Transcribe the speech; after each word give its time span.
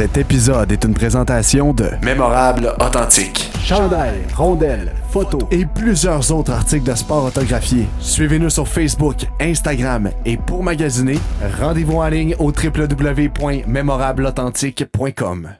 Cet 0.00 0.16
épisode 0.16 0.72
est 0.72 0.82
une 0.84 0.94
présentation 0.94 1.74
de 1.74 1.90
Mémorable 2.02 2.74
Authentique. 2.80 3.50
Chandail, 3.62 4.22
rondelles, 4.34 4.94
photos 5.10 5.42
et 5.50 5.66
plusieurs 5.66 6.32
autres 6.32 6.52
articles 6.52 6.90
de 6.90 6.94
sport 6.94 7.26
autographiés. 7.26 7.84
Suivez-nous 7.98 8.48
sur 8.48 8.66
Facebook, 8.66 9.26
Instagram 9.38 10.08
et 10.24 10.38
pour 10.38 10.62
magasiner, 10.62 11.18
rendez-vous 11.60 11.98
en 11.98 12.08
ligne 12.08 12.34
au 12.38 12.50
www.mémorableauthentique.com. 12.50 15.50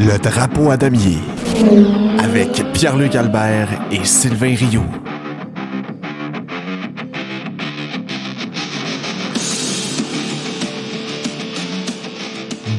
Le 0.00 0.18
drapeau 0.18 0.72
à 0.72 0.76
damier 0.76 1.18
avec 2.18 2.64
Pierre-Luc 2.72 3.14
Albert 3.14 3.68
et 3.92 4.04
Sylvain 4.04 4.56
Rioux. 4.56 4.90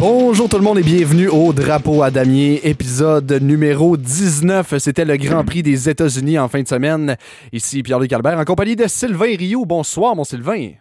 Bonjour 0.01 0.49
tout 0.49 0.57
le 0.57 0.63
monde 0.63 0.79
et 0.79 0.81
bienvenue 0.81 1.27
au 1.27 1.53
Drapeau 1.53 2.01
à 2.01 2.09
Damier, 2.09 2.67
épisode 2.67 3.31
numéro 3.33 3.97
19. 3.97 4.79
C'était 4.79 5.05
le 5.05 5.15
Grand 5.15 5.45
Prix 5.45 5.61
des 5.61 5.89
États-Unis 5.89 6.39
en 6.39 6.47
fin 6.47 6.63
de 6.63 6.67
semaine. 6.67 7.17
Ici 7.51 7.83
Pierre-Luc 7.83 8.11
Albert 8.11 8.39
en 8.39 8.43
compagnie 8.43 8.75
de 8.75 8.87
Sylvain 8.87 9.37
Rio. 9.37 9.63
Bonsoir 9.63 10.15
mon 10.15 10.23
Sylvain. 10.23 10.71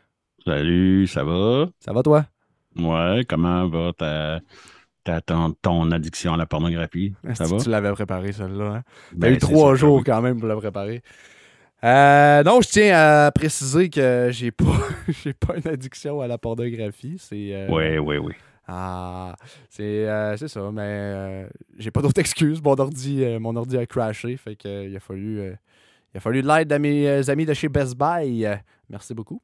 Salut, 0.46 1.06
ça 1.06 1.22
va? 1.22 1.66
Ça 1.80 1.92
va 1.92 2.02
toi? 2.02 2.24
Ouais, 2.78 3.26
comment 3.28 3.68
va 3.68 3.92
ta, 5.04 5.20
ton, 5.20 5.90
addiction 5.90 6.32
à 6.32 6.38
la 6.38 6.46
pornographie? 6.46 7.12
Ça 7.34 7.44
va? 7.44 7.58
Tu 7.58 7.68
l'avais 7.68 7.92
préparé 7.92 8.32
celle-là. 8.32 8.76
Hein? 8.76 8.82
T'as 9.10 9.18
ben, 9.18 9.34
eu 9.34 9.36
trois 9.36 9.74
jours 9.74 10.02
quand 10.02 10.22
même 10.22 10.38
pour 10.38 10.48
la 10.48 10.56
préparer. 10.56 11.02
Euh, 11.84 12.42
non, 12.42 12.62
je 12.62 12.70
tiens 12.70 12.96
à 12.96 13.30
préciser 13.32 13.90
que 13.90 14.28
j'ai 14.30 14.50
pas, 14.50 14.64
j'ai 15.22 15.34
pas 15.34 15.56
une 15.62 15.70
addiction 15.70 16.22
à 16.22 16.26
la 16.26 16.38
pornographie. 16.38 17.16
C'est. 17.18 17.50
Euh, 17.52 17.66
oui, 17.68 17.98
oui, 17.98 18.16
oui. 18.16 18.32
Ah, 18.72 19.34
c'est 19.68 20.08
euh, 20.08 20.36
ça, 20.36 20.70
mais 20.72 20.82
euh, 20.84 21.48
j'ai 21.76 21.90
pas 21.90 22.02
d'autres 22.02 22.20
excuses. 22.20 22.62
Mon 22.62 22.78
ordi, 22.78 23.24
euh, 23.24 23.40
mon 23.40 23.56
ordi 23.56 23.76
a 23.76 23.84
crashé, 23.84 24.36
fait 24.36 24.54
qu'il 24.54 24.94
a 24.94 25.00
fallu, 25.00 25.42
il 26.14 26.18
a 26.18 26.20
fallu 26.20 26.40
de 26.40 26.46
l'aide 26.46 26.68
de 26.68 26.78
mes 26.78 27.28
amis 27.28 27.46
de 27.46 27.52
chez 27.52 27.68
Best 27.68 27.96
Buy. 27.96 28.46
merci 28.88 29.12
beaucoup. 29.12 29.42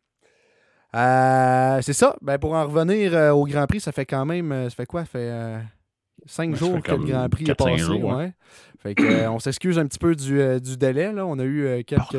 c'est 0.94 1.92
ça. 1.92 2.16
Ben, 2.22 2.38
pour 2.38 2.54
en 2.54 2.69
revenir 2.69 3.14
au 3.34 3.44
Grand 3.47 3.66
Prix, 3.66 3.80
ça 3.80 3.91
fait 3.91 4.06
quand 4.06 4.24
même. 4.24 4.70
Ça 4.70 4.77
fait 4.77 4.86
quoi? 4.86 5.00
Ça 5.00 5.06
fait 5.06 5.58
cinq 6.27 6.54
jours 6.54 6.80
que 6.80 6.92
le 6.92 7.04
Grand 7.04 7.28
Prix 7.28 7.50
est 7.50 7.54
passé. 7.56 7.84
ouais. 7.84 8.32
Fait 8.78 8.94
que, 8.94 9.27
on 9.27 9.41
s'excuse 9.41 9.77
un 9.77 9.86
petit 9.86 9.98
peu 9.98 10.14
du, 10.14 10.60
du, 10.60 10.77
délai. 10.77 11.12
Là. 11.12 11.27
On 11.27 11.41
a 11.41 11.44
eu 11.44 11.82
quelques, 11.82 12.16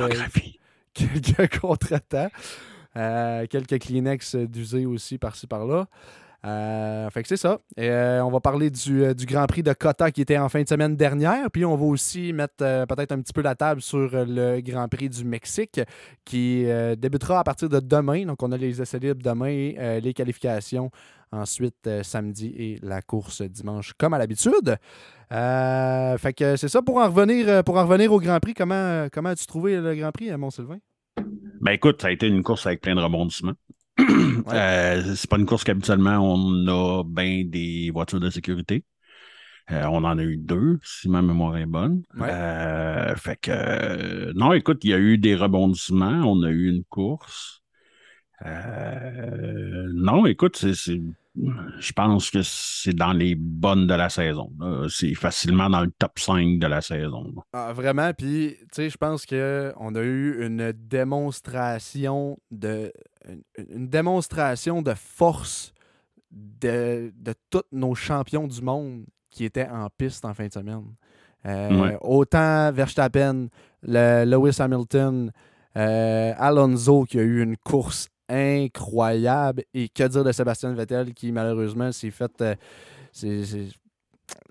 quelques 0.93 1.59
contre-temps. 1.59 2.29
quelques 2.93 3.79
Kleenex 3.79 4.35
d'user 4.35 4.85
aussi 4.85 5.17
par-ci 5.17 5.47
par-là. 5.47 5.87
Euh, 6.45 7.09
fait 7.09 7.23
que 7.23 7.27
c'est 7.27 7.37
ça. 7.37 7.59
Euh, 7.79 8.21
on 8.21 8.29
va 8.29 8.39
parler 8.39 8.69
euh, 8.89 9.13
du, 9.13 9.25
Grand 9.25 9.47
Prix 9.47 9.63
de 9.63 9.73
Cota 9.73 10.11
qui 10.11 10.21
était 10.21 10.37
en 10.37 10.49
fin 10.49 10.61
de 10.61 10.67
semaine 10.67 10.95
dernière. 10.95 11.49
Puis 11.51 11.65
on 11.65 11.75
va 11.75 11.85
aussi 11.85 12.31
mettre 12.31 12.85
peut-être 12.85 13.11
un 13.11 13.21
petit 13.21 13.33
peu 13.33 13.41
la 13.41 13.55
table 13.55 13.81
sur 13.81 14.09
le 14.13 14.61
Grand 14.61 14.87
Prix 14.87 15.09
du 15.09 15.25
Mexique 15.25 15.81
qui 16.25 16.65
débutera 16.97 17.39
à 17.39 17.43
partir 17.43 17.69
de 17.69 17.79
demain. 17.79 18.25
Donc 18.25 18.43
on 18.43 18.51
a 18.51 18.57
les 18.57 18.81
essais 18.81 18.99
libres 18.99 19.21
demain 19.23 19.47
et 19.47 20.01
les 20.01 20.13
qualifications 20.13 20.91
ensuite 21.31 21.89
samedi 22.03 22.53
et 22.57 22.79
la 22.81 23.01
course 23.01 23.41
dimanche 23.41 23.93
comme 23.97 24.13
à 24.13 24.17
l'habitude. 24.17 24.77
fait 25.29 26.33
que 26.33 26.55
c'est 26.55 26.69
ça 26.69 26.81
pour 26.81 26.97
en 26.97 27.07
revenir 27.07 28.11
au 28.11 28.19
Grand 28.19 28.39
Prix. 28.39 28.53
Comment, 28.53 29.07
comment 29.11 29.29
as-tu 29.29 29.47
trouvé 29.47 29.77
le 29.77 29.95
Grand 29.95 30.11
Prix, 30.11 30.31
Mont-Sylvain? 30.37 30.77
Ben 31.59 31.71
écoute, 31.71 32.01
ça 32.01 32.09
a 32.09 32.11
été 32.11 32.27
une 32.27 32.43
course 32.43 32.67
avec 32.67 32.81
plein 32.81 32.95
de 32.95 33.01
rebondissements. 33.01 33.53
Euh, 33.99 35.15
c'est 35.15 35.29
pas 35.29 35.37
une 35.37 35.45
course 35.45 35.65
qu'habituellement 35.65 36.19
on 36.19 36.67
a 36.67 37.03
bien 37.03 37.43
des 37.45 37.91
voitures 37.91 38.19
de 38.19 38.29
sécurité. 38.29 38.85
Euh, 39.71 39.83
on 39.87 40.05
en 40.05 40.17
a 40.17 40.23
eu 40.23 40.37
deux, 40.37 40.79
si 40.83 41.09
ma 41.09 41.21
mémoire 41.21 41.57
est 41.57 41.65
bonne. 41.65 42.03
Euh, 42.21 43.13
fait 43.17 43.35
que 43.35 44.31
non, 44.33 44.53
écoute, 44.53 44.85
il 44.85 44.91
y 44.91 44.93
a 44.93 44.99
eu 44.99 45.17
des 45.17 45.35
rebondissements, 45.35 46.21
on 46.23 46.43
a 46.43 46.49
eu 46.49 46.69
une 46.69 46.85
course. 46.85 47.61
non, 48.45 50.25
écoute, 50.25 50.55
c'est 50.55 51.01
je 51.79 51.93
pense 51.93 52.31
que 52.31 52.41
c'est 52.43 52.93
dans 52.93 53.13
les 53.13 53.35
bonnes 53.35 53.87
de 53.87 53.93
la 53.93 54.09
saison. 54.09 54.51
C'est 54.89 55.13
facilement 55.13 55.69
dans 55.69 55.81
le 55.81 55.91
top 55.91 56.17
5 56.19 56.59
de 56.59 56.67
la 56.67 56.81
saison. 56.81 57.33
Ah, 57.53 57.73
vraiment, 57.73 58.11
puis 58.13 58.55
tu 58.59 58.67
sais, 58.71 58.89
je 58.89 58.97
pense 58.97 59.25
qu'on 59.25 59.95
a 59.95 60.01
eu 60.01 60.45
une 60.45 60.71
démonstration 60.71 62.37
de 62.51 62.91
une, 63.69 63.87
démonstration 63.87 64.81
de 64.81 64.93
force 64.93 65.73
de, 66.31 67.11
de 67.15 67.33
tous 67.49 67.63
nos 67.71 67.95
champions 67.95 68.47
du 68.47 68.61
monde 68.61 69.05
qui 69.29 69.45
étaient 69.45 69.67
en 69.67 69.89
piste 69.95 70.25
en 70.25 70.33
fin 70.33 70.47
de 70.47 70.53
semaine. 70.53 70.85
Euh, 71.45 71.97
autant 72.01 72.71
Verstappen, 72.71 73.47
le, 73.83 74.25
Lewis 74.25 74.57
Hamilton, 74.59 75.31
euh, 75.77 76.33
Alonso 76.37 77.03
qui 77.05 77.19
a 77.19 77.21
eu 77.21 77.41
une 77.41 77.57
course 77.57 78.09
incroyable. 78.29 79.63
Et 79.73 79.89
que 79.89 80.07
dire 80.07 80.23
de 80.23 80.31
Sébastien 80.31 80.73
Vettel 80.73 81.13
qui 81.13 81.31
malheureusement 81.31 81.91
s'est 81.91 82.11
fait. 82.11 82.31
Euh, 82.41 82.55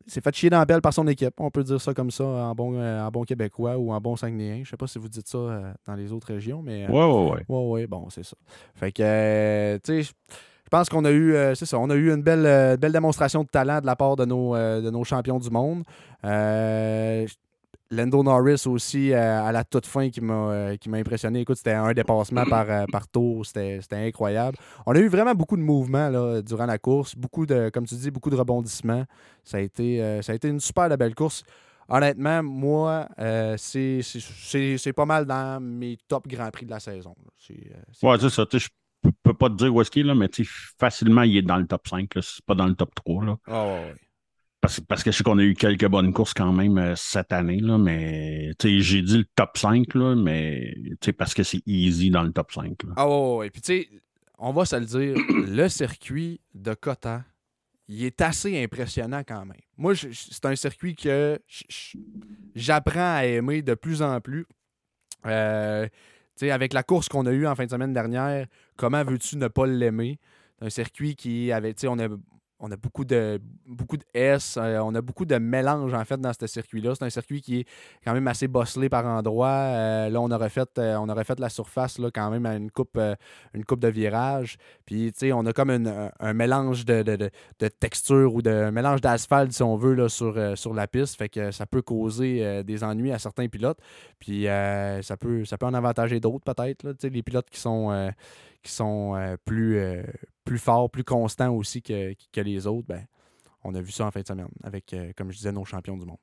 s'est 0.07 0.21
fait 0.21 0.35
chier 0.35 0.51
dans 0.51 0.59
la 0.59 0.65
belle 0.65 0.81
par 0.81 0.95
son 0.95 1.07
équipe. 1.09 1.35
On 1.39 1.51
peut 1.51 1.65
dire 1.65 1.81
ça 1.81 1.93
comme 1.93 2.11
ça 2.11 2.25
en 2.25 2.55
bon, 2.55 2.75
euh, 2.75 3.03
en 3.03 3.11
bon 3.11 3.25
québécois 3.25 3.77
ou 3.77 3.93
en 3.93 4.01
bon 4.01 4.17
saguenéen. 4.17 4.63
Je 4.65 4.71
sais 4.71 4.77
pas 4.77 4.87
si 4.87 4.99
vous 4.99 5.09
dites 5.09 5.29
ça 5.29 5.39
euh, 5.39 5.73
dans 5.87 5.95
les 5.95 6.13
autres 6.13 6.29
régions, 6.29 6.63
mais. 6.63 6.87
ouais, 6.89 6.93
ouais, 6.93 7.31
ouais. 7.31 7.45
Ouais, 7.49 7.69
ouais, 7.71 7.87
bon, 7.87 8.09
c'est 8.11 8.25
ça. 8.25 8.37
Fait 8.75 8.93
que, 8.93 9.79
tu 9.85 10.03
sais, 10.03 10.03
je 10.03 10.71
pense 10.71 10.89
qu'on 10.89 11.05
a 11.05 11.11
eu, 11.13 11.35
c'est 11.55 11.67
ça, 11.67 11.79
on 11.79 11.91
a 11.91 11.95
eu 11.95 12.13
une 12.13 12.23
belle, 12.23 12.77
belle 12.79 12.93
démonstration 12.93 13.43
de 13.43 13.49
talent 13.49 13.81
de 13.81 13.87
la 13.87 13.97
part 13.97 14.17
de 14.17 14.25
nos, 14.25 14.55
de 14.57 14.91
nos 14.91 15.05
champions 15.05 15.39
du 15.39 15.51
monde. 15.51 15.85
Lando 17.91 18.23
Norris 18.23 18.67
aussi 18.67 19.13
euh, 19.13 19.43
à 19.43 19.53
la 19.53 19.65
toute 19.65 19.87
fin 19.87 20.11
qui 20.11 20.21
m'a 20.21 20.51
euh, 20.51 20.77
qui 20.77 20.89
m'a 20.89 20.97
impressionné. 20.99 21.41
Écoute, 21.41 21.57
c'était 21.57 21.73
un 21.73 21.93
dépassement 21.93 22.45
par, 22.45 22.69
euh, 22.69 22.85
par 22.91 23.09
tour, 23.09 23.47
c'était 23.47 23.81
incroyable. 23.93 24.59
On 24.87 24.93
a 24.95 24.99
eu 24.99 25.09
vraiment 25.09 25.35
beaucoup 25.35 25.57
de 25.57 25.63
mouvements 25.63 26.09
là, 26.09 26.43
durant 26.43 26.67
la 26.67 26.79
course, 26.79 27.15
beaucoup 27.15 27.47
de, 27.47 27.71
comme 27.73 27.87
tu 27.87 27.95
dis, 27.95 28.11
beaucoup 28.11 28.31
de 28.31 28.37
rebondissements. 28.37 29.05
Ça 29.45 29.59
a 29.59 29.61
été, 29.61 30.21
ça 30.23 30.33
a 30.33 30.35
été 30.35 30.49
une 30.49 30.61
super 30.61 30.89
belle 30.97 31.15
course. 31.15 31.45
Honnêtement, 31.89 32.43
moi, 32.43 33.09
c'est 33.57 34.93
pas 34.95 35.07
mal 35.07 35.25
dans 35.25 35.63
mes 35.63 35.97
top 36.09 36.27
Grands 36.27 36.51
Prix 36.51 36.67
de 36.67 36.71
la 36.71 36.81
saison. 36.81 37.15
ouais, 38.03 38.17
c'est 38.19 38.31
ça. 38.31 38.45
Je 38.53 38.69
peux 39.23 39.35
pas 39.35 39.49
te 39.49 39.55
dire 39.55 39.73
où 39.73 39.81
est-ce 39.81 39.91
qu'il 39.91 40.03
est, 40.03 40.09
là, 40.09 40.15
mais 40.15 40.29
facilement, 40.79 41.23
il 41.23 41.37
est 41.37 41.43
dans 41.43 41.59
le 41.59 41.67
top 41.67 41.87
5. 41.87 42.11
C'est 42.21 42.45
pas 42.45 42.55
dans 42.57 42.67
le 42.67 42.75
top 42.75 42.95
3. 42.97 43.25
Là. 43.25 43.37
Oh, 43.47 43.53
ouais. 43.53 43.95
Parce, 44.89 45.03
que 45.03 45.11
je 45.11 45.17
sais 45.17 45.25
qu'on 45.25 45.39
a 45.39 45.43
eu 45.43 45.55
quelques 45.55 45.87
bonnes 45.87 46.13
courses 46.13 46.35
quand 46.35 46.53
même 46.53 46.79
euh, 46.79 46.95
cette 46.97 47.33
année, 47.33 47.61
là, 47.61 47.79
mais 47.79 48.53
j'ai 48.63 49.03
dit 49.03 49.19
le 49.19 49.25
top 49.25 49.57
5, 49.57 49.95
là, 49.95 50.15
mais 50.15 50.75
parce 51.17 51.35
que 51.35 51.43
c'est 51.43 51.63
easy 51.67 52.11
dans 52.11 52.23
le 52.23 52.33
top 52.33 52.53
5. 52.53 52.73
Ah 52.97 53.09
ouais, 53.09 53.47
et 53.47 53.51
puis 53.51 53.61
tu 53.61 53.67
sais, 53.67 53.89
on 54.39 54.53
va 54.53 54.65
se 54.65 54.77
le 54.77 54.87
dire, 54.87 55.17
le 55.47 55.69
circuit 55.69 56.41
de 56.55 56.75
Cotan, 56.75 57.23
il 57.89 58.05
est 58.05 58.21
assez 58.21 58.63
impressionnant 58.63 59.23
quand 59.27 59.45
même. 59.45 59.61
Moi, 59.77 59.95
c'est 59.95 60.45
un 60.45 60.57
circuit 60.57 60.97
que 60.97 61.39
j'apprends 62.55 63.17
à 63.17 63.25
aimer 63.25 63.63
de 63.63 63.75
plus 63.75 64.03
en 64.03 64.21
plus. 64.21 64.47
Euh, 65.27 65.87
avec 66.43 66.73
la 66.73 66.83
course 66.83 67.09
qu'on 67.09 67.25
a 67.27 67.33
eue 67.33 67.47
en 67.47 67.55
fin 67.55 67.65
de 67.65 67.71
semaine 67.71 67.93
dernière, 67.93 68.47
comment 68.77 69.03
veux-tu 69.05 69.37
ne 69.37 69.49
pas 69.49 69.67
l'aimer? 69.67 70.19
Un 70.61 70.71
circuit 70.71 71.15
qui 71.17 71.53
avait, 71.53 71.75
on 71.87 71.99
a, 71.99 72.09
on 72.59 72.71
a 72.71 72.77
beaucoup 72.77 73.05
de, 73.05 73.41
beaucoup 73.67 73.97
de 73.97 74.05
S, 74.15 74.57
euh, 74.57 74.79
on 74.79 74.95
a 74.95 75.03
beaucoup 75.03 75.27
de 75.27 75.37
mélange 75.37 75.93
en 75.93 76.05
fait 76.05 76.19
dans 76.19 76.33
ce 76.33 76.47
circuit-là. 76.47 76.95
C'est 76.95 77.05
un 77.05 77.11
circuit 77.11 77.43
qui 77.43 77.61
est 77.61 77.67
quand 78.05 78.15
même 78.15 78.27
assez 78.29 78.49
bosselé 78.49 78.89
par 78.89 79.05
endroits. 79.07 79.49
Euh, 79.49 80.09
là, 80.09 80.21
on 80.21 80.31
aurait 80.31 80.49
fait, 80.49 80.69
euh, 80.79 80.97
on 80.97 81.09
aurait 81.09 81.25
fait 81.25 81.39
la 81.39 81.51
surface 81.51 81.99
là, 81.99 82.11
quand 82.11 82.31
même 82.31 82.47
à 82.47 82.55
une 82.55 82.71
coupe, 82.71 82.99
une 83.53 83.65
de 83.77 83.89
virage. 83.89 84.57
Puis, 84.87 85.13
tu 85.13 85.19
sais, 85.19 85.33
on 85.33 85.45
a 85.45 85.53
comme 85.53 85.71
un, 85.71 86.33
mélange 86.33 86.85
de, 86.87 87.03
de, 87.03 87.69
texture 87.69 88.35
ou 88.35 88.41
de 88.41 88.71
mélange 88.71 89.01
d'asphalte, 89.01 89.53
si 89.53 89.63
on 89.63 89.77
veut, 89.77 90.09
sur, 90.09 90.35
la 90.75 90.87
piste. 90.87 91.17
Fait 91.17 91.29
que 91.29 91.51
ça 91.51 91.67
peut 91.67 91.83
causer 91.83 92.63
des 92.65 92.85
ennuis 92.85 93.13
à 93.13 93.19
certains 93.19 93.49
pilotes. 93.49 93.79
Puis, 94.19 94.45
ça, 94.45 95.17
peut, 95.19 95.45
ça 95.45 95.59
peut 95.59 95.67
en 95.67 95.75
avantager 95.75 96.21
d'autres, 96.21 96.45
peut-être. 96.45 96.87
Les 97.03 97.23
pilotes 97.23 97.51
qui 97.51 97.61
sont 97.61 98.11
plus 99.45 100.05
plus 100.47 100.59
fort, 100.59 100.91
plus 100.91 101.05
constant 101.05 101.53
aussi 101.53 101.83
que, 101.83 102.15
les 102.41 102.67
autres, 102.67 102.87
ben, 102.89 103.05
on 103.65 103.75
a 103.75 103.83
vu 103.83 103.93
ça 103.93 104.07
en 104.07 104.11
fin 104.11 104.21
de 104.21 104.27
semaine 104.27 104.49
avec, 104.63 104.95
euh, 104.95 105.13
comme 105.15 105.31
je 105.31 105.37
disais, 105.37 105.53
nos 105.53 105.67
champions 105.67 105.99
du 105.99 106.07
monde. 106.07 106.17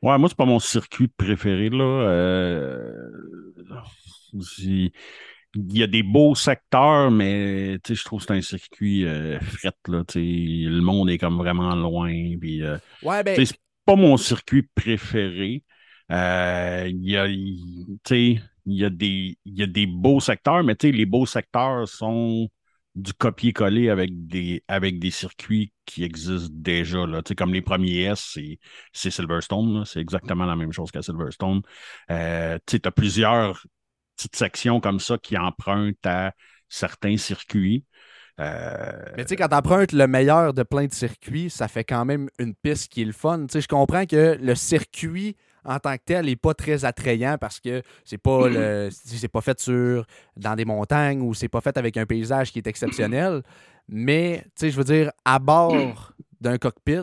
Ouais, 0.00 0.16
moi, 0.16 0.30
c'est 0.30 0.38
pas 0.38 0.46
mon 0.46 0.60
circuit 0.60 1.08
préféré. 1.08 1.68
Là. 1.68 1.84
Euh, 1.84 3.10
il 4.54 4.92
y 5.54 5.82
a 5.82 5.86
des 5.86 6.02
beaux 6.02 6.34
secteurs, 6.34 7.10
mais 7.10 7.78
je 7.86 8.04
trouve 8.04 8.20
que 8.20 8.26
c'est 8.26 8.38
un 8.38 8.40
circuit 8.40 9.04
euh, 9.04 9.38
fret. 9.40 9.72
Là, 9.88 10.04
le 10.14 10.80
monde 10.80 11.10
est 11.10 11.18
comme 11.18 11.36
vraiment 11.36 11.74
loin. 11.74 12.10
Puis, 12.40 12.62
ouais, 13.02 13.22
ben... 13.22 13.44
C'est 13.44 13.58
pas 13.84 13.96
mon 13.96 14.16
circuit 14.16 14.62
préféré. 14.74 15.64
Il 16.08 16.14
y 16.14 17.16
a, 17.16 17.26
il 17.26 18.40
y, 18.66 18.84
a 18.84 18.90
des, 18.90 19.38
y 19.44 19.62
a 19.62 19.66
des 19.66 19.86
beaux 19.86 20.20
secteurs, 20.20 20.62
mais 20.62 20.76
les 20.80 21.06
beaux 21.06 21.26
secteurs 21.26 21.88
sont 21.88 22.48
du 22.94 23.12
copier-coller 23.14 23.88
avec 23.88 24.26
des, 24.26 24.64
avec 24.68 24.98
des 24.98 25.10
circuits 25.10 25.72
qui 25.86 26.04
existent 26.04 26.52
déjà. 26.52 27.06
Là. 27.06 27.22
Comme 27.36 27.52
les 27.52 27.62
premiers 27.62 28.02
S, 28.02 28.36
c'est 28.92 29.10
Silverstone. 29.10 29.84
C'est 29.84 30.00
exactement 30.00 30.44
la 30.44 30.56
même 30.56 30.72
chose 30.72 30.90
qu'à 30.90 31.02
Silverstone. 31.02 31.62
Euh, 32.10 32.58
tu 32.66 32.80
as 32.82 32.90
plusieurs 32.90 33.64
petites 34.16 34.36
sections 34.36 34.80
comme 34.80 35.00
ça 35.00 35.18
qui 35.18 35.38
empruntent 35.38 36.04
à 36.04 36.32
certains 36.68 37.16
circuits. 37.16 37.84
Euh, 38.40 38.92
Mais 39.16 39.24
tu 39.24 39.30
sais, 39.30 39.36
quand 39.36 39.48
tu 39.48 39.54
empruntes 39.54 39.92
le 39.92 40.06
meilleur 40.06 40.54
de 40.54 40.62
plein 40.62 40.86
de 40.86 40.92
circuits, 40.92 41.50
ça 41.50 41.68
fait 41.68 41.84
quand 41.84 42.04
même 42.04 42.28
une 42.38 42.54
piste 42.54 42.90
qui 42.90 43.02
est 43.02 43.06
le 43.06 43.12
fun. 43.12 43.46
Tu 43.46 43.52
sais, 43.52 43.60
je 43.60 43.68
comprends 43.68 44.06
que 44.06 44.38
le 44.40 44.54
circuit 44.54 45.36
en 45.64 45.78
tant 45.78 45.96
que 45.96 46.02
tel 46.04 46.26
n'est 46.26 46.36
pas 46.36 46.54
très 46.54 46.84
attrayant 46.84 47.36
parce 47.38 47.60
que 47.60 47.82
c'est 48.04 48.18
pas 48.18 48.48
le 48.48 48.88
c'est 48.90 49.28
pas 49.28 49.40
fait 49.40 49.58
sur 49.60 50.04
dans 50.36 50.54
des 50.54 50.64
montagnes 50.64 51.20
ou 51.20 51.34
c'est 51.34 51.48
pas 51.48 51.60
fait 51.60 51.76
avec 51.76 51.96
un 51.96 52.06
paysage 52.06 52.52
qui 52.52 52.58
est 52.58 52.66
exceptionnel. 52.66 53.42
Mais 53.88 54.42
tu 54.44 54.50
sais, 54.56 54.70
je 54.70 54.76
veux 54.76 54.84
dire, 54.84 55.10
à 55.24 55.38
bord 55.38 56.12
d'un 56.40 56.58
cockpit, 56.58 57.02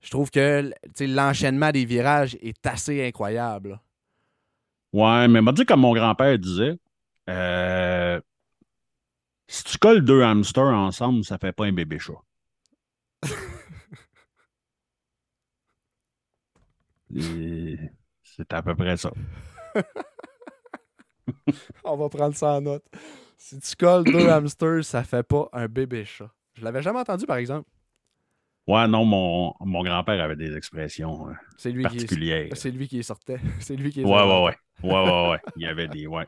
je 0.00 0.10
trouve 0.10 0.30
que 0.30 0.70
l'enchaînement 1.00 1.72
des 1.72 1.84
virages 1.84 2.36
est 2.40 2.64
assez 2.66 3.06
incroyable. 3.06 3.80
Ouais, 4.92 5.26
mais 5.28 5.42
m'a 5.42 5.52
dit 5.52 5.66
comme 5.66 5.80
mon 5.80 5.92
grand-père 5.92 6.38
disait, 6.38 6.78
euh, 7.28 8.20
si 9.48 9.64
tu 9.64 9.78
colles 9.78 10.04
deux 10.04 10.22
hamsters 10.22 10.74
ensemble, 10.74 11.24
ça 11.24 11.38
fait 11.38 11.52
pas 11.52 11.66
un 11.66 11.72
bébé 11.72 11.98
chat. 11.98 12.14
C'est 18.22 18.52
à 18.52 18.62
peu 18.62 18.74
près 18.74 18.96
ça. 18.96 19.10
On 21.84 21.96
va 21.96 22.08
prendre 22.08 22.34
ça 22.34 22.54
en 22.54 22.60
note. 22.60 22.84
Si 23.38 23.58
tu 23.60 23.76
colles 23.76 24.04
deux 24.04 24.28
hamsters, 24.28 24.84
ça 24.84 25.04
fait 25.04 25.22
pas 25.22 25.48
un 25.52 25.66
bébé 25.68 26.04
chat. 26.04 26.30
Je 26.54 26.64
l'avais 26.64 26.82
jamais 26.82 27.00
entendu, 27.00 27.26
par 27.26 27.36
exemple. 27.36 27.68
Ouais, 28.66 28.88
non, 28.88 29.04
mon, 29.04 29.54
mon 29.60 29.82
grand-père 29.84 30.20
avait 30.20 30.34
des 30.36 30.56
expressions 30.56 31.28
euh, 31.28 31.70
lui 31.70 31.84
particulières. 31.84 32.48
C'est 32.54 32.70
lui 32.70 32.88
qui 32.88 33.02
sortait. 33.04 33.38
C'est 33.60 33.76
lui 33.76 33.92
qui 33.92 34.04
Ouais, 34.04 34.10
ouais, 34.10 34.42
ouais. 34.44 34.56
Ouais, 34.82 34.92
ouais, 34.92 35.30
ouais. 35.30 35.40
Il 35.56 35.62
y 35.62 35.66
avait 35.66 35.86
des. 35.86 36.06
Ouais. 36.06 36.26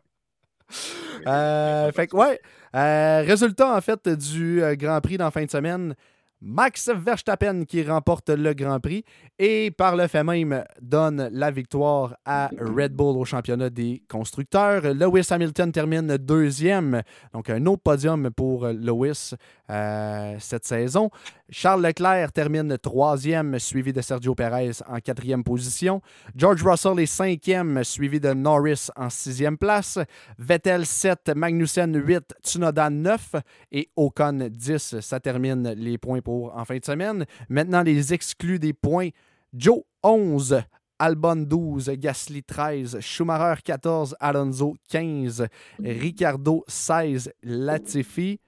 Euh, 1.26 1.91
fait 1.93 2.06
que, 2.06 2.17
ouais. 2.17 2.41
Euh, 2.76 3.23
résultat, 3.26 3.76
en 3.76 3.81
fait, 3.81 4.08
du 4.08 4.62
Grand 4.76 5.00
Prix 5.00 5.17
dans 5.17 5.31
fin 5.31 5.44
de 5.44 5.50
semaine. 5.50 5.94
Max 6.40 6.88
Verstappen 6.88 7.64
qui 7.64 7.82
remporte 7.82 8.31
le 8.31 8.55
Grand 8.55 8.79
Prix 8.79 9.05
et 9.38 9.70
par 9.70 9.96
le 9.96 10.06
fait 10.06 10.23
même 10.23 10.64
donne 10.81 11.29
la 11.32 11.50
victoire 11.50 12.17
à 12.25 12.50
Red 12.58 12.93
Bull 12.93 13.17
au 13.17 13.25
championnat 13.25 13.70
des 13.70 14.02
constructeurs. 14.08 14.82
Lewis 14.94 15.26
Hamilton 15.31 15.73
termine 15.73 16.17
deuxième, 16.17 17.02
donc 17.32 17.50
un 17.50 17.67
autre 17.67 17.82
podium 17.82 18.31
pour 18.31 18.67
Lewis 18.67 19.32
euh, 19.70 20.37
cette 20.38 20.64
saison. 20.64 21.11
Charles 21.50 21.82
Leclerc 21.82 22.32
termine 22.32 22.76
troisième, 22.76 23.58
suivi 23.58 23.94
de 23.94 24.02
Sergio 24.02 24.34
Perez 24.34 24.82
en 24.86 24.98
quatrième 24.98 25.42
position. 25.42 26.02
George 26.36 26.62
Russell 26.62 27.00
est 27.00 27.06
cinquième, 27.06 27.82
suivi 27.84 28.20
de 28.20 28.34
Norris 28.34 28.88
en 28.96 29.08
sixième 29.08 29.56
place. 29.56 29.98
Vettel 30.38 30.84
7, 30.84 31.32
Magnussen 31.34 31.94
8, 31.94 32.34
Tsunoda 32.42 32.90
9 32.90 33.36
et 33.72 33.88
Ocon 33.96 34.48
10. 34.50 35.00
Ça 35.00 35.20
termine 35.20 35.70
les 35.70 35.96
points 35.96 36.20
pour 36.20 36.54
en 36.54 36.66
fin 36.66 36.76
de 36.76 36.84
semaine. 36.84 37.24
Maintenant, 37.48 37.82
les 37.82 38.12
exclus 38.12 38.58
des 38.58 38.74
points. 38.74 39.08
Joe 39.54 39.80
11, 40.02 40.60
Albon 40.98 41.36
12, 41.36 41.92
Gasly 41.96 42.42
13, 42.42 43.00
Schumacher 43.00 43.62
14, 43.62 44.16
Alonso 44.20 44.74
15, 44.90 45.46
Ricardo 45.82 46.62
16, 46.68 47.32
Latifi 47.42 48.38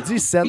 17. 0.00 0.46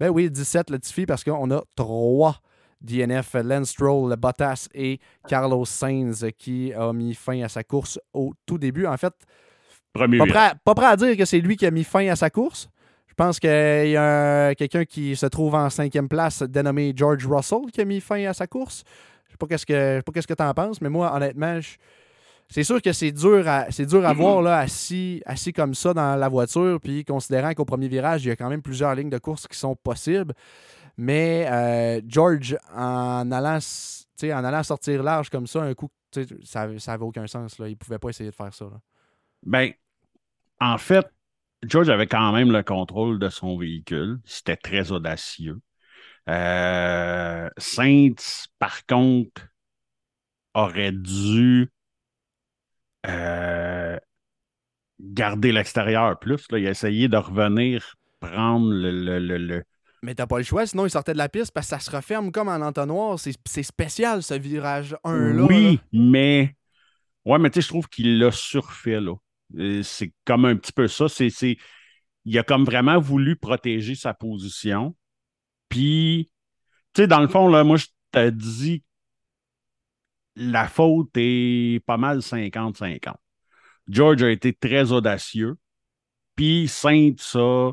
Ben 0.00 0.08
oui, 0.10 0.30
17 0.30 0.70
Latifi 0.70 1.06
parce 1.06 1.24
qu'on 1.24 1.50
a 1.50 1.62
3 1.76 2.40
DNF, 2.80 3.34
Lance 3.42 3.70
Stroll, 3.70 4.14
Bottas 4.16 4.68
et 4.74 5.00
Carlos 5.26 5.64
Sainz 5.64 6.24
qui 6.38 6.72
a 6.72 6.92
mis 6.92 7.14
fin 7.14 7.42
à 7.42 7.48
sa 7.48 7.64
course 7.64 7.98
au 8.12 8.32
tout 8.46 8.58
début. 8.58 8.86
En 8.86 8.96
fait, 8.96 9.14
pas 9.94 10.06
prêt, 10.06 10.52
pas 10.64 10.74
prêt, 10.74 10.86
à 10.86 10.96
dire 10.96 11.16
que 11.16 11.24
c'est 11.24 11.40
lui 11.40 11.56
qui 11.56 11.66
a 11.66 11.70
mis 11.70 11.84
fin 11.84 12.06
à 12.08 12.16
sa 12.16 12.30
course. 12.30 12.68
Je 13.06 13.14
pense 13.14 13.40
qu'il 13.40 13.50
y 13.50 13.96
a 13.96 14.54
quelqu'un 14.54 14.84
qui 14.84 15.16
se 15.16 15.26
trouve 15.26 15.56
en 15.56 15.70
cinquième 15.70 16.08
place 16.08 16.42
dénommé 16.42 16.92
George 16.94 17.26
Russell 17.26 17.62
qui 17.72 17.80
a 17.80 17.84
mis 17.84 18.00
fin 18.00 18.24
à 18.26 18.32
sa 18.32 18.46
course. 18.46 18.84
Je 19.26 19.30
ne 19.30 19.32
sais 19.32 19.48
pas 19.48 19.58
ce 19.58 19.66
que, 19.66 20.10
qu'est-ce 20.12 20.28
que 20.28 20.34
tu 20.34 20.42
en 20.42 20.54
penses, 20.54 20.80
mais 20.80 20.88
moi, 20.88 21.12
honnêtement, 21.14 21.60
je, 21.60 21.70
c'est 22.50 22.64
sûr 22.64 22.80
que 22.80 22.92
c'est 22.92 23.12
dur 23.12 23.46
à, 23.46 23.70
c'est 23.70 23.84
dur 23.84 24.06
à 24.06 24.12
voir 24.14 24.40
là, 24.40 24.58
assis, 24.58 25.22
assis 25.26 25.52
comme 25.52 25.74
ça 25.74 25.92
dans 25.92 26.16
la 26.16 26.28
voiture, 26.28 26.80
puis 26.80 27.04
considérant 27.04 27.52
qu'au 27.52 27.66
premier 27.66 27.88
virage, 27.88 28.24
il 28.24 28.28
y 28.28 28.30
a 28.30 28.36
quand 28.36 28.48
même 28.48 28.62
plusieurs 28.62 28.94
lignes 28.94 29.10
de 29.10 29.18
course 29.18 29.46
qui 29.46 29.58
sont 29.58 29.76
possibles. 29.76 30.32
Mais 30.96 31.46
euh, 31.48 32.00
George, 32.08 32.56
en 32.74 33.30
allant, 33.30 33.58
en 34.22 34.44
allant 34.44 34.62
sortir 34.62 35.02
large 35.02 35.28
comme 35.28 35.46
ça, 35.46 35.62
un 35.62 35.74
coup, 35.74 35.90
ça 36.42 36.66
n'avait 36.66 37.04
aucun 37.04 37.26
sens. 37.26 37.58
Là. 37.58 37.68
Il 37.68 37.72
ne 37.72 37.76
pouvait 37.76 37.98
pas 37.98 38.08
essayer 38.08 38.30
de 38.30 38.34
faire 38.34 38.52
ça. 38.52 38.66
Ben, 39.44 39.70
en 40.58 40.78
fait, 40.78 41.06
George 41.62 41.88
avait 41.90 42.06
quand 42.06 42.32
même 42.32 42.50
le 42.50 42.62
contrôle 42.62 43.18
de 43.18 43.28
son 43.28 43.58
véhicule. 43.58 44.20
C'était 44.24 44.56
très 44.56 44.90
audacieux. 44.90 45.60
Euh, 46.28 47.48
Saints, 47.58 48.48
par 48.58 48.84
contre, 48.86 49.48
aurait 50.54 50.92
dû 50.92 51.70
euh, 53.06 53.96
garder 55.00 55.52
l'extérieur 55.52 56.18
plus. 56.18 56.50
Là. 56.50 56.58
Il 56.58 56.66
a 56.66 56.70
essayé 56.70 57.08
de 57.08 57.16
revenir 57.16 57.94
prendre 58.20 58.72
le. 58.72 59.18
le, 59.18 59.38
le, 59.38 59.64
Mais 60.02 60.14
t'as 60.14 60.26
pas 60.26 60.38
le 60.38 60.44
choix, 60.44 60.66
sinon 60.66 60.86
il 60.86 60.90
sortait 60.90 61.12
de 61.12 61.18
la 61.18 61.28
piste 61.28 61.52
parce 61.52 61.66
que 61.66 61.76
ça 61.76 61.80
se 61.80 61.94
referme 61.94 62.32
comme 62.32 62.48
en 62.48 62.60
entonnoir. 62.60 63.18
C'est 63.18 63.62
spécial 63.62 64.22
ce 64.22 64.34
virage 64.34 64.96
1 65.04 65.32
là. 65.34 65.42
Oui, 65.44 65.80
mais. 65.92 66.54
Ouais, 67.24 67.38
mais 67.38 67.50
tu 67.50 67.60
sais, 67.60 67.66
je 67.66 67.68
trouve 67.68 67.88
qu'il 67.88 68.18
l'a 68.18 68.32
surfait 68.32 69.00
là. 69.00 69.14
C'est 69.82 70.12
comme 70.24 70.44
un 70.44 70.56
petit 70.56 70.72
peu 70.72 70.88
ça. 70.88 71.08
C'est, 71.08 71.30
il 72.24 72.38
a 72.38 72.42
comme 72.42 72.64
vraiment 72.64 72.98
voulu 72.98 73.36
protéger 73.36 73.94
sa 73.94 74.14
position. 74.14 74.94
Puis, 75.68 76.30
tu 76.94 77.02
sais, 77.02 77.06
dans 77.06 77.20
le 77.20 77.28
fond, 77.28 77.48
là, 77.48 77.64
moi, 77.64 77.76
je 77.76 77.86
t'ai 78.12 78.30
dit 78.30 78.82
la 80.38 80.68
faute 80.68 81.10
est 81.16 81.84
pas 81.84 81.96
mal 81.96 82.18
50-50. 82.18 83.14
George 83.88 84.22
a 84.22 84.30
été 84.30 84.52
très 84.52 84.92
audacieux, 84.92 85.56
puis 86.36 86.68
Saint 86.68 87.12
a 87.34 87.72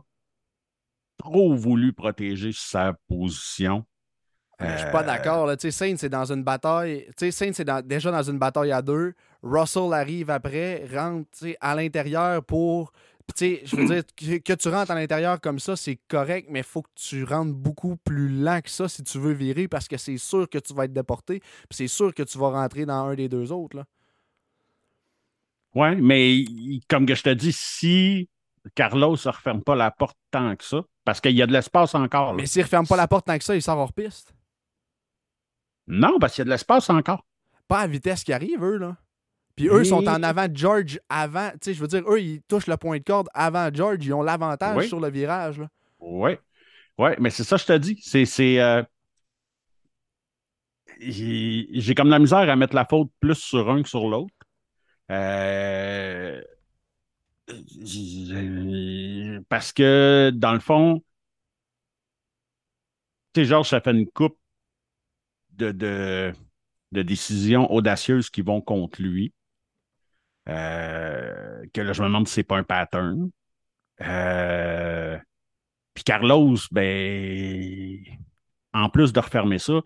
trop 1.17 1.55
voulu 1.55 1.93
protéger 1.93 2.51
sa 2.53 2.93
position. 3.07 3.85
Je 4.59 4.65
je 4.67 4.77
suis 4.77 4.91
pas 4.91 5.03
euh, 5.03 5.05
d'accord. 5.05 5.51
Saint, 5.59 5.95
c'est 5.97 6.09
dans 6.09 6.31
une 6.31 6.43
bataille. 6.43 7.09
Saint, 7.17 7.51
c'est 7.51 7.69
déjà 7.85 8.11
dans 8.11 8.23
une 8.23 8.39
bataille 8.39 8.71
à 8.71 8.81
deux. 8.81 9.13
Russell 9.43 9.93
arrive 9.93 10.29
après, 10.29 10.87
rentre 10.93 11.27
à 11.59 11.75
l'intérieur 11.75 12.43
pour 12.43 12.93
tu 13.33 13.45
sais, 13.45 13.61
je 13.65 13.75
veux 13.75 13.85
dire, 13.85 14.03
que, 14.15 14.53
tu 14.53 14.69
rentres 14.69 14.91
à 14.91 14.95
l'intérieur 14.95 15.41
comme 15.41 15.59
ça, 15.59 15.75
c'est 15.75 15.99
correct, 16.07 16.47
mais 16.49 16.59
il 16.59 16.65
faut 16.65 16.83
que 16.83 16.91
tu 16.95 17.23
rentres 17.23 17.53
beaucoup 17.53 17.97
plus 17.97 18.29
lent 18.29 18.61
que 18.61 18.69
ça 18.69 18.87
si 18.87 19.03
tu 19.03 19.17
veux 19.17 19.33
virer 19.33 19.67
parce 19.67 19.87
que 19.87 19.97
c'est 19.97 20.17
sûr 20.17 20.49
que 20.49 20.57
tu 20.57 20.73
vas 20.73 20.85
être 20.85 20.93
déporté. 20.93 21.39
Puis 21.39 21.77
c'est 21.77 21.87
sûr 21.87 22.13
que 22.13 22.23
tu 22.23 22.37
vas 22.37 22.49
rentrer 22.49 22.85
dans 22.85 23.07
un 23.07 23.15
des 23.15 23.27
deux 23.27 23.51
autres. 23.51 23.77
Là. 23.77 23.85
Ouais, 25.73 25.95
mais 25.95 26.45
comme 26.87 27.05
que 27.05 27.15
je 27.15 27.23
te 27.23 27.29
dis, 27.29 27.51
si 27.51 28.29
Carlos 28.75 29.17
ne 29.25 29.31
referme 29.31 29.61
pas 29.61 29.75
la 29.75 29.91
porte 29.91 30.17
tant 30.31 30.55
que 30.55 30.63
ça, 30.63 30.83
parce 31.03 31.19
qu'il 31.19 31.35
y 31.35 31.41
a 31.41 31.47
de 31.47 31.51
l'espace 31.53 31.93
encore. 31.95 32.33
Mais 32.33 32.45
s'il 32.45 32.61
ne 32.61 32.65
referme 32.65 32.87
pas 32.87 32.95
la 32.95 33.07
porte 33.07 33.25
tant 33.25 33.37
que 33.37 33.43
ça, 33.43 33.55
il 33.55 33.61
sort 33.61 33.77
hors 33.77 33.93
piste. 33.93 34.33
Non, 35.87 36.17
parce 36.19 36.33
qu'il 36.33 36.41
y 36.41 36.43
a 36.43 36.45
de 36.45 36.49
l'espace 36.51 36.89
encore. 36.89 37.25
Pas 37.67 37.79
à 37.79 37.87
vitesse 37.87 38.23
qui 38.23 38.33
arrive, 38.33 38.63
eux, 38.63 38.77
là. 38.77 38.97
Puis 39.55 39.67
eux 39.69 39.83
sont 39.83 40.07
en 40.07 40.21
avant 40.23 40.47
de 40.47 40.55
George 40.55 40.99
avant. 41.09 41.49
Tu 41.51 41.57
sais, 41.61 41.73
je 41.73 41.81
veux 41.81 41.87
dire, 41.87 42.03
eux, 42.09 42.21
ils 42.21 42.41
touchent 42.43 42.67
le 42.67 42.77
point 42.77 42.97
de 42.97 43.03
corde 43.03 43.29
avant 43.33 43.69
George. 43.73 44.05
Ils 44.05 44.13
ont 44.13 44.21
l'avantage 44.21 44.87
sur 44.87 44.99
le 44.99 45.09
virage. 45.09 45.61
Oui. 45.99 46.31
Oui, 46.97 47.09
mais 47.19 47.29
c'est 47.29 47.43
ça, 47.43 47.57
je 47.57 47.65
te 47.65 47.77
dis. 47.77 47.99
C'est. 48.01 48.59
Euh, 48.59 48.83
j'ai 50.99 51.93
comme 51.95 52.09
la 52.09 52.19
misère 52.19 52.49
à 52.49 52.55
mettre 52.55 52.75
la 52.75 52.85
faute 52.85 53.09
plus 53.19 53.35
sur 53.35 53.69
un 53.69 53.83
que 53.83 53.89
sur 53.89 54.07
l'autre. 54.07 54.33
Euh, 55.11 56.41
parce 59.49 59.71
que, 59.71 60.31
dans 60.33 60.53
le 60.53 60.59
fond, 60.59 61.03
tu 63.33 63.41
sais, 63.41 63.45
George, 63.45 63.69
ça 63.69 63.81
fait 63.81 63.91
une 63.91 64.07
coupe 64.07 64.37
de, 65.51 65.71
de, 65.71 66.33
de 66.91 67.01
décisions 67.01 67.71
audacieuses 67.71 68.29
qui 68.29 68.41
vont 68.41 68.61
contre 68.61 69.01
lui. 69.01 69.33
Euh, 70.47 71.65
que 71.73 71.81
là, 71.81 71.93
je 71.93 72.01
me 72.01 72.07
demande 72.07 72.27
si 72.27 72.35
c'est 72.35 72.43
pas 72.43 72.57
un 72.57 72.63
pattern. 72.63 73.29
Euh, 74.01 75.17
puis 75.93 76.03
Carlos, 76.03 76.57
ben, 76.71 77.97
en 78.73 78.89
plus 78.89 79.13
de 79.13 79.19
refermer 79.19 79.59
ça, 79.59 79.81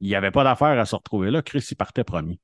il 0.00 0.08
n'y 0.08 0.14
avait 0.14 0.30
pas 0.30 0.44
d'affaire 0.44 0.78
à 0.78 0.84
se 0.84 0.96
retrouver 0.96 1.30
là. 1.30 1.42
Chris, 1.42 1.64
il 1.70 1.76
partait 1.76 2.04
premier. 2.04 2.40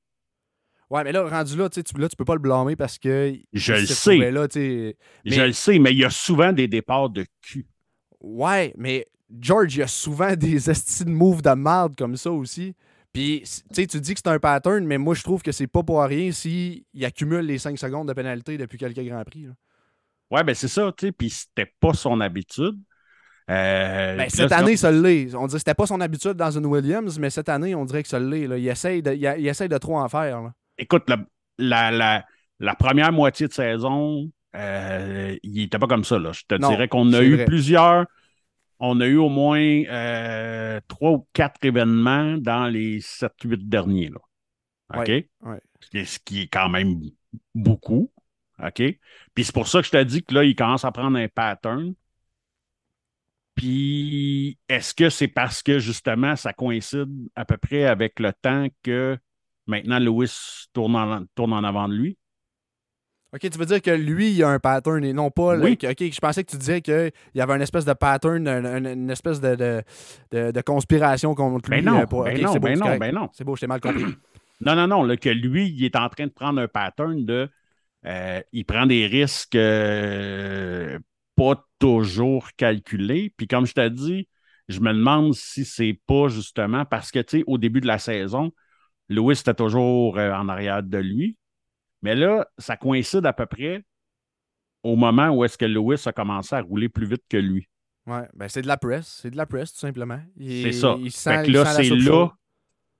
Ouais, 0.89 1.03
mais 1.03 1.11
là, 1.11 1.27
rendu 1.27 1.55
là, 1.55 1.69
tu 1.69 1.81
là, 1.97 2.09
tu 2.09 2.15
peux 2.15 2.25
pas 2.25 2.33
le 2.33 2.39
blâmer 2.39 2.75
parce 2.75 2.97
que. 2.97 3.35
Je 3.53 3.73
le 3.73 3.85
sais. 3.85 4.31
Là, 4.31 4.47
mais... 4.55 4.95
Je 5.25 5.41
le 5.41 5.53
sais, 5.53 5.77
mais 5.77 5.91
il 5.91 5.99
y 5.99 6.05
a 6.05 6.09
souvent 6.09 6.51
des 6.51 6.67
départs 6.67 7.09
de 7.09 7.25
cul. 7.41 7.67
Ouais, 8.21 8.73
mais 8.75 9.07
George, 9.39 9.75
il 9.75 9.79
y 9.79 9.83
a 9.83 9.87
souvent 9.87 10.35
des 10.35 10.69
estimes 10.69 11.07
de 11.07 11.11
moves 11.11 11.41
de 11.41 11.51
merde 11.51 11.95
comme 11.95 12.15
ça 12.15 12.31
aussi. 12.31 12.75
Puis, 13.11 13.43
tu 13.73 13.87
tu 13.87 13.99
dis 13.99 14.13
que 14.13 14.21
c'est 14.23 14.29
un 14.29 14.39
pattern, 14.39 14.85
mais 14.85 14.97
moi, 14.97 15.15
je 15.15 15.23
trouve 15.23 15.41
que 15.41 15.51
c'est 15.51 15.67
pas 15.67 15.83
pour 15.83 16.01
rien 16.01 16.31
s'il 16.31 16.83
accumule 17.01 17.45
les 17.45 17.57
5 17.57 17.77
secondes 17.77 18.07
de 18.07 18.13
pénalité 18.13 18.57
depuis 18.57 18.77
quelques 18.77 19.01
Grands 19.01 19.23
Prix. 19.23 19.43
Là. 19.43 19.53
Ouais, 20.31 20.43
ben 20.43 20.53
c'est 20.53 20.67
ça, 20.67 20.91
tu 20.95 21.07
sais, 21.07 21.11
puis 21.11 21.31
c'était 21.31 21.71
pas 21.79 21.93
son 21.93 22.21
habitude. 22.21 22.77
Euh, 23.49 24.15
ben, 24.15 24.29
cette 24.29 24.51
année, 24.51 24.77
ça 24.77 24.91
l'est. 24.91 25.33
On 25.33 25.47
dirait 25.47 25.55
que 25.55 25.59
c'était 25.59 25.73
pas 25.73 25.87
son 25.87 26.01
habitude 26.01 26.33
dans 26.33 26.51
une 26.51 26.67
Williams, 26.67 27.17
mais 27.17 27.31
cette 27.31 27.49
année, 27.49 27.73
on 27.73 27.83
dirait 27.83 28.03
que 28.03 28.09
ça 28.09 28.19
l'est. 28.19 28.43
Il 28.43 28.67
essaye 28.67 29.01
de, 29.01 29.13
il, 29.13 29.47
essaye 29.47 29.69
de 29.69 29.77
trop 29.79 29.97
en 29.97 30.07
faire. 30.07 30.51
Écoute, 30.77 31.09
la, 31.57 31.89
la, 31.91 32.23
la, 32.59 32.75
première 32.75 33.11
moitié 33.11 33.47
de 33.47 33.53
saison, 33.53 34.29
euh, 34.55 35.35
il 35.41 35.63
était 35.63 35.79
pas 35.79 35.87
comme 35.87 36.03
ça. 36.03 36.19
Là. 36.19 36.31
Je 36.31 36.43
te 36.47 36.55
dirais 36.55 36.87
qu'on 36.87 37.11
a 37.13 37.23
eu 37.23 37.43
plusieurs 37.45 38.05
on 38.79 39.01
a 39.01 39.05
eu 39.05 39.17
au 39.17 39.29
moins 39.29 39.59
euh, 39.61 40.79
trois 40.87 41.11
ou 41.11 41.27
quatre 41.33 41.63
événements 41.63 42.37
dans 42.37 42.67
les 42.67 43.01
sept, 43.01 43.33
huit 43.43 43.67
derniers. 43.67 44.09
Là. 44.09 44.19
OK? 45.01 45.25
Ce 45.93 46.19
qui 46.19 46.41
est 46.41 46.47
quand 46.47 46.69
même 46.69 46.99
beaucoup. 47.53 48.11
OK? 48.63 48.81
Puis 49.33 49.43
c'est 49.43 49.53
pour 49.53 49.67
ça 49.67 49.79
que 49.81 49.85
je 49.85 49.91
t'ai 49.91 50.05
dit 50.05 50.23
que 50.23 50.33
là, 50.33 50.43
il 50.43 50.55
commence 50.55 50.85
à 50.85 50.91
prendre 50.91 51.17
un 51.17 51.27
pattern. 51.27 51.93
Puis 53.55 54.57
est-ce 54.69 54.93
que 54.93 55.09
c'est 55.09 55.27
parce 55.27 55.61
que 55.61 55.79
justement, 55.79 56.35
ça 56.37 56.53
coïncide 56.53 57.09
à 57.35 57.43
peu 57.43 57.57
près 57.57 57.85
avec 57.85 58.19
le 58.19 58.31
temps 58.31 58.67
que 58.83 59.17
maintenant 59.67 59.99
Lewis 59.99 60.67
tourne 60.71 61.27
tourne 61.35 61.53
en 61.53 61.63
avant 61.65 61.89
de 61.89 61.93
lui? 61.93 62.17
OK, 63.31 63.41
tu 63.41 63.59
veux 63.59 63.65
dire 63.65 63.81
que 63.81 63.91
lui, 63.91 64.31
il 64.31 64.43
a 64.43 64.49
un 64.49 64.59
pattern 64.59 65.03
et 65.03 65.13
non 65.13 65.29
pas. 65.29 65.55
OK, 65.55 65.81
je 65.81 66.19
pensais 66.19 66.43
que 66.43 66.49
tu 66.49 66.57
disais 66.57 66.81
qu'il 66.81 67.11
y 67.35 67.41
avait 67.41 67.53
une 67.53 67.61
espèce 67.61 67.85
de 67.85 67.93
pattern, 67.93 68.47
une, 68.47 69.09
espèce 69.11 69.39
de, 69.39 69.83
de, 70.31 70.61
conspiration 70.61 71.35
contre 71.35 71.69
lui. 71.69 71.81
Ben 71.81 71.85
non, 71.85 72.01
euh, 72.01 72.23
ben 72.23 72.41
non, 72.41 72.55
ben 72.55 72.79
non, 72.79 72.97
ben 72.97 73.13
non. 73.13 73.29
C'est 73.33 73.43
beau, 73.43 73.55
je 73.55 73.61
t'ai 73.61 73.67
mal 73.67 73.81
compris. 73.81 74.03
non, 74.61 74.75
non, 74.75 74.87
non, 74.87 75.15
que 75.15 75.29
lui, 75.29 75.69
il 75.69 75.85
est 75.85 75.95
en 75.95 76.09
train 76.09 76.25
de 76.25 76.31
prendre 76.31 76.59
un 76.59 76.67
pattern 76.67 77.23
de. 77.23 77.47
Euh, 78.05 78.41
il 78.51 78.65
prend 78.65 78.87
des 78.87 79.05
risques 79.05 79.55
euh, 79.55 80.97
pas 81.35 81.63
toujours 81.77 82.49
calculés. 82.57 83.31
Puis 83.37 83.47
comme 83.47 83.67
je 83.67 83.73
t'ai 83.73 83.91
dit, 83.91 84.27
je 84.69 84.79
me 84.79 84.91
demande 84.91 85.35
si 85.35 85.65
c'est 85.65 85.99
pas 86.07 86.29
justement 86.29 86.85
parce 86.85 87.11
que, 87.11 87.19
tu 87.19 87.39
sais, 87.39 87.43
au 87.45 87.59
début 87.59 87.81
de 87.81 87.87
la 87.87 87.99
saison, 87.99 88.51
Louis 89.07 89.37
était 89.37 89.53
toujours 89.53 90.17
en 90.17 90.49
arrière 90.49 90.81
de 90.81 90.97
lui. 90.97 91.37
Mais 92.01 92.15
là, 92.15 92.47
ça 92.57 92.77
coïncide 92.77 93.25
à 93.25 93.33
peu 93.33 93.45
près 93.45 93.83
au 94.83 94.95
moment 94.95 95.29
où 95.29 95.43
est-ce 95.43 95.57
que 95.57 95.65
Lewis 95.65 96.03
a 96.05 96.13
commencé 96.13 96.55
à 96.55 96.61
rouler 96.61 96.89
plus 96.89 97.05
vite 97.05 97.23
que 97.29 97.37
lui. 97.37 97.67
Ouais, 98.05 98.27
ben 98.33 98.47
c'est 98.47 98.61
de 98.61 98.67
la 98.67 98.77
presse. 98.77 99.19
C'est 99.21 99.31
de 99.31 99.37
la 99.37 99.45
presse, 99.45 99.73
tout 99.73 99.79
simplement. 99.79 100.19
C'est 100.39 100.71
ça. 100.71 100.95
Il 100.99 101.11
sent, 101.11 101.47
là, 101.47 101.65
c'est 101.65 101.89
là. 101.89 102.29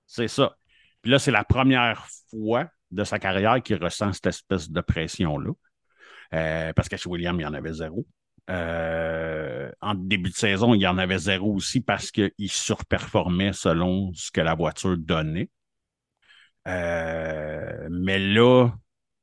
C'est 0.06 0.28
ça. 0.28 0.56
Puis 1.02 1.10
là, 1.10 1.18
c'est 1.18 1.30
la 1.30 1.44
première 1.44 2.06
fois 2.30 2.68
de 2.90 3.04
sa 3.04 3.18
carrière 3.18 3.62
qu'il 3.62 3.82
ressent 3.82 4.12
cette 4.12 4.26
espèce 4.26 4.70
de 4.70 4.80
pression-là. 4.80 5.52
Euh, 6.34 6.72
parce 6.74 6.88
que 6.88 6.96
chez 6.96 7.08
William, 7.08 7.38
il 7.40 7.42
y 7.42 7.46
en 7.46 7.54
avait 7.54 7.72
zéro. 7.72 8.06
Euh, 8.50 9.70
en 9.80 9.94
début 9.94 10.30
de 10.30 10.34
saison, 10.34 10.74
il 10.74 10.80
y 10.80 10.86
en 10.86 10.98
avait 10.98 11.18
zéro 11.18 11.54
aussi 11.54 11.80
parce 11.80 12.10
qu'il 12.10 12.32
surperformait 12.46 13.52
selon 13.52 14.12
ce 14.14 14.30
que 14.30 14.40
la 14.40 14.54
voiture 14.54 14.96
donnait. 14.96 15.48
Euh, 16.66 17.88
mais 17.90 18.18
là, 18.18 18.70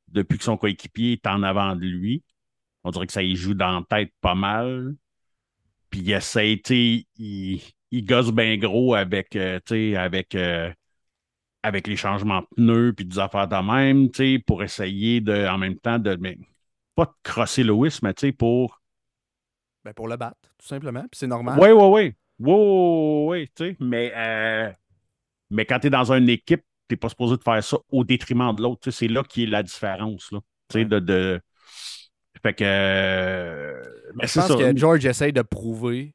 depuis 0.10 0.38
que 0.38 0.44
son 0.44 0.58
coéquipier 0.58 1.14
est 1.14 1.28
en 1.28 1.44
avant 1.44 1.76
de 1.76 1.86
lui. 1.86 2.24
On 2.84 2.92
dirait 2.92 3.08
que 3.08 3.14
ça 3.14 3.24
y 3.24 3.36
joue 3.36 3.54
dans 3.54 3.80
la 3.80 3.86
tête 3.90 4.14
pas 4.22 4.36
mal. 4.36 4.96
Puis 5.90 6.02
il 6.02 6.12
essaie, 6.12 6.62
il, 6.70 7.62
il 7.92 8.06
gosse 8.06 8.32
bien 8.32 8.58
gros 8.58 8.96
avec, 8.96 9.36
euh, 9.36 9.60
avec, 9.98 10.36
euh, 10.36 10.72
avec 11.64 11.88
les 11.88 11.96
changements 11.96 12.42
de 12.42 12.48
pneus 12.56 12.94
puis 12.94 13.06
des 13.06 13.20
affaires 13.20 13.48
de 13.48 13.56
même, 13.56 14.42
pour 14.46 14.64
essayer 14.64 15.22
de, 15.22 15.48
en 15.48 15.58
même 15.58 15.78
temps 15.78 16.00
de. 16.00 16.16
Mais, 16.20 16.38
pas 16.96 17.06
de 17.06 17.14
crosser 17.24 17.64
Lewis, 17.64 18.00
mais 18.02 18.14
pour. 18.32 18.82
Ben 19.86 19.94
pour 19.94 20.08
le 20.08 20.18
battre, 20.18 20.50
tout 20.58 20.68
simplement. 20.68 21.02
Puis 21.02 21.20
c'est 21.20 21.28
normal. 21.28 21.58
Oui, 21.60 21.70
oui, 21.70 21.86
oui. 21.86 22.14
Oui, 22.40 22.54
oui, 22.54 23.50
oui, 23.60 23.78
mais, 23.80 24.12
euh, 24.16 24.72
mais 25.50 25.66
quand 25.66 25.80
tu 25.80 25.88
es 25.88 25.90
dans 25.90 26.12
une 26.12 26.30
équipe 26.30 26.64
tu 26.88 26.94
n'es 26.94 26.98
pas 26.98 27.10
supposé 27.10 27.38
de 27.38 27.44
faire 27.44 27.64
ça 27.64 27.78
au 27.92 28.04
détriment 28.04 28.54
de 28.56 28.62
l'autre. 28.62 28.90
C'est 28.92 29.08
là 29.08 29.24
qui 29.24 29.44
est 29.44 29.48
la 29.48 29.64
différence. 29.64 30.32
Là. 30.32 30.40
De, 30.74 31.00
de, 31.00 31.42
Fait 32.42 32.54
que. 32.54 32.64
Euh, 32.64 33.84
je 34.24 34.40
pense 34.40 34.56
que 34.56 34.78
George 34.78 35.06
essaye 35.06 35.34
de 35.34 35.42
prouver 35.42 36.14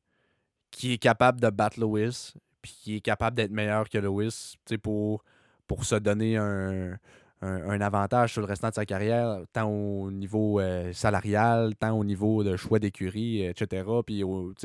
qu'il 0.70 0.92
est 0.92 0.98
capable 0.98 1.40
de 1.40 1.50
battre 1.50 1.78
Lewis, 1.78 2.32
puis 2.60 2.72
qu'il 2.82 2.94
est 2.96 3.00
capable 3.00 3.36
d'être 3.36 3.50
meilleur 3.50 3.88
que 3.88 3.98
Lewis 3.98 4.56
pour, 4.82 5.24
pour 5.66 5.84
se 5.84 5.94
donner 5.94 6.36
un, 6.36 6.96
un, 7.42 7.80
avantage 7.80 8.32
sur 8.32 8.40
le 8.40 8.46
restant 8.46 8.68
de 8.68 8.74
sa 8.74 8.86
carrière, 8.86 9.40
tant 9.52 9.68
au 9.68 10.10
niveau 10.10 10.60
euh, 10.60 10.92
salarial, 10.92 11.74
tant 11.74 11.90
au 11.90 12.04
niveau 12.04 12.44
de 12.44 12.56
choix 12.56 12.78
d'écurie, 12.78 13.44
etc. 13.44 13.84
Puis 14.06 14.22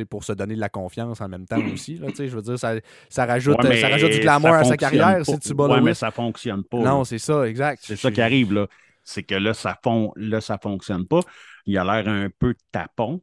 pour 0.10 0.24
se 0.24 0.34
donner 0.34 0.56
de 0.56 0.60
la 0.60 0.70
confiance 0.70 1.20
en 1.22 1.28
même 1.28 1.46
temps 1.46 1.62
aussi. 1.74 1.96
Là, 1.98 2.08
je 2.16 2.24
veux 2.26 2.42
dire, 2.42 2.60
ça, 2.60 2.76
ça 3.10 3.26
rajoute, 3.26 3.58
ça 3.62 3.90
rajoute 3.90 4.12
du 4.12 4.20
glamour 4.20 4.54
à 4.54 4.64
sa 4.64 4.78
carrière 4.78 5.26
si 5.26 5.40
tu 5.40 5.54
bats 5.54 5.68
ouais, 5.68 5.82
mais 5.82 5.94
ça 5.94 6.12
fonctionne 6.12 6.64
pas. 6.64 6.78
Non, 6.78 7.04
c'est 7.04 7.20
ça, 7.20 7.48
exact. 7.48 7.82
C'est 7.84 7.96
ça 7.96 8.12
qui 8.12 8.22
arrive, 8.22 8.54
là. 8.54 8.68
C'est 9.04 9.24
que 9.24 9.36
là, 9.36 9.54
ça 9.54 9.80
fond, 9.82 10.12
là, 10.16 10.42
ça 10.42 10.58
fonctionne 10.58 11.08
pas. 11.08 11.22
Il 11.66 11.78
a 11.78 11.84
l'air 11.84 12.08
un 12.08 12.30
peu 12.38 12.54
tapon. 12.72 13.22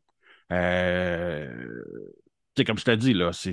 Euh, 0.51 1.47
comme 2.67 2.79
je 2.79 2.85
t'ai 2.85 2.97
dit, 2.97 3.15
là, 3.15 3.31
c'est 3.33 3.53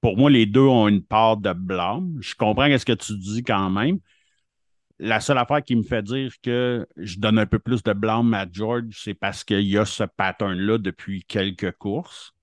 pour 0.00 0.16
moi, 0.16 0.30
les 0.30 0.46
deux 0.46 0.60
ont 0.60 0.88
une 0.88 1.02
part 1.02 1.36
de 1.36 1.52
blâme. 1.52 2.16
Je 2.20 2.34
comprends 2.34 2.76
ce 2.76 2.84
que 2.84 2.92
tu 2.92 3.16
dis 3.16 3.42
quand 3.42 3.70
même. 3.70 3.98
La 4.98 5.20
seule 5.20 5.38
affaire 5.38 5.62
qui 5.62 5.76
me 5.76 5.82
fait 5.82 6.02
dire 6.02 6.32
que 6.42 6.86
je 6.96 7.18
donne 7.18 7.38
un 7.38 7.46
peu 7.46 7.58
plus 7.58 7.82
de 7.82 7.92
blâme 7.92 8.34
à 8.34 8.46
George, 8.50 8.84
c'est 9.02 9.14
parce 9.14 9.44
qu'il 9.44 9.62
y 9.62 9.78
a 9.78 9.84
ce 9.86 10.04
pattern-là 10.04 10.78
depuis 10.78 11.24
quelques 11.24 11.72
courses, 11.72 12.34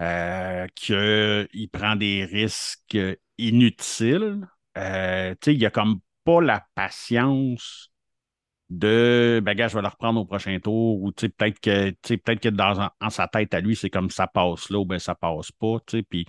euh, 0.00 0.66
qu'il 0.74 1.68
prend 1.70 1.96
des 1.96 2.24
risques 2.24 2.98
inutiles. 3.36 4.46
Euh, 4.78 5.34
il 5.46 5.58
n'y 5.58 5.66
a 5.66 5.70
comme 5.70 6.00
pas 6.24 6.40
la 6.40 6.66
patience 6.74 7.92
de 8.70 9.42
ben 9.44 9.54
je 9.56 9.74
vais 9.74 9.82
le 9.82 9.88
reprendre 9.88 10.20
au 10.20 10.24
prochain 10.24 10.58
tour 10.58 11.02
ou 11.02 11.12
peut-être 11.12 11.60
que 11.60 12.48
dans 12.48 12.88
en, 13.00 13.10
sa 13.10 13.28
tête 13.28 13.52
à 13.52 13.60
lui, 13.60 13.76
c'est 13.76 13.90
comme 13.90 14.08
ça 14.10 14.26
passe 14.26 14.70
là 14.70 14.78
ou 14.78 14.86
ben 14.86 14.98
ça 14.98 15.14
passe 15.14 15.52
pas. 15.52 15.76
Puis 16.08 16.26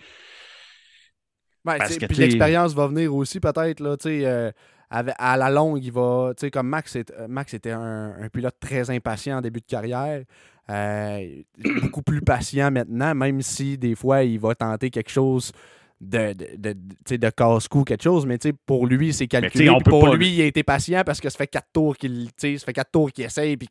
ben, 1.66 1.78
puis 2.10 2.18
l'expérience 2.18 2.74
va 2.74 2.88
venir 2.88 3.14
aussi 3.14 3.40
peut-être, 3.40 3.80
là, 3.80 3.96
euh, 4.06 4.52
à 4.92 5.38
la 5.38 5.50
longue, 5.50 5.84
il 5.84 5.92
va, 5.92 6.34
comme 6.52 6.68
Max, 6.68 6.96
euh, 6.96 7.28
Max 7.28 7.54
était 7.54 7.72
un, 7.72 8.28
pilote 8.32 8.56
très 8.60 8.90
impatient 8.90 9.38
en 9.38 9.42
début 9.42 9.62
de 9.62 9.66
carrière, 9.66 10.24
euh, 10.70 11.42
beaucoup 11.82 12.02
plus 12.02 12.22
patient 12.22 12.72
maintenant, 12.72 13.16
même 13.16 13.42
si 13.42 13.78
des 13.78 13.96
fois 13.96 14.24
il 14.24 14.40
va 14.40 14.56
tenter 14.56 14.90
quelque 14.90 15.10
chose 15.10 15.52
de, 16.00 16.34
de, 16.58 16.76
de, 17.16 17.30
casse-cou, 17.30 17.84
quelque 17.84 18.04
chose, 18.04 18.26
mais 18.26 18.38
pour 18.66 18.88
lui, 18.88 19.14
c'est 19.14 19.28
calculé. 19.28 19.72
Pour 19.86 20.14
lui, 20.16 20.30
il 20.30 20.42
a 20.42 20.46
été 20.46 20.64
patient 20.64 21.04
parce 21.06 21.22
que 21.22 21.30
ça 21.30 21.38
fait 21.38 21.48
quatre 21.48 21.70
tours 21.72 21.96
qu'il 21.96 22.30
fait 22.38 22.74
quatre 22.74 22.92
tours 22.92 23.12
qu'il 23.12 23.24
essaye 23.24 23.56
puis 23.56 23.68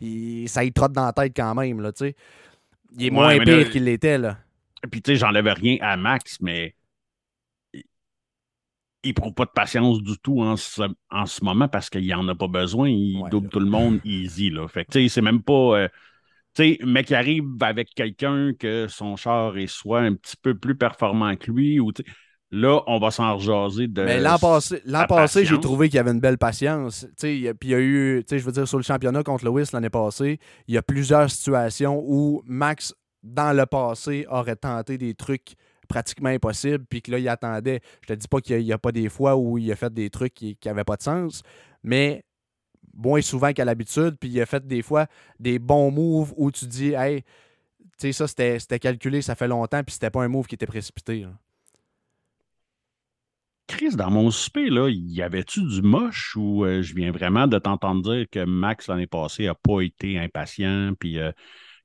qu'il 0.00 0.48
ça 0.48 0.62
y 0.62 0.72
trotte 0.72 0.92
dans 0.92 1.06
la 1.06 1.12
tête 1.12 1.32
quand 1.34 1.54
même. 1.56 1.80
Là, 1.80 1.90
il 2.98 3.06
est 3.06 3.10
moins 3.10 3.36
pire 3.40 3.70
qu'il 3.70 3.84
l'était. 3.84 4.18
Là. 4.18 4.38
Puis 4.90 5.02
tu 5.02 5.12
sais, 5.12 5.16
j'enlève 5.16 5.46
rien 5.48 5.78
à 5.80 5.96
Max, 5.96 6.38
mais 6.40 6.75
il 9.06 9.14
prend 9.14 9.32
pas 9.32 9.44
de 9.44 9.50
patience 9.50 10.02
du 10.02 10.18
tout 10.18 10.40
en 10.40 10.56
ce, 10.56 10.82
en 11.10 11.26
ce 11.26 11.44
moment 11.44 11.68
parce 11.68 11.90
qu'il 11.90 12.12
en 12.14 12.26
a 12.28 12.34
pas 12.34 12.48
besoin. 12.48 12.88
Il 12.88 13.22
double 13.30 13.48
tout 13.48 13.60
le 13.60 13.66
monde 13.66 14.00
easy. 14.04 14.50
Là. 14.50 14.68
Fait 14.68 14.84
que, 14.84 15.08
c'est 15.08 15.22
même 15.22 15.42
pas. 15.42 15.52
Euh, 15.52 15.88
tu 16.54 16.76
sais, 16.76 16.78
mec 16.84 17.06
qui 17.06 17.14
arrive 17.14 17.44
avec 17.60 17.90
quelqu'un 17.94 18.52
que 18.58 18.86
son 18.88 19.16
char 19.16 19.58
est 19.58 19.66
soit 19.66 20.00
un 20.00 20.14
petit 20.14 20.36
peu 20.40 20.54
plus 20.54 20.76
performant 20.76 21.36
que 21.36 21.50
lui 21.50 21.80
ou 21.80 21.92
là, 22.50 22.80
on 22.86 22.98
va 22.98 23.10
s'en 23.10 23.36
rejaser 23.36 23.88
de. 23.88 24.02
Mais 24.02 24.20
l'an 24.20 24.38
passé, 24.38 24.80
l'an 24.84 25.06
passé 25.06 25.44
j'ai 25.44 25.60
trouvé 25.60 25.88
qu'il 25.88 25.96
y 25.96 26.00
avait 26.00 26.12
une 26.12 26.20
belle 26.20 26.38
patience. 26.38 27.06
Puis 27.20 27.36
il 27.62 27.68
y 27.68 27.74
a 27.74 27.80
eu, 27.80 28.24
je 28.28 28.36
veux 28.36 28.52
dire, 28.52 28.66
sur 28.66 28.78
le 28.78 28.84
championnat 28.84 29.22
contre 29.22 29.44
Lewis 29.44 29.70
l'année 29.72 29.90
passée, 29.90 30.38
il 30.66 30.74
y 30.74 30.78
a 30.78 30.82
plusieurs 30.82 31.30
situations 31.30 32.02
où 32.06 32.42
Max, 32.46 32.94
dans 33.22 33.54
le 33.54 33.66
passé, 33.66 34.26
aurait 34.30 34.56
tenté 34.56 34.98
des 34.98 35.14
trucs 35.14 35.54
pratiquement 35.86 36.28
impossible, 36.28 36.84
puis 36.88 37.02
que 37.02 37.10
là, 37.10 37.18
il 37.18 37.28
attendait. 37.28 37.80
Je 38.02 38.08
te 38.08 38.12
dis 38.14 38.28
pas 38.28 38.40
qu'il 38.40 38.62
n'y 38.62 38.72
a, 38.72 38.78
pas 38.78 38.92
des 38.92 39.08
fois 39.08 39.36
où 39.36 39.58
il 39.58 39.70
a 39.72 39.76
fait 39.76 39.92
des 39.92 40.10
trucs 40.10 40.34
qui 40.34 40.56
n'avaient 40.64 40.84
pas 40.84 40.96
de 40.96 41.02
sens, 41.02 41.42
mais 41.82 42.24
moins 42.94 43.20
souvent 43.20 43.52
qu'à 43.52 43.64
l'habitude, 43.64 44.16
puis 44.18 44.30
il 44.30 44.40
a 44.40 44.46
fait 44.46 44.66
des 44.66 44.82
fois 44.82 45.06
des 45.38 45.58
bons 45.58 45.90
moves 45.90 46.32
où 46.36 46.50
tu 46.50 46.66
dis, 46.66 46.92
hey, 46.94 47.22
tu 47.98 48.12
sais, 48.12 48.12
ça, 48.12 48.26
c'était 48.26 48.78
calculé, 48.78 49.22
ça 49.22 49.34
fait 49.34 49.48
longtemps, 49.48 49.82
puis 49.82 49.94
c'était 49.94 50.10
pas 50.10 50.22
un 50.22 50.28
move 50.28 50.46
qui 50.46 50.54
était 50.54 50.66
précipité. 50.66 51.26
Chris, 53.66 53.96
dans 53.96 54.10
mon 54.10 54.30
souper, 54.30 54.70
là, 54.70 54.88
y 54.88 55.22
avait-tu 55.22 55.62
du 55.62 55.82
moche 55.82 56.36
ou 56.36 56.64
euh, 56.64 56.82
je 56.82 56.94
viens 56.94 57.10
vraiment 57.10 57.48
de 57.48 57.58
t'entendre 57.58 58.02
dire 58.02 58.26
que 58.30 58.44
Max 58.44 58.86
l'année 58.86 59.08
passée 59.08 59.46
n'a 59.46 59.54
pas 59.54 59.80
été 59.80 60.18
impatient, 60.18 60.92
puis 60.98 61.18
euh, 61.18 61.32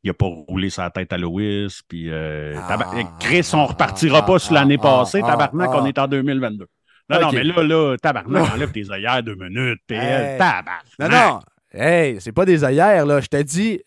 il 0.04 0.10
n'a 0.10 0.14
pas 0.14 0.26
roulé 0.26 0.70
sa 0.70 0.90
tête 0.90 1.14
à 1.14 1.18
Louis, 1.18 1.68
puis 1.88 2.10
euh, 2.10 2.56
Ah, 2.58 2.78
Chris, 3.20 3.50
on 3.54 3.60
ah, 3.60 3.66
repartira 3.66 4.20
ah, 4.20 4.22
pas 4.24 4.40
sur 4.40 4.54
l'année 4.54 4.78
ah, 4.80 4.84
passée, 4.84 5.22
tabarnak, 5.22 5.70
on 5.74 5.86
est 5.86 5.98
en 6.00 6.08
2022. 6.08 6.68
Non, 7.10 7.20
non, 7.20 7.32
mais 7.32 7.44
là, 7.44 7.64
là, 7.64 7.98
tabarnak, 7.98 8.54
enlève 8.54 8.72
tes 8.72 8.90
œillères 8.90 9.22
deux 9.22 9.36
minutes, 9.36 9.82
Hey. 9.90 10.38
tabarnak. 10.38 10.86
Non, 11.00 11.10
non. 11.10 11.40
Hey, 11.74 12.20
c'est 12.20 12.32
pas 12.32 12.46
des 12.46 12.64
œillères, 12.64 13.06
là. 13.06 13.22
Je 13.22 13.28
t'ai 13.28 13.44
dit. 13.44 13.82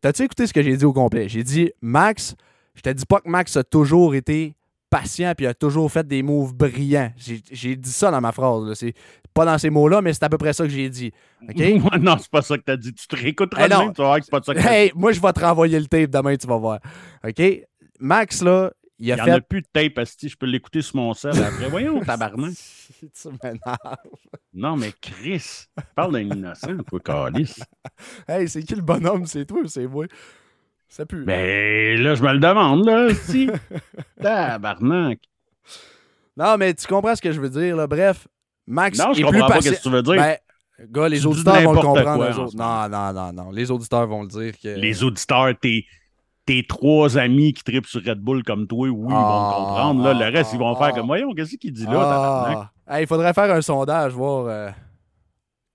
T'as-tu 0.00 0.22
écouté 0.22 0.46
ce 0.46 0.52
que 0.52 0.62
j'ai 0.62 0.76
dit 0.76 0.84
au 0.84 0.92
complet? 0.92 1.28
J'ai 1.28 1.42
dit, 1.42 1.72
Max, 1.80 2.34
je 2.74 2.82
te 2.82 2.90
dis 2.90 3.06
pas 3.06 3.20
que 3.20 3.28
Max 3.28 3.56
a 3.56 3.64
toujours 3.64 4.14
été 4.14 4.54
patient 4.98 5.32
puis 5.36 5.46
a 5.46 5.54
toujours 5.54 5.90
fait 5.90 6.06
des 6.06 6.22
moves 6.22 6.54
brillants. 6.54 7.12
J'ai 7.16 7.74
dit 7.76 7.90
ça 7.92 8.10
dans 8.10 8.20
ma 8.20 8.30
phrase. 8.32 8.74
C'est 8.74 8.94
pas 9.32 9.44
dans 9.44 9.58
ces 9.58 9.70
mots-là, 9.70 10.00
mais 10.02 10.12
c'est 10.12 10.22
à 10.22 10.28
peu 10.28 10.38
près 10.38 10.52
ça 10.52 10.64
que 10.64 10.70
j'ai 10.70 10.88
dit. 10.88 11.10
OK? 11.42 11.56
Ouais, 11.58 11.98
non, 12.00 12.16
c'est 12.18 12.30
pas 12.30 12.42
ça 12.42 12.56
que 12.56 12.62
t'as 12.62 12.76
dit. 12.76 12.92
Tu 12.94 13.06
te 13.08 13.16
réécouteras 13.16 13.66
Eh 13.66 13.68
non. 13.68 13.80
demain, 13.80 13.92
tu 13.92 14.02
vas 14.02 14.06
voir 14.08 14.18
que 14.20 14.24
c'est 14.24 14.30
pas 14.30 14.42
ça 14.42 14.54
que. 14.54 14.60
Hey, 14.60 14.92
moi, 14.94 15.10
je 15.12 15.20
vais 15.20 15.32
te 15.32 15.40
renvoyer 15.40 15.80
le 15.80 15.86
tape 15.86 16.10
demain, 16.10 16.36
tu 16.36 16.46
vas 16.46 16.56
voir. 16.58 16.78
OK? 17.26 17.42
Max, 17.98 18.42
là, 18.42 18.70
il 19.00 19.10
a 19.10 19.16
Il 19.16 19.18
n'y 19.18 19.24
fait. 19.24 19.32
en 19.32 19.36
a 19.36 19.40
plus 19.40 19.62
de 19.62 19.66
tape, 19.72 19.98
asti, 19.98 20.28
je 20.28 20.36
peux 20.36 20.46
l'écouter 20.46 20.80
sur 20.82 20.96
mon 20.96 21.12
sel 21.14 21.32
après. 21.42 21.68
Voyons, 21.68 22.00
tabarnak. 22.04 22.52
tu 23.00 23.28
m'énerves. 23.42 23.96
Non, 24.52 24.76
mais 24.76 24.92
Chris, 25.00 25.66
parle 25.96 26.12
d'un 26.12 26.20
innocent, 26.20 26.76
toi, 26.88 27.00
Calice. 27.00 27.60
Hey, 28.28 28.48
c'est 28.48 28.62
qui 28.62 28.76
le 28.76 28.82
bonhomme? 28.82 29.26
C'est 29.26 29.44
toi 29.46 29.58
ou 29.64 29.66
c'est 29.66 29.86
moi? 29.88 30.06
Ça 30.88 31.04
pue. 31.06 31.24
Ben 31.24 32.00
là, 32.00 32.14
je 32.14 32.22
me 32.22 32.32
le 32.32 32.38
demande, 32.38 32.86
là, 32.86 33.08
si. 33.14 33.48
Tabarnak. 34.22 35.18
Non, 36.36 36.56
mais 36.56 36.74
tu 36.74 36.86
comprends 36.86 37.14
ce 37.14 37.22
que 37.22 37.32
je 37.32 37.40
veux 37.40 37.50
dire, 37.50 37.76
là. 37.76 37.86
Bref, 37.86 38.26
Max 38.66 38.98
Non, 38.98 39.12
je 39.12 39.20
est 39.20 39.22
plus 39.28 39.32
comprends 39.40 39.48
pas 39.54 39.60
ce 39.60 39.70
que 39.70 39.82
tu 39.82 39.90
veux 39.90 40.02
dire. 40.02 40.14
Ben, 40.16 40.36
gars, 40.90 41.08
les 41.08 41.20
Tu 41.20 41.26
auditeurs 41.26 41.62
vont 41.62 41.72
le 41.72 41.80
comprendre. 41.80 42.16
quoi 42.16 42.44
autres. 42.44 42.56
Non, 42.56 42.88
non, 42.88 43.12
non, 43.12 43.32
non. 43.32 43.50
Les 43.50 43.70
auditeurs 43.70 44.06
vont 44.06 44.22
le 44.22 44.28
dire 44.28 44.58
que. 44.58 44.68
Les 44.68 45.02
auditeurs, 45.04 45.52
tes, 45.60 45.86
tes 46.46 46.64
trois 46.66 47.18
amis 47.18 47.52
qui 47.52 47.62
tripent 47.64 47.86
sur 47.86 48.04
Red 48.04 48.18
Bull 48.20 48.42
comme 48.42 48.66
toi, 48.66 48.88
oui, 48.88 48.94
ils 48.94 49.02
vont 49.02 49.08
Ah, 49.10 49.54
le 49.58 49.64
comprendre. 49.64 50.04
Là, 50.04 50.12
le 50.30 50.36
reste, 50.36 50.50
ah, 50.52 50.56
ils 50.56 50.58
vont 50.60 50.74
faire 50.76 50.86
ah. 50.86 50.92
comme, 50.92 51.06
voyons, 51.06 51.32
qu'est-ce 51.34 51.56
qu'il 51.56 51.72
dit 51.72 51.84
là, 51.84 51.92
tabarnak? 51.92 52.58
Ah, 52.86 52.96
Hey, 52.96 53.04
il 53.04 53.06
faudrait 53.06 53.32
faire 53.32 53.50
un 53.50 53.62
sondage, 53.62 54.12
voir 54.12 54.46
euh, 54.46 54.70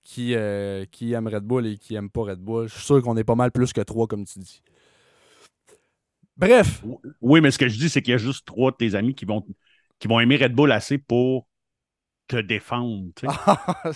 qui, 0.03 0.35
euh, 0.35 0.85
qui 0.91 1.13
aime 1.13 1.27
Red 1.27 1.43
Bull 1.43 1.65
et 1.65 1.77
qui 1.77 1.95
aime 1.95 2.09
pas 2.09 2.21
Red 2.21 2.39
Bull. 2.39 2.67
Je 2.67 2.73
suis 2.75 2.83
sûr 2.83 3.01
qu'on 3.01 3.17
est 3.17 3.23
pas 3.23 3.33
mal 3.35 3.51
plus 3.51 3.73
que 3.73 3.81
trois, 3.81 4.05
comme 4.07 4.25
tu 4.25 4.37
dis. 4.39 4.61
Bref, 6.39 6.81
Oui, 7.19 7.41
mais 7.41 7.51
ce 7.51 7.57
que 7.57 7.67
je 7.67 7.77
dis, 7.77 7.89
c'est 7.89 8.01
qu'il 8.01 8.13
y 8.13 8.15
a 8.15 8.17
juste 8.17 8.45
trois 8.45 8.71
de 8.71 8.77
tes 8.77 8.95
amis 8.95 9.13
qui 9.13 9.25
vont, 9.25 9.45
qui 9.99 10.07
vont 10.07 10.21
aimer 10.21 10.37
Red 10.37 10.53
Bull 10.53 10.71
assez 10.71 10.97
pour 10.97 11.47
te 12.27 12.37
défendre. 12.37 13.09
tu 13.15 13.27
sais. 13.27 13.33
Ah, 13.45 13.83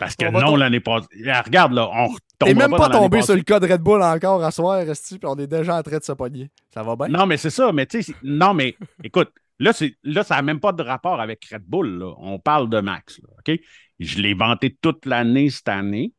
Parce 0.00 0.16
que 0.16 0.24
On 0.24 0.32
non, 0.32 0.56
l'année 0.56 0.80
passée. 0.80 1.06
Ah, 1.26 1.42
Regarde, 1.42 1.72
là, 1.72 1.88
on 1.92 2.08
t'es 2.38 2.54
même 2.54 2.70
pas 2.70 2.88
tombé 2.88 3.22
sur 3.22 3.36
le 3.36 3.42
cas 3.42 3.60
de 3.60 3.70
Red 3.70 3.82
Bull 3.82 4.02
encore 4.02 4.42
à 4.42 4.50
soir, 4.50 4.80
Esti, 4.80 5.18
puis 5.18 5.28
on 5.30 5.36
est 5.36 5.46
déjà 5.46 5.78
en 5.78 5.82
train 5.82 5.98
de 5.98 6.02
se 6.02 6.12
pogner. 6.12 6.50
Ça 6.74 6.82
va 6.82 6.96
bien? 6.96 7.08
Non, 7.08 7.26
mais 7.26 7.36
c'est 7.36 7.50
ça. 7.50 7.70
Mais 7.72 7.86
tu 7.86 8.02
sais, 8.02 8.14
non, 8.24 8.54
mais 8.54 8.76
écoute, 9.04 9.30
là, 9.60 9.72
c'est, 9.72 9.94
là 10.02 10.24
ça 10.24 10.36
n'a 10.36 10.42
même 10.42 10.58
pas 10.58 10.72
de 10.72 10.82
rapport 10.82 11.20
avec 11.20 11.44
Red 11.52 11.62
Bull. 11.64 11.98
là. 11.98 12.14
On 12.18 12.40
parle 12.40 12.68
de 12.70 12.80
Max. 12.80 13.20
là, 13.20 13.28
OK? 13.38 13.60
Je 14.00 14.18
l'ai 14.20 14.34
vanté 14.34 14.76
toute 14.80 15.06
l'année 15.06 15.50
cette 15.50 15.68
année. 15.68 16.12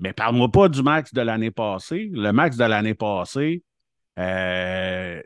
Mais 0.00 0.12
parle-moi 0.12 0.50
pas 0.50 0.68
du 0.68 0.82
Max 0.82 1.12
de 1.14 1.20
l'année 1.22 1.50
passée. 1.50 2.10
Le 2.12 2.30
Max 2.32 2.56
de 2.56 2.64
l'année 2.64 2.94
passée, 2.94 3.62
euh, 4.18 5.22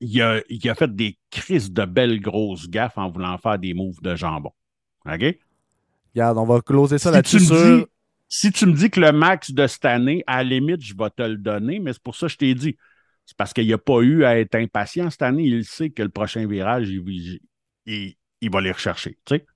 il, 0.00 0.22
a, 0.22 0.40
il 0.48 0.68
a 0.70 0.74
fait 0.74 0.94
des 0.94 1.18
crises 1.30 1.70
de 1.72 1.84
belles 1.84 2.20
grosses 2.20 2.68
gaffes 2.68 2.98
en 2.98 3.10
voulant 3.10 3.36
faire 3.38 3.58
des 3.58 3.74
moves 3.74 4.00
de 4.02 4.14
jambon. 4.16 4.52
OK? 5.06 5.38
Regarde, 6.14 6.38
on 6.38 6.44
va 6.46 6.60
closer 6.60 6.98
ça 6.98 7.10
Si 7.10 7.14
là-dessus 7.16 7.40
sur... 7.40 7.86
si 8.28 8.52
tu 8.52 8.66
me 8.66 8.72
dis 8.72 8.90
que 8.90 9.00
le 9.00 9.12
max 9.12 9.50
de 9.50 9.66
cette 9.66 9.84
année, 9.84 10.22
à 10.26 10.42
la 10.42 10.50
limite, 10.50 10.82
je 10.82 10.94
vais 10.96 11.10
te 11.10 11.22
le 11.22 11.36
donner, 11.36 11.78
mais 11.78 11.92
c'est 11.92 12.02
pour 12.02 12.16
ça 12.16 12.26
que 12.26 12.32
je 12.32 12.38
t'ai 12.38 12.54
dit. 12.54 12.76
C'est 13.24 13.36
parce 13.36 13.52
qu'il 13.52 13.66
n'y 13.66 13.72
a 13.72 13.78
pas 13.78 14.00
eu 14.00 14.24
à 14.24 14.38
être 14.38 14.54
impatient 14.56 15.08
cette 15.10 15.22
année. 15.22 15.44
Il 15.44 15.64
sait 15.64 15.90
que 15.90 16.02
le 16.02 16.08
prochain 16.08 16.46
virage, 16.46 16.88
il- 16.90 17.40
il 17.86 18.50
va 18.50 18.60
les 18.60 18.72
rechercher. 18.72 19.18
Tu 19.24 19.36
sais? 19.36 19.46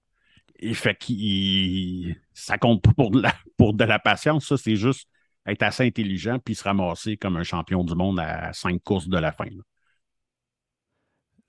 Il 0.60 0.74
fait 0.74 0.96
qu'il 0.96 2.16
ça 2.32 2.58
compte 2.58 2.82
pas 2.82 2.92
pour 2.92 3.10
de 3.10 3.20
la, 3.20 3.34
pour 3.56 3.74
de 3.74 3.84
la 3.84 3.98
patience. 3.98 4.46
Ça, 4.46 4.56
c'est 4.56 4.76
juste 4.76 5.08
être 5.46 5.62
assez 5.62 5.84
intelligent 5.84 6.38
puis 6.38 6.54
se 6.54 6.64
ramasser 6.64 7.16
comme 7.16 7.36
un 7.36 7.42
champion 7.42 7.84
du 7.84 7.94
monde 7.94 8.18
à 8.20 8.52
cinq 8.52 8.82
courses 8.82 9.08
de 9.08 9.18
la 9.18 9.32
fin. 9.32 9.46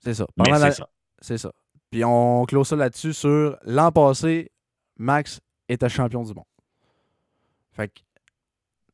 C'est 0.00 0.14
ça. 0.14 0.26
C'est 0.36 0.72
ça. 0.72 0.88
C'est 1.20 1.38
ça. 1.38 1.52
Puis 1.90 2.04
on 2.04 2.44
close 2.44 2.68
ça 2.68 2.76
là-dessus 2.76 3.12
sur 3.14 3.58
l'an 3.64 3.90
passé, 3.90 4.52
Max 4.98 5.40
était 5.68 5.88
champion 5.88 6.22
du 6.22 6.34
monde. 6.34 6.44
Fait 7.72 7.88
que 7.88 8.00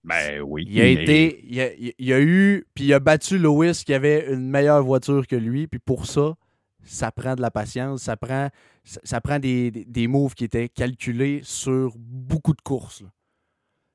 Ben 0.05 0.40
oui. 0.42 0.64
il 0.68 0.81
a 0.81 0.85
mais- 0.85 0.92
été, 0.94 1.44
il 1.44 1.61
a, 1.61 1.68
il 1.98 2.12
a 2.12 2.20
eu, 2.20 2.66
puis 2.74 2.85
il 2.85 2.94
a 2.94 3.00
battu 3.00 3.38
Lewis 3.38 3.83
qui 3.85 3.92
avait 3.94 4.33
une 4.33 4.48
meilleure 4.48 4.83
voiture 4.83 5.27
que 5.27 5.37
lui. 5.37 5.66
Puis 5.66 5.81
pour 5.81 6.07
ça, 6.07 6.35
ça 6.83 7.11
prend 7.11 7.35
de 7.35 7.42
la 7.42 7.50
patience, 7.50 8.03
ça 8.03 8.16
prend, 8.16 8.48
ça, 8.85 9.01
ça 9.05 9.20
prend 9.20 9.38
des, 9.38 9.70
des, 9.70 9.85
des 9.85 10.07
moves 10.09 10.35
qui 10.35 10.44
étaient 10.44 10.68
calculés 10.68 11.40
sur 11.44 11.94
beaucoup 11.99 12.55
de 12.55 12.61
courses. 12.62 13.03
là. 13.03 13.09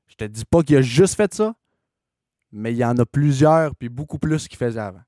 Je 0.07 0.15
te 0.15 0.25
dis 0.25 0.45
pas 0.45 0.63
qu'il 0.63 0.77
a 0.77 0.81
juste 0.81 1.15
fait 1.15 1.33
ça, 1.33 1.55
mais 2.51 2.73
il 2.73 2.77
y 2.77 2.85
en 2.85 2.97
a 2.97 3.05
plusieurs, 3.05 3.75
puis 3.75 3.89
beaucoup 3.89 4.19
plus 4.19 4.47
qu'il 4.47 4.57
faisait 4.57 4.79
avant. 4.79 5.01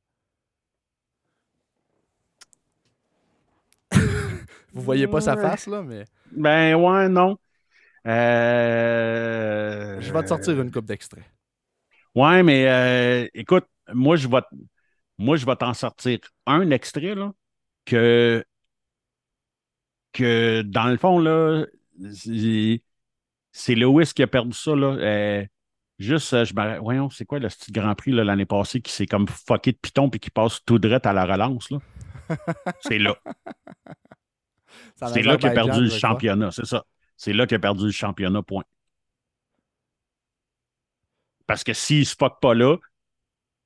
Vous 4.73 4.81
voyez 4.81 5.07
pas 5.07 5.21
sa 5.21 5.37
face, 5.37 5.67
là, 5.67 5.81
mais 5.83 6.05
Ben 6.31 6.75
ouais, 6.75 7.09
non. 7.09 7.37
Euh... 8.07 10.01
je 10.01 10.13
vais 10.13 10.23
te 10.23 10.29
sortir 10.29 10.59
une 10.61 10.71
coupe 10.71 10.85
d'extrait. 10.85 11.25
Ouais, 12.15 12.43
mais 12.43 12.67
euh, 12.67 13.27
écoute, 13.33 13.65
moi, 13.93 14.15
je 14.15 14.27
vais, 14.27 14.41
moi, 15.17 15.37
je 15.37 15.45
vais 15.45 15.55
t'en 15.55 15.73
sortir 15.73 16.19
un 16.45 16.71
extrait, 16.71 17.15
là, 17.15 17.33
que, 17.85 18.43
que 20.13 20.61
dans 20.63 20.87
le 20.87 20.97
fond, 20.97 21.19
là, 21.19 21.65
c'est 23.51 23.75
Lewis 23.75 24.11
qui 24.15 24.23
a 24.23 24.27
perdu 24.27 24.53
ça, 24.53 24.75
là. 24.75 24.87
Euh, 24.87 25.45
juste, 25.99 26.33
euh, 26.33 26.45
je 26.45 26.53
me 26.53 26.79
voyons, 26.79 27.09
c'est 27.09 27.25
quoi 27.25 27.39
le 27.39 27.47
petit 27.47 27.71
Grand 27.71 27.95
Prix, 27.95 28.11
l'année 28.11 28.45
passée, 28.45 28.81
qui 28.81 28.91
s'est 28.91 29.05
comme 29.05 29.27
fucké 29.27 29.71
de 29.73 29.77
piton 29.77 30.09
puis 30.09 30.19
qui 30.19 30.29
passe 30.29 30.63
tout 30.65 30.79
droit 30.79 30.99
à 31.03 31.13
la 31.13 31.25
relance, 31.25 31.69
là? 31.71 31.79
C'est 32.81 32.97
là. 32.97 33.17
C'est 34.95 35.21
là 35.23 35.37
qu'il 35.37 35.49
a 35.49 35.51
perdu 35.51 35.81
le 35.81 35.89
championnat, 35.89 36.51
c'est 36.51 36.65
ça. 36.65 36.85
C'est 37.17 37.33
là 37.33 37.45
qu'il 37.45 37.55
a 37.55 37.59
perdu 37.59 37.85
le 37.85 37.91
championnat, 37.91 38.41
point. 38.41 38.63
Parce 41.45 41.63
que 41.63 41.73
s'il 41.73 42.05
se 42.05 42.15
fuck 42.15 42.39
pas 42.39 42.53
là, 42.53 42.77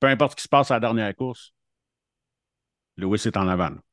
peu 0.00 0.08
importe 0.08 0.32
ce 0.32 0.36
qui 0.36 0.42
se 0.42 0.48
passe 0.48 0.70
à 0.70 0.74
la 0.74 0.80
dernière 0.80 1.14
course, 1.14 1.52
Lewis 2.96 3.22
est 3.26 3.36
en 3.36 3.48
avant. 3.48 3.70
là. 3.70 3.85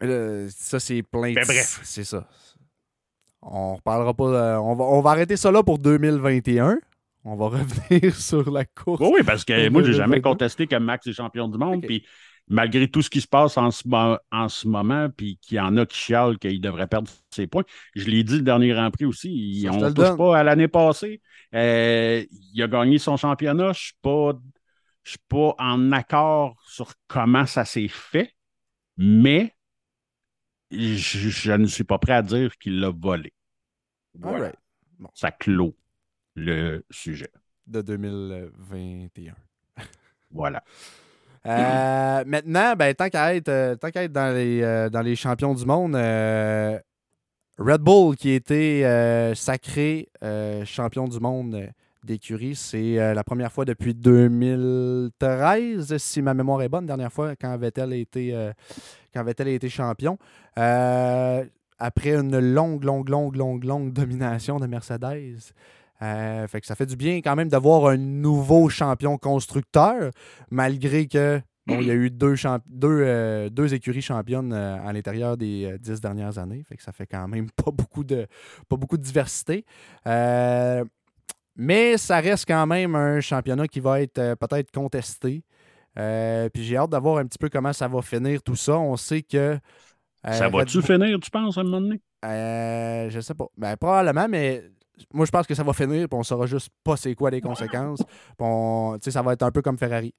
Ça, 0.00 0.80
c'est 0.80 1.02
plein 1.02 1.30
de... 1.30 1.34
Ben, 1.34 1.44
bref. 1.46 1.80
C'est 1.84 2.04
ça. 2.04 2.28
On 3.42 3.76
reparlera 3.76 4.14
pas... 4.14 4.24
euh, 4.24 4.56
on, 4.58 4.74
va, 4.74 4.84
on 4.84 5.00
va 5.00 5.10
arrêter 5.10 5.36
ça 5.36 5.50
là 5.50 5.62
pour 5.62 5.78
2021. 5.78 6.78
On 7.24 7.36
va 7.36 7.46
revenir 7.58 8.14
sur 8.14 8.50
la 8.50 8.64
course. 8.64 9.00
Oui, 9.00 9.10
oui, 9.14 9.22
parce 9.24 9.44
que 9.44 9.52
moi, 9.68 9.82
j'ai 9.82 9.92
2022. 9.92 9.92
jamais 9.92 10.20
contesté 10.20 10.66
que 10.66 10.76
Max 10.76 11.06
est 11.06 11.12
champion 11.12 11.48
du 11.48 11.58
monde. 11.58 11.84
Puis 11.86 12.04
malgré 12.48 12.88
tout 12.88 13.02
ce 13.02 13.10
qui 13.10 13.20
se 13.20 13.26
passe 13.26 13.56
en 13.58 13.70
ce, 13.72 13.82
en 14.30 14.48
ce 14.48 14.68
moment, 14.68 15.08
puis 15.16 15.36
qu'il 15.42 15.56
y 15.56 15.60
en 15.60 15.76
a 15.76 15.86
qui 15.86 15.96
chialent 15.96 16.38
qu'il 16.38 16.60
devrait 16.60 16.86
perdre 16.86 17.10
ses 17.30 17.46
points, 17.48 17.64
je 17.96 18.06
l'ai 18.06 18.22
dit 18.22 18.36
le 18.36 18.42
dernier 18.42 18.68
Grand 18.68 18.90
Prix 18.92 19.04
aussi, 19.06 19.62
Ça, 19.64 19.72
on 19.72 19.80
ne 19.80 19.90
touche 19.90 19.94
donne. 19.94 20.16
pas 20.16 20.38
à 20.38 20.44
l'année 20.44 20.68
passée. 20.68 21.20
Euh, 21.54 22.24
il 22.52 22.62
a 22.62 22.68
gagné 22.68 22.98
son 22.98 23.16
championnat. 23.16 23.64
Je 23.64 23.68
ne 23.70 23.74
suis 23.74 23.96
pas, 24.02 24.32
je 25.02 25.10
suis 25.10 25.18
pas 25.28 25.54
en 25.58 25.90
accord 25.92 26.56
sur 26.68 26.92
comment 27.08 27.46
ça 27.46 27.64
s'est 27.64 27.88
fait, 27.88 28.32
mais 28.96 29.52
je, 30.70 30.96
je 30.96 31.52
ne 31.52 31.66
suis 31.66 31.84
pas 31.84 31.98
prêt 31.98 32.14
à 32.14 32.22
dire 32.22 32.56
qu'il 32.58 32.80
l'a 32.80 32.90
volé. 32.90 33.32
Voilà. 34.14 34.52
Ça 35.14 35.30
clôt 35.30 35.76
le 36.34 36.84
sujet. 36.90 37.30
De 37.66 37.82
2021. 37.82 39.34
Voilà. 40.32 40.62
Euh, 41.46 42.24
maintenant, 42.26 42.74
ben, 42.76 42.92
tant 42.94 43.08
qu'à 43.08 43.34
être, 43.34 43.48
euh, 43.48 43.76
tant 43.76 43.90
qu'à 43.90 44.02
être 44.02 44.12
dans, 44.12 44.34
les, 44.34 44.62
euh, 44.62 44.90
dans 44.90 45.02
les 45.02 45.14
champions 45.14 45.54
du 45.54 45.64
monde, 45.64 45.94
Red 45.94 47.80
Bull 47.80 48.16
qui 48.16 48.32
a 48.32 48.34
été 48.34 49.34
sacré 49.34 50.08
champion 50.64 51.08
du 51.08 51.20
monde 51.20 51.68
d'écurie, 52.04 52.54
c'est 52.54 53.14
la 53.14 53.24
première 53.24 53.52
fois 53.52 53.64
depuis 53.64 53.94
2013, 53.94 55.96
si 55.96 56.22
ma 56.22 56.34
mémoire 56.34 56.62
est 56.62 56.68
bonne, 56.68 56.86
dernière 56.86 57.12
fois 57.12 57.34
quand 57.36 57.56
Vettel 57.56 57.92
a 57.92 57.96
été, 57.96 58.52
quand 59.16 59.24
Vettel 59.24 59.48
a 59.48 59.52
été 59.52 59.68
champion. 59.68 60.18
Euh, 60.58 61.44
après 61.78 62.14
une 62.14 62.38
longue, 62.38 62.84
longue, 62.84 63.08
longue, 63.08 63.36
longue, 63.36 63.64
longue 63.64 63.92
domination 63.92 64.58
de 64.58 64.66
Mercedes. 64.66 65.52
Euh, 66.02 66.46
fait 66.46 66.60
que 66.60 66.66
ça 66.66 66.74
fait 66.74 66.84
du 66.84 66.96
bien 66.96 67.16
quand 67.22 67.34
même 67.34 67.48
d'avoir 67.48 67.86
un 67.86 67.96
nouveau 67.96 68.68
champion 68.68 69.16
constructeur, 69.16 70.10
malgré 70.50 71.06
que 71.06 71.40
Bon, 71.66 71.80
il 71.80 71.88
y 71.88 71.90
a 71.90 71.94
eu 71.94 72.10
deux, 72.10 72.36
deux 73.50 73.74
écuries 73.74 74.00
championnes 74.00 74.52
à 74.52 74.92
l'intérieur 74.92 75.36
des 75.36 75.76
dix 75.80 76.00
dernières 76.00 76.38
années. 76.38 76.62
Fait 76.62 76.76
que 76.76 76.82
ça 76.82 76.92
fait 76.92 77.08
quand 77.08 77.26
même 77.26 77.50
pas 77.64 77.72
beaucoup 77.72 78.04
de, 78.04 78.28
pas 78.68 78.76
beaucoup 78.76 78.96
de 78.96 79.02
diversité. 79.02 79.64
mais 81.56 81.96
ça 81.96 82.20
reste 82.20 82.46
quand 82.46 82.66
même 82.68 82.94
un 82.94 83.20
championnat 83.20 83.66
qui 83.66 83.80
va 83.80 84.00
être 84.00 84.36
peut-être 84.36 84.70
contesté. 84.70 85.42
Puis 86.52 86.64
j'ai 86.64 86.76
hâte 86.76 86.90
d'avoir 86.90 87.18
un 87.18 87.26
petit 87.26 87.38
peu 87.38 87.48
comment 87.48 87.72
ça 87.72 87.88
va 87.88 88.02
finir 88.02 88.42
tout 88.42 88.56
ça. 88.56 88.78
On 88.78 88.96
sait 88.96 89.22
que. 89.22 89.58
ça 90.24 90.48
va-tu 90.48 90.82
finir, 90.82 91.18
tu 91.20 91.30
penses, 91.30 91.56
à 91.58 91.62
un 91.62 91.64
moment 91.64 91.80
donné? 91.80 92.00
Euh, 92.24 93.10
je 93.10 93.20
sais 93.20 93.34
pas. 93.34 93.46
Ben, 93.56 93.76
probablement, 93.76 94.28
mais 94.28 94.64
moi, 95.12 95.26
je 95.26 95.30
pense 95.30 95.46
que 95.46 95.54
ça 95.54 95.62
va 95.62 95.72
finir, 95.72 96.08
puis 96.08 96.18
on 96.18 96.22
saura 96.22 96.46
juste 96.46 96.70
pas 96.82 96.96
c'est 96.96 97.14
quoi 97.14 97.30
les 97.30 97.40
conséquences. 97.40 98.02
Puis 98.38 99.12
ça 99.12 99.22
va 99.22 99.32
être 99.34 99.42
un 99.42 99.50
peu 99.50 99.62
comme 99.62 99.78
Ferrari. 99.78 100.14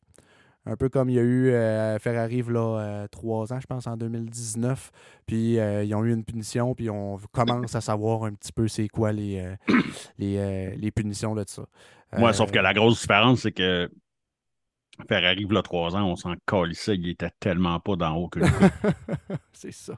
Un 0.65 0.75
peu 0.75 0.89
comme 0.89 1.09
il 1.09 1.15
y 1.15 1.19
a 1.19 1.23
eu 1.23 1.49
euh, 1.51 1.97
Ferrari, 1.97 2.43
là, 2.43 2.79
euh, 2.79 3.07
trois 3.07 3.53
ans, 3.53 3.59
je 3.59 3.67
pense, 3.67 3.87
en 3.87 3.95
2019. 3.95 4.91
Puis 5.25 5.59
euh, 5.59 5.85
ils 5.85 5.95
ont 5.95 6.03
eu 6.03 6.13
une 6.13 6.25
punition, 6.25 6.75
puis 6.75 6.89
on 6.89 7.17
commence 7.31 7.73
à 7.73 7.79
savoir 7.79 8.25
un 8.25 8.33
petit 8.33 8.51
peu 8.51 8.67
c'est 8.67 8.89
quoi 8.89 9.13
les, 9.13 9.55
les, 10.17 10.75
les, 10.75 10.91
punitions 10.91 11.35
de 11.35 11.45
ça. 11.47 11.63
Moi, 12.17 12.33
sauf 12.33 12.51
que 12.51 12.59
la 12.59 12.73
grosse 12.73 12.99
différence, 12.99 13.41
c'est 13.41 13.53
que 13.53 13.89
Ferrari, 15.07 15.45
il 15.47 15.53
y 15.53 15.57
a 15.57 15.61
trois 15.61 15.95
ans, 15.95 16.05
on 16.05 16.15
s'en 16.15 16.33
calissait, 16.45 16.95
il 16.95 17.09
était 17.09 17.29
tellement 17.39 17.79
pas 17.79 17.95
dans 17.95 18.15
haut 18.15 18.27
que 18.29 18.39
C'est 19.53 19.71
ça. 19.71 19.93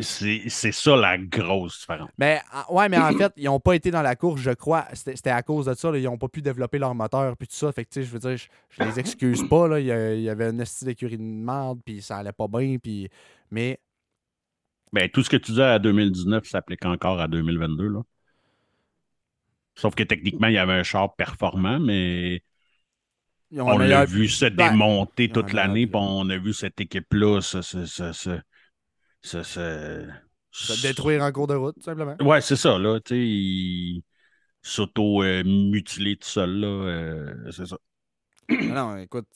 C'est 0.00 0.72
ça 0.72 0.96
la 0.96 1.18
grosse 1.18 1.80
différence. 1.80 2.10
Mais, 2.18 2.40
ouais, 2.70 2.88
mais 2.88 2.98
en 2.98 3.12
fait, 3.12 3.32
ils 3.36 3.44
n'ont 3.44 3.60
pas 3.60 3.74
été 3.74 3.90
dans 3.90 4.02
la 4.02 4.16
course, 4.16 4.40
je 4.40 4.50
crois. 4.50 4.86
C'était 4.94 5.30
à 5.30 5.42
cause 5.42 5.66
de 5.66 5.74
ça. 5.74 5.90
ils 5.96 6.04
n'ont 6.04 6.18
pas 6.18 6.28
pu 6.28 6.40
développer 6.40 6.78
leur 6.78 6.94
moteur, 6.94 7.36
puis 7.36 7.46
tout 7.46 7.54
ça. 7.54 7.72
Fait 7.72 7.84
que, 7.84 8.00
je 8.00 8.10
veux 8.10 8.18
dire, 8.18 8.36
je, 8.36 8.82
les 8.82 8.98
excuse 8.98 9.46
pas. 9.48 9.68
Là. 9.68 9.80
Il, 9.80 9.86
y 10.22 10.30
avait 10.30 10.50
une 10.50 10.64
style 10.64 10.88
d'écurie 10.88 11.18
de 11.18 11.22
merde, 11.22 11.80
puis 11.84 12.00
ça 12.00 12.18
allait 12.18 12.32
pas 12.32 12.48
bien, 12.48 12.76
puis... 12.82 13.08
Mais... 13.50 13.78
Ben, 14.92 15.08
tout 15.10 15.22
ce 15.22 15.28
que 15.28 15.36
tu 15.36 15.52
disais 15.52 15.64
à 15.64 15.78
2019 15.78 16.46
s'applique 16.46 16.84
encore 16.86 17.20
à 17.20 17.28
2022, 17.28 17.88
là. 17.88 18.00
Sauf 19.74 19.94
que 19.94 20.02
techniquement, 20.02 20.48
il 20.48 20.54
y 20.54 20.58
avait 20.58 20.72
un 20.72 20.82
char 20.82 21.14
performant, 21.14 21.78
mais 21.78 22.42
on 23.56 23.78
l'a 23.78 24.04
vu 24.04 24.28
se 24.28 24.46
ben, 24.46 24.72
démonter 24.72 25.28
toute 25.28 25.52
l'année, 25.52 25.86
puis 25.86 25.96
on 26.00 26.28
a 26.30 26.38
vu 26.38 26.52
cette 26.52 26.80
équipe-là 26.80 27.40
se, 27.40 27.62
se, 27.62 28.42
détruire 30.82 31.22
en 31.22 31.32
cours 31.32 31.46
de 31.46 31.54
route, 31.54 31.82
simplement. 31.82 32.16
Ouais, 32.20 32.40
c'est 32.40 32.56
ça, 32.56 32.78
là. 32.78 33.00
Tu 33.00 33.94
sais, 33.94 34.02
s'auto-mutiler 34.62 36.16
tout 36.16 36.28
seul, 36.28 36.60
là. 36.60 36.66
Euh, 36.66 37.50
c'est 37.50 37.66
ça. 37.66 37.78
non, 38.48 38.96
écoute, 38.98 39.28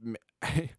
mais... 0.00 0.20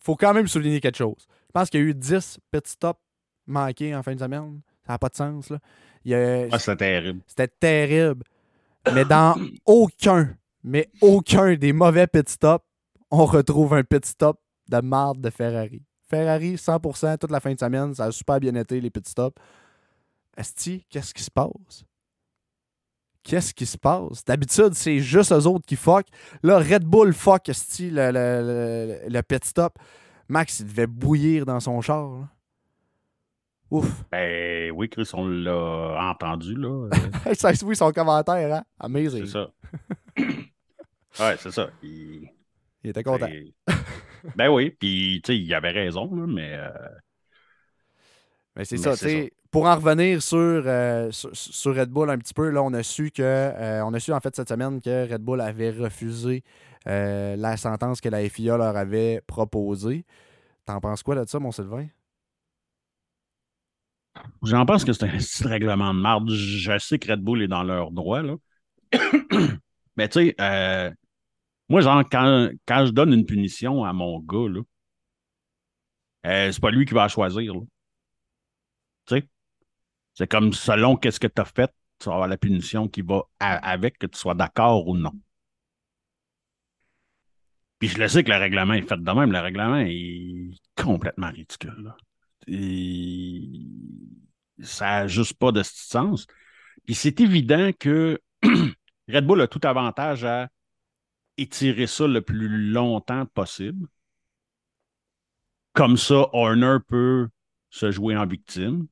faut 0.00 0.16
quand 0.16 0.34
même 0.34 0.48
souligner 0.48 0.80
quelque 0.80 0.98
chose. 0.98 1.26
Je 1.46 1.52
pense 1.52 1.70
qu'il 1.70 1.80
y 1.80 1.82
a 1.84 1.86
eu 1.86 1.94
10 1.94 2.38
petits 2.50 2.72
stops 2.72 3.00
manqués 3.46 3.94
en 3.94 4.02
fin 4.02 4.14
de 4.14 4.20
semaine. 4.20 4.60
Ça 4.86 4.92
n'a 4.92 4.98
pas 4.98 5.08
de 5.08 5.16
sens, 5.16 5.50
là. 5.50 5.58
c'était 6.58 6.76
terrible. 6.76 7.20
C'était 7.26 7.48
terrible. 7.48 8.24
Mais 8.92 9.04
dans 9.04 9.34
aucun 9.64 10.36
mais 10.64 10.90
aucun 11.02 11.54
des 11.54 11.72
mauvais 11.72 12.06
pit 12.06 12.28
stops, 12.28 12.64
on 13.10 13.26
retrouve 13.26 13.74
un 13.74 13.84
pit 13.84 14.04
stop 14.04 14.40
de 14.68 14.80
marde 14.80 15.20
de 15.20 15.30
Ferrari. 15.30 15.82
Ferrari, 16.08 16.54
100% 16.54 17.18
toute 17.18 17.30
la 17.30 17.40
fin 17.40 17.52
de 17.52 17.58
semaine, 17.58 17.94
ça 17.94 18.06
a 18.06 18.12
super 18.12 18.40
bien 18.40 18.54
été 18.54 18.80
les 18.80 18.90
pit 18.90 19.06
stops. 19.06 19.40
Esti, 20.36 20.84
qu'est-ce 20.88 21.12
qui 21.12 21.22
se 21.22 21.30
passe? 21.30 21.84
Qu'est-ce 23.22 23.54
qui 23.54 23.66
se 23.66 23.78
passe? 23.78 24.24
D'habitude, 24.24 24.74
c'est 24.74 24.98
juste 24.98 25.32
eux 25.32 25.46
autres 25.46 25.66
qui 25.66 25.76
fuck. 25.76 26.06
Là, 26.42 26.58
Red 26.58 26.84
Bull 26.84 27.12
fuck, 27.12 27.48
Esti, 27.48 27.90
le, 27.90 28.10
le, 29.08 29.22
pit 29.22 29.44
stop. 29.44 29.78
Max, 30.28 30.60
il 30.60 30.66
devait 30.66 30.86
bouillir 30.86 31.46
dans 31.46 31.60
son 31.60 31.80
char. 31.80 32.28
Ouf. 33.70 34.04
Ben 34.10 34.70
oui, 34.72 34.88
Chris, 34.88 35.10
on 35.14 35.26
l'a 35.26 36.10
entendu, 36.10 36.54
là. 36.54 36.88
oui, 37.64 37.76
son 37.76 37.92
commentaire, 37.92 38.54
hein? 38.54 38.62
Amazing. 38.78 39.26
C'est 39.26 39.32
ça. 39.32 39.50
Ouais, 41.18 41.36
c'est 41.38 41.50
ça. 41.50 41.70
Il... 41.82 42.28
était 42.82 43.02
content. 43.02 43.28
ben 44.36 44.48
oui, 44.48 44.70
puis 44.70 45.20
tu 45.24 45.32
sais, 45.32 45.38
il 45.38 45.54
avait 45.54 45.70
raison, 45.70 46.08
mais. 46.08 46.54
Euh, 46.54 46.70
mais 48.56 48.64
c'est 48.64 48.76
ça. 48.76 48.94
Pour 49.50 49.66
en 49.66 49.76
revenir 49.76 50.18
euh, 50.32 51.12
sur, 51.12 51.30
sur, 51.32 51.76
Red 51.76 51.88
Bull 51.88 52.10
un 52.10 52.18
petit 52.18 52.34
peu, 52.34 52.50
là, 52.50 52.60
on 52.60 52.72
a 52.72 52.82
su 52.82 53.12
que 53.12 53.22
euh, 53.22 53.84
on 53.84 53.94
a 53.94 54.00
su 54.00 54.12
en 54.12 54.18
fait 54.18 54.34
cette 54.34 54.48
semaine 54.48 54.80
que 54.80 55.08
Red 55.12 55.22
Bull 55.22 55.40
avait 55.40 55.70
refusé 55.70 56.42
la 56.86 57.56
sentence 57.56 58.00
que 58.00 58.08
la 58.08 58.28
FIA 58.28 58.56
leur 58.56 58.76
avait 58.76 59.22
proposée. 59.26 60.04
T'en 60.66 60.80
penses 60.80 61.04
quoi 61.04 61.14
de 61.14 61.28
ça, 61.28 61.38
mon 61.38 61.52
Sylvain? 61.52 61.86
J'en 64.42 64.66
pense 64.66 64.84
que 64.84 64.92
c'est 64.92 65.04
un 65.04 65.08
petit 65.18 65.46
règlement 65.46 65.94
de 65.94 66.00
marde. 66.00 66.28
Je 66.30 66.76
sais 66.78 66.98
que 66.98 67.12
Red 67.12 67.20
Bull 67.20 67.42
est 67.42 67.48
dans 67.48 67.62
leur 67.62 67.92
droit, 67.92 68.22
là. 68.22 68.34
Mais 69.96 70.08
tu 70.08 70.34
sais, 70.36 70.94
moi, 71.68 71.80
genre, 71.80 72.02
quand, 72.10 72.50
je 72.86 72.90
donne 72.90 73.12
une 73.12 73.26
punition 73.26 73.84
à 73.84 73.92
mon 73.92 74.20
gars, 74.20 74.48
là, 74.48 74.60
euh, 76.26 76.52
c'est 76.52 76.60
pas 76.60 76.70
lui 76.70 76.84
qui 76.86 76.94
va 76.94 77.08
choisir. 77.08 77.52
Tu 79.06 79.16
sais? 79.16 79.28
C'est 80.14 80.30
comme 80.30 80.52
selon 80.52 80.96
qu'est-ce 80.96 81.20
que 81.20 81.26
tu 81.26 81.40
as 81.40 81.44
fait, 81.44 81.70
tu 81.98 82.06
vas 82.06 82.14
avoir 82.14 82.28
la 82.28 82.36
punition 82.36 82.88
qui 82.88 83.02
va 83.02 83.22
avec, 83.38 83.98
que 83.98 84.06
tu 84.06 84.18
sois 84.18 84.34
d'accord 84.34 84.86
ou 84.88 84.96
non. 84.96 85.12
Puis 87.78 87.88
je 87.88 87.98
le 87.98 88.08
sais 88.08 88.24
que 88.24 88.30
le 88.30 88.38
règlement 88.38 88.74
est 88.74 88.88
fait 88.88 88.96
de 88.96 89.10
même. 89.10 89.32
Le 89.32 89.40
règlement 89.40 89.76
est 89.76 90.50
complètement 90.76 91.30
ridicule. 91.30 91.92
Ça 94.62 94.86
n'a 94.86 95.06
juste 95.08 95.34
pas 95.34 95.52
de 95.52 95.62
sens. 95.62 96.26
Puis 96.86 96.94
c'est 96.94 97.20
évident 97.20 97.70
que 97.78 98.20
Red 99.08 99.26
Bull 99.26 99.40
a 99.40 99.48
tout 99.48 99.60
avantage 99.64 100.24
à 100.24 100.48
étirer 101.36 101.86
ça 101.86 102.06
le 102.06 102.22
plus 102.22 102.48
longtemps 102.48 103.26
possible. 103.26 103.88
Comme 105.72 105.96
ça, 105.96 106.28
Horner 106.32 106.78
peut 106.86 107.28
se 107.70 107.90
jouer 107.90 108.16
en 108.16 108.26
victime. 108.26 108.86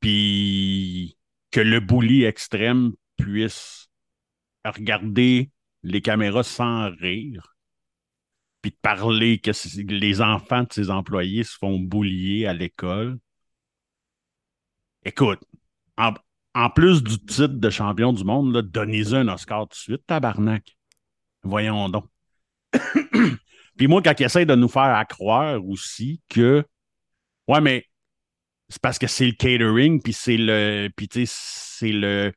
Puis, 0.00 1.18
que 1.50 1.60
le 1.60 1.78
bully 1.80 2.24
extrême 2.24 2.92
puisse 3.18 3.90
regarder 4.64 5.50
les 5.82 6.00
caméras 6.00 6.42
sans 6.42 6.90
rire. 6.90 7.54
Puis 8.62 8.70
parler 8.70 9.38
que 9.38 9.50
les 9.92 10.20
enfants 10.22 10.62
de 10.62 10.72
ses 10.72 10.90
employés 10.90 11.44
se 11.44 11.56
font 11.58 11.78
boulier 11.78 12.46
à 12.46 12.54
l'école. 12.54 13.18
Écoute, 15.04 15.40
en, 15.96 16.70
plus 16.70 17.02
du 17.02 17.18
titre 17.18 17.48
de 17.48 17.70
champion 17.70 18.12
du 18.12 18.24
monde, 18.24 18.56
donnez-y 18.62 19.16
un 19.16 19.28
Oscar 19.28 19.62
tout 19.62 19.68
de 19.68 19.74
suite, 19.74 20.06
tabarnak. 20.06 20.78
Voyons 21.42 21.88
donc. 21.88 22.06
Puis 23.76 23.86
moi, 23.86 24.02
quand 24.02 24.18
ils 24.18 24.24
essayent 24.24 24.46
de 24.46 24.54
nous 24.54 24.68
faire 24.68 25.04
croire 25.08 25.64
aussi 25.64 26.20
que, 26.28 26.64
ouais, 27.48 27.60
mais 27.60 27.86
c'est 28.68 28.80
parce 28.82 28.98
que 28.98 29.06
c'est 29.06 29.26
le 29.26 29.32
catering, 29.32 30.02
puis 30.02 30.12
c'est 30.12 30.36
le, 30.36 30.88
puis 30.96 31.08
c'est 31.26 31.92
le, 31.92 32.32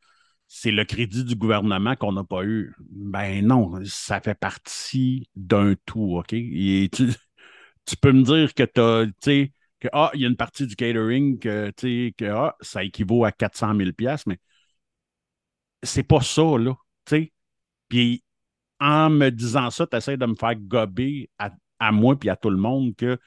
c'est 0.48 0.72
le 0.72 0.86
crédit 0.86 1.24
du 1.24 1.36
gouvernement 1.36 1.96
qu'on 1.96 2.14
n'a 2.14 2.24
pas 2.24 2.44
eu. 2.44 2.74
Ben 2.80 3.46
non, 3.46 3.74
ça 3.86 4.22
fait 4.22 4.36
partie 4.36 5.30
d'un 5.36 5.76
tout, 5.86 6.18
OK? 6.18 6.34
Et 6.34 6.90
tu, 6.92 7.08
peux 7.98 8.12
me 8.12 8.24
dire 8.24 8.54
que 8.54 8.64
tu 8.64 9.14
tu 9.14 9.16
sais, 9.22 9.54
que, 9.80 9.88
ah, 9.94 10.12
il 10.14 10.22
y 10.22 10.26
a 10.26 10.28
une 10.30 10.38
partie 10.38 10.68
du 10.68 10.76
catering 10.76 11.40
que, 11.40 11.72
que, 11.72 12.26
ah, 12.26 12.56
ça 12.62 12.84
équivaut 12.84 13.26
à 13.26 13.32
400 13.32 13.76
000 13.76 13.92
mais 14.28 14.40
c'est 15.84 16.04
pas 16.04 16.22
ça, 16.22 16.42
là, 16.58 16.74
tu 17.06 17.16
sais? 17.16 17.34
Puis 17.90 18.24
en 18.84 19.10
me 19.10 19.30
disant 19.32 19.72
ça, 19.72 19.88
tu 19.88 19.96
essaies 19.96 20.18
de 20.18 20.26
me 20.26 20.36
faire 20.36 20.56
gober 20.56 21.30
à, 21.40 21.92
moi 21.94 22.18
et 22.22 22.30
à 22.30 22.36
tout 22.36 22.50
le 22.50 22.58
monde 22.58 22.94
que 22.98 23.18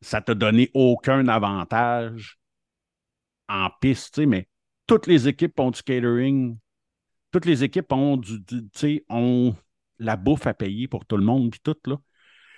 ça 0.00 0.22
t'a 0.22 0.34
donné 0.34 0.70
aucun 0.72 1.28
avantage 1.28 2.38
en 3.48 3.68
piste, 3.82 4.18
mais 4.18 4.48
toutes 4.86 5.06
les 5.06 5.28
équipes 5.28 5.60
ont 5.60 5.70
du 5.70 5.82
catering, 5.82 6.58
toutes 7.32 7.44
les 7.44 7.64
équipes 7.64 7.92
ont 7.92 8.16
du, 8.16 8.42
ont 9.10 9.54
la 9.98 10.16
bouffe 10.16 10.46
à 10.46 10.54
payer 10.54 10.88
pour 10.88 11.04
tout 11.04 11.18
le 11.18 11.24
monde, 11.24 11.50
puis 11.50 11.60
tout, 11.62 11.76
là. 11.86 11.96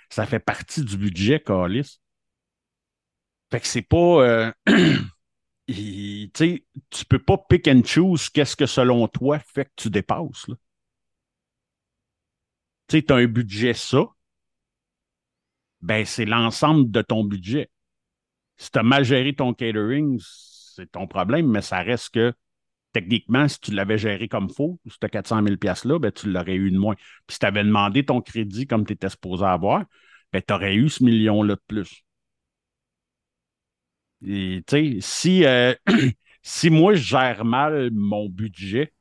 Ça 0.09 0.25
fait 0.25 0.39
partie 0.39 0.85
du 0.85 0.95
budget, 0.95 1.41
Calis. 1.41 1.99
Fait 3.51 3.59
que 3.59 3.67
c'est 3.67 3.81
pas. 3.81 3.97
Euh, 3.97 4.51
tu 5.67 6.31
tu 6.89 7.05
peux 7.09 7.19
pas 7.19 7.37
pick 7.49 7.67
and 7.67 7.81
choose 7.83 8.29
qu'est-ce 8.29 8.55
que 8.55 8.65
selon 8.65 9.09
toi 9.09 9.39
fait 9.39 9.65
que 9.65 9.71
tu 9.75 9.89
dépasses. 9.89 10.47
Là 10.47 10.55
tu 12.87 13.03
as 13.09 13.15
un 13.15 13.25
budget 13.25 13.73
ça, 13.73 14.05
ben 15.81 16.05
c'est 16.05 16.25
l'ensemble 16.25 16.89
de 16.91 17.01
ton 17.01 17.23
budget. 17.23 17.69
Si 18.57 18.71
tu 18.71 18.79
as 18.79 18.83
mal 18.83 19.03
géré 19.05 19.35
ton 19.35 19.53
catering, 19.53 20.19
c'est 20.19 20.91
ton 20.91 21.07
problème, 21.07 21.47
mais 21.47 21.61
ça 21.61 21.79
reste 21.81 22.13
que 22.13 22.33
techniquement, 22.93 23.47
si 23.47 23.59
tu 23.59 23.71
l'avais 23.71 23.97
géré 23.97 24.27
comme 24.27 24.49
faux, 24.49 24.79
ce 24.87 24.97
400 25.05 25.43
000 25.43 25.55
$-là, 25.55 25.99
ben, 25.99 26.11
tu 26.11 26.31
l'aurais 26.31 26.55
eu 26.55 26.71
de 26.71 26.77
moins. 26.79 26.95
Puis 26.95 27.35
si 27.35 27.39
tu 27.39 27.45
avais 27.45 27.63
demandé 27.63 28.03
ton 28.05 28.21
crédit 28.21 28.65
comme 28.65 28.85
tu 28.85 28.93
étais 28.93 29.09
supposé 29.09 29.45
avoir, 29.45 29.85
ben, 30.33 30.41
tu 30.45 30.53
aurais 30.53 30.75
eu 30.75 30.89
ce 30.89 31.03
million-là 31.03 31.55
de 31.55 31.61
plus. 31.67 32.03
Et, 34.25 34.63
si, 35.01 35.45
euh, 35.45 35.75
si 36.41 36.69
moi, 36.69 36.95
je 36.95 37.03
gère 37.03 37.45
mal 37.45 37.91
mon 37.91 38.27
budget, 38.29 38.93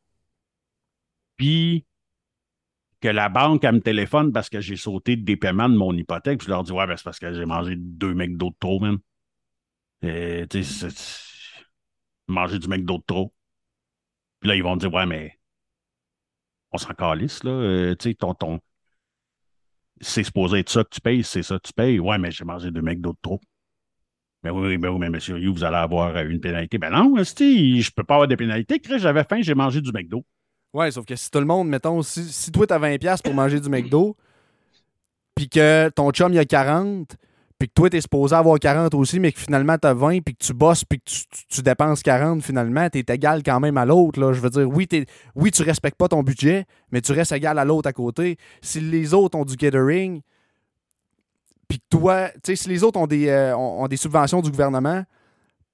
puis 1.36 1.85
que 3.00 3.08
la 3.08 3.28
banque, 3.28 3.64
elle 3.64 3.76
me 3.76 3.80
téléphone 3.80 4.32
parce 4.32 4.48
que 4.48 4.60
j'ai 4.60 4.76
sauté 4.76 5.16
des 5.16 5.36
paiements 5.36 5.68
de 5.68 5.76
mon 5.76 5.92
hypothèque, 5.92 6.42
je 6.42 6.48
leur 6.48 6.62
dis, 6.62 6.72
ouais, 6.72 6.86
ben, 6.86 6.96
c'est 6.96 7.04
parce 7.04 7.18
que 7.18 7.32
j'ai 7.32 7.44
mangé 7.44 7.74
deux 7.76 8.14
mecs 8.14 8.36
d'autres 8.36 8.56
trop, 8.58 8.80
même. 8.80 8.98
Et, 10.02 10.46
tu 10.48 10.62
sais, 10.64 10.88
manger 12.28 12.58
du 12.58 12.68
mec 12.68 12.84
d'autres 12.84 13.06
trop. 13.06 13.32
Puis 14.40 14.48
là, 14.48 14.56
ils 14.56 14.62
vont 14.62 14.76
dire, 14.76 14.92
ouais, 14.92 15.06
mais 15.06 15.38
on 16.72 16.78
s'en 16.78 16.94
calisse, 16.94 17.42
là. 17.44 17.50
Euh, 17.50 17.94
tu 17.96 18.10
sais, 18.10 18.14
ton, 18.14 18.34
ton... 18.34 18.60
c'est 20.00 20.24
supposé 20.24 20.58
être 20.60 20.70
ça 20.70 20.84
que 20.84 20.90
tu 20.90 21.00
payes, 21.00 21.24
c'est 21.24 21.42
ça 21.42 21.56
que 21.58 21.66
tu 21.66 21.72
payes. 21.72 21.98
Ouais, 21.98 22.18
mais 22.18 22.30
j'ai 22.30 22.44
mangé 22.44 22.70
deux 22.70 22.82
mecs 22.82 23.00
d'autres 23.00 23.20
trop. 23.22 23.40
Mais 24.42 24.50
oui, 24.50 24.78
mais 24.78 24.88
oui, 24.88 24.98
mais 24.98 25.10
monsieur 25.10 25.44
vous 25.48 25.64
allez 25.64 25.76
avoir 25.76 26.16
une 26.18 26.40
pénalité. 26.40 26.78
Ben 26.78 26.90
non, 26.90 27.14
je 27.16 27.90
peux 27.90 28.04
pas 28.04 28.14
avoir 28.14 28.28
de 28.28 28.34
pénalité. 28.36 28.80
J'avais 28.96 29.24
faim, 29.24 29.40
j'ai 29.40 29.54
mangé 29.54 29.80
du 29.80 29.90
McDo. 29.92 30.24
Ouais, 30.76 30.90
sauf 30.90 31.06
que 31.06 31.16
si 31.16 31.30
tout 31.30 31.38
le 31.38 31.46
monde, 31.46 31.70
mettons, 31.70 32.02
si, 32.02 32.52
toi, 32.52 32.66
t'as 32.66 32.78
20$ 32.78 33.22
pour 33.22 33.32
manger 33.32 33.60
du 33.60 33.70
McDo, 33.70 34.14
puis 35.34 35.48
que 35.48 35.88
ton 35.88 36.10
chum, 36.10 36.34
il 36.34 36.38
a 36.38 36.44
40, 36.44 37.16
puis 37.58 37.68
que 37.68 37.72
toi, 37.72 37.88
t'es 37.88 38.02
supposé 38.02 38.34
avoir 38.34 38.58
40 38.58 38.92
aussi, 38.92 39.18
mais 39.18 39.32
que 39.32 39.40
finalement, 39.40 39.78
t'as 39.78 39.94
20, 39.94 40.20
puis 40.20 40.36
que 40.36 40.44
tu 40.44 40.52
bosses, 40.52 40.84
puis 40.84 40.98
que 40.98 41.10
tu, 41.48 41.62
dépenses 41.62 42.02
40, 42.02 42.42
finalement, 42.42 42.90
t'es 42.90 43.06
égal 43.08 43.42
quand 43.42 43.58
même 43.58 43.78
à 43.78 43.86
l'autre. 43.86 44.20
Là. 44.20 44.34
Je 44.34 44.40
veux 44.40 44.50
dire, 44.50 44.68
oui, 44.68 44.86
es, 44.92 45.06
oui, 45.34 45.50
tu 45.50 45.62
respectes 45.62 45.96
pas 45.96 46.08
ton 46.08 46.22
budget, 46.22 46.66
mais 46.90 47.00
tu 47.00 47.12
restes 47.12 47.32
égal 47.32 47.58
à 47.58 47.64
l'autre 47.64 47.88
à 47.88 47.94
côté. 47.94 48.36
Si 48.60 48.78
les 48.78 49.14
autres 49.14 49.38
ont 49.38 49.46
du 49.46 49.56
catering, 49.56 50.20
puis 51.68 51.78
que 51.78 51.84
toi, 51.88 52.28
tu 52.34 52.40
sais, 52.44 52.56
si 52.56 52.68
les 52.68 52.84
autres 52.84 53.00
ont 53.00 53.06
des, 53.06 53.28
euh, 53.28 53.56
ont, 53.56 53.88
des 53.88 53.96
subventions 53.96 54.42
du 54.42 54.50
gouvernement, 54.50 55.04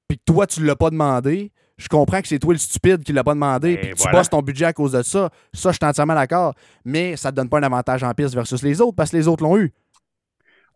puis 0.06 0.16
que 0.16 0.22
toi, 0.24 0.46
tu 0.46 0.64
l'as 0.64 0.76
pas 0.76 0.90
demandé, 0.90 1.50
je 1.82 1.88
comprends 1.88 2.22
que 2.22 2.28
c'est 2.28 2.38
toi 2.38 2.54
le 2.54 2.58
stupide 2.58 3.02
qui 3.02 3.12
l'a 3.12 3.24
pas 3.24 3.34
demandé, 3.34 3.76
puis 3.76 3.90
que 3.90 4.02
tu 4.02 4.10
bosses 4.10 4.30
ton 4.30 4.40
budget 4.40 4.66
à 4.66 4.72
cause 4.72 4.92
de 4.92 5.02
ça. 5.02 5.30
Ça, 5.52 5.72
je 5.72 5.76
suis 5.76 5.84
entièrement 5.84 6.14
d'accord. 6.14 6.54
Mais 6.84 7.16
ça 7.16 7.30
te 7.30 7.36
donne 7.36 7.48
pas 7.48 7.58
un 7.58 7.62
avantage 7.64 8.02
en 8.04 8.14
piste 8.14 8.34
versus 8.34 8.62
les 8.62 8.80
autres, 8.80 8.94
parce 8.94 9.10
que 9.10 9.16
les 9.16 9.28
autres 9.28 9.42
l'ont 9.42 9.58
eu. 9.58 9.72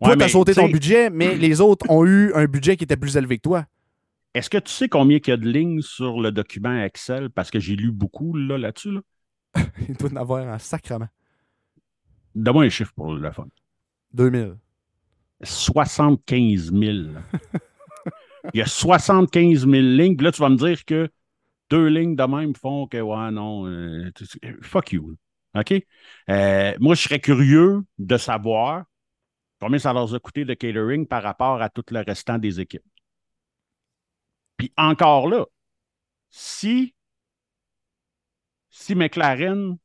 Toi, 0.02 0.16
tu 0.16 0.24
as 0.24 0.28
sauté 0.28 0.54
ton 0.54 0.68
budget, 0.68 1.10
mais 1.10 1.34
les 1.36 1.60
autres 1.60 1.88
ont 1.88 2.04
eu 2.04 2.32
un 2.34 2.46
budget 2.46 2.76
qui 2.76 2.84
était 2.84 2.96
plus 2.96 3.16
élevé 3.16 3.36
que 3.36 3.42
toi. 3.42 3.66
Est-ce 4.34 4.50
que 4.50 4.58
tu 4.58 4.70
sais 4.70 4.88
combien 4.88 5.18
il 5.18 5.28
y 5.28 5.32
a 5.32 5.36
de 5.36 5.48
lignes 5.48 5.80
sur 5.80 6.20
le 6.20 6.30
document 6.30 6.82
Excel? 6.82 7.30
Parce 7.30 7.50
que 7.50 7.58
j'ai 7.58 7.76
lu 7.76 7.90
beaucoup 7.90 8.36
là, 8.36 8.58
là-dessus. 8.58 8.92
Là. 8.92 9.00
il 9.88 9.96
doit 9.96 10.10
en 10.12 10.16
avoir 10.16 10.46
un 10.46 10.58
sacrement. 10.58 11.08
Donne-moi 12.34 12.64
un 12.64 12.68
chiffre 12.68 12.92
pour 12.94 13.14
le 13.14 13.32
fun. 13.32 13.46
2000. 14.12 14.56
75 15.42 16.72
000. 16.72 16.96
Il 18.54 18.58
y 18.58 18.62
a 18.62 18.66
75 18.66 19.60
000 19.60 19.72
lignes. 19.72 20.20
Là, 20.22 20.32
tu 20.32 20.40
vas 20.40 20.48
me 20.48 20.56
dire 20.56 20.84
que 20.84 21.08
deux 21.70 21.86
lignes 21.86 22.16
de 22.16 22.24
même 22.24 22.54
font 22.54 22.86
que, 22.86 22.98
ouais, 22.98 23.30
non, 23.30 23.66
euh, 23.66 24.10
fuck 24.62 24.92
you. 24.92 25.16
OK? 25.54 25.74
Euh, 26.30 26.74
moi, 26.80 26.94
je 26.94 27.02
serais 27.02 27.20
curieux 27.20 27.82
de 27.98 28.16
savoir 28.16 28.84
Combien 29.60 29.78
ça 29.78 29.92
leur 29.92 30.14
a 30.14 30.18
coûté 30.18 30.44
de 30.44 30.54
catering 30.54 31.06
par 31.06 31.22
rapport 31.22 31.62
à 31.62 31.70
tout 31.70 31.84
le 31.90 32.00
restant 32.00 32.38
des 32.38 32.60
équipes? 32.60 32.84
Puis 34.56 34.72
encore 34.76 35.28
là, 35.28 35.46
si, 36.30 36.94
si 38.70 38.94
McLaren, 38.94 39.76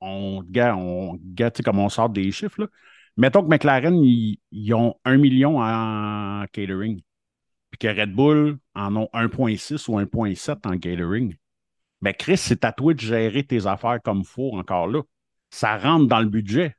on, 0.00 0.44
on, 0.54 1.18
comme 1.64 1.78
on 1.78 1.88
sort 1.88 2.10
des 2.10 2.30
chiffres, 2.32 2.62
là, 2.62 2.66
mettons 3.16 3.42
que 3.42 3.48
McLaren, 3.48 3.94
ils, 4.02 4.74
ont 4.74 4.94
un 5.04 5.18
million 5.18 5.60
en 5.60 6.44
catering, 6.52 7.02
que 7.80 7.88
Red 7.88 8.12
Bull 8.12 8.58
en 8.74 8.94
ont 8.94 9.08
1,6 9.12 9.88
ou 9.88 9.98
1,7 9.98 10.68
en 10.68 10.78
catering. 10.78 11.34
Ben 12.02 12.14
Chris, 12.14 12.36
c'est 12.36 12.64
à 12.64 12.72
toi 12.72 12.94
de 12.94 13.00
gérer 13.00 13.42
tes 13.44 13.66
affaires 13.66 14.00
comme 14.02 14.24
faut 14.24 14.56
encore 14.56 14.86
là. 14.86 15.02
Ça 15.50 15.76
rentre 15.78 16.06
dans 16.06 16.20
le 16.20 16.28
budget. 16.28 16.76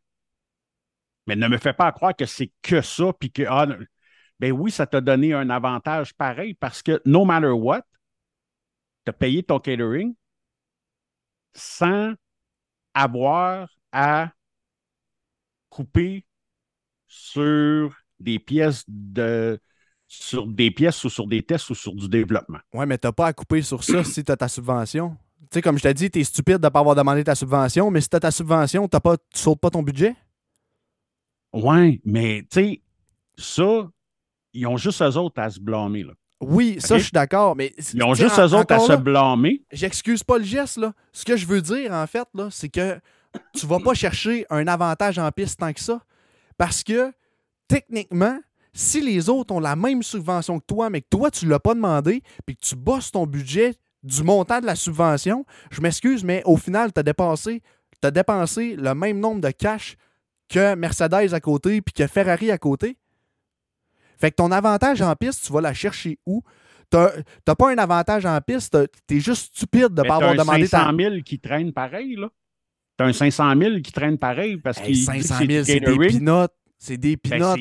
Mais 1.28 1.36
ne 1.36 1.48
me 1.48 1.58
fais 1.58 1.74
pas 1.74 1.92
croire 1.92 2.16
que 2.16 2.26
c'est 2.26 2.52
que 2.62 2.82
ça, 2.82 3.14
puis 3.14 3.32
que, 3.32 3.44
ah, 3.48 3.68
ben 4.40 4.52
oui, 4.52 4.72
ça 4.72 4.88
t'a 4.88 5.02
donné 5.02 5.34
un 5.34 5.50
avantage 5.50 6.14
pareil 6.14 6.54
parce 6.54 6.82
que 6.82 7.02
no 7.06 7.26
matter 7.26 7.48
what, 7.48 7.84
tu 9.06 9.10
as 9.10 9.14
payé 9.14 9.44
ton 9.44 9.60
catering 9.60 10.16
sans 11.54 12.14
avoir 12.94 13.70
à 13.92 14.32
couper 15.70 16.26
sur 17.08 17.96
des 18.20 18.40
pièces 18.40 18.84
de 18.88 19.60
sur 20.14 20.46
des 20.46 20.72
pièces 20.72 21.02
ou 21.06 21.10
sur 21.10 21.26
des 21.26 21.42
tests 21.42 21.70
ou 21.70 21.76
sur 21.76 21.96
du 21.96 22.10
développement. 22.10 22.60
Oui, 22.74 22.86
mais 22.86 22.98
tu 22.98 23.08
n'as 23.08 23.14
pas 23.14 23.28
à 23.28 23.34
couper 23.34 23.62
sur 23.62 23.82
ça 23.82 24.04
si 24.04 24.22
tu 24.26 24.32
as 24.32 24.36
ta 24.36 24.50
subvention. 24.50 25.16
Tu 25.44 25.48
sais, 25.54 25.62
comme 25.62 25.78
je 25.78 25.84
t'ai 25.84 25.94
dit, 25.94 26.12
tu 26.12 26.20
es 26.20 26.24
stupide 26.26 26.58
de 26.58 26.66
ne 26.66 26.70
pas 26.70 26.80
avoir 26.80 26.96
demandé 26.96 27.24
ta 27.24 27.34
subvention, 27.34 27.90
mais 27.90 28.02
si 28.02 28.10
tu 28.10 28.18
as 28.18 28.20
ta 28.20 28.30
subvention, 28.30 28.90
tu 28.90 28.98
ne 28.98 29.16
sautes 29.34 29.62
pas 29.62 29.70
ton 29.70 29.82
budget? 29.82 30.14
Ouais, 31.54 32.02
mais 32.04 32.46
tu 32.52 32.60
sais, 32.60 32.82
ça, 33.38 33.90
ils 34.54 34.68
ont 34.68 34.76
juste 34.76 35.02
eux 35.02 35.18
autres 35.18 35.42
à 35.42 35.50
se 35.50 35.62
blâmer. 35.62 36.04
Là. 36.04 36.14
Oui, 36.42 36.76
ça, 36.80 36.98
je 36.98 37.04
suis 37.04 37.12
d'accord, 37.14 37.56
mais. 37.56 37.74
Ils 37.94 38.04
ont 38.04 38.14
juste 38.14 38.38
eux 38.38 38.54
autres 38.54 38.74
à 38.74 38.80
se 38.80 38.94
blâmer. 38.98 39.64
J'excuse 39.72 40.24
pas 40.24 40.38
le 40.38 40.44
geste, 40.44 40.78
là. 40.78 40.94
Ce 41.14 41.24
que 41.24 41.38
je 41.38 41.46
veux 41.46 41.62
dire, 41.62 41.94
en 41.94 42.06
fait, 42.06 42.28
là, 42.34 42.50
c'est 42.52 42.70
que 42.70 43.00
tu 43.54 43.66
vas 43.66 43.80
pas 43.80 43.94
chercher 43.94 44.46
un 44.50 44.68
avantage 44.68 45.18
en 45.20 45.32
piste 45.32 45.60
tant 45.60 45.72
que 45.72 45.80
ça. 45.80 46.02
Parce 46.58 46.84
que, 46.84 47.14
techniquement, 47.70 48.38
si 48.74 49.02
les 49.02 49.30
autres 49.30 49.54
ont 49.54 49.60
la 49.60 49.76
même 49.76 50.04
subvention 50.04 50.60
que 50.60 50.66
toi, 50.66 50.90
mais 50.90 51.02
que 51.02 51.10
toi, 51.10 51.32
tu 51.32 51.48
l'as 51.48 51.60
pas 51.60 51.74
demandé, 51.74 52.22
puis 52.46 52.56
que 52.56 52.66
tu 52.66 52.76
bosses 52.76 53.12
ton 53.12 53.26
budget 53.26 53.76
du 54.04 54.24
montant 54.24 54.60
de 54.60 54.66
la 54.66 54.76
subvention, 54.76 55.46
je 55.72 55.82
m'excuse, 55.82 56.24
mais 56.24 56.42
au 56.46 56.58
final, 56.58 56.92
tu 56.94 57.00
as 57.00 57.04
dépensé, 57.04 57.62
as 58.04 58.12
dépensé 58.12 58.76
le 58.76 58.96
même 58.96 59.20
nombre 59.20 59.42
de 59.42 59.52
cash 59.52 59.96
que 60.50 60.76
Mercedes 60.76 61.34
à 61.34 61.40
côté 61.40 61.82
puis 61.82 61.94
que 61.94 62.08
Ferrari 62.08 62.52
à 62.52 62.58
côté. 62.58 62.98
Fait 64.20 64.32
que 64.32 64.36
ton 64.36 64.52
avantage 64.52 65.02
en 65.02 65.16
piste, 65.16 65.46
tu 65.46 65.54
vas 65.54 65.62
la 65.62 65.74
chercher 65.74 66.20
où? 66.26 66.42
T'as 66.90 67.56
pas 67.56 67.72
un 67.72 67.78
avantage 67.78 68.26
en 68.26 68.40
piste, 68.42 68.78
t'es 69.08 69.20
juste 69.20 69.56
stupide 69.56 69.94
de 69.94 70.02
ne 70.02 70.08
pas 70.08 70.16
avoir 70.16 70.36
demandé 70.36 70.68
ta... 70.68 70.80
500 70.80 70.98
000 70.98 71.16
qui 71.24 71.40
traînent 71.40 71.72
pareil, 71.72 72.16
là. 72.16 72.30
T'as 72.98 73.06
un 73.06 73.14
500 73.14 73.54
000 73.58 73.80
qui 73.82 73.92
traîne 73.92 74.18
pareil 74.18 74.58
parce 74.58 74.80
que 74.80 74.94
500 74.94 75.38
000, 75.48 75.64
c'est 75.64 75.80
des 75.80 75.98
pinottes. 76.08 76.54
C'est 76.78 76.98
des 76.98 77.16
ben, 77.16 77.32
pinottes. 77.32 77.60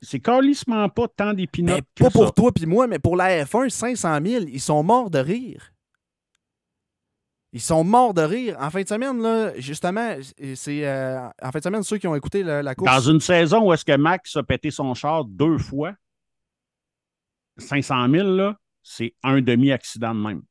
C'est 0.00 0.20
carlissement 0.20 0.88
pas 0.88 1.08
tant 1.08 1.32
des. 1.34 1.48
Ben, 1.58 1.80
pas 1.96 2.10
pour 2.10 2.32
toi 2.32 2.52
puis 2.52 2.66
moi, 2.66 2.86
mais 2.86 2.98
pour 2.98 3.16
la 3.16 3.44
F1, 3.44 3.68
500 3.68 4.18
000, 4.24 4.44
ils 4.48 4.60
sont 4.60 4.82
morts 4.82 5.10
de 5.10 5.18
rire. 5.18 5.72
Ils 7.52 7.60
sont 7.60 7.82
morts 7.82 8.14
de 8.14 8.22
rire. 8.22 8.56
En 8.60 8.70
fin 8.70 8.82
de 8.82 8.88
semaine, 8.88 9.20
là, 9.22 9.58
justement, 9.58 10.16
c'est 10.54 10.86
euh, 10.86 11.26
en 11.42 11.50
fin 11.50 11.58
de 11.58 11.64
semaine, 11.64 11.82
ceux 11.82 11.98
qui 11.98 12.06
ont 12.06 12.14
écouté 12.14 12.42
la, 12.42 12.74
course. 12.74 12.90
Dans 12.90 13.10
une 13.10 13.20
saison 13.20 13.66
où 13.66 13.72
est-ce 13.72 13.84
que 13.84 13.96
Max 13.96 14.36
a 14.36 14.42
pété 14.42 14.70
son 14.70 14.92
char 14.94 15.24
deux 15.24 15.58
fois, 15.58 15.94
500 17.56 18.10
000, 18.10 18.28
là, 18.28 18.56
c'est 18.82 19.14
un 19.22 19.40
demi-accident 19.40 20.14
de 20.14 20.20
même. 20.20 20.42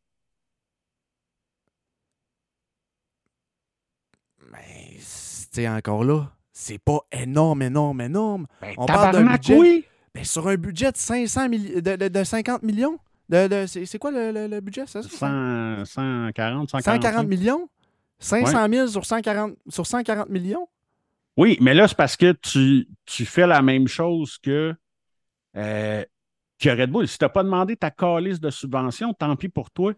Mais, 4.52 4.98
c'est 5.00 5.68
encore 5.68 6.04
là, 6.04 6.37
c'est 6.60 6.80
pas 6.80 7.00
énorme, 7.12 7.62
énorme, 7.62 8.02
énorme. 8.02 8.48
Ben, 8.62 8.74
On 8.78 8.86
parle 8.86 9.14
d'un 9.14 9.32
budget. 9.32 9.58
Oui. 9.58 9.86
Ben, 10.14 10.24
sur 10.24 10.48
un 10.48 10.56
budget 10.56 10.92
de, 10.92 10.98
500 10.98 11.50
de, 11.50 12.08
de 12.08 12.24
50 12.24 12.64
millions 12.64 12.98
c'est 13.30 14.00
quoi 14.00 14.12
le, 14.12 14.60
budget, 14.60 14.86
ça? 14.88 15.02
140, 15.02 15.86
140. 15.86 16.70
140 16.70 17.28
millions? 17.28 17.70
500 18.20 18.68
000 18.70 18.88
sur 18.88 19.06
140, 19.06 19.56
sur 19.70 19.86
140 19.86 20.30
millions? 20.30 20.68
Oui, 21.36 21.58
mais 21.62 21.74
là, 21.74 21.88
c'est 21.88 21.98
parce 21.98 22.16
que 22.16 22.32
tu, 22.32 23.26
fais 23.26 23.46
la 23.46 23.62
même 23.62 23.88
chose 23.88 24.38
que, 24.40 24.74
euh, 25.56 26.06
que 26.60 26.70
Red 26.70 26.90
Bull. 26.90 27.08
Si 27.08 27.18
tu 27.18 27.26
n'as 27.26 27.30
pas 27.30 27.44
demandé 27.44 27.76
ta 27.76 27.92
calice 27.92 28.40
de 28.40 28.50
subvention, 28.50 29.14
tant 29.14 29.36
pis 29.36 29.50
pour 29.50 29.70
toi. 29.70 29.94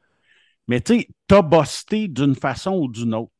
Mais 0.67 0.81
tu 0.81 0.99
sais, 0.99 1.07
tu 1.27 1.35
as 1.35 1.41
bossé 1.41 2.07
d'une 2.07 2.35
façon 2.35 2.73
ou 2.73 2.87
d'une 2.89 3.13
autre. 3.13 3.31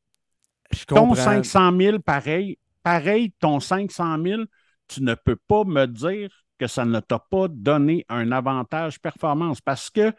ton 0.88 1.14
500 1.14 1.78
000, 1.78 2.00
pareil, 2.00 2.58
pareil, 2.90 3.32
ton 3.40 3.60
500 3.60 4.18
000, 4.24 4.42
tu 4.88 5.04
ne 5.04 5.14
peux 5.14 5.36
pas 5.36 5.64
me 5.64 5.86
dire 5.86 6.32
que 6.58 6.66
ça 6.66 6.86
ne 6.86 7.00
t'a 7.00 7.20
pas 7.20 7.48
donné 7.48 8.04
un 8.10 8.32
avantage 8.32 9.00
performance 9.00 9.62
parce 9.62 9.92
que 9.92 10.12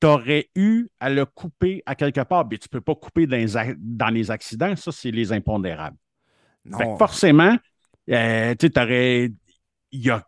tu 0.00 0.06
aurais 0.08 0.50
eu 0.56 0.88
à 0.98 1.08
le 1.08 1.24
couper 1.24 1.84
à 1.86 1.94
quelque 1.94 2.22
part. 2.22 2.48
Mais 2.50 2.58
tu 2.58 2.66
ne 2.66 2.70
peux 2.70 2.80
pas 2.80 2.96
couper 2.96 3.28
dans 3.28 3.36
les, 3.36 3.76
dans 3.78 4.08
les 4.08 4.32
accidents, 4.32 4.74
ça, 4.74 4.90
c'est 4.90 5.12
les 5.12 5.32
impondérables. 5.32 5.96
forcément, 6.98 7.56
euh, 8.10 8.56
tu 8.56 8.68
il 9.92 10.00
y 10.00 10.10
a, 10.10 10.26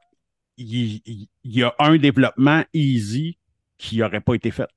y, 0.58 1.28
y 1.42 1.62
a 1.64 1.74
un 1.80 1.96
développement 1.96 2.62
easy 2.72 3.38
qui 3.76 3.98
n'aurait 3.98 4.20
pas 4.20 4.34
été 4.34 4.52
fait. 4.52 4.68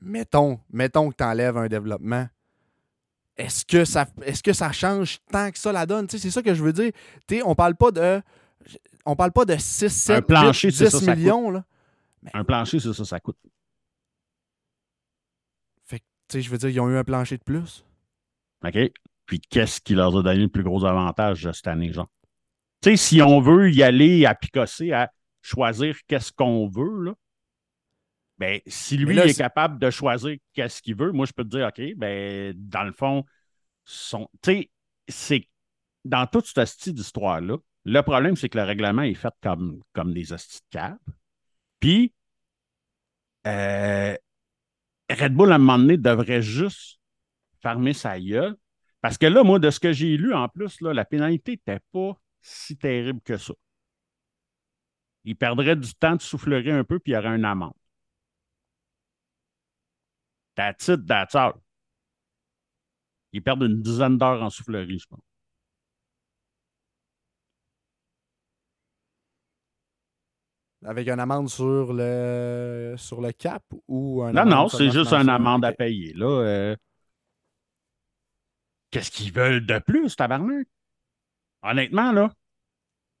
mettons, 0.00 0.60
mettons 0.70 1.10
que 1.10 1.16
tu 1.16 1.24
enlèves 1.24 1.56
un 1.56 1.66
développement. 1.66 2.28
Est-ce 3.38 3.64
que, 3.64 3.84
ça, 3.84 4.04
est 4.22 4.42
que 4.42 4.52
ça 4.52 4.72
change 4.72 5.20
tant 5.30 5.50
que 5.52 5.58
ça 5.58 5.70
la 5.70 5.86
donne? 5.86 6.08
c'est 6.10 6.30
ça 6.30 6.42
que 6.42 6.54
je 6.54 6.62
veux 6.62 6.72
dire. 6.72 6.90
T'sais, 7.26 7.40
on 7.44 7.54
parle 7.54 7.76
pas 7.76 7.92
de. 7.92 8.20
On 9.06 9.14
parle 9.14 9.32
pas 9.32 9.44
de 9.44 9.56
6, 9.56 9.88
7, 9.88 10.26
plancher, 10.26 10.68
8, 10.70 10.76
10 10.76 10.88
ça, 10.88 11.14
millions. 11.14 11.50
Là. 11.50 11.64
Un 12.34 12.44
plancher, 12.44 12.80
c'est 12.80 12.92
ça, 12.92 13.04
ça 13.04 13.20
coûte. 13.20 13.38
Fait 15.84 16.00
que, 16.28 16.40
je 16.40 16.50
veux 16.50 16.58
dire, 16.58 16.68
ils 16.68 16.80
ont 16.80 16.90
eu 16.90 16.96
un 16.96 17.04
plancher 17.04 17.38
de 17.38 17.44
plus. 17.44 17.84
OK. 18.64 18.76
Puis 19.24 19.40
qu'est-ce 19.40 19.80
qui 19.80 19.94
leur 19.94 20.16
a 20.16 20.22
donné 20.22 20.40
le 20.40 20.48
plus 20.48 20.64
gros 20.64 20.84
avantage 20.84 21.50
cette 21.52 21.68
année, 21.68 21.92
genre? 21.92 22.10
Tu 22.82 22.90
sais, 22.90 22.96
si 22.96 23.22
on 23.22 23.40
veut 23.40 23.70
y 23.70 23.82
aller 23.82 24.26
à 24.26 24.34
picosser, 24.34 24.92
à 24.92 25.12
choisir 25.42 25.96
qu'est-ce 26.06 26.32
qu'on 26.32 26.68
veut, 26.68 27.04
là, 27.04 27.14
ben, 28.38 28.60
si 28.66 28.96
lui 28.96 29.18
est, 29.18 29.36
capable 29.36 29.78
de 29.78 29.90
choisir 29.90 30.36
qu'est-ce 30.52 30.80
qu'il 30.80 30.94
veut, 30.94 31.12
moi, 31.12 31.26
je 31.26 31.32
peux 31.32 31.44
te 31.44 31.48
dire, 31.48 31.66
OK, 31.66 31.96
ben, 31.96 32.54
dans 32.56 32.84
le 32.84 32.92
fond, 32.92 33.24
son... 33.84 34.28
tu 34.42 34.52
sais, 34.52 34.70
c'est 35.08 35.48
dans 36.04 36.26
toute 36.26 36.46
cette 36.46 36.66
style 36.66 36.94
d'histoire-là, 36.94 37.56
le 37.84 38.02
problème, 38.02 38.36
c'est 38.36 38.48
que 38.48 38.58
le 38.58 38.64
règlement 38.64 39.02
est 39.02 39.14
fait 39.14 39.32
comme, 39.42 39.82
comme 39.92 40.12
des 40.12 40.32
hosties 40.32 40.60
de. 40.72 40.80
Puis, 41.80 42.12
euh, 43.46 44.16
Red 45.10 45.34
Bull, 45.34 45.52
à 45.52 45.54
un 45.54 45.58
moment 45.58 45.78
donné, 45.78 45.96
devrait 45.96 46.42
juste 46.42 47.00
fermer 47.62 47.92
sa 47.92 48.20
gueule. 48.20 48.56
Parce 49.00 49.16
que 49.16 49.26
là, 49.26 49.42
moi, 49.42 49.58
de 49.58 49.70
ce 49.70 49.80
que 49.80 49.92
j'ai 49.92 50.16
lu, 50.16 50.34
en 50.34 50.48
plus, 50.48 50.80
là, 50.80 50.92
la 50.92 51.04
pénalité 51.04 51.52
n'était 51.52 51.80
pas 51.92 52.20
si 52.40 52.76
terrible 52.76 53.20
que 53.22 53.36
ça. 53.36 53.54
Il 55.24 55.36
perdrait 55.36 55.76
du 55.76 55.94
temps 55.94 56.16
de 56.16 56.22
soufflerer 56.22 56.72
un 56.72 56.84
peu, 56.84 56.98
puis 56.98 57.12
il 57.12 57.14
y 57.14 57.18
aurait 57.18 57.34
une 57.34 57.44
amende. 57.44 57.72
That's 60.58 60.88
it, 60.88 61.06
that's 61.06 61.36
all. 61.36 61.52
Ils 63.32 63.40
perdent 63.40 63.62
une 63.62 63.80
dizaine 63.80 64.18
d'heures 64.18 64.42
en 64.42 64.50
soufflerie, 64.50 64.98
je 64.98 65.06
pense. 65.06 65.20
Avec 70.84 71.08
une 71.08 71.20
amende 71.20 71.48
sur 71.48 71.92
le 71.92 72.94
sur 72.96 73.20
le 73.20 73.30
cap 73.30 73.62
ou 73.86 74.22
un 74.24 74.32
Non, 74.32 74.44
non, 74.44 74.68
c'est 74.68 74.90
juste 74.90 75.12
une 75.12 75.28
amende 75.28 75.64
à 75.64 75.72
payer. 75.72 76.12
Là, 76.14 76.26
euh. 76.26 76.76
Qu'est-ce 78.90 79.12
qu'ils 79.12 79.32
veulent 79.32 79.64
de 79.64 79.78
plus, 79.78 80.16
tabarnak? 80.16 80.66
Honnêtement, 81.62 82.10
là, 82.10 82.32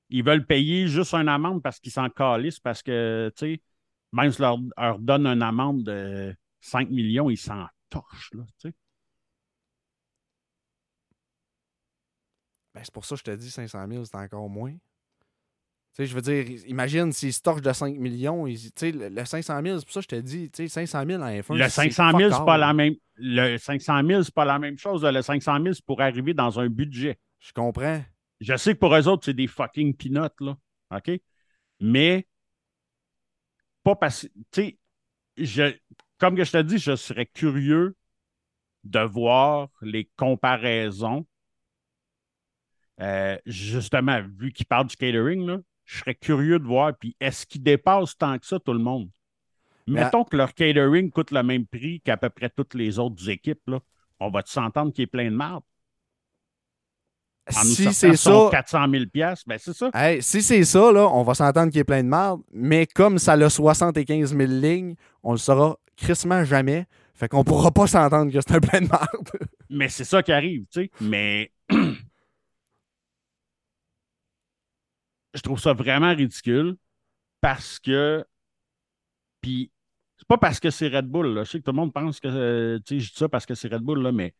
ils 0.08 0.24
veulent 0.24 0.46
payer 0.46 0.88
juste 0.88 1.14
une 1.14 1.28
amende 1.28 1.62
parce 1.62 1.78
qu'ils 1.78 1.92
s'en 1.92 2.08
calissent, 2.08 2.60
parce 2.60 2.82
que, 2.82 3.30
tu 3.36 3.54
sais, 3.54 3.62
même 4.12 4.32
si 4.32 4.40
leur, 4.42 4.58
leur 4.76 4.98
donne 4.98 5.26
une 5.26 5.42
amende 5.42 5.84
de 5.84 6.34
5 6.60 6.90
millions, 6.90 7.30
ils 7.30 7.36
s'en 7.36 7.66
torchent, 7.88 8.32
là, 8.34 8.44
tu 8.58 8.68
sais. 8.68 8.74
Ben, 12.74 12.84
c'est 12.84 12.92
pour 12.92 13.04
ça 13.04 13.16
que 13.16 13.18
je 13.20 13.24
te 13.24 13.30
dis 13.34 13.50
500 13.50 13.86
000, 13.88 14.04
c'est 14.04 14.16
encore 14.16 14.48
moins. 14.48 14.72
Tu 14.72 14.78
sais, 15.94 16.06
je 16.06 16.14
veux 16.14 16.20
dire, 16.20 16.44
imagine 16.66 17.12
s'ils 17.12 17.32
se 17.32 17.42
torchent 17.42 17.62
de 17.62 17.72
5 17.72 17.96
millions, 17.96 18.46
tu 18.46 18.56
sais, 18.76 18.92
le 18.92 19.24
500 19.24 19.62
000, 19.62 19.78
c'est 19.78 19.84
pour 19.84 19.92
ça 19.94 20.00
que 20.00 20.04
je 20.04 20.20
te 20.20 20.20
dis, 20.20 20.50
tu 20.50 20.68
sais, 20.68 20.86
500 20.86 21.04
000 21.06 21.22
en 21.22 21.26
F1. 21.26 21.56
Le 21.56 21.68
500 21.68 22.18
000, 22.18 22.30
c'est 22.30 22.44
pas 22.44 22.58
la 22.58 22.72
même. 22.72 22.94
Le 23.16 23.56
500 23.56 24.06
000, 24.06 24.22
c'est 24.22 24.34
pas 24.34 24.44
la 24.44 24.60
même 24.60 24.78
chose. 24.78 25.04
Le 25.04 25.22
500 25.22 25.60
000, 25.60 25.72
c'est 25.74 25.84
pour 25.84 26.00
arriver 26.00 26.34
dans 26.34 26.60
un 26.60 26.68
budget. 26.68 27.18
Je 27.40 27.52
comprends. 27.52 28.00
Je 28.40 28.56
sais 28.56 28.74
que 28.74 28.78
pour 28.78 28.94
eux 28.94 29.08
autres, 29.08 29.24
c'est 29.24 29.34
des 29.34 29.48
fucking 29.48 29.96
peanuts, 29.96 30.28
là. 30.40 30.56
OK? 30.92 31.10
Mais, 31.80 32.28
pas 33.82 33.96
parce 33.96 34.28
Tu 34.52 34.78
sais, 35.36 35.82
comme 36.18 36.36
je 36.42 36.50
te 36.50 36.62
dis, 36.62 36.78
je 36.78 36.96
serais 36.96 37.26
curieux 37.26 37.96
de 38.84 39.00
voir 39.00 39.68
les 39.80 40.10
comparaisons. 40.16 41.26
Euh, 43.00 43.38
justement, 43.46 44.20
vu 44.36 44.52
qu'il 44.52 44.66
parle 44.66 44.88
du 44.88 44.96
catering, 44.96 45.46
là, 45.46 45.58
je 45.84 45.98
serais 45.98 46.14
curieux 46.14 46.58
de 46.58 46.64
voir. 46.64 46.96
Puis, 46.96 47.16
est-ce 47.20 47.46
qu'ils 47.46 47.62
dépassent 47.62 48.16
tant 48.16 48.38
que 48.38 48.46
ça 48.46 48.58
tout 48.58 48.72
le 48.72 48.78
monde? 48.78 49.10
Mettons 49.86 50.24
que 50.24 50.36
leur 50.36 50.52
catering 50.52 51.10
coûte 51.10 51.30
le 51.30 51.42
même 51.42 51.66
prix 51.66 52.00
qu'à 52.00 52.16
peu 52.16 52.28
près 52.28 52.50
toutes 52.50 52.74
les 52.74 52.98
autres 52.98 53.28
équipes. 53.30 53.66
Là. 53.68 53.80
On 54.20 54.28
va 54.28 54.42
s'entendre 54.44 54.92
qu'il 54.92 55.04
est 55.04 55.06
plein 55.06 55.30
de 55.30 55.36
marde? 55.36 55.62
Si 57.50 57.92
c'est 57.92 58.16
ça. 58.16 58.48
400 58.50 58.86
000 58.90 59.04
ben 59.14 59.58
c'est 59.58 59.72
ça. 59.74 59.90
si 60.20 60.42
c'est 60.42 60.64
ça, 60.64 60.92
là, 60.92 61.08
on 61.08 61.22
va 61.22 61.34
s'entendre 61.34 61.70
qu'il 61.70 61.80
est 61.80 61.84
plein 61.84 62.02
de 62.02 62.08
marde, 62.08 62.40
mais 62.52 62.86
comme 62.86 63.18
ça 63.18 63.32
a 63.32 63.50
75 63.50 64.36
000 64.36 64.50
lignes, 64.50 64.94
on 65.22 65.32
le 65.32 65.38
saura 65.38 65.76
crissement 65.96 66.44
jamais. 66.44 66.86
Fait 67.14 67.28
qu'on 67.28 67.42
pourra 67.42 67.72
pas 67.72 67.86
s'entendre 67.88 68.32
que 68.32 68.40
c'est 68.40 68.54
un 68.54 68.60
plein 68.60 68.80
de 68.80 68.86
marde. 68.86 69.28
mais 69.70 69.88
c'est 69.88 70.04
ça 70.04 70.22
qui 70.22 70.30
arrive, 70.32 70.66
tu 70.72 70.82
sais. 70.82 70.90
Mais 71.00 71.50
je 75.34 75.40
trouve 75.42 75.58
ça 75.58 75.72
vraiment 75.72 76.14
ridicule 76.14 76.76
parce 77.40 77.78
que. 77.80 78.24
Puis, 79.40 79.70
c'est 80.16 80.28
pas 80.28 80.38
parce 80.38 80.60
que 80.60 80.70
c'est 80.70 80.88
Red 80.88 81.06
Bull. 81.06 81.34
Là. 81.34 81.44
Je 81.44 81.50
sais 81.50 81.58
que 81.58 81.64
tout 81.64 81.72
le 81.72 81.76
monde 81.76 81.92
pense 81.92 82.20
que. 82.20 82.28
Euh, 82.28 82.78
tu 82.84 83.00
sais, 83.00 83.06
je 83.06 83.10
dis 83.10 83.18
ça 83.18 83.28
parce 83.28 83.46
que 83.46 83.54
c'est 83.54 83.72
Red 83.72 83.82
Bull, 83.82 84.00
là, 84.00 84.12
mais 84.12 84.34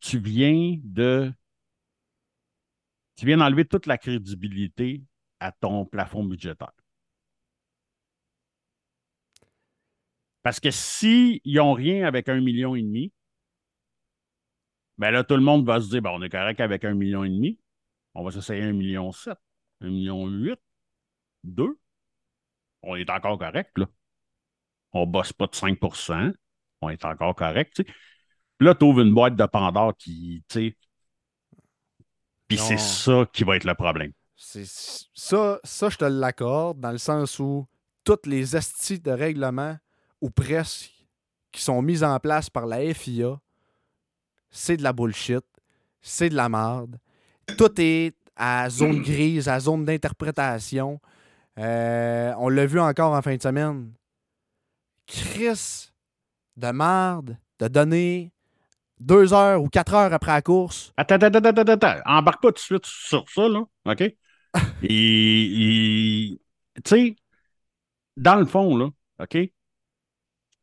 tu, 0.00 0.18
viens 0.18 0.76
de. 0.82 1.32
Tu 3.16 3.26
viens 3.26 3.38
d'enlever 3.38 3.64
toute 3.64 3.86
la 3.86 3.98
crédibilité 3.98 5.02
à 5.40 5.52
ton 5.52 5.84
plafond 5.84 6.24
budgétaire. 6.24 6.72
Parce 10.42 10.60
que 10.60 10.70
s'ils 10.70 11.40
n'ont 11.46 11.72
rien 11.72 12.06
avec 12.06 12.28
un 12.28 12.40
million 12.40 12.74
et 12.74 12.82
demi, 12.82 13.12
ben 14.98 15.10
là, 15.10 15.24
tout 15.24 15.34
le 15.34 15.42
monde 15.42 15.66
va 15.66 15.80
se 15.80 15.88
dire, 15.88 16.02
ben, 16.02 16.10
on 16.10 16.22
est 16.22 16.28
correct 16.30 16.60
avec 16.60 16.84
un 16.84 16.94
million 16.94 17.24
et 17.24 17.28
demi. 17.28 17.58
On 18.14 18.24
va 18.24 18.30
s'essayer 18.30 18.62
un 18.62 18.72
million 18.72 19.12
sept, 19.12 19.38
un 19.80 19.88
million 19.90 20.26
huit, 20.26 20.60
deux. 21.44 21.78
On 22.82 22.96
est 22.96 23.10
encore 23.10 23.38
correct, 23.38 23.78
là. 23.78 23.86
On 24.92 25.06
ne 25.06 25.10
bosse 25.10 25.32
pas 25.32 25.46
de 25.46 25.54
5% 25.54 26.32
On 26.82 26.90
est 26.90 27.04
encore 27.04 27.34
correct. 27.34 27.82
Là, 28.62 28.74
tu 28.74 28.84
ouvres 28.84 29.00
une 29.00 29.12
boîte 29.12 29.34
de 29.34 29.44
Pandore 29.44 29.96
qui, 29.96 30.42
tu 30.48 30.54
sais. 30.54 30.76
Puis 32.46 32.58
c'est 32.58 32.78
ça 32.78 33.26
qui 33.32 33.44
va 33.44 33.56
être 33.56 33.64
le 33.64 33.74
problème. 33.74 34.12
Ça, 34.36 35.60
ça, 35.64 35.88
je 35.88 35.96
te 35.96 36.04
l'accorde, 36.04 36.78
dans 36.80 36.92
le 36.92 36.98
sens 36.98 37.38
où 37.38 37.66
toutes 38.04 38.26
les 38.26 38.56
estis 38.56 39.00
de 39.00 39.10
règlement, 39.10 39.76
ou 40.20 40.30
presque, 40.30 40.92
qui 41.50 41.62
sont 41.62 41.82
mises 41.82 42.04
en 42.04 42.18
place 42.18 42.50
par 42.50 42.66
la 42.66 42.92
FIA, 42.92 43.40
c'est 44.50 44.76
de 44.76 44.82
la 44.82 44.92
bullshit, 44.92 45.44
c'est 46.00 46.28
de 46.28 46.34
la 46.34 46.48
merde. 46.48 46.98
Tout 47.56 47.72
est 47.80 48.14
à 48.36 48.68
zone 48.70 49.02
grise, 49.02 49.48
à 49.48 49.60
zone 49.60 49.84
d'interprétation. 49.84 51.00
Euh, 51.58 52.32
on 52.38 52.48
l'a 52.48 52.66
vu 52.66 52.80
encore 52.80 53.12
en 53.12 53.22
fin 53.22 53.36
de 53.36 53.42
semaine. 53.42 53.92
Chris 55.06 55.90
de 56.56 56.70
merde 56.70 57.38
de 57.58 57.68
donner 57.68 58.32
deux 59.02 59.32
heures 59.32 59.62
ou 59.62 59.68
quatre 59.68 59.94
heures 59.94 60.12
après 60.12 60.32
la 60.32 60.42
course. 60.42 60.92
Attends, 60.96 61.16
attends, 61.16 61.44
attends, 61.44 61.72
attends. 61.72 62.00
Embarque 62.06 62.42
pas 62.42 62.48
tout 62.48 62.54
de 62.54 62.58
suite 62.58 62.86
sur 62.86 63.28
ça, 63.28 63.48
là. 63.48 63.64
OK? 63.86 64.02
Et, 64.82 66.38
tu 66.76 66.82
sais, 66.84 67.16
dans 68.16 68.36
le 68.36 68.46
fond, 68.46 68.76
là, 68.76 68.88
OK? 69.20 69.38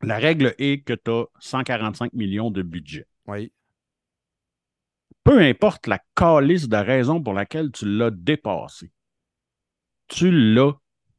La 0.01 0.17
règle 0.17 0.55
est 0.57 0.83
que 0.85 0.93
tu 0.93 1.11
as 1.11 1.25
145 1.39 2.13
millions 2.13 2.51
de 2.51 2.61
budget. 2.61 3.05
Oui. 3.27 3.51
Peu 5.23 5.39
importe 5.39 5.87
la 5.87 5.99
calice 6.15 6.69
de 6.69 6.77
raison 6.77 7.21
pour 7.21 7.33
laquelle 7.33 7.71
tu 7.71 7.85
l'as 7.85 8.11
dépassé, 8.11 8.91
tu 10.07 10.31
l'as 10.31 10.73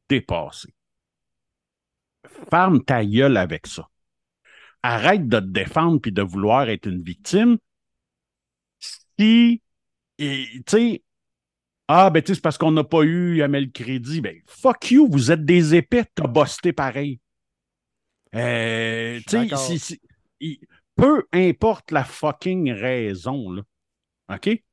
dépassé. 0.09 0.73
Ferme 2.49 2.83
ta 2.83 3.05
gueule 3.05 3.37
avec 3.37 3.67
ça 3.67 3.90
arrête 4.83 5.27
de 5.27 5.39
te 5.39 5.45
défendre 5.45 5.99
puis 5.99 6.11
de 6.11 6.21
vouloir 6.21 6.69
être 6.69 6.87
une 6.87 7.01
victime. 7.01 7.57
Si, 8.79 9.61
tu 10.17 10.63
sais, 10.67 11.03
ah, 11.87 12.09
ben, 12.09 12.23
tu 12.23 12.33
c'est 12.33 12.41
parce 12.41 12.57
qu'on 12.57 12.71
n'a 12.71 12.85
pas 12.85 13.01
eu 13.01 13.35
le 13.45 13.65
Crédit. 13.65 14.21
Ben, 14.21 14.41
fuck 14.47 14.91
you, 14.91 15.09
vous 15.11 15.29
êtes 15.29 15.43
des 15.43 15.75
épais, 15.75 16.05
t'as 16.15 16.27
busté 16.27 16.71
pareil. 16.71 17.19
Euh, 18.33 19.19
tu 19.27 19.77
sais, 19.77 19.99
peu 20.95 21.27
importe 21.33 21.91
la 21.91 22.05
fucking 22.05 22.71
raison, 22.71 23.51
là, 23.51 23.63
OK? 24.33 24.63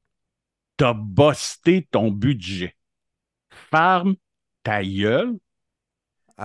T'as 0.77 0.95
busté 0.95 1.89
ton 1.91 2.13
budget. 2.13 2.77
Ferme 3.51 4.15
ta 4.63 4.85
gueule, 4.85 5.37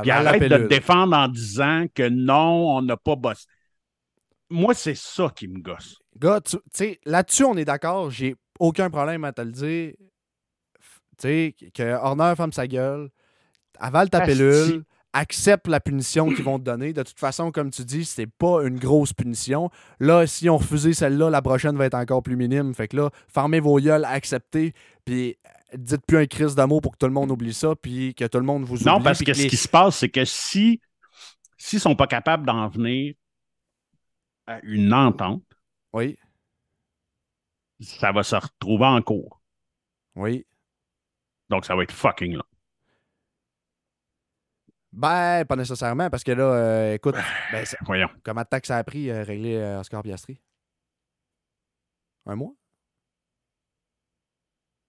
puis 0.01 0.11
arrête 0.11 0.41
de 0.41 0.47
te 0.47 0.67
défendre 0.67 1.15
en 1.15 1.27
disant 1.27 1.85
que 1.93 2.07
non, 2.09 2.77
on 2.77 2.81
n'a 2.81 2.97
pas 2.97 3.15
bossé. 3.15 3.45
Moi, 4.49 4.73
c'est 4.73 4.95
ça 4.95 5.29
qui 5.35 5.47
me 5.47 5.59
gosse. 5.59 5.97
Gars, 6.17 6.41
tu 6.41 6.57
sais, 6.71 6.99
là-dessus, 7.05 7.43
on 7.43 7.57
est 7.57 7.65
d'accord. 7.65 8.11
J'ai 8.11 8.35
aucun 8.59 8.89
problème 8.89 9.23
à 9.23 9.33
te 9.33 9.41
le 9.41 9.51
dire. 9.51 9.93
Tu 11.17 11.27
sais, 11.27 11.55
que 11.73 11.93
Horner 11.93 12.33
ferme 12.35 12.51
sa 12.51 12.67
gueule. 12.67 13.09
avale 13.79 14.09
ta 14.09 14.19
Asti. 14.19 14.33
pilule, 14.33 14.83
accepte 15.13 15.67
la 15.67 15.79
punition 15.79 16.29
qu'ils 16.29 16.43
vont 16.43 16.57
te 16.59 16.63
donner. 16.63 16.91
De 16.93 17.03
toute 17.03 17.19
façon, 17.19 17.51
comme 17.51 17.69
tu 17.71 17.85
dis, 17.85 18.03
c'est 18.05 18.27
pas 18.27 18.63
une 18.65 18.79
grosse 18.79 19.13
punition. 19.13 19.69
Là, 19.99 20.25
si 20.27 20.49
on 20.49 20.57
refusait 20.57 20.93
celle-là, 20.93 21.29
la 21.29 21.41
prochaine 21.41 21.77
va 21.77 21.85
être 21.85 21.93
encore 21.93 22.23
plus 22.23 22.35
minime. 22.35 22.73
Fait 22.73 22.87
que 22.87 22.97
là, 22.97 23.09
fermez 23.27 23.59
vos 23.59 23.79
gueules, 23.79 24.05
acceptez, 24.05 24.73
puis 25.05 25.37
dites 25.75 26.05
plus 26.05 26.17
un 26.17 26.25
crise 26.25 26.55
d'amour 26.55 26.81
pour 26.81 26.93
que 26.93 26.97
tout 26.97 27.07
le 27.07 27.13
monde 27.13 27.31
oublie 27.31 27.53
ça, 27.53 27.75
puis 27.75 28.13
que 28.15 28.25
tout 28.25 28.37
le 28.39 28.43
monde 28.45 28.63
vous 28.63 28.75
oublie. 28.75 28.85
Non, 28.85 29.01
parce 29.01 29.19
que 29.23 29.33
ce 29.33 29.47
qui 29.47 29.57
se 29.57 29.67
passe, 29.67 29.97
c'est 29.97 30.09
que 30.09 30.25
si 30.25 30.81
s'ils 31.57 31.79
sont 31.79 31.95
pas 31.95 32.07
capables 32.07 32.45
d'en 32.45 32.67
venir 32.67 33.13
à 34.47 34.59
une 34.63 34.93
entente, 34.93 35.43
Oui, 35.93 36.17
ça 37.79 38.11
va 38.11 38.23
se 38.23 38.35
retrouver 38.35 38.85
en 38.85 39.01
cours. 39.01 39.41
oui. 40.15 40.45
Donc, 41.49 41.65
ça 41.65 41.75
va 41.75 41.83
être 41.83 41.91
fucking 41.91 42.33
long. 42.33 42.43
Ben, 44.93 45.43
pas 45.45 45.55
nécessairement, 45.55 46.09
parce 46.09 46.23
que 46.23 46.31
là, 46.31 46.43
euh, 46.43 46.93
écoute, 46.93 47.15
ben, 47.51 47.65
Voyons. 47.85 48.09
comment 48.23 48.41
de 48.41 48.47
temps 48.47 48.59
que 48.59 48.67
ça 48.67 48.77
a 48.77 48.83
pris 48.83 49.09
euh, 49.09 49.23
régler 49.23 49.55
euh, 49.55 49.79
Oscar 49.79 50.03
Piastri? 50.03 50.39
Un 52.25 52.35
mois? 52.35 52.53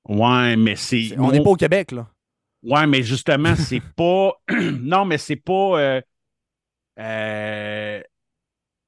Ouais, 0.08 0.56
mais 0.56 0.76
c'est. 0.76 1.02
C'est- 1.02 1.18
On 1.18 1.30
n'est 1.32 1.40
pas 1.40 1.50
au 1.50 1.56
Québec, 1.56 1.92
là. 1.92 2.08
Ouais, 2.62 2.86
mais 2.86 3.02
justement, 3.02 3.54
c'est 3.56 3.82
pas. 3.96 4.32
non, 4.80 5.04
mais 5.04 5.18
c'est 5.18 5.36
pas. 5.36 5.80
euh, 5.80 6.00
euh, 6.98 8.00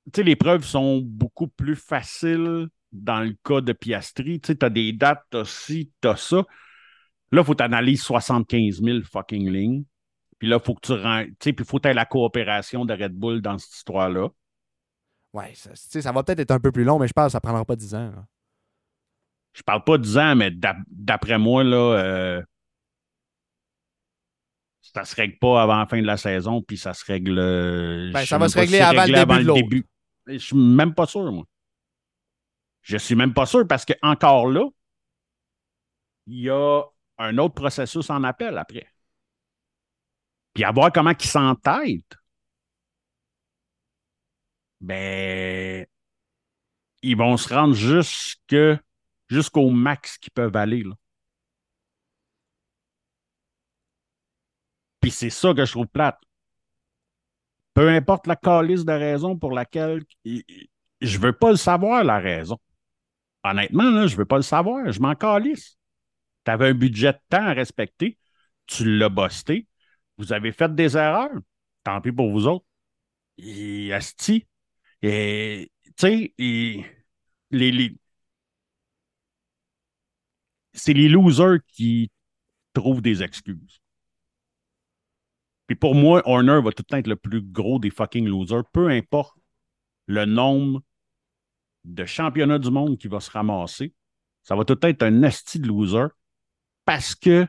Tu 0.06 0.10
sais, 0.16 0.22
les 0.22 0.36
preuves 0.36 0.64
sont 0.64 1.00
beaucoup 1.02 1.48
plus 1.48 1.76
faciles 1.76 2.68
dans 2.92 3.20
le 3.20 3.36
cas 3.44 3.60
de 3.60 3.72
Piastri. 3.72 4.40
Tu 4.40 4.48
sais, 4.48 4.56
t'as 4.56 4.70
des 4.70 4.92
dates, 4.92 5.24
t'as 5.30 5.44
ci, 5.44 5.92
t'as 6.00 6.16
ça. 6.16 6.44
Là, 7.32 7.42
il 7.42 7.44
faut 7.44 7.54
t'analyser 7.54 8.02
75 8.02 8.82
000 8.82 9.04
fucking 9.04 9.50
lignes. 9.50 9.84
Puis 10.38 10.48
là, 10.48 10.58
il 10.60 10.64
faut 10.64 10.74
que 10.74 10.86
tu 10.86 10.92
rends. 10.92 11.24
Tu 11.24 11.30
sais, 11.42 11.52
puis 11.52 11.64
il 11.64 11.68
faut 11.68 11.78
que 11.78 11.88
tu 11.88 11.94
la 11.94 12.04
coopération 12.06 12.84
de 12.84 12.92
Red 12.92 13.12
Bull 13.14 13.40
dans 13.40 13.56
cette 13.58 13.74
histoire-là. 13.74 14.28
Ouais, 15.32 15.54
ça, 15.54 15.70
tu 15.70 15.76
sais, 15.76 16.02
ça 16.02 16.12
va 16.12 16.22
peut-être 16.22 16.40
être 16.40 16.50
un 16.50 16.60
peu 16.60 16.72
plus 16.72 16.84
long, 16.84 16.98
mais 16.98 17.08
je 17.08 17.12
pense 17.12 17.26
que 17.26 17.32
ça 17.32 17.40
prendra 17.40 17.64
pas 17.64 17.76
10 17.76 17.94
ans. 17.94 18.10
là. 18.10 18.26
Je 19.54 19.62
parle 19.62 19.84
pas 19.84 19.96
de 19.98 20.02
10 20.02 20.18
ans, 20.18 20.36
mais 20.36 20.50
d'ap- 20.50 20.76
d'après 20.88 21.38
moi, 21.38 21.64
là, 21.64 21.76
euh, 21.76 22.42
ça 24.82 25.04
se 25.04 25.14
règle 25.16 25.38
pas 25.38 25.62
avant 25.62 25.78
la 25.78 25.86
fin 25.86 26.00
de 26.00 26.06
la 26.06 26.16
saison, 26.16 26.62
puis 26.62 26.76
ça 26.78 26.94
se 26.94 27.04
règle. 27.04 27.38
euh, 27.38 28.12
Ben, 28.12 28.24
ça 28.24 28.38
va 28.38 28.48
se 28.48 28.58
régler 28.58 28.78
avant 28.80 29.02
le 29.06 29.12
début 29.26 29.42
de 29.42 29.46
l'autre. 29.46 29.60
début. 29.62 29.86
Je 30.26 30.38
suis 30.38 30.56
même 30.56 30.94
pas 30.94 31.06
sûr, 31.06 31.30
moi. 31.32 31.44
Je 32.82 32.96
suis 32.96 33.14
même 33.14 33.34
pas 33.34 33.46
sûr 33.46 33.66
parce 33.66 33.84
que 33.84 33.94
encore 34.02 34.48
là, 34.48 34.64
il 36.26 36.40
y 36.40 36.50
a 36.50 36.82
un 37.18 37.38
autre 37.38 37.54
processus 37.54 38.08
en 38.10 38.22
appel 38.24 38.56
après. 38.58 38.86
Puis 40.56 40.64
à 40.64 40.72
voir 40.72 40.90
comment 40.90 41.10
ils 41.10 41.26
s'entêtent, 41.26 42.16
ben, 44.80 45.84
ils 47.02 47.14
vont 47.14 47.36
se 47.36 47.52
rendre 47.52 47.74
jusqu'au 49.28 49.68
max 49.68 50.16
qu'ils 50.16 50.32
peuvent 50.32 50.56
aller. 50.56 50.82
Là. 50.82 50.94
Puis 55.02 55.10
c'est 55.10 55.28
ça 55.28 55.52
que 55.52 55.66
je 55.66 55.72
trouve 55.72 55.88
plate. 55.88 56.18
Peu 57.74 57.90
importe 57.90 58.26
la 58.26 58.36
calice 58.36 58.86
de 58.86 58.92
raison 58.92 59.36
pour 59.36 59.52
laquelle 59.52 60.04
je 60.24 61.18
veux 61.18 61.34
pas 61.34 61.50
le 61.50 61.56
savoir, 61.56 62.02
la 62.02 62.18
raison. 62.18 62.58
Honnêtement, 63.44 63.90
là, 63.90 64.06
je 64.06 64.16
veux 64.16 64.24
pas 64.24 64.36
le 64.36 64.42
savoir. 64.42 64.90
Je 64.90 65.00
m'en 65.00 65.14
calisse. 65.14 65.76
Tu 66.46 66.50
avais 66.50 66.70
un 66.70 66.74
budget 66.74 67.12
de 67.12 67.20
temps 67.28 67.44
à 67.44 67.52
respecter. 67.52 68.16
Tu 68.66 68.96
l'as 68.96 69.10
busté. 69.10 69.68
Vous 70.18 70.32
avez 70.32 70.52
fait 70.52 70.74
des 70.74 70.96
erreurs. 70.96 71.38
Tant 71.84 72.00
pis 72.00 72.12
pour 72.12 72.30
vous 72.30 72.46
autres. 72.46 72.66
Et 73.38 73.92
asti. 73.92 74.46
Et, 75.02 75.70
tu 75.96 76.32
sais, 76.32 76.34
c'est 80.72 80.92
les 80.92 81.08
losers 81.08 81.58
qui 81.68 82.10
trouvent 82.72 83.02
des 83.02 83.22
excuses. 83.22 83.80
Puis 85.66 85.76
pour 85.76 85.94
moi, 85.94 86.22
Horner 86.26 86.60
va 86.62 86.72
tout 86.72 86.82
le 86.82 86.84
temps 86.84 86.96
être 86.98 87.06
le 87.08 87.16
plus 87.16 87.42
gros 87.42 87.78
des 87.78 87.90
fucking 87.90 88.26
losers, 88.26 88.64
peu 88.72 88.88
importe 88.88 89.36
le 90.06 90.24
nombre 90.24 90.82
de 91.84 92.04
championnats 92.04 92.58
du 92.58 92.70
monde 92.70 92.98
qui 92.98 93.08
va 93.08 93.20
se 93.20 93.30
ramasser. 93.30 93.94
Ça 94.42 94.54
va 94.54 94.64
tout 94.64 94.74
le 94.74 94.78
temps 94.78 94.88
être 94.88 95.02
un 95.02 95.22
asti 95.22 95.58
de 95.58 95.66
loser 95.66 96.06
parce 96.84 97.14
que 97.14 97.46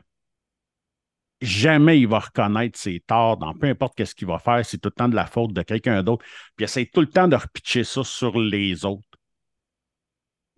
jamais 1.40 2.00
il 2.00 2.08
va 2.08 2.18
reconnaître 2.18 2.78
ses 2.78 3.00
torts 3.00 3.36
dans 3.36 3.54
peu 3.54 3.66
importe 3.66 3.94
qu'est-ce 3.96 4.14
qu'il 4.14 4.28
va 4.28 4.38
faire. 4.38 4.64
C'est 4.64 4.78
tout 4.78 4.88
le 4.88 4.94
temps 4.94 5.08
de 5.08 5.14
la 5.14 5.26
faute 5.26 5.52
de 5.52 5.62
quelqu'un 5.62 6.02
d'autre. 6.02 6.24
Puis 6.56 6.66
il 6.66 6.90
tout 6.90 7.00
le 7.00 7.08
temps 7.08 7.28
de 7.28 7.36
repitcher 7.36 7.84
ça 7.84 8.04
sur 8.04 8.38
les 8.38 8.84
autres. 8.84 9.08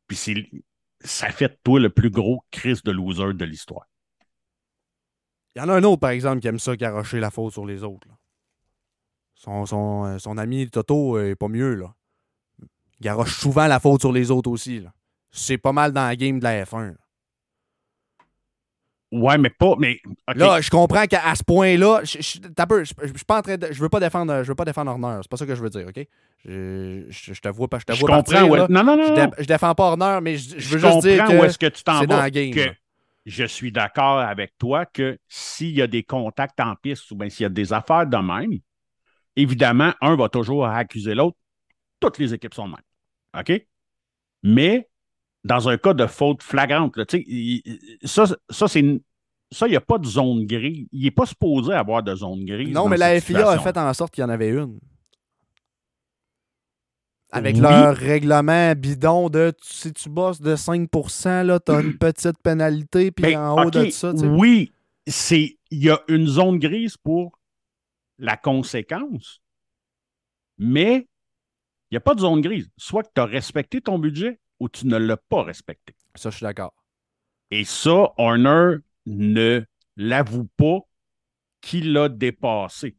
Puis 0.07 0.17
ça 1.01 1.31
fait 1.31 1.49
de 1.49 1.59
toi 1.63 1.81
le 1.81 1.91
plus 1.91 2.11
gros 2.11 2.43
crise 2.51 2.83
de 2.83 2.91
loser 2.91 3.35
de 3.35 3.45
l'histoire. 3.45 3.87
Il 5.55 5.61
y 5.61 5.63
en 5.63 5.69
a 5.69 5.75
un 5.75 5.83
autre, 5.83 6.01
par 6.01 6.11
exemple, 6.11 6.41
qui 6.41 6.49
aime 6.49 6.59
ça 6.59 6.77
garocher 6.77 7.21
la 7.21 7.31
faute 7.31 7.53
sur 7.53 7.67
les 7.67 7.83
autres. 7.83 8.07
Son, 9.35 9.67
son, 9.67 10.05
euh, 10.05 10.19
son 10.19 10.39
ami 10.39 10.69
Toto 10.71 11.17
euh, 11.17 11.31
est 11.31 11.35
pas 11.35 11.49
mieux. 11.49 11.83
Il 12.61 12.69
garoche 13.01 13.39
souvent 13.39 13.67
la 13.67 13.81
faute 13.81 14.03
sur 14.03 14.13
les 14.13 14.31
autres 14.31 14.51
aussi. 14.51 14.85
C'est 15.31 15.59
pas 15.59 15.73
mal 15.73 15.93
dans 15.93 16.07
la 16.07 16.15
game 16.15 16.39
de 16.39 16.45
la 16.45 16.65
F1. 16.65 16.89
là. 16.89 17.10
Ouais, 19.13 19.39
mais 19.39 19.51
pas. 19.51 19.75
Mais. 19.79 19.99
Là, 20.35 20.61
je 20.61 20.71
comprends 20.71 21.05
qu'à 21.07 21.35
ce 21.35 21.43
point-là, 21.43 22.03
je, 22.05 22.19
je, 22.21 22.39
peu, 22.67 22.85
je, 22.85 22.93
je- 23.03 23.09
je 23.09 23.13
suis 23.17 23.25
pas 23.25 23.39
en 23.39 23.43
train 23.43 23.57
de, 23.57 23.69
je 23.73 23.81
veux 23.81 23.89
pas 23.89 23.99
défendre, 24.01 24.43
je 24.45 24.49
veux 24.49 24.55
pas 24.55 24.65
défendre 24.65 24.91
Horner. 24.93 25.19
C'est 25.23 25.31
pas 25.31 25.37
ça 25.37 25.47
que 25.47 25.55
je 25.57 25.63
veux 25.63 25.71
dire, 25.71 25.87
ok? 25.89 26.07
Je, 26.45 27.07
je, 27.11 27.41
te 27.41 27.49
vois 27.49 27.69
pas, 27.69 27.81
je 27.81 27.85
te 27.87 27.93
je 27.93 28.01
vois 28.01 28.09
comprends. 28.09 28.23
partir, 28.23 28.49
ouais. 28.49 28.59
là. 28.59 28.67
Non, 28.69 28.85
non, 28.85 28.97
non. 28.97 29.15
Dé- 29.15 29.27
je 29.39 29.45
défends 29.47 29.75
pas 29.75 29.85
Horner, 29.85 30.21
mais 30.23 30.37
je, 30.37 30.55
veux 30.69 30.79
juste 30.79 31.01
dire 31.01 31.25
comprends 31.25 31.27
que 31.27 31.41
où 31.41 31.45
est-ce 31.45 31.59
que 31.59 31.67
tu 31.67 31.83
t'en 31.83 32.01
c'est 32.01 32.07
dans 32.07 32.17
vas. 32.17 32.23
la 32.23 32.31
game, 32.31 32.51
que 32.51 32.61
là. 32.61 32.75
je 33.27 33.45
suis 33.45 33.73
d'accord 33.73 34.21
avec 34.21 34.57
toi 34.59 34.87
que 34.87 35.19
s'il 35.29 35.73
y 35.73 35.83
a 35.83 35.87
des 35.89 36.03
contacts 36.05 36.61
en 36.61 36.77
piste 36.77 37.11
ou 37.11 37.17
bien 37.17 37.29
s'il 37.29 37.45
y 37.45 37.47
a 37.47 37.51
des 37.51 37.73
affaires 37.73 38.07
de 38.07 38.17
même, 38.17 38.61
évidemment, 39.37 39.93
un 40.01 40.17
va 40.17 40.29
toujours 40.29 40.67
accuser 40.67 41.15
l'autre. 41.15 41.37
Toutes 42.01 42.19
les 42.19 42.35
équipes 42.35 42.55
sont 42.55 42.69
de 42.69 42.75
même. 42.75 43.41
OK? 43.41 43.67
Mais 44.43 44.90
dans 45.45 45.69
un 45.69 45.79
cas 45.79 45.95
de 45.95 46.07
faute 46.07 46.43
flagrante, 46.43 46.97
là, 46.97 47.07
tu 47.07 47.19
sais, 47.19 47.25
il- 47.27 47.63
ça, 48.05 48.25
ça 48.51 48.69
c'est 48.69 49.01
ça, 49.53 49.67
il 49.67 49.71
n'y 49.71 49.77
a 49.77 49.81
pas 49.81 49.99
de 49.99 50.07
zone 50.07 50.47
grise. 50.47 50.87
Il 50.93 51.03
n'est 51.03 51.11
pas 51.11 51.27
supposé 51.27 51.73
avoir 51.73 52.03
de 52.05 52.15
zone 52.15 52.45
grise. 52.45 52.73
Non, 52.73 52.89
mais 52.89 52.97
la 52.97 53.21
FIA 53.21 53.49
a 53.51 53.59
fait 53.59 53.77
en 53.77 53.93
sorte 53.95 54.15
qu'il 54.15 54.23
y 54.23 54.25
en 54.25 54.29
avait 54.29 54.51
une. 54.51 54.79
Avec 57.33 57.55
Oui. 57.57 57.63
leur 57.63 57.97
règlement 57.97 58.73
bidon 58.75 59.29
de 59.31 59.53
si 59.63 59.93
tu 59.93 60.09
bosses 60.09 60.41
de 60.41 60.57
5%, 60.57 61.45
là, 61.45 61.61
t'as 61.61 61.81
une 61.83 61.97
petite 61.99 62.39
pénalité, 62.43 63.13
puis 63.13 63.23
Ben, 63.35 63.39
en 63.41 63.65
haut 63.67 63.71
de 63.71 63.89
ça, 63.91 64.13
tu. 64.13 64.27
Oui, 64.27 64.73
c'est 65.07 65.57
il 65.71 65.85
y 65.85 65.91
a 65.91 66.01
une 66.09 66.27
zone 66.27 66.59
grise 66.59 66.97
pour 66.97 67.39
la 68.19 68.37
conséquence, 68.37 69.41
mais 70.59 71.09
il 71.91 71.95
n'y 71.95 71.97
a 71.99 72.01
pas 72.01 72.15
de 72.17 72.21
zone 72.21 72.41
grise. 72.41 72.69
Soit 72.77 73.05
que 73.05 73.11
tu 73.15 73.21
as 73.21 73.27
respecté 73.27 73.81
ton 73.81 73.99
budget 74.01 74.41
ou 74.61 74.69
tu 74.69 74.87
ne 74.87 74.97
l'as 74.97 75.17
pas 75.17 75.43
respecté. 75.43 75.95
Ça, 76.15 76.31
je 76.31 76.37
suis 76.37 76.45
d'accord. 76.45 76.75
Et 77.51 77.65
ça, 77.65 78.13
Horner 78.17 78.77
ne 79.07 79.63
l'avoue 79.97 80.47
pas 80.57 80.81
qu'il 81.61 81.93
l'a 81.93 82.09
dépassé. 82.09 82.97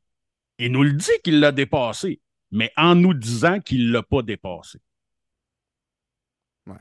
Il 0.58 0.74
nous 0.74 0.84
le 0.84 0.94
dit 0.94 1.12
qu'il 1.24 1.40
l'a 1.40 1.52
dépassé, 1.52 2.22
mais 2.52 2.72
en 2.76 2.96
nous 2.96 3.14
disant 3.14 3.60
qu'il 3.60 3.88
ne 3.88 3.94
l'a 3.94 4.04
pas 4.04 4.22
dépassé. 4.22 4.80
Ouais. 6.68 6.76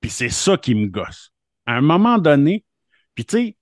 Puis 0.00 0.10
c'est 0.10 0.28
ça 0.28 0.56
qui 0.56 0.74
me 0.74 0.86
gosse. 0.88 1.32
À 1.66 1.74
un 1.74 1.80
moment 1.80 2.18
donné, 2.18 2.64
puis 3.14 3.24
tu 3.24 3.36
sais, 3.36 3.56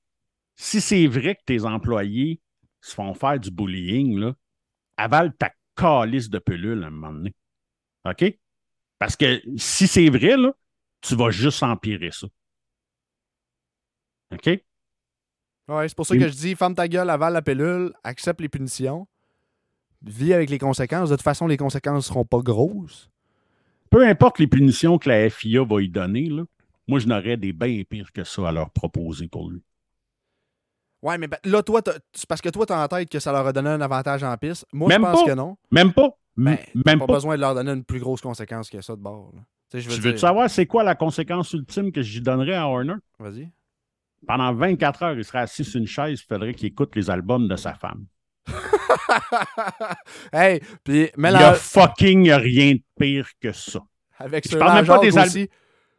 si 0.57 0.81
c'est 0.81 1.07
vrai 1.07 1.37
que 1.37 1.45
tes 1.45 1.65
employés 1.65 2.41
se 2.81 2.95
font 2.95 3.15
faire 3.15 3.39
du 3.39 3.51
bullying, 3.51 4.19
là, 4.19 4.35
avale 4.97 5.37
ta 5.37 5.53
calice 5.77 6.31
de 6.31 6.39
pelule 6.39 6.83
à 6.83 6.89
un 6.89 6.91
moment 6.91 7.13
donné. 7.13 7.35
OK? 8.05 8.25
Parce 8.99 9.17
que 9.17 9.43
si 9.57 9.87
c'est 9.87 10.09
vrai, 10.09 10.37
là, 10.37 10.53
tu 11.01 11.15
vas 11.15 11.31
juste 11.31 11.63
empirer 11.63 12.11
ça. 12.11 12.27
OK? 14.33 14.47
Ouais, 15.69 15.89
c'est 15.89 15.95
pour 15.95 16.07
ça 16.07 16.17
que 16.17 16.29
je 16.29 16.35
dis 16.35 16.55
ferme 16.55 16.75
ta 16.75 16.89
gueule, 16.89 17.11
avale 17.11 17.35
la 17.35 17.43
pilule, 17.43 17.93
accepte 18.03 18.41
les 18.41 18.49
punitions, 18.49 19.07
vis 20.03 20.33
avec 20.33 20.51
les 20.51 20.59
conséquences. 20.59 21.11
De 21.11 21.17
toute 21.17 21.23
façon, 21.23 21.47
les 21.47 21.57
conséquences 21.57 22.07
seront 22.07 22.25
pas 22.25 22.41
grosses. 22.41 23.11
Peu 23.91 24.07
importe 24.07 24.39
les 24.39 24.47
punitions 24.47 24.99
que 24.99 25.09
la 25.09 25.29
FIA 25.31 25.65
va 25.65 25.79
lui 25.79 25.89
donner, 25.89 26.29
là, 26.29 26.45
moi, 26.87 26.99
je 26.99 27.07
n'aurais 27.07 27.37
des 27.37 27.53
bien 27.53 27.83
pires 27.89 28.13
que 28.13 28.25
ça 28.25 28.49
à 28.49 28.53
leur 28.53 28.71
proposer 28.71 29.29
pour 29.29 29.51
lui. 29.51 29.63
Ouais, 31.03 31.17
mais 31.19 31.29
ben, 31.29 31.39
là, 31.45 31.63
toi, 31.63 31.81
c'est 32.13 32.27
parce 32.29 32.41
que 32.41 32.49
toi, 32.49 32.67
t'as 32.67 32.83
en 32.85 32.89
tête 32.89 33.09
que 33.09 33.21
ça 33.21 33.31
leur 33.33 33.47
a 33.47 33.53
donné 33.53 33.71
un 33.71 33.81
avantage 33.81 34.25
en 34.25 34.37
piste. 34.37 34.67
Moi, 34.73 34.89
Même 34.89 35.03
je 35.05 35.11
pense 35.11 35.21
pas. 35.23 35.31
que 35.31 35.35
non. 35.37 35.57
Même 35.71 35.93
pas. 35.93 36.11
Ben, 36.37 36.59
même 36.87 36.99
pas, 37.01 37.07
pas. 37.07 37.15
besoin 37.15 37.37
de 37.37 37.41
leur 37.41 37.55
donner 37.55 37.73
une 37.73 37.85
plus 37.85 38.01
grosse 38.01 38.21
conséquence 38.21 38.69
que 38.71 38.81
ça 38.81 38.95
de 38.97 39.01
bord. 39.01 39.33
Tu 39.71 39.79
veux 39.81 39.95
Tu 39.95 40.01
dire- 40.01 40.19
savoir 40.19 40.49
c'est 40.49 40.67
quoi 40.67 40.83
la 40.83 40.95
conséquence 40.95 41.53
ultime 41.53 41.93
que 41.93 42.01
j'y 42.03 42.21
donnerais 42.21 42.55
à 42.55 42.67
Horner? 42.67 42.95
Vas-y. 43.19 43.49
pendant 44.27 44.53
24 44.55 45.03
heures, 45.05 45.17
il 45.19 45.25
serait 45.25 45.41
assis 45.41 45.65
sur 45.65 45.81
une 45.81 45.87
chaise, 45.87 46.21
il 46.21 46.27
faudrait 46.27 46.55
qu'il 46.55 46.69
écoute 46.69 46.97
les 46.97 47.09
albums 47.11 47.47
de 47.49 47.55
sa 47.57 47.75
femme. 47.75 48.07
hey, 50.33 50.61
puis 50.83 51.11
Il 51.17 51.23
n'y 51.23 51.35
a 51.37 51.55
fucking 51.55 52.31
rien 52.33 52.75
de 52.75 52.83
pire 52.99 53.29
que 53.41 53.53
ça. 53.53 53.81
Avec 54.19 54.45
Je 54.45 54.51
ce 54.53 54.57
parle 54.57 54.75
même 54.77 54.87
pas 54.87 54.99
des 54.99 55.17
aussi. 55.17 55.49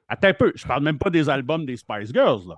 Attends 0.08 0.28
un 0.30 0.34
peu, 0.34 0.52
je 0.56 0.66
parle 0.66 0.84
même 0.84 0.98
pas 0.98 1.10
des 1.10 1.30
albums 1.30 1.66
des 1.66 1.78
Spice 1.78 2.12
Girls, 2.12 2.48
là. 2.48 2.56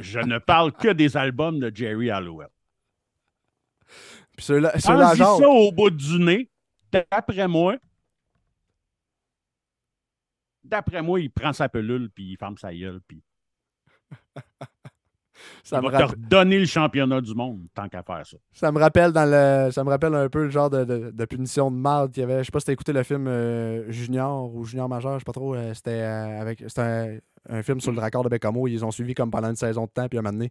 Je 0.00 0.20
ne 0.20 0.38
parle 0.38 0.72
que 0.72 0.88
des 0.88 1.16
albums 1.16 1.58
de 1.60 1.74
Jerry 1.74 2.10
Hallowell. 2.10 2.48
Puis 4.36 4.46
ceux-là, 4.46 4.76
genre, 4.78 5.38
ça 5.38 5.48
au 5.48 5.72
bout 5.72 5.90
du 5.90 6.18
nez, 6.18 6.50
d'après 6.90 7.48
moi, 7.48 7.76
d'après 10.64 11.02
moi, 11.02 11.20
il 11.20 11.30
prend 11.30 11.52
sa 11.52 11.68
pelule, 11.68 12.10
puis 12.10 12.32
il 12.32 12.36
ferme 12.36 12.56
sa 12.56 12.74
gueule, 12.74 13.00
puis 13.06 13.22
ça 15.64 15.78
il 15.80 15.86
me, 15.86 15.90
va 15.90 15.98
te 15.98 16.10
redonner 16.12 16.58
le 16.58 16.66
championnat 16.66 17.20
du 17.20 17.34
monde, 17.34 17.60
tant 17.74 17.88
qu'à 17.88 18.02
faire 18.02 18.26
ça. 18.26 18.36
ça 18.52 18.72
me 18.72 18.78
rappelle 18.78 19.12
dans 19.12 19.24
le, 19.30 19.70
ça 19.70 19.84
me 19.84 19.90
rappelle 19.90 20.14
un 20.14 20.28
peu 20.28 20.44
le 20.44 20.50
genre 20.50 20.70
de, 20.70 20.84
de- 20.84 21.10
de 21.10 21.24
punition 21.24 21.70
de 21.70 21.76
marde 21.76 22.12
qu'il 22.12 22.20
y 22.20 22.24
avait. 22.24 22.38
Je 22.40 22.44
sais 22.44 22.50
pas 22.52 22.60
si 22.60 22.66
t'as 22.66 22.72
écouté 22.72 22.92
le 22.92 23.02
film 23.02 23.26
euh, 23.28 23.90
Junior 23.90 24.54
ou 24.54 24.64
Junior 24.64 24.88
Majeur, 24.88 25.14
je 25.14 25.18
sais 25.18 25.24
pas 25.24 25.32
trop. 25.32 25.54
euh, 25.54 25.72
c'était 25.74 25.90
euh, 26.02 26.40
avec, 26.40 26.60
c'était 26.66 26.80
un, 26.80 27.18
un 27.48 27.62
film 27.62 27.80
sur 27.80 27.92
le 27.92 28.00
raccord 28.00 28.24
de 28.24 28.28
Bécamo. 28.28 28.68
Ils 28.68 28.84
ont 28.84 28.90
suivi 28.90 29.14
comme 29.14 29.30
pendant 29.30 29.48
une 29.50 29.56
saison 29.56 29.84
de 29.84 29.90
temps, 29.90 30.08
puis 30.08 30.18
un 30.18 30.22
moment 30.22 30.32
donné, 30.32 30.50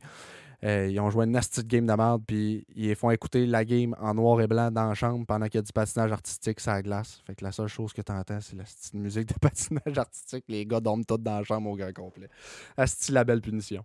euh, 0.63 0.87
ils 0.91 0.99
ont 0.99 1.09
joué 1.09 1.25
une 1.25 1.31
nasty 1.31 1.63
de 1.63 1.67
game 1.67 1.87
de 1.87 1.93
marde, 1.93 2.21
puis 2.27 2.65
ils 2.75 2.95
font 2.95 3.09
écouter 3.11 3.45
la 3.47 3.65
game 3.65 3.95
en 3.99 4.13
noir 4.13 4.39
et 4.41 4.47
blanc 4.47 4.69
dans 4.71 4.89
la 4.89 4.93
chambre 4.93 5.25
pendant 5.25 5.45
qu'il 5.47 5.55
y 5.55 5.59
a 5.59 5.61
du 5.63 5.71
patinage 5.73 6.11
artistique 6.11 6.59
sur 6.59 6.71
la 6.71 6.81
glace. 6.83 7.21
Fait 7.25 7.33
que 7.35 7.43
la 7.43 7.51
seule 7.51 7.67
chose 7.67 7.93
que 7.93 8.01
t'entends, 8.01 8.39
c'est 8.41 8.55
la 8.55 8.63
petite 8.63 8.93
musique 8.93 9.27
de 9.27 9.33
patinage 9.41 9.97
artistique. 9.97 10.45
Les 10.47 10.65
gars 10.65 10.79
dorment 10.79 11.03
tous 11.05 11.17
dans 11.17 11.39
la 11.39 11.43
chambre 11.43 11.69
au 11.71 11.75
grand 11.75 11.91
complet. 11.93 12.29
Asti 12.77 13.11
la 13.11 13.23
belle 13.23 13.41
punition. 13.41 13.83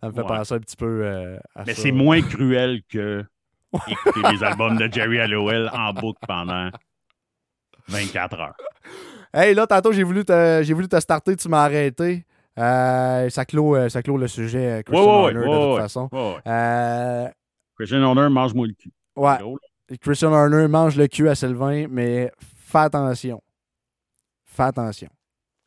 Ça 0.00 0.08
me 0.08 0.12
fait 0.12 0.20
Ouais. 0.20 0.26
penser 0.26 0.54
un 0.54 0.58
petit 0.60 0.76
peu 0.76 1.02
euh, 1.04 1.38
à 1.54 1.64
Mais 1.64 1.74
c'est 1.74 1.92
moins 1.92 2.20
cruel 2.22 2.82
que 2.88 3.24
écouter 3.88 4.20
les 4.32 4.42
albums 4.44 4.76
de 4.76 4.92
Jerry 4.92 5.20
Hallowell 5.20 5.70
en 5.72 5.92
boucle 5.94 6.20
pendant 6.26 6.70
24 7.88 8.38
heures. 8.40 8.56
Hey, 9.32 9.54
là, 9.54 9.66
tantôt, 9.66 9.92
j'ai 9.92 10.02
voulu, 10.02 10.24
te, 10.24 10.60
j'ai 10.64 10.74
voulu 10.74 10.88
te 10.88 10.98
starter, 10.98 11.36
tu 11.36 11.48
m'as 11.48 11.64
arrêté. 11.64 12.24
Euh, 12.58 13.30
ça, 13.30 13.44
clôt, 13.44 13.76
euh, 13.76 13.88
ça 13.88 14.02
clôt 14.02 14.16
le 14.18 14.26
sujet, 14.28 14.80
euh, 14.80 14.82
Christian 14.82 15.04
Ouais, 15.24 15.32
ouais, 15.32 15.36
Horner, 15.36 15.48
ouais, 15.48 15.58
de 15.58 15.72
toute 15.72 15.80
façon. 15.82 16.08
Christian 17.76 18.02
Horner, 18.02 18.28
mange-moi 18.28 18.66
le 18.66 18.72
cul. 18.74 18.92
ouais. 19.16 19.36
Christian 20.00 20.32
Horner 20.32 20.68
mange 20.68 20.96
le 20.96 21.06
cul 21.08 21.28
à 21.28 21.34
Sylvain, 21.34 21.86
mais 21.88 22.30
fais 22.38 22.78
attention. 22.78 23.42
Fais 24.44 24.64
attention. 24.64 25.08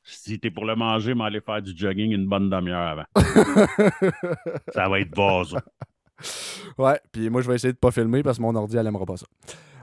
Si 0.05 0.37
t'es 0.39 0.51
pour 0.51 0.65
le 0.65 0.75
manger, 0.75 1.13
mais 1.15 1.23
aller 1.25 1.41
faire 1.41 1.61
du 1.61 1.75
jogging 1.75 2.11
une 2.11 2.27
bonne 2.27 2.49
demi-heure 2.49 2.87
avant. 2.87 3.05
Ça 4.73 4.87
va 4.89 4.99
être 4.99 5.15
vaso. 5.15 5.57
ouais, 6.77 6.99
puis 7.11 7.29
moi, 7.29 7.41
je 7.41 7.49
vais 7.49 7.55
essayer 7.55 7.73
de 7.73 7.77
pas 7.77 7.91
filmer 7.91 8.21
parce 8.23 8.37
que 8.37 8.43
mon 8.43 8.55
ordi, 8.55 8.77
elle 8.77 8.87
aimera 8.87 9.05
pas 9.05 9.17
ça. 9.17 9.25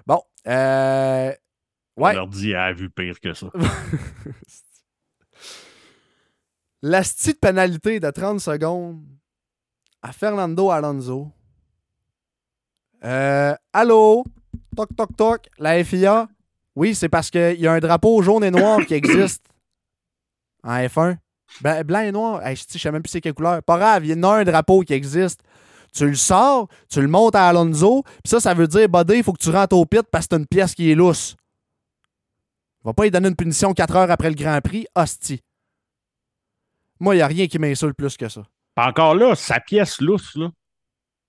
Bon, 0.07 0.22
euh, 0.46 1.28
ouais. 1.96 2.11
On 2.11 2.12
leur 2.12 2.26
dit, 2.28 2.55
a 2.55 2.72
vu 2.72 2.88
pire 2.90 3.18
que 3.20 3.32
ça. 3.34 3.48
La 6.83 7.03
petite 7.03 7.41
pénalité 7.41 8.01
de 8.01 8.11
30 8.11 8.41
secondes 8.41 9.03
à 10.01 10.12
Fernando 10.12 10.70
Alonso. 10.70 11.31
Euh, 13.05 13.55
allô? 13.72 14.24
Toc, 14.74 14.89
toc, 14.97 15.16
toc. 15.16 15.49
La 15.59 15.85
FIA? 15.85 16.26
Oui, 16.74 16.95
c'est 16.95 17.11
parce 17.11 17.31
qu'il 17.31 17.61
y 17.61 17.66
a 17.66 17.72
un 17.72 17.81
drapeau 17.81 18.22
jaune 18.22 18.45
et 18.45 18.51
noir 18.51 18.81
qui 18.87 18.95
existe 18.95 19.45
en 20.64 20.76
F1. 20.78 21.18
Ben, 21.61 21.83
blanc 21.83 22.01
et 22.01 22.12
noir. 22.12 22.47
Hey, 22.47 22.57
je 22.57 22.64
je 22.72 22.78
sais 22.78 22.91
même 22.91 23.03
plus 23.03 23.11
c'est 23.11 23.20
quelle 23.20 23.35
couleur. 23.35 23.62
Pas 23.62 23.76
grave, 23.76 24.07
il 24.07 24.12
y 24.12 24.14
en 24.14 24.22
a 24.22 24.39
un 24.39 24.45
drapeau 24.45 24.81
qui 24.81 24.95
existe. 24.95 25.41
Tu 25.93 26.07
le 26.07 26.14
sors, 26.14 26.68
tu 26.89 27.03
le 27.03 27.09
montes 27.09 27.35
à 27.35 27.49
Alonso, 27.49 28.05
puis 28.05 28.31
ça, 28.31 28.39
ça 28.39 28.55
veut 28.55 28.68
dire, 28.68 28.89
buddy, 28.89 29.16
il 29.16 29.22
faut 29.24 29.33
que 29.33 29.43
tu 29.43 29.51
rentres 29.51 29.76
au 29.76 29.85
pit 29.85 30.03
parce 30.11 30.26
que 30.26 30.31
t'as 30.31 30.39
une 30.39 30.47
pièce 30.47 30.74
qui 30.74 30.91
est 30.91 30.95
lousse. 30.95 31.37
Va 32.85 32.95
pas 32.95 33.03
lui 33.03 33.11
donner 33.11 33.28
une 33.28 33.37
punition 33.37 33.74
4 33.74 33.97
heures 33.97 34.11
après 34.11 34.31
le 34.31 34.37
Grand 34.37 34.61
Prix, 34.61 34.87
hostie. 34.95 35.43
Moi, 37.01 37.14
il 37.14 37.18
n'y 37.18 37.22
a 37.22 37.26
rien 37.26 37.46
qui 37.46 37.59
m'insulte 37.59 37.96
plus 37.96 38.16
que 38.16 38.28
ça. 38.28 38.42
Puis 38.76 38.86
encore 38.86 39.14
là, 39.14 39.34
sa 39.34 39.59
pièce 39.61 40.01
lousse, 40.01 40.36
là, 40.36 40.51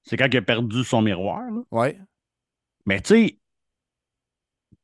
c'est 0.03 0.17
quand 0.17 0.28
il 0.32 0.38
a 0.38 0.41
perdu 0.41 0.84
son 0.84 1.01
miroir. 1.01 1.41
là. 1.49 1.61
Ouais. 1.72 1.97
Mais 2.86 2.99
tu 3.01 3.07
sais, 3.28 3.38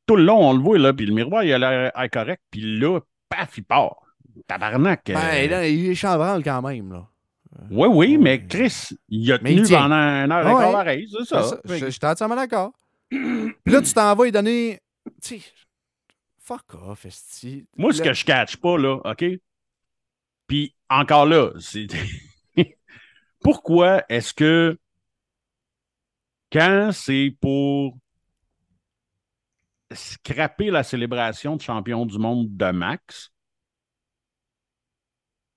tout 0.06 0.16
le 0.16 0.24
long, 0.24 0.50
on 0.50 0.52
le 0.54 0.60
voit, 0.62 0.78
là, 0.78 0.92
puis 0.92 1.06
le 1.06 1.14
miroir, 1.14 1.44
il 1.44 1.52
a 1.52 1.58
l'air 1.58 1.92
correct, 2.10 2.42
puis 2.50 2.78
là, 2.78 3.00
paf, 3.28 3.58
il 3.58 3.64
part. 3.64 3.96
Tabarnak. 4.46 5.10
euh, 5.10 5.14
Ben, 5.14 5.50
là, 5.50 5.68
il 5.68 5.86
est 5.90 5.94
chambranle 5.94 6.42
quand 6.44 6.62
même, 6.62 6.92
là. 6.92 7.06
Oui, 7.70 7.88
oui, 7.88 8.10
Ouais. 8.12 8.16
mais 8.18 8.46
Chris, 8.46 8.90
il 9.08 9.32
a 9.32 9.38
Mais 9.42 9.56
tenu 9.56 9.68
pendant 9.68 9.94
une 9.96 10.30
heure 10.30 10.46
et 10.48 10.52
quart 10.72 10.84
c'est 11.10 11.24
ça. 11.24 11.42
Ça, 11.42 11.60
Je 11.64 11.90
suis 11.90 11.98
entièrement 12.04 12.36
d'accord. 12.36 12.72
Puis 13.10 13.54
là, 13.66 13.82
tu 13.82 13.92
t'en 13.92 14.14
vas 14.14 14.26
y 14.28 14.32
donner. 14.32 14.78
Tu 15.22 15.40
sais, 15.40 15.42
fuck 16.38 16.62
off, 16.74 17.04
esti. 17.06 17.66
Moi, 17.76 17.92
ce 17.92 17.98
Le- 18.02 18.08
que 18.08 18.14
je 18.14 18.24
catch 18.24 18.56
pas, 18.58 18.78
là, 18.78 19.00
OK? 19.04 19.24
Puis 20.48 20.74
encore 20.90 21.26
là, 21.26 21.52
c'est. 21.60 21.86
Pourquoi 23.40 24.02
est-ce 24.08 24.34
que 24.34 24.76
quand 26.50 26.90
c'est 26.92 27.36
pour 27.40 27.96
scraper 29.92 30.70
la 30.70 30.82
célébration 30.82 31.56
de 31.56 31.62
champion 31.62 32.04
du 32.06 32.18
monde 32.18 32.56
de 32.56 32.70
Max, 32.72 33.30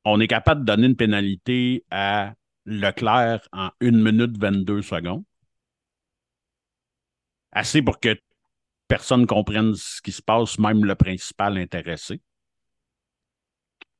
on 0.06 0.20
est 0.20 0.28
capable 0.28 0.62
de 0.62 0.66
donner 0.66 0.88
une 0.88 0.96
pénalité 0.96 1.86
à 1.90 2.34
Leclerc 2.66 3.48
en 3.54 3.72
1 3.82 3.92
minute 3.92 4.38
22 4.38 4.82
secondes? 4.82 5.24
Assez 7.54 7.82
pour 7.82 8.00
que 8.00 8.20
personne 8.88 9.26
comprenne 9.26 9.74
ce 9.76 10.02
qui 10.02 10.12
se 10.12 10.22
passe, 10.22 10.60
même 10.60 10.84
le 10.84 10.96
principal 10.96 11.58
intéressé? 11.58 12.22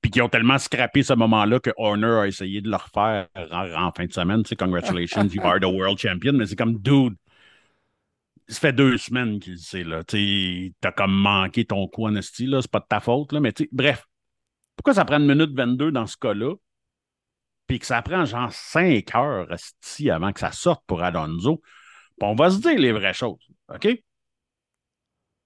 Puis 0.02 0.10
qui 0.12 0.22
ont 0.22 0.30
tellement 0.30 0.58
scrappé 0.58 1.04
ce 1.04 1.14
moment-là 1.14 1.60
que 1.60 1.70
Horner 1.78 2.22
a 2.22 2.28
essayé 2.28 2.62
de 2.62 2.70
le 2.70 2.76
refaire 2.76 3.28
en, 3.36 3.92
fin 3.92 4.06
de 4.06 4.14
semaine. 4.14 4.44
Tu 4.44 4.50
sais, 4.50 4.56
congratulations, 4.56 5.28
you 5.28 5.42
are 5.44 5.60
the 5.60 5.66
world 5.66 6.00
champion. 6.00 6.34
Mais 6.34 6.48
c'est 6.48 6.56
comme, 6.56 6.80
dude, 6.80 7.16
ça 8.48 8.60
fait 8.60 8.74
deux 8.74 8.98
semaines 8.98 9.40
qu'il 9.40 9.60
sait, 9.60 9.84
là. 9.84 10.04
Tu 10.04 10.74
t'as 10.82 10.92
comme 10.92 11.14
manqué 11.14 11.66
ton 11.66 11.88
coup 11.88 12.08
en 12.08 12.16
esti, 12.16 12.48
là. 12.48 12.62
C'est 12.62 12.72
pas 12.72 12.80
de 12.80 12.88
ta 12.88 13.00
faute, 13.00 13.32
là. 13.32 13.40
Mais 13.40 13.54
bref. 13.72 14.06
Pourquoi 14.76 14.94
ça 14.96 15.06
prend 15.06 15.20
une 15.20 15.28
minute 15.28 15.52
22 15.56 15.92
dans 15.92 16.08
ce 16.08 16.18
cas-là? 16.18 16.56
Puis 17.68 17.80
que 17.80 17.86
ça 17.86 18.02
prend 18.02 18.26
genre 18.26 18.52
5 18.52 19.16
heures 19.16 19.52
esti, 19.52 20.10
avant 20.10 20.34
que 20.34 20.40
ça 20.40 20.52
sorte 20.52 20.84
pour 20.88 21.04
Alonso? 21.04 21.62
Puis 22.20 22.28
on 22.28 22.36
va 22.36 22.50
se 22.50 22.60
dire 22.60 22.80
les 22.80 22.92
vraies 22.92 23.14
choses, 23.14 23.48
OK? 23.70 23.88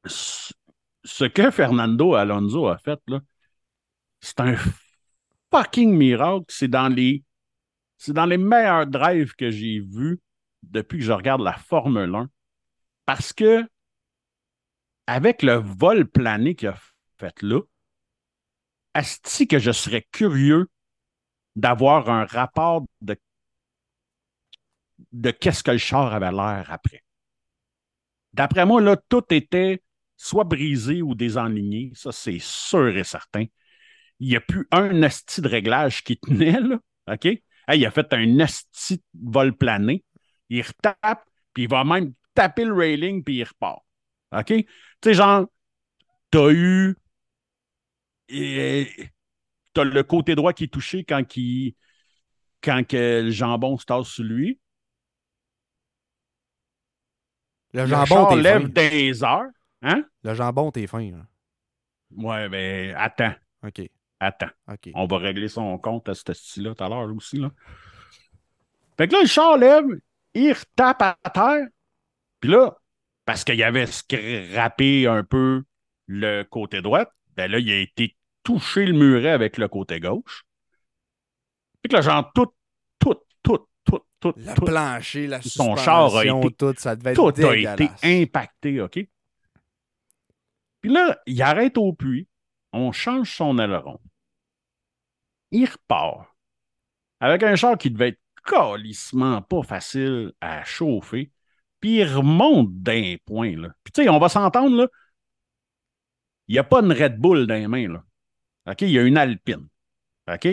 Ce 0.06 1.26
que 1.26 1.52
Fernando 1.52 2.16
Alonso 2.16 2.68
a 2.68 2.78
fait, 2.78 3.00
là, 3.08 3.20
c'est 4.26 4.40
un 4.40 4.56
fucking 5.52 5.96
miracle. 5.96 6.46
C'est 6.50 6.68
dans 6.68 6.88
les 6.90 7.24
c'est 7.98 8.14
dans 8.14 8.26
les 8.26 8.38
meilleurs 8.38 8.88
drives 8.88 9.36
que 9.36 9.52
j'ai 9.52 9.80
vus 9.80 10.20
depuis 10.64 11.00
que 11.00 11.06
je 11.06 11.12
regarde 11.12 11.42
la 11.42 11.54
Formule 11.54 12.14
1. 12.14 12.30
Parce 13.06 13.34
que 13.34 13.68
avec 15.08 15.44
le 15.44 15.54
vol 15.54 16.08
plané 16.08 16.56
qu'il 16.56 16.70
a 16.70 16.78
fait 17.18 17.42
là, 17.44 17.62
asti 18.94 19.48
que 19.48 19.60
je 19.60 19.72
serais 19.72 20.08
curieux 20.12 20.68
d'avoir 21.56 22.10
un 22.10 22.26
rapport 22.26 22.86
de, 23.02 23.16
de 25.12 25.32
qu'est-ce 25.32 25.64
que 25.64 25.72
le 25.72 25.78
char 25.78 26.14
avait 26.14 26.32
l'air 26.32 26.66
après. 26.70 27.04
D'après 28.34 28.66
moi, 28.66 28.82
là, 28.82 28.98
tout 28.98 29.24
était 29.30 29.82
soit 30.18 30.44
brisé 30.44 31.02
ou 31.02 31.16
désenligné. 31.16 31.92
Ça, 31.96 32.12
c'est 32.12 32.40
sûr 32.40 32.98
et 32.98 33.04
certain. 33.04 33.46
Il 34.20 34.30
n'y 34.30 34.36
a 34.36 34.42
plus 34.42 34.68
un 34.72 35.04
asti 35.04 35.42
de 35.42 35.48
réglage 35.48 36.04
qui 36.04 36.18
tenait, 36.18 36.60
là. 36.60 36.80
OK? 37.12 37.26
Hey, 37.26 37.42
il 37.80 37.86
a 37.86 37.92
fait 37.92 38.12
un 38.14 38.40
asti 38.40 38.98
de 39.14 39.32
vol 39.32 39.56
plané. 39.56 40.04
Il 40.50 40.62
retape, 40.62 41.26
puis 41.54 41.64
il 41.64 41.70
va 41.70 41.84
même 41.84 42.14
taper 42.34 42.66
le 42.66 42.74
railing, 42.74 43.24
puis 43.24 43.38
il 43.38 43.44
repart. 43.44 43.82
OK? 44.32 44.48
Tu 44.48 44.66
sais, 45.04 45.14
genre, 45.14 45.48
t'as 46.32 46.52
eu. 46.52 46.96
T'as 49.74 49.84
le 49.84 50.04
côté 50.04 50.36
droit 50.36 50.54
qui 50.54 50.66
est 50.66 50.74
touché 50.74 51.04
quand, 51.04 51.36
il, 51.36 51.76
quand 52.62 52.88
que 52.88 53.22
le 53.24 53.32
jambon 53.32 53.78
se 53.78 53.86
tasse 53.86 54.08
sur 54.08 54.24
lui. 54.24 54.60
Le 57.74 57.86
jambon, 57.86 58.28
t'es 58.28 58.42
lève 58.42 58.62
fin. 58.64 58.70
des 58.70 59.24
heures. 59.24 59.52
Hein? 59.82 60.06
Le 60.24 60.34
jambon, 60.34 60.72
t'es 60.72 60.88
fin. 60.88 61.12
là. 61.12 61.26
Ouais, 62.16 62.48
ben, 62.50 62.96
attends, 62.98 63.34
OK. 63.64 63.82
Attends. 64.20 64.50
On 64.94 65.06
va 65.08 65.18
régler 65.18 65.48
son 65.48 65.78
compte 65.78 66.10
à 66.10 66.14
ce 66.16 66.34
style-là 66.34 66.76
tout 66.76 66.84
à 66.84 66.90
l'heure 66.90 67.14
aussi. 67.16 67.38
Là. 67.38 67.52
Fait 68.98 69.08
que 69.08 69.14
là, 69.14 69.22
le 69.22 69.28
char 69.28 69.58
lève, 69.58 69.86
il 70.34 70.52
retape 70.52 71.02
à 71.02 71.18
terre. 71.34 71.68
Puis 72.40 72.50
là, 72.50 72.78
parce 73.26 73.44
qu'il 73.44 73.62
avait 73.64 73.88
scrappé 73.88 75.08
un 75.08 75.24
peu 75.24 75.64
le 76.08 76.44
côté 76.44 76.82
droit, 76.82 77.06
ben 77.36 77.50
là, 77.52 77.60
il 77.60 77.72
a 77.72 77.80
été 77.80 78.16
touché 78.44 78.86
le 78.86 78.94
muret 78.94 79.32
avec 79.32 79.58
le 79.58 79.68
côté 79.68 80.00
gauche. 80.00 80.46
Puis 81.82 81.90
que 81.90 81.96
là, 81.96 82.02
genre, 82.02 82.32
tout, 82.34 82.54
tout, 83.00 83.16
tout, 83.44 83.68
tout, 83.84 84.02
tout, 84.20 84.34
Le 84.38 84.56
tout, 84.56 84.66
plancher, 84.66 85.28
la 85.28 85.42
Son 85.42 85.76
char 85.76 86.16
a 86.16 86.26
été- 86.26 86.54
tout, 86.54 86.74
ça 86.78 86.96
devait 86.96 87.12
être 87.12 87.16
tout 87.16 87.46
a 87.46 87.56
été 87.58 87.90
impacté, 88.04 88.82
OK? 88.82 89.00
Puis 90.82 90.94
là, 90.94 91.20
il 91.26 91.42
arrête 91.42 91.78
au 91.78 91.94
puits, 91.94 92.28
on 92.76 92.92
change 92.92 93.36
son 93.36 93.58
aileron. 93.58 94.00
Il 95.52 95.66
repart 95.66 96.28
avec 97.20 97.44
un 97.44 97.56
char 97.56 97.78
qui 97.78 97.90
devait 97.90 98.10
être 98.10 98.20
calissement 98.46 99.42
pas 99.42 99.64
facile 99.64 100.34
à 100.42 100.64
chauffer, 100.64 101.32
puis 101.80 101.98
il 101.98 102.04
remonte 102.04 102.74
d'un 102.82 103.16
point, 103.26 103.56
là. 103.56 103.70
Puis 103.84 103.92
tu 103.94 104.04
sais, 104.04 104.10
on 104.10 104.20
va 104.20 104.30
s'entendre, 104.30 104.90
il 106.48 106.54
n'y 106.54 106.60
a 106.60 106.64
pas 106.64 106.82
une 106.82 106.92
Red 106.92 107.18
Bull 107.18 107.48
dans 107.48 107.56
les 107.56 107.68
mains. 107.68 108.04
OK? 108.68 108.82
Il 108.82 108.90
y 108.92 109.00
a 109.00 109.04
une 109.04 109.18
Alpine. 109.18 109.68
OK? 110.32 110.48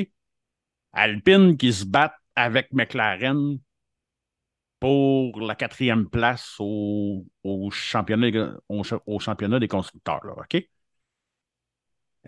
Alpine 0.93 1.57
qui 1.57 1.73
se 1.73 1.85
bat 1.85 2.15
avec 2.35 2.73
McLaren 2.73 3.59
pour 4.81 5.41
la 5.41 5.55
quatrième 5.55 6.09
place 6.09 6.57
au, 6.59 7.25
championnat, 7.71 8.31
des- 8.31 9.69
constructeurs. 9.69 10.39
OK? 10.39 10.69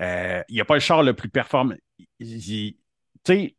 Euh, 0.01 0.43
Il 0.49 0.55
n'y 0.55 0.61
a 0.61 0.65
pas 0.65 0.75
le 0.75 0.81
char 0.81 1.03
le 1.03 1.15
plus 1.15 1.29
performant. 1.29 1.77
Tu 2.21 2.77
sais, 3.27 3.57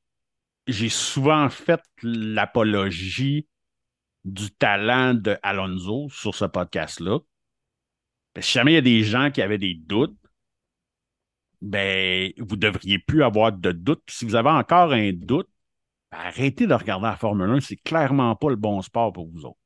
j'ai 0.67 0.89
souvent 0.89 1.49
fait 1.49 1.81
l'apologie 2.03 3.47
du 4.25 4.51
talent 4.51 5.13
de 5.13 5.37
Alonso 5.43 6.09
sur 6.09 6.35
ce 6.35 6.45
podcast-là. 6.45 7.19
Si 8.39 8.51
jamais 8.51 8.71
il 8.73 8.75
y 8.75 8.77
a 8.77 8.81
des 8.81 9.03
gens 9.03 9.31
qui 9.31 9.41
avaient 9.41 9.57
des 9.57 9.73
doutes, 9.75 10.17
ben, 11.61 12.31
vous 12.37 12.55
ne 12.55 12.61
devriez 12.61 12.99
plus 12.99 13.23
avoir 13.23 13.51
de 13.51 13.71
doutes. 13.71 14.03
Puis 14.05 14.15
si 14.17 14.25
vous 14.25 14.35
avez 14.35 14.49
encore 14.49 14.91
un 14.93 15.11
doute, 15.13 15.49
ben, 16.11 16.19
arrêtez 16.19 16.67
de 16.67 16.73
regarder 16.73 17.07
la 17.07 17.17
Formule 17.17 17.49
1. 17.51 17.61
C'est 17.61 17.77
clairement 17.77 18.35
pas 18.35 18.49
le 18.49 18.55
bon 18.57 18.81
sport 18.81 19.13
pour 19.13 19.27
vous 19.29 19.45
autres. 19.45 19.59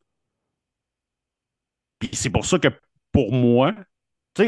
Puis 1.99 2.09
c'est 2.13 2.30
pour 2.30 2.45
ça 2.45 2.59
que, 2.59 2.67
pour 3.11 3.32
moi, 3.34 3.74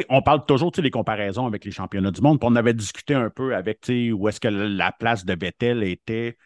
on 0.09 0.21
parle 0.21 0.45
toujours 0.45 0.71
des 0.71 0.91
comparaisons 0.91 1.45
avec 1.45 1.65
les 1.65 1.71
championnats 1.71 2.11
du 2.11 2.21
monde. 2.21 2.39
On 2.41 2.55
avait 2.55 2.73
discuté 2.73 3.13
un 3.13 3.29
peu 3.29 3.55
avec 3.55 3.89
où 3.89 4.27
est-ce 4.27 4.39
que 4.39 4.47
la 4.47 4.91
place 4.91 5.25
de 5.25 5.33
Vettel 5.33 5.83
était 5.83 6.37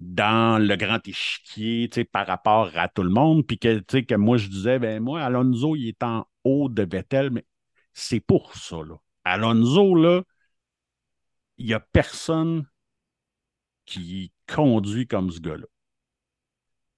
dans 0.00 0.62
le 0.62 0.76
grand 0.76 1.06
échiquier 1.08 1.88
par 2.12 2.26
rapport 2.26 2.70
à 2.74 2.88
tout 2.88 3.02
le 3.02 3.10
monde. 3.10 3.46
Puis 3.46 3.58
que, 3.58 4.14
moi, 4.14 4.36
je 4.36 4.48
disais, 4.48 4.78
ben 4.78 5.02
moi, 5.02 5.22
Alonso, 5.22 5.76
il 5.76 5.88
est 5.88 6.02
en 6.02 6.26
haut 6.44 6.68
de 6.68 6.82
Vettel, 6.82 7.30
mais 7.30 7.44
c'est 7.92 8.20
pour 8.20 8.54
ça. 8.54 8.76
Alonso, 9.24 9.94
là, 9.94 10.22
il 11.58 11.66
n'y 11.66 11.74
a 11.74 11.80
personne 11.80 12.66
qui 13.86 14.32
conduit 14.52 15.06
comme 15.06 15.30
ce 15.30 15.40
gars-là. 15.40 15.66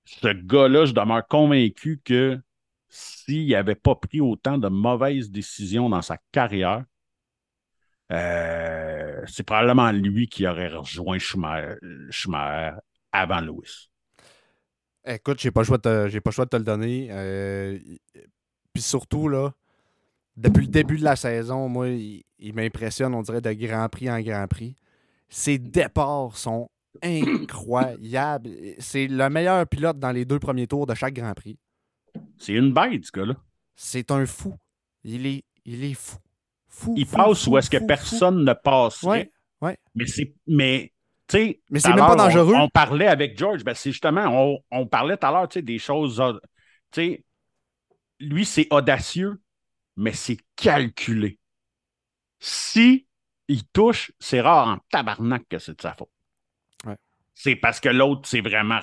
Ce 0.05 0.29
gars-là, 0.29 0.87
je 0.87 0.93
demeure 0.93 1.27
convaincu 1.29 2.01
que 2.05 2.41
s'il 2.89 3.51
n'avait 3.51 3.75
pas 3.75 3.95
pris 3.95 4.21
autant 4.21 4.59
de 4.59 4.69
mauvaises 4.69 5.31
décisions 5.31 5.89
dans 5.89 6.03
sa 6.03 6.19
carrière, 6.33 6.85
euh, 8.11 9.23
c'est 9.27 9.43
probablement 9.43 9.93
lui 9.93 10.29
qui 10.29 10.47
aurait 10.47 10.69
rejoint 10.69 11.19
Schumacher, 11.19 11.77
avant 13.13 13.41
Lewis. 13.41 13.91
Écoute, 15.05 15.41
j'ai 15.41 15.51
pas 15.51 15.65
choix 15.65 15.79
de 15.79 16.19
pas 16.19 16.31
le 16.31 16.31
choix 16.31 16.45
de 16.45 16.51
te 16.51 16.57
le 16.57 16.65
donner. 16.65 17.09
Euh, 17.11 17.79
Puis 18.73 18.83
surtout, 18.83 19.29
là, 19.29 19.53
depuis 20.37 20.67
le 20.67 20.71
début 20.71 20.99
de 20.99 21.05
la 21.05 21.17
saison, 21.17 21.69
moi, 21.69 21.89
il 21.89 22.55
m'impressionne, 22.55 23.15
on 23.15 23.23
dirait, 23.23 23.41
de 23.41 23.53
Grand 23.53 23.89
Prix 23.89 24.11
en 24.11 24.21
Grand 24.21 24.47
Prix. 24.47 24.77
Ses 25.29 25.59
départs 25.59 26.37
sont 26.37 26.71
incroyables. 27.03 28.51
C'est 28.79 29.09
le 29.09 29.29
meilleur 29.31 29.67
pilote 29.67 29.99
dans 29.99 30.13
les 30.13 30.25
deux 30.25 30.39
premiers 30.39 30.67
tours 30.67 30.87
de 30.87 30.95
chaque 30.95 31.15
Grand 31.15 31.35
Prix. 31.35 31.59
C'est 32.39 32.55
une 32.55 32.73
bête, 32.73 33.05
ce 33.05 33.13
gars-là. 33.13 33.35
C'est 33.77 34.11
un 34.11 34.27
fou. 34.27 34.55
Il 35.05 35.27
est, 35.27 35.45
il 35.65 35.85
est 35.85 35.95
fou. 35.95 36.19
Fou, 36.69 36.95
Il 36.97 37.07
fou, 37.07 37.17
passe 37.17 37.45
fou, 37.45 37.51
où 37.53 37.59
est-ce 37.59 37.71
que 37.71 37.79
personne 37.79 38.45
ne 38.45 38.53
passerait. 38.53 39.09
Ouais, 39.11 39.69
ouais. 39.69 39.79
Mais 39.95 40.07
c'est. 40.07 40.35
Mais, 40.47 40.93
tu 41.27 41.37
sais. 41.39 41.61
Mais 41.71 41.81
c'est 41.81 41.89
même 41.91 41.99
pas 41.99 42.13
on- 42.13 42.17
dangereux. 42.17 42.55
On, 42.55 42.69
parlait 42.69 43.07
avec 43.09 43.37
George, 43.39 43.65
ben 43.65 43.75
c'est 43.75 43.91
justement, 43.91 44.27
on, 44.29 44.59
on 44.71 44.87
parlait 44.87 45.17
tout 45.17 45.27
à 45.27 45.31
l'heure, 45.33 45.49
des 45.49 45.79
choses. 45.79 46.21
euh, 46.21 46.35
Tu 46.93 47.01
sais, 47.03 47.25
lui, 48.21 48.45
c'est 48.45 48.67
audacieux, 48.71 49.41
mais 49.97 50.13
c'est 50.13 50.39
calculé. 50.57 51.39
Si 52.41 53.07
il 53.49 53.65
touche, 53.69 54.13
c'est 54.21 54.41
rare 54.41 54.69
en 54.69 54.79
tabarnak 54.91 55.45
que 55.49 55.59
c'est 55.59 55.77
de 55.77 55.83
sa 55.83 55.95
faute. 55.95 56.11
Ouais. 56.85 56.97
C'est 57.35 57.57
parce 57.57 57.81
que 57.81 57.89
l'autre, 57.89 58.29
c'est 58.29 58.41
vraiment 58.43 58.81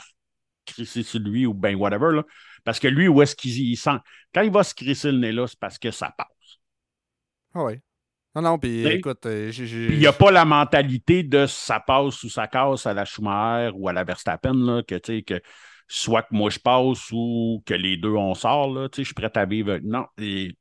crissé 0.66 1.04
sur 1.04 1.20
lui 1.20 1.46
ou 1.46 1.54
ben 1.54 1.76
whatever, 1.76 2.16
là. 2.16 2.24
Parce 2.66 2.80
que 2.80 2.90
lui, 2.90 3.08
où 3.08 3.22
est-ce 3.22 3.36
qu'il 3.36 3.52
il 3.52 3.78
sent? 3.78 3.98
Quand 4.34 4.42
il 4.42 4.52
va 4.52 4.64
se 4.64 4.76
crisser 4.76 5.12
le 5.12 5.20
nez 5.20 5.32
là, 5.32 5.48
c'est 5.48 5.60
parce 5.60 5.78
que 5.78 5.92
ça 5.92 6.14
passe. 6.18 6.28
Ah 7.54 7.64
ouais. 7.64 7.82
Non, 8.36 8.42
non, 8.42 8.60
puis 8.60 8.86
écoute, 8.86 9.26
euh, 9.28 9.50
il 9.58 9.98
n'y 9.98 10.08
a 10.08 10.12
pas 10.12 10.30
la 10.30 10.44
mentalité 10.44 11.24
de 11.24 11.46
ça 11.46 11.80
passe 11.80 12.22
ou 12.24 12.30
ça 12.30 12.48
casse 12.48 12.86
à 12.86 12.94
la 12.94 13.06
Schumacher 13.06 13.72
ou 13.74 13.88
à 13.88 13.94
la 13.94 14.04
Verstappen, 14.04 14.54
là, 14.54 14.84
que, 14.84 14.96
tu 14.96 15.20
sais, 15.20 15.22
que 15.24 15.42
soit 15.88 16.24
que 16.24 16.36
moi 16.36 16.50
je 16.50 16.60
passe 16.60 17.12
ou 17.14 17.64
que 17.66 17.74
les 17.74 17.96
deux 17.96 18.12
on 18.12 18.34
sort, 18.34 18.74
là, 18.74 18.90
tu 18.90 18.98
sais, 18.98 19.04
je 19.04 19.08
suis 19.08 19.14
prêt 19.14 19.32
à 19.36 19.46
vivre. 19.46 19.80
Non, 19.84 20.06
et 20.18 20.58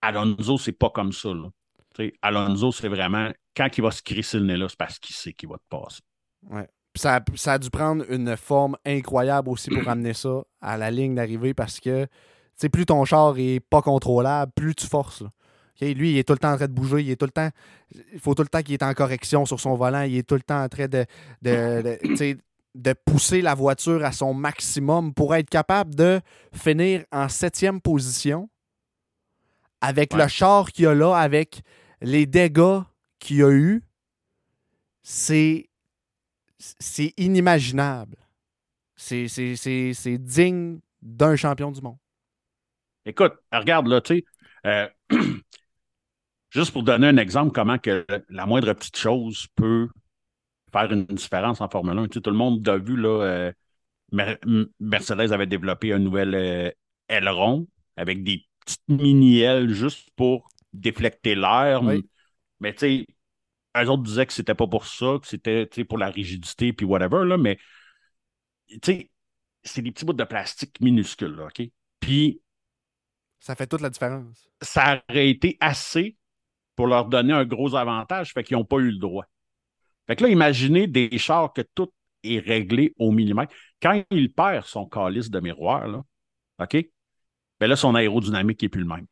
Alonso, 0.00 0.56
c'est 0.56 0.72
pas 0.72 0.88
comme 0.88 1.12
ça. 1.12 1.34
Là. 1.34 1.50
Tu 1.94 2.06
sais, 2.06 2.12
Alonso, 2.22 2.72
c'est 2.72 2.88
vraiment 2.88 3.30
quand 3.54 3.68
il 3.76 3.82
va 3.82 3.90
se 3.90 4.02
crisser 4.02 4.38
le 4.38 4.46
nez 4.46 4.56
là, 4.56 4.66
c'est 4.68 4.78
parce 4.78 4.98
qu'il 4.98 5.14
sait 5.14 5.34
qu'il 5.34 5.50
va 5.50 5.56
te 5.56 5.68
passer. 5.68 6.00
Ouais. 6.44 6.66
Ça, 7.00 7.16
a- 7.16 7.24
ça 7.36 7.52
a 7.54 7.58
dû 7.58 7.70
prendre 7.70 8.04
une 8.10 8.36
forme 8.36 8.76
incroyable 8.84 9.48
aussi 9.48 9.70
pour 9.70 9.88
amener 9.88 10.12
ça 10.12 10.42
à 10.60 10.76
la 10.76 10.90
ligne 10.90 11.14
d'arrivée 11.14 11.54
parce 11.54 11.80
que 11.80 12.06
plus 12.72 12.84
ton 12.84 13.04
char 13.06 13.38
est 13.38 13.60
pas 13.60 13.80
contrôlable, 13.80 14.52
plus 14.54 14.74
tu 14.74 14.86
forces. 14.86 15.22
là. 15.22 15.30
Lui, 15.80 16.10
il 16.12 16.18
est 16.18 16.24
tout 16.24 16.34
le 16.34 16.38
temps 16.38 16.52
en 16.52 16.56
train 16.56 16.66
de 16.66 16.72
bouger, 16.74 17.00
il 17.02 17.10
est 17.10 17.16
tout 17.16 17.24
le 17.24 17.30
temps. 17.30 17.48
Il 18.12 18.20
faut 18.20 18.34
tout 18.34 18.42
le 18.42 18.48
temps 18.48 18.60
qu'il 18.60 18.74
est 18.74 18.82
en 18.82 18.92
correction 18.92 19.46
sur 19.46 19.58
son 19.58 19.76
volant, 19.76 20.02
il 20.02 20.14
est 20.18 20.28
tout 20.28 20.34
le 20.34 20.42
temps 20.42 20.62
en 20.62 20.68
train 20.68 20.88
de, 20.88 21.06
de, 21.40 21.98
de, 22.74 22.92
pousser 23.06 23.40
la 23.40 23.54
voiture 23.54 24.04
à 24.04 24.12
son 24.12 24.34
maximum 24.34 25.14
pour 25.14 25.34
être 25.34 25.48
capable 25.48 25.94
de 25.94 26.20
finir 26.52 27.04
en 27.10 27.30
septième 27.30 27.80
position 27.80 28.50
avec 29.80 30.12
Ouais. 30.12 30.20
le 30.24 30.28
char 30.28 30.70
qu'il 30.70 30.86
a 30.86 30.94
là, 30.94 31.14
avec 31.16 31.62
les 32.02 32.26
dégâts 32.26 32.80
qu'il 33.18 33.42
a 33.42 33.50
eu. 33.50 33.82
C'est 35.02 35.69
c'est 36.78 37.14
inimaginable. 37.16 38.16
C'est- 38.96 40.18
digne 40.18 40.80
d'un 41.02 41.36
champion 41.36 41.72
du 41.72 41.80
monde. 41.80 41.96
Écoute, 43.06 43.32
regarde 43.52 43.86
là, 43.86 44.00
tu 44.00 44.16
sais, 44.18 44.24
euh, 44.66 44.88
juste 46.50 46.72
pour 46.72 46.82
donner 46.82 47.08
un 47.08 47.16
exemple, 47.16 47.52
comment 47.52 47.78
que 47.78 48.06
la 48.28 48.46
moindre 48.46 48.72
petite 48.72 48.96
chose 48.96 49.46
peut 49.54 49.88
faire 50.72 50.92
une 50.92 51.06
différence 51.06 51.60
en 51.60 51.68
Formule 51.68 51.98
1. 51.98 52.08
Tu 52.08 52.14
sais, 52.14 52.20
tout 52.22 52.30
le 52.30 52.36
monde 52.36 52.66
a 52.68 52.78
vu, 52.78 52.96
là, 52.96 53.22
euh, 53.24 53.52
Mer- 54.12 54.38
Mercedes 54.80 55.32
avait 55.32 55.46
développé 55.46 55.92
un 55.92 55.98
nouvel 56.00 56.34
euh, 56.34 56.70
aileron 57.08 57.68
avec 57.96 58.24
des 58.24 58.44
petites 58.64 58.88
mini-ailes 58.88 59.70
juste 59.72 60.10
pour 60.16 60.48
déflecter 60.72 61.34
l'air. 61.34 61.82
Oui. 61.84 62.04
Mais 62.60 62.72
tu 62.74 62.78
sais, 62.80 63.06
eux 63.76 63.88
autres 63.88 64.02
disaient 64.02 64.26
que 64.26 64.32
c'était 64.32 64.54
pas 64.54 64.66
pour 64.66 64.86
ça, 64.86 65.18
que 65.20 65.26
c'était 65.26 65.66
pour 65.84 65.98
la 65.98 66.10
rigidité 66.10 66.72
puis 66.72 66.86
whatever, 66.86 67.24
là, 67.24 67.36
mais 67.36 67.58
c'est 68.82 69.82
des 69.82 69.92
petits 69.92 70.04
bouts 70.04 70.12
de 70.12 70.24
plastique 70.24 70.80
minuscules, 70.80 71.34
là, 71.34 71.46
OK? 71.46 71.62
Puis 72.00 72.40
Ça 73.40 73.54
fait 73.54 73.66
toute 73.66 73.80
la 73.80 73.90
différence. 73.90 74.48
ça 74.62 75.02
aurait 75.08 75.28
été 75.28 75.56
assez 75.60 76.16
pour 76.76 76.86
leur 76.86 77.06
donner 77.06 77.32
un 77.32 77.44
gros 77.44 77.74
avantage, 77.74 78.32
fait 78.32 78.42
qu'ils 78.42 78.56
n'ont 78.56 78.64
pas 78.64 78.78
eu 78.78 78.90
le 78.90 78.98
droit. 78.98 79.26
Fait 80.06 80.16
que 80.16 80.24
là, 80.24 80.30
imaginez 80.30 80.86
des 80.86 81.18
chars 81.18 81.52
que 81.52 81.62
tout 81.74 81.92
est 82.22 82.38
réglé 82.38 82.94
au 82.98 83.12
millimètre. 83.12 83.54
Quand 83.80 84.02
il 84.10 84.32
perd 84.32 84.64
son 84.66 84.86
calice 84.86 85.30
de 85.30 85.40
miroir, 85.40 85.88
là, 85.88 86.02
OK? 86.60 86.76
Ben 87.60 87.66
là, 87.66 87.76
son 87.76 87.94
aérodynamique 87.94 88.62
n'est 88.62 88.68
plus 88.68 88.80
le 88.82 88.88
même. 88.88 89.06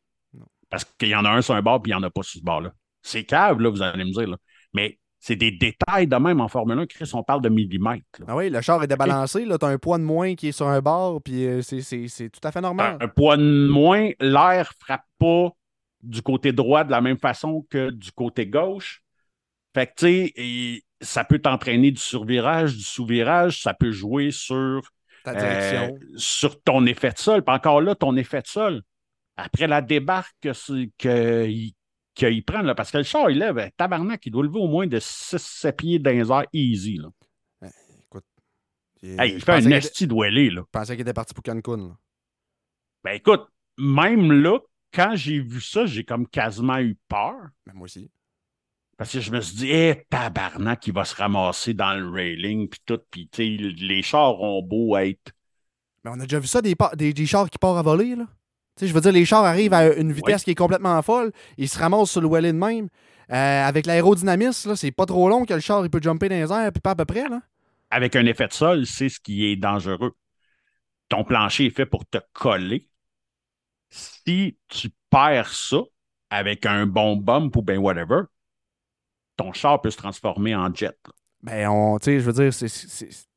Parce 0.69 0.83
qu'il 0.85 1.09
y 1.09 1.15
en 1.15 1.25
a 1.25 1.29
un 1.29 1.41
sur 1.41 1.55
un 1.55 1.61
bord, 1.61 1.81
puis 1.81 1.91
il 1.91 1.95
n'y 1.95 1.99
en 1.99 2.03
a 2.03 2.09
pas 2.09 2.23
sur 2.23 2.39
ce 2.39 2.45
bord-là. 2.45 2.73
C'est 3.01 3.23
cave, 3.23 3.59
là, 3.59 3.69
vous 3.69 3.81
allez 3.81 4.03
me 4.03 4.11
dire. 4.11 4.27
Là. 4.27 4.37
Mais 4.73 4.97
c'est 5.19 5.35
des 5.35 5.51
détails 5.51 6.07
de 6.07 6.15
même 6.15 6.39
en 6.39 6.47
Formule 6.47 6.79
1. 6.79 6.85
Chris, 6.87 7.09
on 7.13 7.23
parle 7.23 7.41
de 7.41 7.49
millimètres. 7.49 8.05
là. 8.19 8.25
Ah 8.29 8.35
oui, 8.37 8.49
le 8.49 8.61
char 8.61 8.81
est 8.83 8.87
débalancé, 8.87 9.43
là, 9.45 9.57
t'as 9.57 9.67
un 9.67 9.77
poids 9.77 9.97
de 9.97 10.03
moins 10.03 10.35
qui 10.35 10.47
est 10.49 10.51
sur 10.53 10.67
un 10.67 10.79
bord, 10.81 11.21
puis 11.21 11.45
euh, 11.45 11.61
c'est- 11.61 12.29
tout 12.29 12.39
à 12.47 12.51
fait 12.51 12.61
normal. 12.61 12.97
un, 13.01 13.05
un 13.05 13.07
poids 13.09 13.35
de 13.37 13.67
moins, 13.67 14.09
l'air 14.19 14.71
frappe 14.79 15.03
pas 15.17 15.49
du 16.01 16.21
côté 16.21 16.53
droit 16.53 16.85
de 16.85 16.91
la 16.91 17.01
même 17.01 17.17
façon 17.17 17.65
que 17.69 17.89
du 17.89 18.11
côté 18.13 18.47
gauche. 18.47 19.01
Fait 19.75 19.87
que, 19.87 19.91
tu 19.97 20.33
sais, 20.33 20.83
ça 21.01 21.23
peut 21.25 21.39
t'entraîner 21.39 21.91
du 21.91 21.99
survirage, 22.01 22.75
du 22.77 22.83
sous-virage, 22.83 23.61
ça 23.61 23.73
peut 23.73 23.91
jouer 23.91 24.31
sur, 24.31 24.81
Ta 25.25 25.31
euh, 25.31 25.91
sur 26.15 26.61
ton 26.61 26.85
effet 26.85 27.11
de 27.11 27.17
sol. 27.17 27.43
Puis 27.43 27.53
encore 27.53 27.81
là, 27.81 27.93
ton 27.95 28.15
effet 28.15 28.41
de 28.41 28.47
sol, 28.47 28.81
après 29.35 29.67
la 29.67 29.81
débarque 29.81 30.33
que 30.41 30.51
que 30.97 31.45
il- 32.21 32.33
qu'il 32.35 32.45
prend, 32.45 32.61
là, 32.61 32.75
parce 32.75 32.91
que 32.91 32.97
le 32.97 33.03
char, 33.03 33.29
il 33.29 33.37
lève, 33.39 33.57
euh, 33.57 33.69
tabarnak, 33.77 34.25
il 34.25 34.31
doit 34.31 34.43
lever 34.43 34.59
au 34.59 34.67
moins 34.67 34.87
de 34.87 34.99
6-7 34.99 35.77
pieds 35.77 35.99
dans 35.99 36.11
les 36.11 36.31
airs 36.31 36.45
easy. 36.53 36.97
Là. 36.97 37.09
Euh, 37.63 39.15
Hey, 39.17 39.35
il 39.35 39.41
fait 39.41 39.53
un 39.53 39.71
esti 39.71 40.07
de 40.07 40.13
wellé, 40.13 40.49
là. 40.49 40.61
je 40.65 40.69
pensais 40.77 40.93
qu'il 40.93 41.01
était 41.03 41.13
parti 41.13 41.33
pour 41.33 41.41
Cancun. 41.43 41.77
là. 41.77 41.97
Ben 43.03 43.11
écoute, 43.13 43.47
même 43.77 44.29
là, 44.31 44.59
quand 44.93 45.13
j'ai 45.15 45.39
vu 45.39 45.61
ça, 45.61 45.85
j'ai 45.85 46.03
comme 46.03 46.27
quasiment 46.27 46.79
eu 46.79 46.97
peur. 47.07 47.35
Mais 47.65 47.71
moi 47.73 47.85
aussi. 47.85 48.11
Parce 48.97 49.13
que 49.13 49.21
je 49.21 49.31
me 49.31 49.39
suis 49.39 49.55
dit, 49.55 49.69
eh, 49.71 50.03
tabarnak, 50.09 50.85
il 50.85 50.91
va 50.93 51.05
se 51.05 51.15
ramasser 51.15 51.73
dans 51.73 51.93
le 51.97 52.09
railing, 52.09 52.67
puis 52.67 52.81
tout, 52.85 52.99
puis 53.09 53.29
les 53.37 54.01
chars 54.01 54.41
ont 54.41 54.61
beau 54.61 54.97
être. 54.97 55.31
Mais 56.03 56.11
on 56.11 56.19
a 56.19 56.23
déjà 56.23 56.39
vu 56.39 56.47
ça, 56.47 56.61
des, 56.61 56.75
des, 56.97 57.13
des 57.13 57.25
chars 57.25 57.49
qui 57.49 57.57
partent 57.57 57.77
à 57.77 57.81
voler, 57.81 58.17
là. 58.17 58.25
Je 58.81 58.93
veux 58.93 59.01
dire, 59.01 59.11
les 59.11 59.25
chars 59.25 59.43
arrivent 59.43 59.73
à 59.73 59.93
une 59.95 60.11
vitesse 60.11 60.43
qui 60.43 60.51
est 60.51 60.55
complètement 60.55 61.01
folle, 61.01 61.31
ils 61.57 61.67
se 61.69 61.77
ramassent 61.79 62.11
sur 62.11 62.21
le 62.21 62.27
wellé 62.27 62.51
de 62.51 62.57
même. 62.57 62.87
Euh, 63.31 63.63
avec 63.67 63.85
l'aérodynamisme, 63.85 64.75
c'est 64.75 64.91
pas 64.91 65.05
trop 65.05 65.29
long 65.29 65.45
que 65.45 65.53
le 65.53 65.59
char 65.59 65.83
il 65.85 65.89
peut 65.89 65.99
jumper 66.01 66.29
dans 66.29 66.35
les 66.35 66.51
airs, 66.51 66.71
puis 66.71 66.81
pas 66.81 66.91
à 66.91 66.95
peu 66.95 67.05
près, 67.05 67.29
là. 67.29 67.41
Avec 67.91 68.15
un 68.15 68.25
effet 68.25 68.47
de 68.47 68.53
sol, 68.53 68.85
c'est 68.85 69.09
ce 69.09 69.19
qui 69.19 69.45
est 69.45 69.55
dangereux. 69.55 70.13
Ton 71.09 71.23
plancher 71.23 71.65
est 71.65 71.75
fait 71.75 71.85
pour 71.85 72.05
te 72.07 72.17
coller. 72.33 72.87
Si 73.89 74.57
tu 74.67 74.89
perds 75.09 75.53
ça 75.53 75.77
avec 76.29 76.65
un 76.65 76.85
bon 76.85 77.15
bump 77.17 77.55
ou 77.55 77.61
ben 77.61 77.79
whatever, 77.79 78.21
ton 79.37 79.53
char 79.53 79.81
peut 79.81 79.89
se 79.91 79.97
transformer 79.97 80.55
en 80.55 80.73
jet. 80.73 80.97
là. 81.05 81.13
Ben, 81.41 81.69
on, 81.69 81.97
tu 81.97 82.05
sais, 82.05 82.19
je 82.19 82.25
veux 82.29 82.33
dire, 82.33 82.53
c'est- 82.53 83.28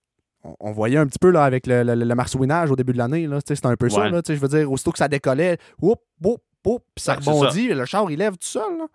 on, 0.60 0.72
voyait 0.72 0.98
un 0.98 1.06
petit 1.06 1.18
peu 1.18 1.30
là, 1.30 1.44
avec 1.44 1.66
le, 1.66 1.82
le, 1.82 1.94
le 1.94 2.14
marsouinage 2.14 2.70
au 2.70 2.76
début 2.76 2.92
de 2.92 2.98
l'année. 2.98 3.28
C'était 3.46 3.66
un 3.66 3.76
peu 3.76 3.88
ça. 3.88 4.08
Là, 4.08 4.20
je 4.26 4.32
veux 4.34 4.48
dire, 4.48 4.70
aussitôt 4.70 4.92
que 4.92 4.98
ça 4.98 5.08
décollait, 5.08 5.58
puis 5.80 6.74
ça 6.96 7.14
Ouais, 7.14 7.18
rebondit, 7.18 7.68
le 7.68 7.84
char 7.84 8.10
il 8.10 8.18
lève 8.18 8.32
tout 8.34 8.46
seul. 8.46 8.78
Là. 8.78 8.86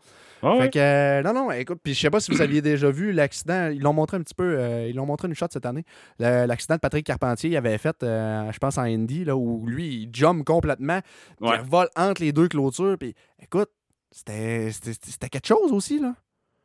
Ouais. 0.44 0.62
Fait 0.62 0.70
que, 0.70 0.80
euh, 0.80 1.24
non, 1.24 1.34
non, 1.34 1.52
écoute, 1.52 1.80
puis 1.84 1.94
je 1.94 2.00
sais 2.00 2.10
pas 2.10 2.20
si 2.20 2.32
vous 2.32 2.42
aviez 2.42 2.62
déjà 2.62 2.92
vu 2.92 3.12
l'accident. 3.12 3.70
Ils 3.70 3.82
l'ont 3.82 3.94
montré 3.94 4.18
un 4.18 4.22
petit 4.22 4.36
peu, 4.36 4.44
euh, 4.58 4.88
ils 4.88 4.96
l'ont 4.96 5.06
montré 5.06 5.28
une 5.28 5.34
shot 5.34 5.48
cette 5.50 5.66
année. 5.66 5.84
L'accident 6.20 6.76
de 6.76 6.80
Patrick 6.80 7.06
Carpentier, 7.06 7.50
il 7.50 7.58
avait 7.58 7.78
fait, 7.78 8.04
euh, 8.04 8.52
je 8.52 8.58
pense, 8.60 8.78
en 8.78 8.84
Indy, 8.84 9.26
là, 9.26 9.36
où 9.36 9.66
lui, 9.66 10.04
il 10.04 10.10
jump 10.14 10.46
complètement, 10.46 11.00
puis 11.40 11.50
Ouais. 11.50 11.58
il 11.64 11.68
vole 11.70 11.90
entre 11.96 12.22
les 12.22 12.32
deux 12.32 12.48
clôtures. 12.48 12.98
Puis 13.00 13.16
écoute, 13.42 13.70
c'était 14.12 15.30
quelque 15.30 15.48
chose 15.48 15.72
aussi, 15.72 16.00
là. 16.00 16.14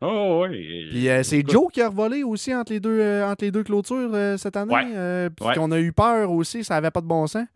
Oh, 0.05 0.41
ouais. 0.43 0.89
Puis 0.91 1.09
euh, 1.09 1.23
c'est 1.23 1.49
Joe 1.49 1.71
qui 1.73 1.81
a 1.81 1.89
revolé 1.89 2.25
aussi 2.25 2.53
entre 2.53 2.73
les 2.73 2.81
deux, 2.81 3.01
euh, 3.01 3.25
entre 3.25 3.45
les 3.45 3.53
deux 3.53 3.63
clôtures 3.63 4.11
euh, 4.13 4.37
cette 4.37 4.57
année. 4.57 4.75
Ouais. 4.75 5.31
puis 5.31 5.47
Ouais. 5.47 5.55
qu'on 5.55 5.71
a 5.71 5.79
eu 5.79 5.93
peur 5.93 6.31
aussi, 6.31 6.65
ça 6.65 6.77
avait 6.77 6.91
pas 6.91 7.01
de 7.01 7.07
bon 7.07 7.27
sens. 7.29 7.47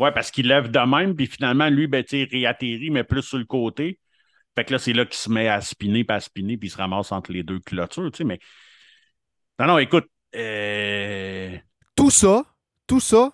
Ouais, 0.00 0.12
parce 0.12 0.30
qu'il 0.30 0.48
lève 0.48 0.70
de 0.70 0.78
même, 0.78 1.14
puis 1.14 1.26
finalement, 1.26 1.68
lui, 1.68 1.86
ben, 1.86 2.04
sais, 2.06 2.28
réatterrit, 2.30 2.90
mais 2.90 3.04
plus 3.04 3.22
sur 3.22 3.38
le 3.38 3.44
côté. 3.44 3.98
Fait 4.56 4.64
que 4.64 4.72
là, 4.72 4.78
c'est 4.78 4.92
là 4.92 5.04
qu'il 5.04 5.16
se 5.16 5.30
met 5.30 5.48
à 5.48 5.60
spinner, 5.60 6.04
puis 6.04 6.16
à 6.16 6.20
spinner, 6.20 6.56
puis 6.56 6.68
il 6.68 6.70
se 6.70 6.76
ramasse 6.76 7.12
entre 7.12 7.32
les 7.32 7.44
deux 7.44 7.60
clôtures, 7.60 8.10
tu 8.10 8.18
sais, 8.18 8.24
mais... 8.24 8.38
Non, 9.60 9.66
non, 9.66 9.78
écoute, 9.78 10.06
euh, 10.34 11.56
Tout 11.96 12.10
ça, 12.10 12.44
tout 12.86 13.00
ça, 13.00 13.32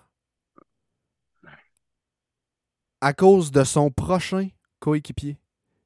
à 3.01 3.13
cause 3.13 3.51
de 3.51 3.63
son 3.63 3.91
prochain 3.91 4.49
coéquipier. 4.79 5.37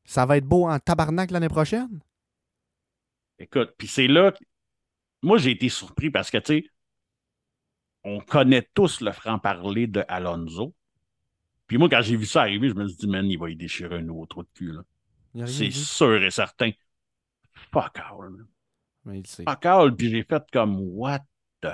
Ça 0.06 0.26
va 0.26 0.38
être 0.38 0.46
beau 0.46 0.68
en 0.68 0.80
tabarnak 0.80 1.32
l'année 1.32 1.50
prochaine. 1.50 2.00
Écoute, 3.40 3.74
puis 3.78 3.88
c'est 3.88 4.08
là... 4.08 4.34
Moi, 5.22 5.38
j'ai 5.38 5.52
été 5.52 5.68
surpris 5.70 6.10
parce 6.12 6.32
que, 6.32 6.38
tu 6.38 6.62
sais, 6.62 6.70
on 8.04 8.20
connaît 8.22 8.68
tous 8.74 9.02
le 9.02 9.12
franc-parler 9.12 9.88
de 9.88 10.04
Alonso. 10.08 10.74
Puis 11.68 11.78
moi, 11.78 11.90
quand 11.90 12.02
j'ai 12.02 12.16
vu 12.16 12.26
ça 12.26 12.42
arriver, 12.42 12.70
je 12.70 12.74
me 12.74 12.88
suis 12.88 12.98
dit, 12.98 13.08
man, 13.08 13.26
il 13.26 13.38
va 13.38 13.50
y 13.50 13.56
déchirer 13.56 13.98
un 13.98 14.02
nouveau 14.02 14.26
trou 14.26 14.44
de 14.44 14.50
cul, 14.54 14.74
C'est 15.46 15.72
sûr 15.72 16.24
et 16.24 16.32
certain. 16.32 16.72
Fuck 17.72 18.00
all, 18.00 18.46
mais 19.06 19.20
il 19.20 19.28
sait. 19.28 19.44
Fuck 19.44 19.66
all, 19.66 19.96
puis 19.96 20.10
j'ai 20.10 20.24
fait 20.24 20.44
comme, 20.52 20.80
what 20.80 21.20
the 21.62 21.70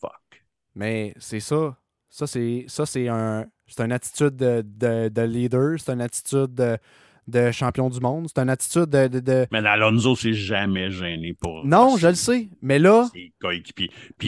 fuck? 0.00 0.44
Mais 0.74 1.14
c'est 1.18 1.40
ça. 1.40 1.78
Ça, 2.08 2.26
c'est 2.26 2.64
ça, 2.68 2.86
c'est 2.86 3.08
un. 3.08 3.46
C'est 3.68 3.84
une 3.84 3.92
attitude 3.92 4.36
de, 4.36 4.62
de- 4.64 5.08
de 5.08 5.22
leader, 5.22 5.78
c'est 5.78 5.92
une 5.92 6.00
attitude 6.00 6.54
de, 6.54 6.78
de 7.26 7.50
champion 7.50 7.88
du 7.90 7.98
monde, 8.00 8.26
c'est 8.28 8.40
une 8.40 8.48
attitude 8.50 8.86
de. 8.86 9.08
de- 9.08 9.20
de- 9.20 9.46
Mais 9.50 9.58
Alonso 9.66 10.14
s'est 10.14 10.32
jamais 10.32 10.90
gêné 10.90 11.34
pour. 11.34 11.64
Non, 11.64 11.96
je 11.96 12.06
le 12.08 12.14
sais. 12.14 12.48
Mais 12.62 12.78
là. 12.78 13.08
Puis 13.12 13.32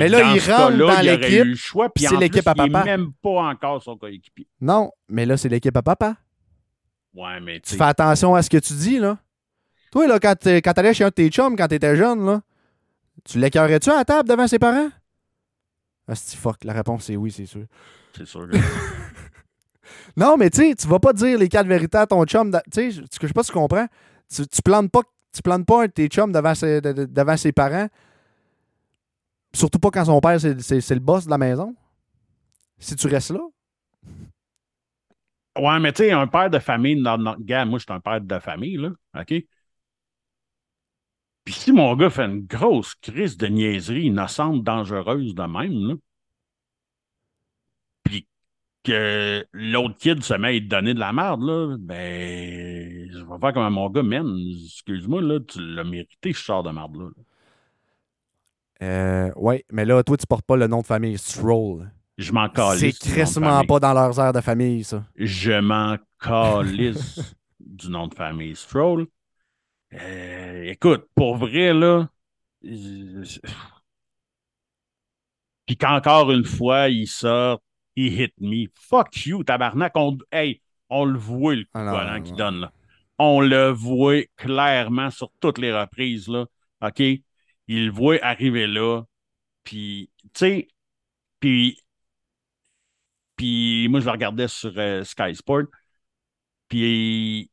Mais 0.01 0.09
là, 0.09 0.21
dans 0.21 0.35
il 0.35 0.41
rentre 0.41 0.77
dans 0.77 1.01
il 1.01 1.07
l'équipe, 1.07 1.45
eu 1.45 1.49
le 1.51 1.55
choix, 1.55 1.89
puis 1.91 2.05
c'est 2.07 2.17
l'équipe 2.17 2.47
à 2.47 2.55
il 2.57 2.63
est 2.67 2.71
papa. 2.71 2.85
même 2.85 3.13
pas 3.23 3.43
encore 3.51 3.83
son 3.83 3.97
coéquipier. 3.97 4.47
non. 4.61 4.91
Mais 5.09 5.27
là, 5.27 5.37
c'est 5.37 5.49
l'équipe 5.49 5.77
à 5.77 5.83
papa. 5.83 6.17
Ouais, 7.15 7.41
mais 7.41 7.61
tu 7.61 7.75
fais 7.77 7.85
attention 7.85 8.35
à 8.35 8.43
ce 8.43 8.51
que 8.51 8.59
tu 8.59 8.73
dis, 8.75 8.99
là. 8.99 9.19
Toi, 9.91 10.07
là, 10.07 10.19
quand 10.21 10.35
t'allais 10.37 10.93
chez 10.95 11.05
un 11.05 11.09
de 11.09 11.15
tes 11.15 11.29
chums, 11.31 11.57
quand 11.57 11.67
t'étais 11.69 11.97
jeune, 11.97 12.25
là, 12.27 12.43
tu 13.25 13.39
l'écœurais-tu 13.39 13.91
à 13.91 13.97
la 13.97 14.05
table 14.05 14.29
devant 14.29 14.47
ses 14.47 14.59
parents? 14.59 14.91
Ah, 16.07 16.15
fuck. 16.15 16.65
La 16.65 16.73
réponse, 16.75 17.05
c'est 17.05 17.17
oui, 17.17 17.31
c'est 17.31 17.47
sûr. 17.47 17.65
c'est 18.17 18.27
sûr. 18.27 18.49
que- 18.49 18.57
Non, 20.17 20.37
mais 20.37 20.51
tu 20.51 20.59
sais, 20.69 20.75
tu 20.75 20.87
vas 20.89 20.99
pas 20.99 21.13
dire 21.13 21.39
les 21.39 21.49
quatre 21.49 21.67
vérités 21.67 21.99
à 21.99 22.07
ton 22.07 22.25
chum. 22.25 22.51
Tu 22.73 22.91
sais, 22.91 22.91
je 22.91 23.03
sais 23.27 23.33
pas 23.33 23.43
si 23.43 23.51
tu 23.51 23.55
comprends. 23.59 23.87
Tu, 24.35 24.47
tu 24.47 24.63
plantes 24.63 24.91
pas, 24.91 25.03
tu 25.35 25.43
plantes 25.43 25.67
pas 25.67 25.89
tes 25.89 26.09
chums 26.09 26.33
devant 26.33 26.55
ses, 26.55 26.81
de- 26.81 26.93
de- 26.93 27.05
devant 27.07 27.37
ses 27.37 27.53
parents. 27.53 27.89
Surtout 29.53 29.79
pas 29.79 29.91
quand 29.91 30.05
son 30.07 30.21
père, 30.21 30.41
c'est 30.41 30.91
le 30.95 31.01
boss 31.01 31.27
de 31.27 31.31
la 31.31 31.39
maison. 31.39 31.75
Si 32.79 32.97
tu 32.97 33.07
restes 33.09 33.31
là. 33.31 33.41
ouais, 35.59 35.81
mais 35.81 35.93
tu 35.93 36.05
sais, 36.05 36.13
un 36.13 36.27
père 36.27 36.51
de 36.51 36.59
famille, 36.59 37.03
dans 37.03 37.19
notre 37.19 37.43
gars, 37.43 37.65
moi, 37.65 37.79
je 37.79 37.85
suis 37.85 37.93
un 37.93 38.01
père 38.01 38.21
de 38.21 38.39
famille, 38.39 38.77
là. 38.77 38.91
OK? 39.21 39.35
Puis 41.45 41.53
si 41.55 41.73
mon 41.73 41.97
gars 41.97 42.11
fait 42.11 42.27
une 42.27 42.47
grosse 42.47 42.95
crise 42.95 43.37
de 43.37 43.49
niaiserie 43.49 44.05
innocente, 44.07 44.63
dangereuse 44.63 45.35
de 45.35 45.43
même, 45.43 45.89
là, 45.89 45.95
puis 48.03 48.27
que 48.93 49.47
l'autre 49.53 49.97
kid 49.99 50.23
se 50.23 50.35
met 50.35 50.57
à 50.57 50.61
te 50.61 50.65
donner 50.67 50.95
de 50.95 51.01
la 51.01 51.13
merde, 51.13 51.43
là, 51.43 51.77
ben, 51.79 53.11
je 53.13 53.19
vais 53.19 53.39
faire 53.41 53.53
comme 53.53 53.73
mon 53.73 53.91
gars, 53.91 54.03
man, 54.03 54.27
excuse-moi, 54.65 55.23
là, 55.23 55.41
tu 55.41 55.61
l'as 55.61 55.85
mérité, 55.85 56.33
ce 56.33 56.43
sort 56.45 56.63
de 56.63 56.71
merde, 56.71 56.97
là. 56.97 57.09
Euh, 58.83 59.31
ouais, 59.37 59.65
mais 59.73 59.85
là, 59.85 60.03
toi, 60.03 60.17
tu 60.17 60.27
portes 60.27 60.47
pas 60.47 60.57
le 60.57 60.67
nom 60.67 60.81
de 60.81 60.87
famille 60.87 61.19
Stroll. 61.19 61.91
Je 62.17 62.33
m'en 62.33 62.49
calisse. 62.49 62.99
C'est 62.99 63.11
crissement 63.11 63.65
pas 63.65 63.81
dans 63.81 63.93
leurs 63.93 64.19
airs 64.21 64.33
de 64.33 64.41
famille, 64.41 64.85
ça. 64.85 65.05
Je 65.17 65.53
m'en 65.61 65.97
calisse 66.21 67.37
du 67.61 67.91
nom 67.91 68.07
de 68.07 68.15
famille 68.15 68.55
Stroll. 68.57 69.07
Euh, 69.95 70.65
écoute, 70.65 71.07
pour 71.15 71.37
vrai, 71.37 71.73
là. 71.73 72.09
euh, 72.65 73.25
Puis 75.67 75.77
qu'encore 75.77 76.31
une 76.33 76.45
fois, 76.45 76.89
il 76.89 77.07
sort, 77.07 77.61
il 77.99 78.21
hit 78.21 78.35
me. 78.41 78.69
Fuck 78.75 79.27
you, 79.27 79.43
tabarnak. 79.43 79.93
On, 79.97 80.17
hey, 80.31 80.63
on 80.89 81.05
le 81.05 81.19
voit, 81.19 81.57
le 81.57 81.65
coup 81.65 81.71
Ah 81.75 81.91
collant 81.91 82.15
non, 82.15 82.23
qu'il 82.23 82.37
donne, 82.37 82.61
là. 82.61 82.73
On 83.19 83.41
le 83.41 83.71
voit 83.71 84.23
clairement 84.37 85.11
sur 85.11 85.33
toutes 85.41 85.59
les 85.59 85.73
reprises, 85.73 86.29
là. 86.29 86.47
OK? 86.81 87.01
Il 87.01 87.87
le 87.87 87.91
voit 87.91 88.19
arriver 88.23 88.69
là. 88.69 89.03
Puis, 89.65 90.11
tu 90.23 90.31
sais, 90.35 90.69
puis, 91.41 91.83
puis 93.35 93.89
moi, 93.89 93.99
je 93.99 94.05
le 94.07 94.13
regardais 94.13 94.49
sur 94.49 94.73
euh, 94.77 95.03
Sky 95.03 95.35
Sport. 95.35 95.65
Puis, 96.69 97.51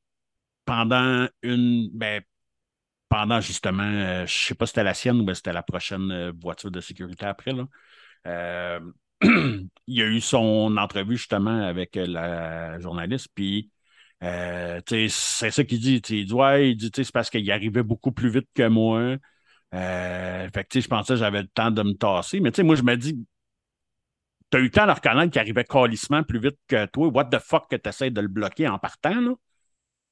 pendant 0.65 1.27
une, 1.41 1.89
ben, 1.91 2.21
pendant 3.09 3.41
justement, 3.41 3.83
euh, 3.83 4.25
je 4.27 4.37
sais 4.37 4.55
pas 4.55 4.67
si 4.67 4.71
c'était 4.71 4.83
la 4.83 4.93
sienne 4.93 5.21
ou 5.21 5.25
ben, 5.25 5.33
c'était 5.33 5.53
la 5.53 5.63
prochaine 5.63 6.11
euh, 6.11 6.31
voiture 6.39 6.69
de 6.69 6.81
sécurité 6.81 7.25
après, 7.25 7.53
là. 7.53 7.65
Il 9.87 9.97
y 9.97 10.01
a 10.01 10.05
eu 10.05 10.21
son 10.21 10.77
entrevue 10.77 11.17
justement 11.17 11.61
avec 11.63 11.95
euh, 11.97 12.07
la 12.07 12.79
journaliste, 12.79 13.27
puis 13.35 13.71
euh, 14.23 14.81
c'est 14.87 15.51
ça 15.51 15.63
qu'il 15.63 15.79
dit. 15.79 16.01
Il 16.09 16.25
dit, 16.25 16.33
ouais, 16.33 16.71
il 16.71 16.77
dit, 16.77 16.91
c'est 16.95 17.11
parce 17.11 17.29
qu'il 17.29 17.49
arrivait 17.51 17.83
beaucoup 17.83 18.11
plus 18.11 18.29
vite 18.29 18.49
que 18.53 18.67
moi. 18.67 19.17
Euh, 19.73 20.49
fait 20.53 20.63
que, 20.65 20.79
je 20.79 20.87
pensais 20.87 21.13
que 21.13 21.19
j'avais 21.19 21.41
le 21.43 21.47
temps 21.49 21.71
de 21.71 21.83
me 21.83 21.93
tasser. 21.93 22.39
Mais, 22.39 22.51
moi, 22.63 22.75
je 22.75 22.83
me 22.83 22.95
dis, 22.97 23.25
t'as 24.49 24.59
eu 24.59 24.63
le 24.63 24.71
temps 24.71 24.85
de 24.87 24.91
reconnaître 24.91 25.31
qu'il 25.31 25.41
arrivait 25.41 25.63
calissement 25.63 26.23
plus 26.23 26.39
vite 26.39 26.57
que 26.67 26.85
toi. 26.87 27.07
What 27.07 27.25
the 27.25 27.39
fuck 27.39 27.69
que 27.69 27.75
t'essaies 27.75 28.11
de 28.11 28.21
le 28.21 28.27
bloquer 28.27 28.67
en 28.67 28.79
partant, 28.79 29.19
là? 29.19 29.33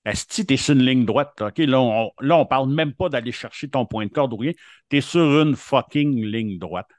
Est-ce 0.06 0.41
que 0.41 0.47
t'es 0.47 0.58
sur 0.58 0.76
une 0.76 0.84
ligne 0.84 1.06
droite? 1.06 1.41
OK, 1.41 1.60
là, 1.60 1.80
on, 1.82 2.12
là, 2.20 2.38
on 2.38 2.45
parle 2.45 2.70
même 2.70 2.93
pas 2.93 3.10
d'aller 3.10 3.32
chercher 3.32 3.70
ton 3.70 3.86
point 3.86 4.06
de 4.06 4.12
corde 4.12 4.34
ou 4.34 4.38
rien. 4.38 4.51
T'es 4.89 5.01
sur 5.01 5.41
une 5.41 5.56
fucking 5.56 6.26
ligne 6.26 6.60
droite. 6.60 6.89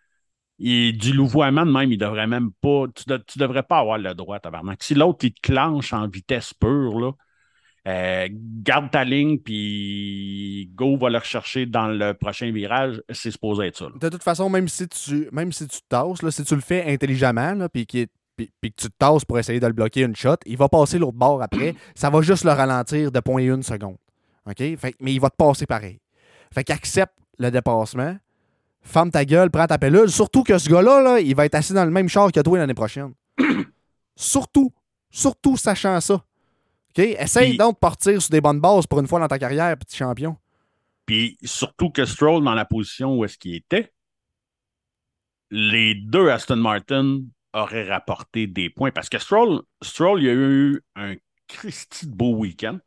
Et 0.61 0.93
du 0.93 1.13
louvoiement 1.13 1.67
de 1.67 1.73
même, 1.73 1.91
il 1.91 1.99
devrait 1.99 2.27
même 2.29 2.51
pas. 2.61 2.85
Tu, 2.95 3.05
de- 3.07 3.23
tu 3.27 3.39
devrais 3.39 3.65
pas 3.65 3.79
avoir 3.79 3.99
le 3.99 4.15
droit, 4.15 4.39
tabarnak. 4.39 4.83
Si 4.83 4.95
l'autre, 4.95 5.25
il 5.25 5.33
te 5.33 5.41
clenche 5.41 5.93
en 5.93 6.07
vitesse 6.09 6.55
pure, 6.55 7.01
là, 7.01 7.13
euh, 7.87 8.29
garde 8.31 8.91
ta 8.91 9.05
ligne, 9.05 9.39
puis 9.39 10.71
go 10.75 10.97
va 10.97 11.11
le 11.11 11.19
rechercher 11.19 11.67
dans 11.67 11.89
le 11.89 12.15
prochain 12.15 12.51
virage, 12.51 13.03
c'est 13.11 13.31
supposé 13.31 13.67
être 13.67 13.77
ça. 13.79 13.87
De 14.01 14.09
toute 14.09 14.23
façon, 14.23 14.49
même 14.49 14.69
si 14.69 14.89
tu, 14.89 15.29
même 15.33 15.53
si 15.53 15.67
tu 15.67 15.81
te 15.81 15.89
tasses, 15.89 16.23
là, 16.23 16.31
si 16.31 16.45
tu 16.45 16.55
le 16.55 16.61
fais 16.61 16.91
intelligemment, 16.91 17.67
puis 17.69 17.87
que 17.87 18.07
tu 18.37 18.73
te 18.73 18.89
tasses 18.99 19.25
pour 19.25 19.39
essayer 19.39 19.61
de 19.61 19.67
le 19.67 19.73
bloquer 19.73 20.03
une 20.03 20.17
shot, 20.17 20.37
il 20.47 20.57
va 20.57 20.69
passer 20.69 20.99
l'autre 20.99 21.19
bord 21.19 21.43
après. 21.43 21.75
ça 21.95 22.11
va 22.11 22.23
juste 22.23 22.45
le 22.45 22.53
ralentir 22.53 23.11
de 23.13 23.21
0.1 23.21 23.63
seconde. 23.63 23.97
OK? 24.47 24.61
Mais 25.01 25.13
il 25.15 25.21
va 25.21 25.31
te 25.31 25.37
passer 25.37 25.67
pareil. 25.67 25.99
Fait 26.53 26.65
qu'accepte 26.65 27.15
le 27.39 27.51
dépassement. 27.51 28.17
Ferme 28.85 29.11
ta 29.11 29.25
gueule, 29.25 29.51
prends 29.51 29.67
ta 29.67 29.79
pilule. 29.79 30.09
Surtout 30.11 30.43
que 30.45 30.57
ce 30.59 30.69
gars-là, 30.69 31.03
là, 31.03 31.21
il 31.21 31.35
va 31.35 31.47
être 31.47 31.55
assis 31.57 31.73
dans 31.73 31.85
le 31.85 31.91
même 31.91 32.09
char 32.09 32.31
que 32.31 32.41
toi 32.41 32.59
l'année 32.59 32.75
prochaine. 32.75 33.13
surtout, 34.17 34.73
surtout 35.11 35.57
sachant 35.57 36.01
ça. 36.01 36.15
OK? 36.15 36.99
Essaye 36.99 37.51
Puis- 37.51 37.59
donc 37.59 37.75
de 37.75 37.79
partir 37.81 38.21
sur 38.23 38.31
des 38.31 38.41
bonnes 38.41 38.61
bases 38.61 38.87
pour 38.87 39.01
une 39.01 39.07
fois 39.09 39.19
dans 39.21 39.27
ta 39.29 39.39
carrière, 39.39 39.77
petit 39.77 39.97
champion. 39.97 40.37
Puis 41.07 41.37
surtout 41.43 41.91
que 41.91 42.05
Stroll, 42.05 42.45
dans 42.45 42.55
la 42.55 42.65
position 42.65 43.17
où 43.17 43.25
est-ce 43.25 43.37
qu'il 43.37 43.55
était, 43.55 43.93
les 45.51 45.95
deux 45.95 46.29
Aston 46.31 46.57
Martin 46.57 47.21
auraient 47.53 47.89
rapporté 47.89 48.47
des 48.47 48.71
points. 48.71 48.91
Parce 48.91 49.09
que 49.09 49.19
Stroll, 49.19 49.63
Stroll 49.83 50.23
il 50.23 50.29
a 50.29 50.33
eu 50.33 50.83
un 50.97 51.15
Christy 51.49 52.07
de 52.07 52.15
beau 52.15 52.35
week-end. 52.37 52.79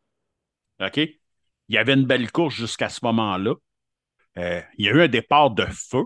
OK? 0.81 0.97
Il 0.97 1.75
y 1.75 1.77
avait 1.77 1.93
une 1.93 2.05
belle 2.05 2.31
course 2.31 2.55
jusqu'à 2.55 2.89
ce 2.89 2.99
moment-là. 3.03 3.53
Euh, 4.38 4.61
il 4.77 4.85
y 4.85 4.89
a 4.89 4.91
eu 4.91 5.01
un 5.01 5.07
départ 5.07 5.51
de 5.51 5.65
feu. 5.65 6.03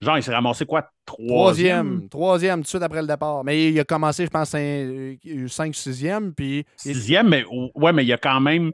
Genre, 0.00 0.16
il 0.16 0.22
s'est 0.22 0.34
ramassé 0.34 0.64
quoi? 0.64 0.90
Troisième? 1.04 1.28
Troisième. 1.28 2.08
Troisième, 2.08 2.58
tout 2.60 2.62
de 2.62 2.68
suite 2.68 2.82
après 2.82 3.02
le 3.02 3.06
départ. 3.06 3.44
Mais 3.44 3.70
il 3.70 3.78
a 3.78 3.84
commencé, 3.84 4.24
je 4.24 4.30
pense, 4.30 4.50
5 4.50 5.74
sixième, 5.74 6.34
puis... 6.34 6.64
Sixième, 6.76 7.28
mais 7.28 7.44
ouais, 7.74 7.92
mais 7.92 8.04
il 8.04 8.12
a 8.12 8.18
quand 8.18 8.40
même. 8.40 8.72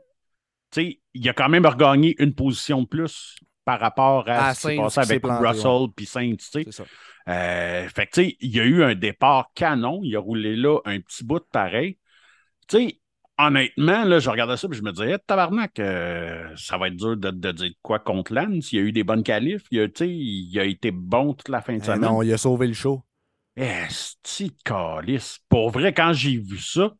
Tu 0.70 0.82
sais, 0.82 1.00
il 1.14 1.28
a 1.28 1.32
quand 1.32 1.48
même 1.48 1.66
regagné 1.66 2.14
une 2.18 2.34
position 2.34 2.82
de 2.82 2.86
plus 2.86 3.36
par 3.64 3.80
rapport 3.80 4.28
à 4.28 4.48
À 4.48 4.54
ce 4.54 4.68
qui 4.68 4.76
s'est 4.76 4.82
passé 4.82 5.00
avec 5.00 5.22
planté, 5.22 5.46
Russell 5.48 5.88
puis 5.94 6.06
Sainz, 6.06 6.50
tu 6.50 6.64
sais. 6.70 6.82
Euh, 7.28 7.88
fait 7.88 8.06
que, 8.06 8.12
tu 8.12 8.24
sais, 8.24 8.36
il 8.40 8.54
y 8.54 8.60
a 8.60 8.64
eu 8.64 8.84
un 8.84 8.94
départ 8.94 9.50
canon. 9.54 10.00
Il 10.04 10.14
a 10.14 10.20
roulé 10.20 10.54
là 10.54 10.78
un 10.84 11.00
petit 11.00 11.24
bout 11.24 11.40
de 11.40 11.46
pareil. 11.50 11.98
Tu 12.68 12.76
sais, 12.76 13.00
honnêtement, 13.38 14.04
là, 14.04 14.18
je 14.18 14.30
regardais 14.30 14.56
ça 14.56 14.68
et 14.70 14.74
je 14.74 14.82
me 14.82 14.92
disais, 14.92 15.12
Eh, 15.14 15.18
tabarnak, 15.26 15.78
euh, 15.78 16.48
ça 16.56 16.78
va 16.78 16.88
être 16.88 16.96
dur 16.96 17.16
de, 17.16 17.30
de 17.30 17.52
dire 17.52 17.70
quoi 17.82 17.98
contre 17.98 18.32
Lance. 18.32 18.72
Il 18.72 18.76
y 18.76 18.78
a 18.78 18.82
eu 18.84 18.92
des 18.92 19.04
bonnes 19.04 19.22
qualifs. 19.22 19.64
Il 19.70 19.80
a, 19.80 19.86
il 20.04 20.58
été 20.60 20.90
bon 20.90 21.34
toute 21.34 21.48
la 21.48 21.60
fin 21.60 21.74
de 21.76 21.82
Eh 21.82 21.84
semaine. 21.84 22.00
non, 22.00 22.22
il 22.22 22.32
a 22.32 22.38
sauvé 22.38 22.66
le 22.66 22.72
show. 22.74 23.02
Esti 23.56 24.54
calice. 24.64 25.38
Pour 25.48 25.70
vrai, 25.70 25.92
quand 25.94 26.12
j'ai 26.12 26.36
vu 26.36 26.58
ça, 26.58 26.92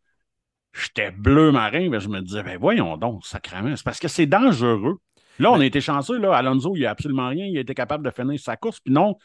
j'étais 0.73 1.11
bleu 1.11 1.53
marin, 1.53 1.89
mais 1.91 2.01
je 2.01 2.09
me 2.09 2.21
disais, 2.21 2.43
ben 2.43 2.59
voyons 2.59 2.97
donc, 2.97 3.27
sacrément. 3.27 3.75
C'est 3.77 3.85
parce 3.85 3.99
que 4.01 4.09
c'est 4.09 4.27
dangereux. 4.27 4.99
Là, 5.39 5.53
on 5.53 5.61
a 5.61 5.67
été 5.67 5.81
chanceux, 5.83 6.19
là. 6.19 6.35
Alonso, 6.35 6.75
il 6.77 6.81
n'y 6.81 6.87
a 6.87 6.91
absolument 6.91 7.29
rien. 7.29 7.47
Il 7.47 7.59
a 7.59 7.61
été 7.61 7.75
capable 7.75 8.05
de 8.05 8.11
finir 8.11 8.41
sa 8.41 8.57
course. 8.57 8.81
Puis 8.81 8.93
non, 8.93 9.17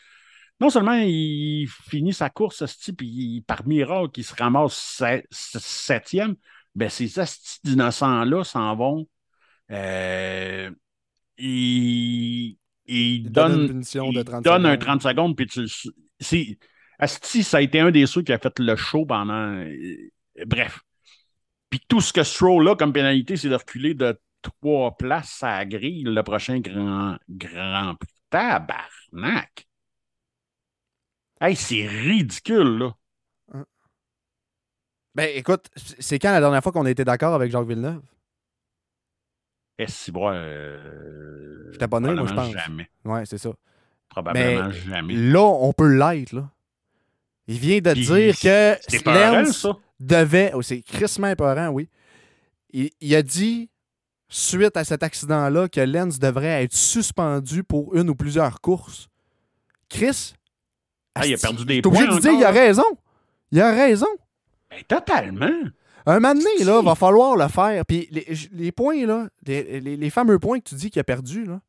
non 0.59 0.70
seulement 0.70 0.99
il 1.01 1.68
finit 1.89 2.14
sa 2.14 2.30
course, 2.30 2.64
puis 2.97 3.07
il- 3.07 3.43
par 3.43 3.66
miracle, 3.66 4.20
il 4.20 4.24
se 4.24 4.36
ramasse 4.36 4.74
se- 4.76 5.24
se- 5.32 5.59
septième, 5.59 6.36
ben 6.76 6.89
ces 6.89 7.19
estis 7.19 7.59
d'innocents-là 7.63 8.43
s'en 8.43 8.76
vont. 8.76 9.07
Euh, 9.72 10.72
ils, 11.38 12.57
ils 12.88 13.24
Il 13.26 13.32
donne 13.32 13.67
donnent 13.67 13.84
de 14.13 14.24
il 14.24 14.24
30 14.24 14.43
donne 14.43 14.65
un 14.65 14.78
secondes. 14.78 14.78
30 14.78 15.03
secondes, 15.03 15.36
puis 15.38 15.47
tu. 15.47 15.61
le- 15.61 15.67
c'est- 16.19 16.57
Asti, 16.99 17.43
ça 17.43 17.57
a 17.57 17.61
été 17.61 17.80
un 17.80 17.91
des 17.91 18.05
ceux 18.05 18.22
qui 18.24 18.34
a 18.34 18.39
fait 18.39 18.57
le 18.59 18.76
show 18.76 19.05
pendant. 19.05 19.34
euh, 19.57 19.76
bref. 20.45 20.82
Puis 21.69 21.82
tout 21.88 22.01
ce 22.01 22.13
que 22.13 22.24
Stroll 22.24 22.69
a 22.69 22.76
comme 22.76 22.93
pénalité, 22.93 23.38
c'est 23.38 23.49
de 23.49 23.55
reculer 23.55 23.93
de 23.93 24.19
trois 24.41 24.97
places 24.97 25.43
à 25.43 25.59
la 25.59 25.65
grille 25.65 26.03
le 26.03 26.24
prochain 26.24 26.59
grand, 26.59 27.17
grand. 27.30 27.95
Tabarnak! 28.30 29.67
Hey, 31.41 31.55
c'est 31.55 31.88
ridicule, 31.88 32.78
là. 32.78 32.95
Ben 35.14 35.30
écoute, 35.36 35.70
c'est 35.99 36.20
quand 36.20 36.32
la 36.32 36.39
dernière 36.39 36.64
fois 36.64 36.72
qu'on 36.72 36.86
a 36.86 36.89
été 36.91 37.03
d'accord 37.03 37.34
avec 37.34 37.51
Jacques 37.51 37.68
Villeneuve? 37.68 38.01
Eh, 39.78 39.88
si, 39.88 40.12
bon, 40.12 40.30
euh, 40.32 41.70
J'étais 41.72 41.88
pas 41.88 41.99
né, 41.99 42.14
moi, 42.14 42.26
je 42.28 42.34
pense. 42.34 42.51
Jamais. 42.51 42.89
Ouais, 43.03 43.26
c'est 43.26 43.38
ça. 43.38 43.49
Probablement 44.09 44.68
Mais 44.68 44.74
jamais. 44.74 45.14
Là, 45.14 45.41
on 45.41 45.74
peut 45.74 45.88
l'être, 45.88 46.34
là. 46.34 46.49
Il 47.47 47.57
vient 47.57 47.80
de 47.80 47.91
Puis, 47.93 48.05
dire 48.05 48.39
que 48.39 48.78
ça. 49.51 49.78
devait. 49.99 50.51
Oh, 50.53 50.62
c'est 50.62 50.82
crissement 50.82 51.28
épeurant, 51.28 51.70
oui. 51.70 51.89
Il, 52.72 52.91
il 53.01 53.16
a 53.16 53.24
dit, 53.24 53.70
suite 54.30 54.78
à 54.78 54.84
cet 54.84 55.03
accident-là, 55.03 55.68
que 55.68 55.82
Lens 55.82 56.20
devrait 56.20 56.64
être 56.64 56.76
suspendu 56.76 57.64
pour 57.64 57.95
une 57.95 58.09
ou 58.09 58.16
plusieurs 58.16 58.62
courses. 58.62 59.09
Chris. 59.89 60.34
Ah, 61.16 61.26
il 61.28 61.34
a 61.34 61.38
perdu 61.38 61.66
des 61.66 61.82
points 61.82 62.05
de 62.07 62.20
dire, 62.20 62.32
il 62.32 62.43
a 62.43 62.51
raison. 62.51 62.86
Il 63.51 63.59
a 63.59 63.72
raison. 63.74 64.07
Ben, 64.72 64.82
totalement. 64.88 65.69
Un 66.05 66.19
moment 66.19 66.34
donné, 66.34 66.63
là, 66.63 66.82
va 66.82 66.95
falloir 66.95 67.36
le 67.36 67.47
faire. 67.47 67.86
Puis 67.86 68.07
les, 68.11 68.26
les 68.53 68.72
points, 68.72 69.05
là, 69.05 69.28
les, 69.45 69.80
les- 69.82 69.97
les 69.97 70.09
fameux 70.09 70.39
points 70.39 70.59
que 70.59 70.69
tu 70.69 70.76
dis 70.76 70.89
qu'il 70.89 70.99
a 70.99 71.03
perdu, 71.03 71.45
là, 71.45 71.59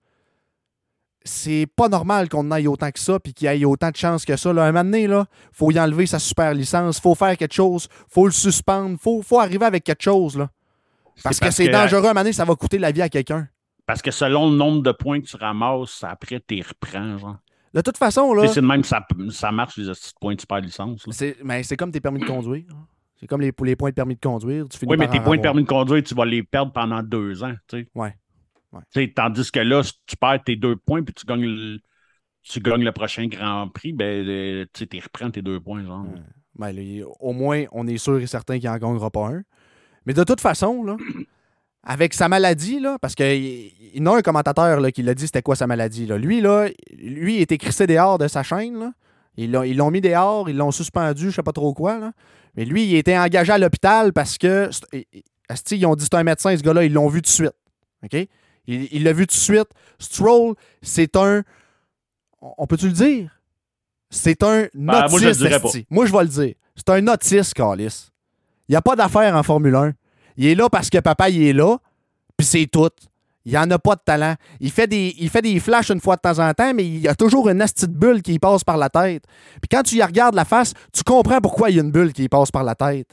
c'est 1.24 1.66
pas 1.76 1.88
normal 1.88 2.28
qu'on 2.28 2.50
aille 2.50 2.66
autant 2.66 2.90
que 2.90 2.98
ça 2.98 3.20
puis 3.20 3.32
qu'il 3.32 3.46
ait 3.46 3.64
autant 3.64 3.90
de 3.90 3.96
chances 3.96 4.24
que 4.24 4.36
ça. 4.36 4.52
Là. 4.52 4.64
Un 4.64 4.72
moment 4.72 4.84
donné, 4.84 5.06
là, 5.06 5.26
faut 5.52 5.70
y 5.70 5.78
enlever 5.78 6.06
sa 6.06 6.18
super 6.18 6.52
licence, 6.54 6.98
faut 6.98 7.14
faire 7.14 7.36
quelque 7.36 7.54
chose, 7.54 7.88
faut 8.08 8.26
le 8.26 8.32
suspendre, 8.32 8.98
faut, 8.98 9.22
faut 9.22 9.38
arriver 9.38 9.66
avec 9.66 9.84
quelque 9.84 10.02
chose. 10.02 10.36
Là. 10.36 10.48
Parce 11.22 11.38
que 11.38 11.50
c'est 11.50 11.68
dangereux, 11.68 11.98
un 12.06 12.08
moment 12.08 12.20
donné, 12.20 12.32
ça 12.32 12.44
va 12.44 12.54
coûter 12.56 12.78
la 12.78 12.90
vie 12.90 13.02
à 13.02 13.08
quelqu'un. 13.08 13.48
Parce 13.86 14.00
que 14.02 14.10
selon 14.10 14.50
le 14.50 14.56
nombre 14.56 14.82
de 14.82 14.92
points 14.92 15.20
que 15.20 15.26
tu 15.26 15.36
ramasses, 15.36 16.02
après, 16.04 16.40
t'y 16.40 16.62
reprends, 16.62 17.18
genre. 17.18 17.36
De 17.74 17.80
toute 17.80 17.96
façon, 17.98 18.34
là, 18.34 18.48
C'est 18.48 18.60
de 18.60 18.66
même 18.66 18.82
que 18.82 18.86
ça, 18.88 19.06
ça 19.30 19.50
marche, 19.52 19.76
les 19.78 19.84
de 19.86 19.94
points 20.20 20.34
de 20.34 20.40
super 20.40 20.60
licence. 20.60 21.04
c'est, 21.10 21.36
mais 21.42 21.62
c'est 21.62 21.76
comme 21.76 21.90
tes 21.92 22.00
permis 22.00 22.20
de 22.20 22.26
conduire. 22.26 22.64
C'est 23.22 23.28
comme 23.28 23.40
les, 23.40 23.52
pour 23.52 23.64
les 23.64 23.76
points 23.76 23.90
de 23.90 23.94
permis 23.94 24.16
de 24.16 24.20
conduire. 24.20 24.68
Tu 24.68 24.84
Oui, 24.84 24.96
mais 24.98 25.06
tes 25.06 25.20
points 25.20 25.36
de 25.36 25.42
permis 25.42 25.62
de 25.62 25.68
conduire, 25.68 26.02
tu 26.02 26.12
vas 26.12 26.24
les 26.24 26.42
perdre 26.42 26.72
pendant 26.72 27.04
deux 27.04 27.44
ans. 27.44 27.54
Tu 27.68 27.78
sais. 27.78 27.88
Ouais. 27.94 28.16
Ouais. 28.72 28.80
Tu 28.92 29.00
sais, 29.00 29.12
tandis 29.14 29.48
que 29.52 29.60
là, 29.60 29.84
si 29.84 29.92
tu 30.06 30.16
perds 30.16 30.42
tes 30.42 30.56
deux 30.56 30.74
points 30.74 31.04
puis 31.04 31.14
tu 31.14 31.24
gagnes 31.24 31.44
le, 31.44 31.78
tu 32.42 32.58
gagnes 32.58 32.82
le 32.82 32.90
prochain 32.90 33.28
Grand 33.28 33.68
Prix, 33.68 33.92
ben, 33.92 34.26
euh, 34.26 34.66
tu 34.72 34.88
sais, 34.90 35.00
reprends 35.00 35.30
tes 35.30 35.40
deux 35.40 35.60
points. 35.60 35.84
Genre. 35.84 36.02
Ouais. 36.02 36.20
Ben, 36.56 36.72
là, 36.72 37.04
au 37.20 37.32
moins, 37.32 37.64
on 37.70 37.86
est 37.86 37.96
sûr 37.96 38.18
et 38.18 38.26
certain 38.26 38.58
qu'il 38.58 38.68
n'en 38.68 38.78
gagnera 38.78 39.08
pas 39.08 39.28
un. 39.28 39.42
Mais 40.04 40.14
de 40.14 40.24
toute 40.24 40.40
façon, 40.40 40.82
là, 40.82 40.96
avec 41.84 42.14
sa 42.14 42.28
maladie, 42.28 42.80
là, 42.80 42.98
parce 43.00 43.14
qu'il 43.14 43.26
il 43.94 44.02
y 44.02 44.04
a 44.04 44.12
un 44.12 44.22
commentateur 44.22 44.80
là, 44.80 44.90
qui 44.90 45.04
l'a 45.04 45.14
dit 45.14 45.26
c'était 45.26 45.42
quoi 45.42 45.54
sa 45.54 45.68
maladie. 45.68 46.06
Là. 46.06 46.18
Lui, 46.18 46.40
là, 46.40 46.68
lui, 46.98 47.36
il 47.36 47.40
était 47.40 47.58
crissé 47.58 47.86
dehors 47.86 48.18
de 48.18 48.26
sa 48.26 48.42
chaîne. 48.42 48.80
Là. 48.80 48.92
Ils 49.36 49.52
l'ont 49.52 49.62
ils 49.62 49.76
l'ont 49.76 49.92
mis 49.92 50.00
dehors, 50.00 50.50
ils 50.50 50.56
l'ont 50.56 50.72
suspendu, 50.72 51.30
je 51.30 51.36
sais 51.36 51.42
pas 51.42 51.52
trop 51.52 51.72
quoi. 51.72 51.98
Là. 51.98 52.12
Mais 52.54 52.64
lui, 52.64 52.84
il 52.84 52.94
était 52.96 53.16
engagé 53.16 53.52
à 53.52 53.58
l'hôpital 53.58 54.12
parce 54.12 54.38
que. 54.38 54.70
asti, 55.48 55.78
ils 55.78 55.86
ont 55.86 55.94
dit 55.94 56.04
c'est 56.04 56.14
un 56.14 56.24
médecin, 56.24 56.56
ce 56.56 56.62
gars-là, 56.62 56.84
ils 56.84 56.92
l'ont 56.92 57.08
vu 57.08 57.22
tout 57.22 57.28
de 57.28 57.34
suite. 57.34 57.54
OK? 58.04 58.28
Il 58.66 59.02
l'a 59.04 59.12
vu 59.12 59.26
tout 59.26 59.34
de 59.34 59.40
suite. 59.40 59.68
Stroll, 59.98 60.54
c'est 60.82 61.16
un. 61.16 61.42
On 62.40 62.66
peut-tu 62.66 62.86
le 62.86 62.92
dire? 62.92 63.40
C'est 64.10 64.42
un 64.42 64.68
Ben, 64.74 65.08
moi, 65.08 65.20
je 65.20 65.26
le. 65.26 65.84
Moi, 65.90 66.06
je 66.06 66.12
vais 66.12 66.22
le 66.22 66.28
dire. 66.28 66.54
C'est 66.76 66.88
un 66.90 67.06
autiste, 67.08 67.54
Calis. 67.54 68.10
Il 68.68 68.72
n'y 68.72 68.76
a 68.76 68.82
pas 68.82 68.96
d'affaire 68.96 69.34
en 69.36 69.42
Formule 69.42 69.74
1. 69.74 69.92
Il 70.36 70.46
est 70.46 70.54
là 70.54 70.68
parce 70.68 70.90
que 70.90 70.98
papa, 70.98 71.28
il 71.28 71.42
est 71.42 71.52
là, 71.52 71.78
puis 72.36 72.46
c'est 72.46 72.66
tout. 72.66 72.90
Il 73.44 73.56
en 73.58 73.68
a 73.70 73.78
pas 73.78 73.96
de 73.96 74.00
talent. 74.04 74.34
Il 74.60 74.70
fait, 74.70 74.86
des, 74.86 75.14
il 75.18 75.28
fait 75.28 75.42
des 75.42 75.58
flashs 75.58 75.90
une 75.90 76.00
fois 76.00 76.16
de 76.16 76.20
temps 76.20 76.38
en 76.38 76.52
temps, 76.54 76.72
mais 76.74 76.84
il 76.84 76.98
y 77.00 77.08
a 77.08 77.14
toujours 77.14 77.48
une 77.48 77.58
petite 77.58 77.90
bulle 77.90 78.22
qui 78.22 78.38
passe 78.38 78.62
par 78.62 78.76
la 78.76 78.88
tête. 78.88 79.24
Puis 79.60 79.68
quand 79.70 79.82
tu 79.82 79.96
y 79.96 80.02
regardes 80.02 80.34
la 80.36 80.44
face, 80.44 80.74
tu 80.92 81.02
comprends 81.02 81.40
pourquoi 81.40 81.70
il 81.70 81.76
y 81.76 81.78
a 81.80 81.82
une 81.82 81.90
bulle 81.90 82.12
qui 82.12 82.28
passe 82.28 82.50
par 82.52 82.62
la 82.62 82.74
tête. 82.76 83.08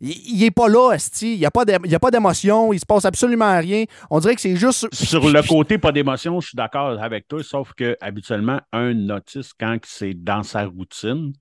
Il, 0.00 0.10
il 0.10 0.44
est 0.44 0.50
pas 0.50 0.68
là, 0.68 0.92
Esti. 0.92 1.34
Il 1.34 1.38
n'y 1.38 1.46
a 1.46 1.50
pas 1.50 1.64
d'é- 1.64 1.78
il 1.84 1.90
y 1.90 1.94
a 1.94 1.98
pas 2.00 2.10
d'émotion. 2.10 2.72
Il 2.74 2.80
se 2.80 2.84
passe 2.84 3.06
absolument 3.06 3.58
rien. 3.58 3.84
On 4.10 4.18
dirait 4.20 4.34
que 4.34 4.40
c'est 4.42 4.56
juste. 4.56 4.86
Sur 4.92 5.26
le 5.30 5.42
côté 5.48 5.78
pas 5.78 5.92
d'émotion, 5.92 6.40
je 6.40 6.48
suis 6.48 6.56
d'accord 6.56 7.00
avec 7.02 7.26
toi, 7.26 7.42
sauf 7.42 7.72
que 7.74 7.96
habituellement, 8.02 8.60
un 8.72 9.08
autiste, 9.10 9.52
quand 9.58 9.78
c'est 9.86 10.12
dans 10.12 10.42
sa 10.42 10.64
routine, 10.66 11.32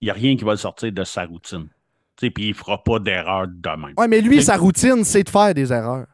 il 0.00 0.06
n'y 0.06 0.10
a 0.10 0.14
rien 0.14 0.36
qui 0.36 0.42
va 0.42 0.52
le 0.52 0.56
sortir 0.56 0.90
de 0.90 1.04
sa 1.04 1.26
routine. 1.26 1.68
Tu 2.18 2.26
sais, 2.26 2.30
Puis 2.30 2.46
il 2.46 2.48
ne 2.50 2.54
fera 2.54 2.82
pas 2.82 2.98
d'erreur 2.98 3.46
de 3.46 3.68
même. 3.70 3.94
Ouais, 3.96 4.08
mais 4.08 4.20
lui, 4.20 4.42
sa 4.42 4.56
routine, 4.56 5.04
c'est 5.04 5.22
de 5.22 5.30
faire 5.30 5.54
des 5.54 5.72
erreurs. 5.72 6.06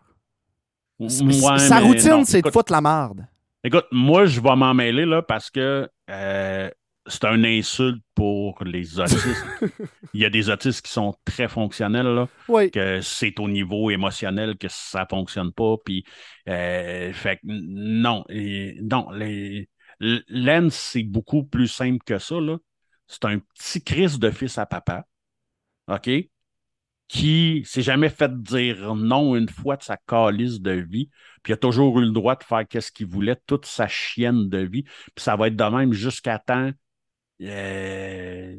Ouais, 0.98 1.58
sa 1.58 1.80
routine, 1.80 2.24
c'est 2.24 2.42
de 2.42 2.50
foutre 2.50 2.72
la 2.72 2.80
marde. 2.80 3.26
Écoute, 3.64 3.86
moi, 3.92 4.26
je 4.26 4.40
vais 4.40 4.56
m'en 4.56 4.74
mêler 4.74 5.04
là 5.04 5.22
parce 5.22 5.50
que 5.50 5.88
euh, 6.10 6.70
c'est 7.06 7.24
un 7.24 7.44
insulte 7.44 8.02
pour 8.14 8.62
les 8.64 8.98
autistes. 9.00 9.46
Il 10.14 10.20
y 10.20 10.24
a 10.24 10.30
des 10.30 10.48
autistes 10.50 10.84
qui 10.84 10.92
sont 10.92 11.14
très 11.24 11.48
fonctionnels, 11.48 12.06
là, 12.06 12.28
Oui. 12.48 12.70
que 12.70 13.00
c'est 13.00 13.38
au 13.40 13.48
niveau 13.48 13.90
émotionnel 13.90 14.56
que 14.56 14.68
ça 14.68 15.06
fonctionne 15.08 15.52
pas. 15.52 15.76
Puis, 15.84 16.04
euh, 16.48 17.12
fait 17.12 17.36
que 17.36 17.40
non, 17.44 18.24
et, 18.28 18.78
non, 18.82 19.10
les, 19.10 19.68
l- 20.00 20.24
Lens, 20.28 20.74
c'est 20.74 21.02
beaucoup 21.04 21.44
plus 21.44 21.68
simple 21.68 21.98
que 22.04 22.18
ça, 22.18 22.40
là. 22.40 22.56
C'est 23.06 23.24
un 23.24 23.38
petit 23.38 23.82
Chris 23.82 24.18
de 24.18 24.30
fils 24.30 24.58
à 24.58 24.66
papa, 24.66 25.04
OK? 25.88 26.10
Qui 27.08 27.62
s'est 27.64 27.82
jamais 27.82 28.10
fait 28.10 28.30
dire 28.42 28.94
non 28.94 29.34
une 29.34 29.48
fois 29.48 29.76
de 29.78 29.82
sa 29.82 29.96
calice 29.96 30.60
de 30.60 30.72
vie, 30.72 31.08
puis 31.42 31.54
a 31.54 31.56
toujours 31.56 31.98
eu 32.00 32.04
le 32.04 32.10
droit 32.12 32.36
de 32.36 32.44
faire 32.44 32.68
qu'est-ce 32.68 32.92
qu'il 32.92 33.06
voulait, 33.06 33.36
toute 33.46 33.64
sa 33.66 33.88
chienne 33.88 34.48
de 34.50 34.58
vie. 34.58 34.82
Puis 34.82 35.24
ça 35.24 35.34
va 35.36 35.48
être 35.48 35.56
de 35.56 35.64
même 35.64 35.92
jusqu'à 35.92 36.38
temps. 36.38 36.70
euh, 37.42 38.56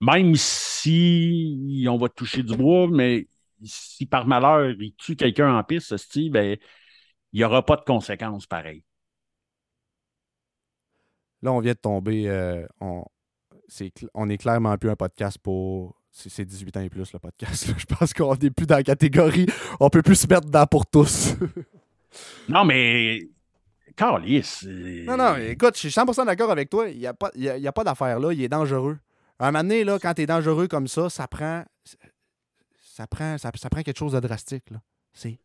même 0.00 0.34
si 0.36 1.86
on 1.88 1.96
va 1.96 2.08
toucher 2.08 2.42
du 2.42 2.56
bois, 2.56 2.88
mais 2.88 3.28
si 3.64 4.06
par 4.06 4.26
malheur 4.26 4.70
il 4.80 4.94
tue 4.96 5.16
quelqu'un 5.16 5.56
en 5.56 5.62
piste, 5.64 5.96
Steve, 5.96 6.32
ben, 6.32 6.56
il 7.32 7.38
n'y 7.38 7.44
aura 7.44 7.64
pas 7.64 7.76
de 7.76 7.82
conséquences 7.82 8.46
pareilles. 8.46 8.84
Là, 11.42 11.52
on 11.52 11.60
vient 11.60 11.72
de 11.74 11.78
tomber. 11.78 12.28
euh, 12.28 12.66
on, 12.80 13.04
c'est 13.68 13.88
cl- 13.96 14.08
on 14.14 14.28
est 14.28 14.38
clairement 14.38 14.76
plus 14.78 14.90
un 14.90 14.96
podcast 14.96 15.38
pour. 15.38 16.00
C'est 16.16 16.30
c'est 16.30 16.44
18 16.44 16.76
ans 16.76 16.80
et 16.80 16.88
plus 16.88 17.12
le 17.12 17.18
podcast. 17.18 17.66
là. 17.66 17.74
Je 17.78 17.86
pense 17.86 18.14
qu'on 18.14 18.36
n'est 18.36 18.50
plus 18.50 18.66
dans 18.66 18.76
la 18.76 18.84
catégorie. 18.84 19.46
On 19.80 19.90
peut 19.90 20.00
plus 20.00 20.14
se 20.14 20.28
mettre 20.28 20.46
dedans 20.46 20.66
pour 20.66 20.86
tous. 20.86 21.34
Non, 22.48 22.64
mais. 22.64 23.28
Carlis. 23.96 24.60
non, 25.04 25.16
non, 25.16 25.34
écoute, 25.34 25.74
je 25.74 25.80
suis 25.80 25.88
100% 25.88 26.24
d'accord 26.26 26.48
avec 26.52 26.70
toi. 26.70 26.88
Il 26.88 26.98
n'y 26.98 27.08
a 27.08 27.12
pas, 27.12 27.32
y 27.34 27.48
a, 27.48 27.56
il 27.56 27.62
y 27.64 27.66
a 27.66 27.72
pas 27.72 27.82
d'affaire 27.82 28.20
là. 28.20 28.32
Il 28.32 28.40
est 28.40 28.48
dangereux. 28.48 28.98
À 29.40 29.48
un 29.48 29.50
moment 29.50 29.64
donné, 29.64 29.82
là, 29.82 29.98
quand 30.00 30.14
tu 30.14 30.22
es 30.22 30.26
dangereux 30.26 30.68
comme 30.68 30.86
ça, 30.86 31.10
ça 31.10 31.26
prend. 31.26 31.64
Ça 32.78 33.08
prend, 33.08 33.36
ça, 33.36 33.50
ça 33.56 33.68
prend 33.68 33.82
quelque 33.82 33.98
chose 33.98 34.12
de 34.12 34.20
drastique. 34.20 34.70
Là. 34.70 34.78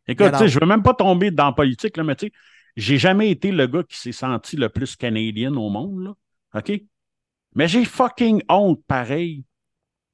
Écoute, 0.08 0.46
je 0.46 0.60
veux 0.60 0.68
même 0.68 0.84
pas 0.84 0.94
tomber 0.94 1.32
dans 1.32 1.48
la 1.48 1.54
politique, 1.54 1.98
là, 1.98 2.04
mais 2.04 2.16
tu 2.16 2.28
sais, 2.28 2.34
j'ai 2.76 3.00
jamais 3.00 3.32
été 3.32 3.52
le 3.52 3.66
gars 3.66 3.82
qui 3.82 3.98
s'est 3.98 4.12
senti 4.12 4.58
le 4.58 4.70
plus 4.70 4.96
canadien 4.96 5.52
au 5.56 5.70
monde, 5.70 6.04
là. 6.04 6.14
OK? 6.54 6.72
Mais 7.56 7.68
j'ai 7.68 7.84
fucking 7.84 8.44
honte, 8.48 8.84
pareil, 8.86 9.44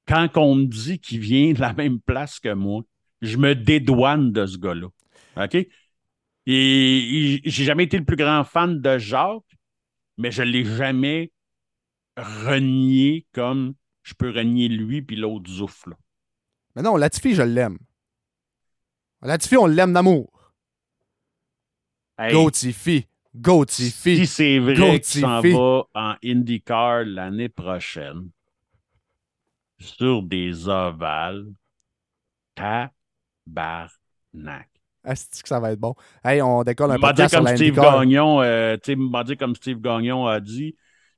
quand 0.07 0.29
on 0.37 0.55
me 0.55 0.65
dit 0.65 0.99
qu'il 0.99 1.19
vient 1.19 1.53
de 1.53 1.61
la 1.61 1.73
même 1.73 1.99
place 1.99 2.39
que 2.39 2.53
moi. 2.53 2.83
Je 3.21 3.37
me 3.37 3.55
dédouane 3.55 4.31
de 4.31 4.45
ce 4.45 4.57
gars-là. 4.57 4.87
OK? 5.37 5.55
Et, 5.55 5.67
et 6.47 7.41
j'ai 7.43 7.63
jamais 7.63 7.85
été 7.85 7.97
le 7.97 8.05
plus 8.05 8.17
grand 8.17 8.43
fan 8.43 8.79
de 8.81 8.97
Jacques, 8.97 9.57
mais 10.17 10.31
je 10.31 10.43
l'ai 10.43 10.63
jamais 10.63 11.31
renié 12.17 13.25
comme 13.31 13.73
je 14.03 14.13
peux 14.13 14.29
renier 14.29 14.67
lui 14.67 15.01
puis 15.01 15.15
l'autre 15.15 15.49
Zouf, 15.49 15.87
là. 15.87 15.95
Mais 16.75 16.81
non, 16.81 16.97
Latifi, 16.97 17.33
je 17.33 17.41
l'aime. 17.41 17.79
Latifi, 19.21 19.57
on 19.57 19.65
l'aime 19.65 19.93
d'amour. 19.93 20.53
Hey, 22.17 22.33
Go 22.33 22.51
Tifi. 22.51 23.07
Go 23.33 23.65
Tifi. 23.65 24.17
Si 24.17 24.27
c'est 24.27 24.59
vrai 24.59 24.99
qu'il 24.99 25.21
s'en 25.21 25.41
va 25.41 25.87
en 25.93 26.15
IndyCar 26.23 27.05
l'année 27.05 27.49
prochaine, 27.49 28.29
sur 29.79 30.23
des 30.23 30.67
ovales, 30.67 31.45
tabarnak. 32.55 33.89
Asti 35.03 35.43
que 35.43 35.49
ça 35.49 35.59
va 35.59 35.71
être 35.71 35.79
bon. 35.79 35.93
Hey, 36.23 36.41
on 36.41 36.63
décolle 36.63 36.91
un 36.91 37.27
sur 37.27 37.39
comme 37.39 37.47
Steve. 37.55 37.75
Gagnon, 37.75 38.41
euh, 38.41 38.77
comme 39.37 39.55
Steve 39.55 39.79
Gagnon 39.79 40.25
a 40.25 40.39
dit, 40.39 40.75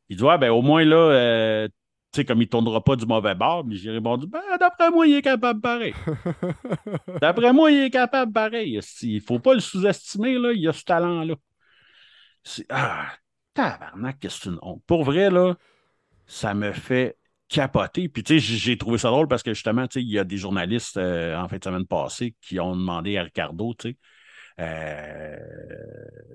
il 0.10 0.18
dit, 0.18 0.24
ouais, 0.24 0.38
ben 0.38 0.50
au 0.52 0.62
moins 0.62 0.84
là, 0.84 0.98
euh, 0.98 1.68
tu 2.12 2.22
sais, 2.22 2.26
comme 2.26 2.40
il 2.40 2.46
ne 2.46 2.50
tournera 2.50 2.84
pas 2.84 2.96
du 2.96 3.06
mauvais 3.06 3.36
bord, 3.36 3.66
mais 3.66 3.76
j'ai 3.76 3.92
répondu, 3.92 4.28
ben 4.28 4.42
d'après 4.60 4.92
moi, 4.92 5.08
il 5.08 5.16
est 5.16 5.22
capable 5.22 5.62
pareil. 5.62 5.94
D'après 7.22 7.54
moi, 7.54 7.72
il 7.72 7.84
est 7.84 7.90
capable 7.90 8.32
pareil. 8.32 8.80
Il 9.02 9.16
ne 9.16 9.20
faut 9.20 9.40
pas 9.40 9.54
le 9.54 9.60
sous-estimer, 9.60 10.38
là, 10.38 10.52
il 10.54 10.68
a 10.68 10.74
ce 10.74 10.84
talent-là. 10.84 11.36
Ah, 12.70 13.08
tabarnak, 13.54 14.20
que 14.20 14.30
c'est 14.30 14.50
une 14.50 14.60
honte. 14.62 14.82
Pour 14.86 15.04
vrai, 15.04 15.30
là, 15.30 15.56
ça 16.26 16.54
me 16.54 16.72
fait 16.72 17.18
capoter. 17.48 18.10
Puis, 18.10 18.24
tu 18.24 18.40
sais, 18.40 18.58
j'ai 18.58 18.78
trouvé 18.78 18.98
ça 18.98 19.10
drôle 19.10 19.28
parce 19.28 19.44
que 19.44 19.54
justement, 19.54 19.88
tu 19.88 20.00
sais, 20.00 20.04
il 20.04 20.12
y 20.12 20.20
a 20.20 20.24
des 20.24 20.38
journalistes 20.38 20.98
euh, 20.98 21.38
en 21.38 21.48
fin 21.48 21.58
de 21.58 21.64
semaine 21.64 21.86
passée 21.86 22.36
qui 22.42 22.60
ont 22.60 22.76
demandé 22.76 23.18
à 23.18 23.24
Ricardo, 23.24 23.74
tu 23.78 23.92
sais, 23.92 23.98
euh, 24.60 25.38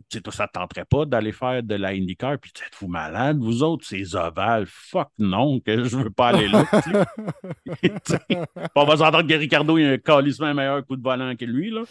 tu 0.09 0.19
sais, 0.19 0.31
ça 0.31 0.45
ne 0.45 0.47
te 0.47 0.53
tenterait 0.53 0.85
pas 0.85 1.05
d'aller 1.05 1.33
faire 1.33 1.63
de 1.63 1.75
la 1.75 1.89
IndyCar, 1.89 2.39
puis 2.39 2.53
êtes-vous 2.65 2.87
malade, 2.87 3.39
vous 3.39 3.65
autres, 3.65 3.85
ces 3.85 4.15
ovales, 4.15 4.67
fuck 4.67 5.09
non, 5.19 5.59
que 5.59 5.85
je 5.85 5.97
veux 5.97 6.11
pas 6.11 6.29
aller 6.29 6.47
là. 6.47 6.65
on 8.77 8.85
va 8.85 8.97
s'entendre 8.97 9.27
que 9.27 9.35
Ricardo, 9.35 9.77
il 9.77 9.87
a 9.87 9.91
un 9.93 9.99
calissement 9.99 10.55
meilleur 10.55 10.87
coup 10.87 10.97
de 10.97 11.03
volant 11.03 11.35
que 11.35 11.45
lui, 11.45 11.71
là. 11.71 11.83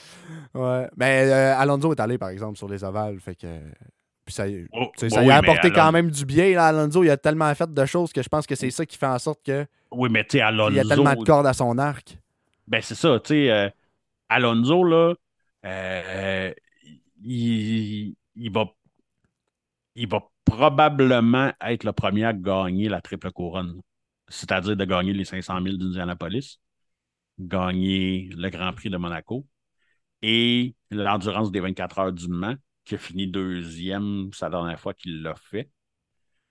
Ouais. 0.53 0.88
Mais 0.95 1.30
euh, 1.30 1.57
Alonso 1.57 1.91
est 1.91 1.99
allé, 1.99 2.17
par 2.17 2.30
exemple, 2.30 2.57
sur 2.57 2.69
les 2.69 2.84
ovales. 2.84 3.19
Fait 3.19 3.36
que. 3.36 3.47
Puis 4.26 4.34
ça, 4.36 4.45
Oh, 4.74 4.91
ça 4.97 5.07
oui, 5.07 5.24
lui 5.26 5.32
a 5.32 5.38
apporté 5.38 5.72
quand 5.72 5.91
même 5.91 6.09
du 6.11 6.26
bien. 6.26 6.51
Là, 6.51 6.67
Alonso, 6.67 7.03
il 7.03 7.09
a 7.09 7.17
tellement 7.17 7.53
fait 7.55 7.74
de 7.74 7.86
choses 7.86 8.13
que 8.13 8.22
je 8.22 8.30
pense 8.30 8.45
que 8.47 8.55
c'est 8.55 8.69
ça 8.72 8.86
qui 8.86 8.97
fait 8.97 9.05
en 9.07 9.19
sorte 9.19 9.43
que 9.43 9.65
Oui, 9.91 10.09
mais 10.11 10.24
tu 10.24 10.38
sais, 10.38 10.41
Alonso. 10.41 10.72
il 10.72 10.80
a 10.80 10.84
tellement 10.86 11.15
de 11.15 11.24
cordes 11.24 11.47
à 11.47 11.53
son 11.53 11.78
arc. 11.78 12.17
Ben, 12.67 12.82
c'est 12.82 12.95
ça, 12.95 13.19
tu 13.19 13.30
sais, 13.34 13.51
euh, 13.51 13.69
Alonso, 14.30 14.84
là, 14.84 15.13
euh, 15.65 16.53
il, 17.24 18.15
il 18.36 18.51
va, 18.51 18.65
il 19.95 20.07
va 20.07 20.22
probablement 20.45 21.51
être 21.61 21.84
le 21.84 21.93
premier 21.93 22.26
à 22.26 22.34
gagner 22.34 22.89
la 22.89 23.01
triple 23.01 23.32
couronne. 23.32 23.82
C'est-à-dire 24.28 24.76
de 24.78 24.86
gagner 24.86 25.13
les 25.13 25.26
500 25.26 25.61
000 25.61 25.78
d'Indianapolis, 25.78 26.59
gagner 27.39 28.30
le 28.36 28.49
Grand 28.49 28.74
Prix 28.74 28.89
de 28.89 28.97
Monaco 28.97 29.45
et 30.22 30.76
l'endurance 30.91 31.51
des 31.51 31.59
24 31.61 31.99
heures 31.99 32.13
du 32.13 32.28
Mans, 32.30 32.55
qui 32.92 32.96
a 32.96 32.98
fini 32.98 33.26
deuxième 33.26 34.32
sa 34.34 34.50
dernière 34.50 34.78
fois 34.78 34.94
qu'il 34.94 35.22
l'a 35.22 35.34
fait. 35.36 35.70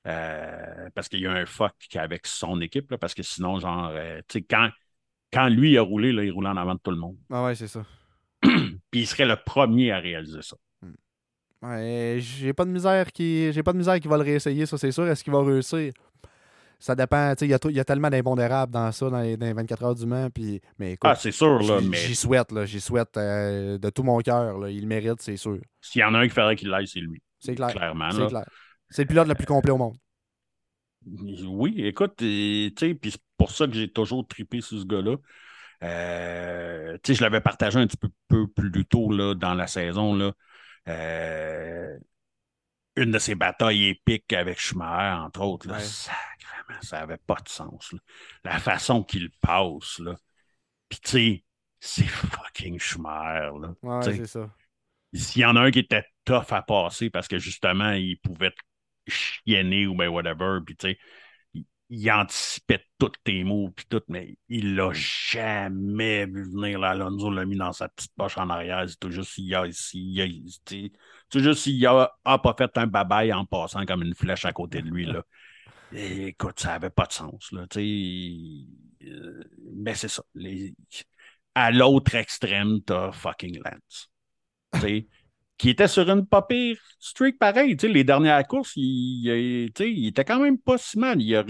Euh, 0.06 0.88
parce 0.94 1.10
qu'il 1.10 1.20
y 1.20 1.26
a 1.26 1.32
un 1.32 1.44
fuck 1.44 1.74
avec 1.94 2.26
son 2.26 2.62
équipe, 2.62 2.90
là, 2.90 2.96
parce 2.96 3.12
que 3.12 3.22
sinon, 3.22 3.60
genre, 3.60 3.90
euh, 3.92 4.20
tu 4.26 4.38
sais, 4.38 4.42
quand, 4.42 4.70
quand 5.30 5.48
lui 5.50 5.76
a 5.76 5.82
roulé, 5.82 6.12
là, 6.12 6.24
il 6.24 6.30
roulait 6.30 6.48
en 6.48 6.56
avant 6.56 6.74
de 6.74 6.80
tout 6.82 6.92
le 6.92 6.96
monde. 6.96 7.18
Ah 7.30 7.44
ouais, 7.44 7.54
c'est 7.54 7.68
ça. 7.68 7.84
Puis 8.40 8.70
il 8.92 9.06
serait 9.06 9.26
le 9.26 9.36
premier 9.36 9.92
à 9.92 9.98
réaliser 9.98 10.40
ça. 10.40 10.56
Ouais, 11.60 12.16
j'ai 12.20 12.54
pas 12.54 12.64
de 12.64 12.70
misère 12.70 13.12
qui. 13.12 13.52
J'ai 13.52 13.62
pas 13.62 13.74
de 13.74 13.78
misère 13.78 14.00
qui 14.00 14.08
va 14.08 14.16
le 14.16 14.22
réessayer, 14.22 14.64
ça 14.64 14.78
c'est 14.78 14.92
sûr. 14.92 15.06
Est-ce 15.06 15.22
qu'il 15.22 15.34
va 15.34 15.44
réussir? 15.44 15.92
Ça 16.80 16.94
dépend. 16.96 17.34
tu 17.36 17.40
sais, 17.40 17.46
Il 17.46 17.50
y, 17.50 17.54
a 17.78 17.82
y 17.82 17.84
tellement 17.84 18.10
d'impondérables 18.10 18.72
dans 18.72 18.90
ça, 18.90 19.08
dans 19.10 19.20
les, 19.20 19.36
dans 19.36 19.46
les 19.46 19.52
24 19.52 19.82
heures 19.84 19.94
du 19.94 20.06
Mans. 20.06 20.30
Puis, 20.30 20.60
mais 20.78 20.92
écoute, 20.94 21.10
Ah, 21.12 21.14
c'est 21.14 21.30
sûr, 21.30 21.60
là, 21.62 21.78
j'y- 21.80 21.88
mais 21.88 21.96
j'y 21.96 22.16
souhaite, 22.16 22.50
là. 22.52 22.64
J'y 22.64 22.80
souhaite 22.80 23.16
euh, 23.18 23.78
de 23.78 23.90
tout 23.90 24.02
mon 24.02 24.18
cœur. 24.20 24.66
Il 24.68 24.80
le 24.80 24.86
mérite, 24.86 25.20
c'est 25.22 25.36
sûr. 25.36 25.58
s'il 25.80 26.00
y 26.00 26.04
en 26.04 26.14
a 26.14 26.18
un 26.18 26.26
qui 26.28 26.34
ferait 26.34 26.56
qu'il 26.56 26.68
l'aille, 26.70 26.88
c'est 26.88 27.00
lui. 27.00 27.22
C'est 27.38 27.54
clair. 27.54 27.68
Clairement. 27.68 28.10
C'est 28.10 28.26
clair. 28.26 28.44
C'est 28.88 29.02
le 29.02 29.08
pilote 29.08 29.28
le 29.28 29.34
plus 29.34 29.46
complet 29.46 29.70
au 29.70 29.78
monde. 29.78 29.96
Oui, 31.46 31.74
écoute, 31.86 32.14
tu 32.18 32.72
sais, 32.78 32.94
puis 32.94 33.12
c'est 33.12 33.22
pour 33.38 33.50
ça 33.50 33.66
que 33.66 33.72
j'ai 33.72 33.90
toujours 33.90 34.26
trippé 34.26 34.60
sur 34.60 34.78
ce 34.78 34.84
gars-là. 34.84 35.16
Euh, 35.82 36.98
tu 37.02 37.12
sais, 37.12 37.18
je 37.18 37.22
l'avais 37.22 37.40
partagé 37.40 37.78
un 37.78 37.86
petit 37.86 37.96
peu, 37.96 38.10
peu 38.28 38.46
plus 38.48 38.84
tôt 38.84 39.10
là, 39.10 39.34
dans 39.34 39.54
la 39.54 39.66
saison. 39.66 40.14
Là. 40.14 40.32
Euh, 40.88 41.96
une 42.96 43.12
de 43.12 43.18
ses 43.18 43.34
batailles 43.34 43.86
épiques 43.86 44.32
avec 44.34 44.58
Schumacher, 44.60 45.20
entre 45.22 45.40
autres. 45.42 45.68
Là, 45.68 45.74
Ouais. 45.74 45.80
sacrément, 45.80 46.20
ça 46.82 47.00
n'avait 47.00 47.18
pas 47.18 47.36
de 47.36 47.48
sens. 47.48 47.92
là. 47.92 47.98
La 48.44 48.58
façon 48.58 49.02
qu'il 49.04 49.30
passe. 49.40 49.98
Là. 49.98 50.16
Puis, 50.88 51.00
tu 51.00 51.10
sais, 51.10 51.44
c'est 51.80 52.06
fucking 52.06 52.78
Schumacher. 52.78 53.50
Là. 53.60 53.74
Ouais, 53.82 54.02
c'est 54.02 54.26
ça. 54.26 54.50
S'il 55.12 55.42
y 55.42 55.44
en 55.44 55.56
a 55.56 55.60
un 55.62 55.70
qui 55.70 55.80
était 55.80 56.04
tough 56.24 56.52
à 56.52 56.62
passer 56.62 57.10
parce 57.10 57.26
que 57.28 57.38
justement, 57.38 57.92
il 57.92 58.18
pouvait 58.18 58.50
te 58.52 58.60
chienner 59.08 59.86
ou 59.86 59.94
ben 59.96 60.08
whatever, 60.08 60.60
puis 60.64 60.76
tu 60.76 60.88
sais, 60.88 60.98
il, 61.54 61.64
il 61.88 62.10
anticipait 62.12 62.84
tous 62.98 63.10
tes 63.24 63.42
mots, 63.42 63.70
puis 63.74 63.86
tout, 63.88 64.02
mais 64.08 64.36
il 64.48 64.76
l'a 64.76 64.92
jamais 64.92 66.26
vu 66.26 66.44
venir. 66.44 66.78
Là, 66.78 66.90
Alonso 66.90 67.30
l'a 67.30 67.44
mis 67.44 67.56
dans 67.56 67.72
sa 67.72 67.88
petite 67.88 68.12
poche 68.14 68.38
en 68.38 68.50
arrière. 68.50 68.88
C'est 68.88 69.00
tout 69.00 69.10
juste 69.10 69.30
s'il 69.32 69.52
a, 69.54 69.62
a- 69.62 69.68
tu 69.68 70.50
sais, 70.68 70.92
c'est 71.32 71.40
juste 71.42 71.62
s'il 71.62 71.84
a, 71.86 72.12
a 72.24 72.38
pas 72.38 72.54
fait 72.56 72.70
un 72.78 72.86
babaille 72.86 73.32
en 73.32 73.44
passant 73.44 73.84
comme 73.86 74.02
une 74.02 74.14
flèche 74.14 74.44
à 74.44 74.52
côté 74.52 74.80
de 74.82 74.88
lui. 74.90 75.06
Là. 75.06 75.24
Écoute, 75.92 76.60
ça 76.60 76.74
avait 76.74 76.90
pas 76.90 77.06
de 77.06 77.12
sens. 77.12 77.50
Là. 77.52 77.66
Euh, 77.76 79.44
mais 79.74 79.94
c'est 79.94 80.08
ça. 80.08 80.22
À 81.54 81.70
l'autre 81.70 82.14
extrême, 82.16 82.80
t'as 82.84 83.12
fucking 83.12 83.60
Lance 83.64 84.10
qui 85.58 85.70
était 85.70 85.88
sur 85.88 86.08
une 86.10 86.26
pas 86.26 86.42
pire 86.42 86.78
streak 86.98 87.38
pareil. 87.38 87.76
Les 87.82 88.04
dernières 88.04 88.46
courses, 88.46 88.72
il, 88.76 89.26
il- 89.28 89.72
il 89.80 90.06
était 90.06 90.24
quand 90.24 90.40
même 90.40 90.58
pas 90.58 90.78
si 90.78 90.98
mal. 90.98 91.20
Il 91.20 91.36
a, 91.36 91.44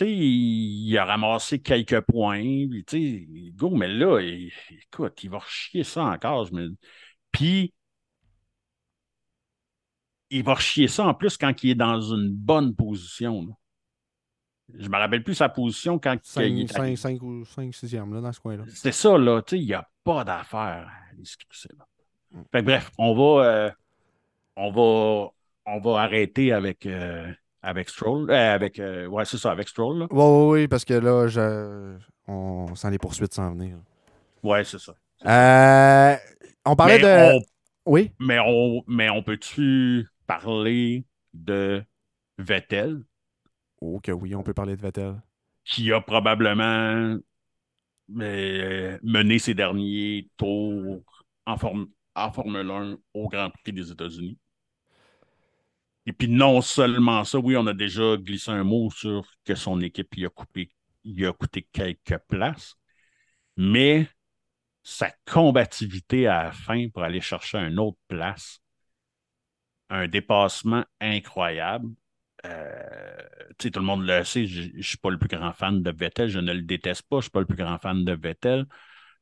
il 0.00 0.98
a 0.98 1.04
ramassé 1.04 1.60
quelques 1.60 2.00
points. 2.02 2.40
puis, 2.86 3.52
go, 3.54 3.70
mais 3.70 3.88
là, 3.88 4.18
écoute, 4.20 5.22
il 5.24 5.30
va 5.30 5.40
chier 5.48 5.84
ça 5.84 6.04
encore. 6.04 6.48
Puis, 7.32 7.72
il 10.30 10.44
va 10.44 10.56
chier 10.56 10.88
ça 10.88 11.06
en 11.06 11.14
plus 11.14 11.36
quand 11.36 11.62
il 11.62 11.70
est 11.70 11.74
dans 11.74 12.00
une 12.00 12.30
bonne 12.30 12.74
position. 12.74 13.42
là. 13.42 13.52
Je 14.78 14.88
me 14.88 14.96
rappelle 14.96 15.24
plus 15.24 15.34
sa 15.34 15.48
position 15.48 15.98
quand 15.98 16.14
il 16.14 16.20
5, 16.22 16.42
est 16.42 16.78
arrivé. 16.78 16.96
5, 16.96 17.22
ou 17.22 17.44
5, 17.44 17.70
6e, 17.72 18.14
là, 18.14 18.20
dans 18.20 18.32
ce 18.32 18.40
coin-là. 18.40 18.64
C'est 18.68 18.92
ça, 18.92 19.18
là. 19.18 19.42
Tu 19.42 19.56
sais, 19.56 19.62
il 19.62 19.66
n'y 19.66 19.74
a 19.74 19.88
pas 20.04 20.22
d'affaire. 20.24 20.88
Mm. 22.32 22.42
Fait 22.52 22.60
que 22.60 22.64
bref, 22.64 22.90
on 22.98 23.14
va, 23.14 23.44
euh, 23.44 23.70
on 24.56 24.70
va, 24.70 25.30
on 25.66 25.80
va 25.80 26.00
arrêter 26.02 26.52
avec, 26.52 26.86
euh, 26.86 27.32
avec 27.62 27.88
Stroll. 27.88 28.30
Euh, 28.30 28.54
avec, 28.54 28.78
euh, 28.78 29.06
ouais, 29.06 29.24
c'est 29.24 29.38
ça, 29.38 29.50
avec 29.50 29.68
Stroll. 29.68 30.02
Oui, 30.02 30.08
oui, 30.12 30.60
oui, 30.60 30.68
parce 30.68 30.84
que 30.84 30.94
là, 30.94 31.26
je... 31.26 31.96
on 32.28 32.72
sent 32.76 32.90
les 32.90 32.98
poursuites 32.98 33.34
s'en 33.34 33.50
venir. 33.52 33.76
Ouais, 34.42 34.62
c'est 34.64 34.78
ça. 34.78 34.94
Euh, 35.26 36.16
on 36.64 36.76
parlait 36.76 36.98
mais, 36.98 37.02
de. 37.02 37.34
on, 37.36 37.42
Oui? 37.86 38.12
mais, 38.20 38.38
on, 38.38 38.82
mais 38.86 39.10
on 39.10 39.22
peut-tu 39.22 40.06
parler 40.30 41.06
de 41.34 41.84
Vettel, 42.38 43.02
Oh, 43.82 44.00
que 44.00 44.12
oui, 44.12 44.34
on 44.34 44.42
peut 44.42 44.54
parler 44.54 44.76
de 44.76 44.80
Vettel. 44.82 45.20
qui 45.64 45.92
a 45.92 46.00
probablement 46.00 47.18
euh, 48.20 48.98
mené 49.02 49.38
ses 49.38 49.54
derniers 49.54 50.28
tours 50.36 51.02
en, 51.46 51.56
Form- 51.56 51.88
en 52.14 52.32
Formule 52.32 52.70
1 52.70 52.98
au 53.14 53.28
Grand 53.28 53.50
Prix 53.50 53.72
des 53.72 53.90
États-Unis? 53.90 54.38
Et 56.06 56.12
puis 56.12 56.28
non 56.28 56.60
seulement 56.60 57.24
ça, 57.24 57.38
oui, 57.38 57.56
on 57.56 57.66
a 57.66 57.74
déjà 57.74 58.16
glissé 58.16 58.50
un 58.50 58.64
mot 58.64 58.90
sur 58.90 59.24
que 59.44 59.54
son 59.54 59.80
équipe 59.80 60.16
y 60.16 60.26
a 60.26 60.30
coupé, 60.30 60.70
a 61.24 61.32
coûté 61.32 61.68
quelques 61.72 62.18
places, 62.28 62.74
mais 63.56 64.08
sa 64.84 65.12
combativité 65.26 66.26
à 66.28 66.44
la 66.44 66.52
fin 66.52 66.88
pour 66.90 67.04
aller 67.04 67.20
chercher 67.22 67.58
une 67.58 67.78
autre 67.80 67.98
place, 68.08 68.60
un 69.90 70.08
dépassement 70.08 70.84
incroyable. 71.00 71.88
Euh, 72.46 73.16
tout 73.58 73.70
le 73.74 73.82
monde 73.82 74.06
le 74.06 74.24
sait, 74.24 74.46
je 74.46 74.74
ne 74.74 74.82
suis 74.82 74.96
pas 74.96 75.10
le 75.10 75.18
plus 75.18 75.28
grand 75.28 75.52
fan 75.52 75.82
de 75.82 75.90
Vettel, 75.90 76.28
je 76.28 76.38
ne 76.38 76.52
le 76.52 76.62
déteste 76.62 77.02
pas, 77.02 77.16
je 77.16 77.18
ne 77.18 77.22
suis 77.22 77.30
pas 77.30 77.40
le 77.40 77.46
plus 77.46 77.56
grand 77.56 77.78
fan 77.78 78.04
de 78.04 78.12
Vettel. 78.12 78.66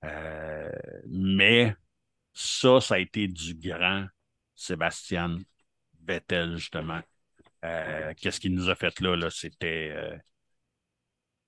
Euh, 0.04 0.70
mais 1.08 1.74
ça, 2.32 2.80
ça 2.80 2.94
a 2.94 2.98
été 2.98 3.26
du 3.26 3.54
grand 3.54 4.06
Sébastien 4.54 5.38
Vettel, 6.06 6.56
justement. 6.56 7.00
Euh, 7.64 8.12
qu'est-ce 8.16 8.38
qu'il 8.38 8.54
nous 8.54 8.68
a 8.68 8.76
fait 8.76 9.00
là? 9.00 9.16
là? 9.16 9.30
C'était, 9.30 10.20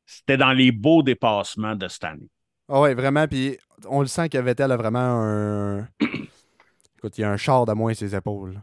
c'était 0.06 0.36
dans 0.36 0.52
les 0.52 0.72
beaux 0.72 1.04
dépassements 1.04 1.76
de 1.76 1.86
cette 1.86 2.04
année. 2.04 2.28
Ah 2.68 2.80
oui, 2.80 2.94
vraiment. 2.94 3.28
Puis 3.28 3.58
on 3.86 4.00
le 4.00 4.06
sent 4.06 4.28
que 4.28 4.38
Vettel 4.38 4.72
a 4.72 4.76
vraiment 4.76 4.98
un. 4.98 5.88
Écoute, 6.98 7.18
il 7.18 7.20
y 7.20 7.24
a 7.24 7.30
un 7.30 7.36
char 7.36 7.64
de 7.64 7.72
moins 7.72 7.94
ses 7.94 8.14
épaules. 8.14 8.60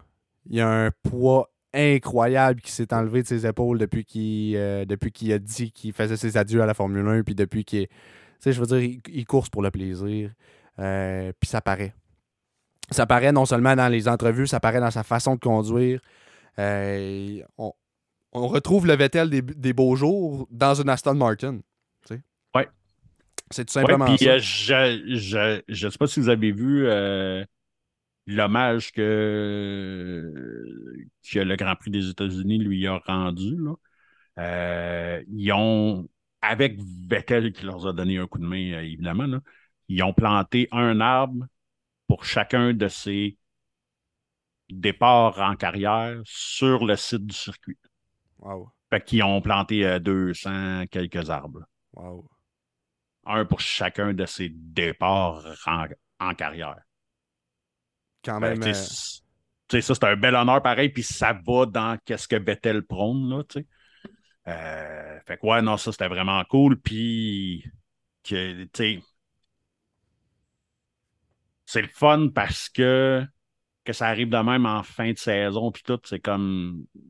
Il 0.49 0.57
y 0.57 0.61
a 0.61 0.69
un 0.69 0.91
poids 1.03 1.51
incroyable 1.73 2.61
qui 2.61 2.71
s'est 2.71 2.93
enlevé 2.93 3.21
de 3.21 3.27
ses 3.27 3.45
épaules 3.45 3.77
depuis 3.77 4.05
qu'il 4.05 4.55
euh, 4.55 4.85
a 4.85 5.39
dit 5.39 5.71
qu'il 5.71 5.93
faisait 5.93 6.17
ses 6.17 6.37
adieux 6.37 6.61
à 6.61 6.65
la 6.65 6.73
Formule 6.73 7.07
1. 7.07 7.23
Puis 7.23 7.35
depuis 7.35 7.65
qu'il. 7.65 7.87
Tu 7.87 7.93
sais, 8.39 8.53
je 8.53 8.59
veux 8.59 8.67
dire, 8.67 8.99
il, 9.07 9.25
course 9.25 9.49
pour 9.49 9.61
le 9.61 9.71
plaisir. 9.71 10.31
Euh, 10.79 11.31
puis 11.39 11.49
ça 11.49 11.61
paraît. 11.61 11.93
Ça 12.91 13.05
paraît 13.05 13.31
non 13.31 13.45
seulement 13.45 13.75
dans 13.75 13.89
les 13.89 14.07
entrevues, 14.07 14.47
ça 14.47 14.59
paraît 14.59 14.79
dans 14.79 14.91
sa 14.91 15.03
façon 15.03 15.35
de 15.35 15.39
conduire. 15.39 15.99
Euh, 16.59 17.41
on, 17.57 17.73
retrouve 18.33 18.87
le 18.87 18.95
Vettel 18.95 19.29
des, 19.29 19.41
des, 19.41 19.73
beaux 19.73 19.95
jours 19.95 20.47
dans 20.51 20.79
une 20.79 20.89
Aston 20.89 21.15
Martin. 21.15 21.59
C'est 23.51 23.65
tout 23.65 23.73
simplement 23.73 24.05
ça. 24.17 24.25
Euh, 24.25 24.39
je 24.39 25.85
ne 25.85 25.89
sais 25.89 25.97
pas 25.97 26.07
si 26.07 26.19
vous 26.19 26.29
avez 26.29 26.51
vu 26.51 26.85
l'hommage 28.27 28.91
que, 28.91 30.31
que 31.31 31.39
le 31.39 31.55
Grand 31.55 31.75
Prix 31.75 31.91
des 31.91 32.09
États-Unis 32.09 32.59
lui 32.59 32.85
a 32.87 32.97
rendu. 32.97 33.57
Là. 33.57 33.73
Euh, 34.39 35.23
ils 35.29 35.51
ont, 35.53 36.07
avec 36.41 36.77
Vettel 37.09 37.51
qui 37.51 37.65
leur 37.65 37.87
a 37.87 37.93
donné 37.93 38.17
un 38.17 38.27
coup 38.27 38.39
de 38.39 38.45
main, 38.45 38.81
évidemment, 38.81 39.39
ils 39.87 40.03
ont 40.03 40.13
planté 40.13 40.67
un 40.71 40.99
arbre 40.99 41.47
pour 42.07 42.25
chacun 42.25 42.73
de 42.73 42.87
ces 42.87 43.37
départs 44.69 45.39
en 45.39 45.55
carrière 45.55 46.19
sur 46.25 46.85
le 46.85 46.95
site 46.95 47.25
du 47.25 47.35
circuit. 47.35 47.77
Wow. 48.39 48.69
Fait 48.89 49.03
qu'ils 49.03 49.23
ont 49.23 49.41
planté 49.41 49.99
200 49.99 50.85
quelques 50.91 51.29
arbres. 51.29 51.65
Wow 51.93 52.29
un 53.27 53.45
pour 53.45 53.59
chacun 53.59 54.13
de 54.13 54.25
ses 54.25 54.49
départs 54.49 55.43
en, 56.19 56.33
carrière. 56.33 56.79
Quand 58.27 58.41
ben, 58.41 58.59
même. 58.59 58.69
Euh, 58.69 58.73
ça, 58.73 59.95
c'est 59.95 60.03
un 60.03 60.17
bel 60.17 60.35
honneur 60.35 60.61
pareil, 60.61 60.89
puis 60.89 61.03
ça 61.03 61.31
va 61.31 61.65
dans 61.65 61.97
qu'est-ce 62.05 62.27
que 62.27 62.35
Bethel 62.35 62.83
prône, 62.83 63.29
là, 63.29 63.43
tu 63.43 63.61
sais. 63.61 63.65
Euh, 64.49 65.19
fait 65.25 65.37
que 65.37 65.45
ouais, 65.45 65.61
non, 65.61 65.77
ça 65.77 65.93
c'était 65.93 66.09
vraiment 66.09 66.43
cool. 66.45 66.77
Puis, 66.79 67.65
que, 68.23 68.63
tu 68.63 68.69
sais, 68.73 68.99
c'est 71.65 71.81
le 71.81 71.87
fun 71.87 72.29
parce 72.35 72.67
que, 72.67 73.25
que 73.85 73.93
ça 73.93 74.07
arrive 74.07 74.29
de 74.29 74.37
même 74.37 74.65
en 74.65 74.83
fin 74.83 75.11
de 75.11 75.17
saison, 75.17 75.71
puis 75.71 75.83
tout, 75.83 75.99
c'est 76.03 76.19
comme, 76.19 76.85
tu 76.93 77.01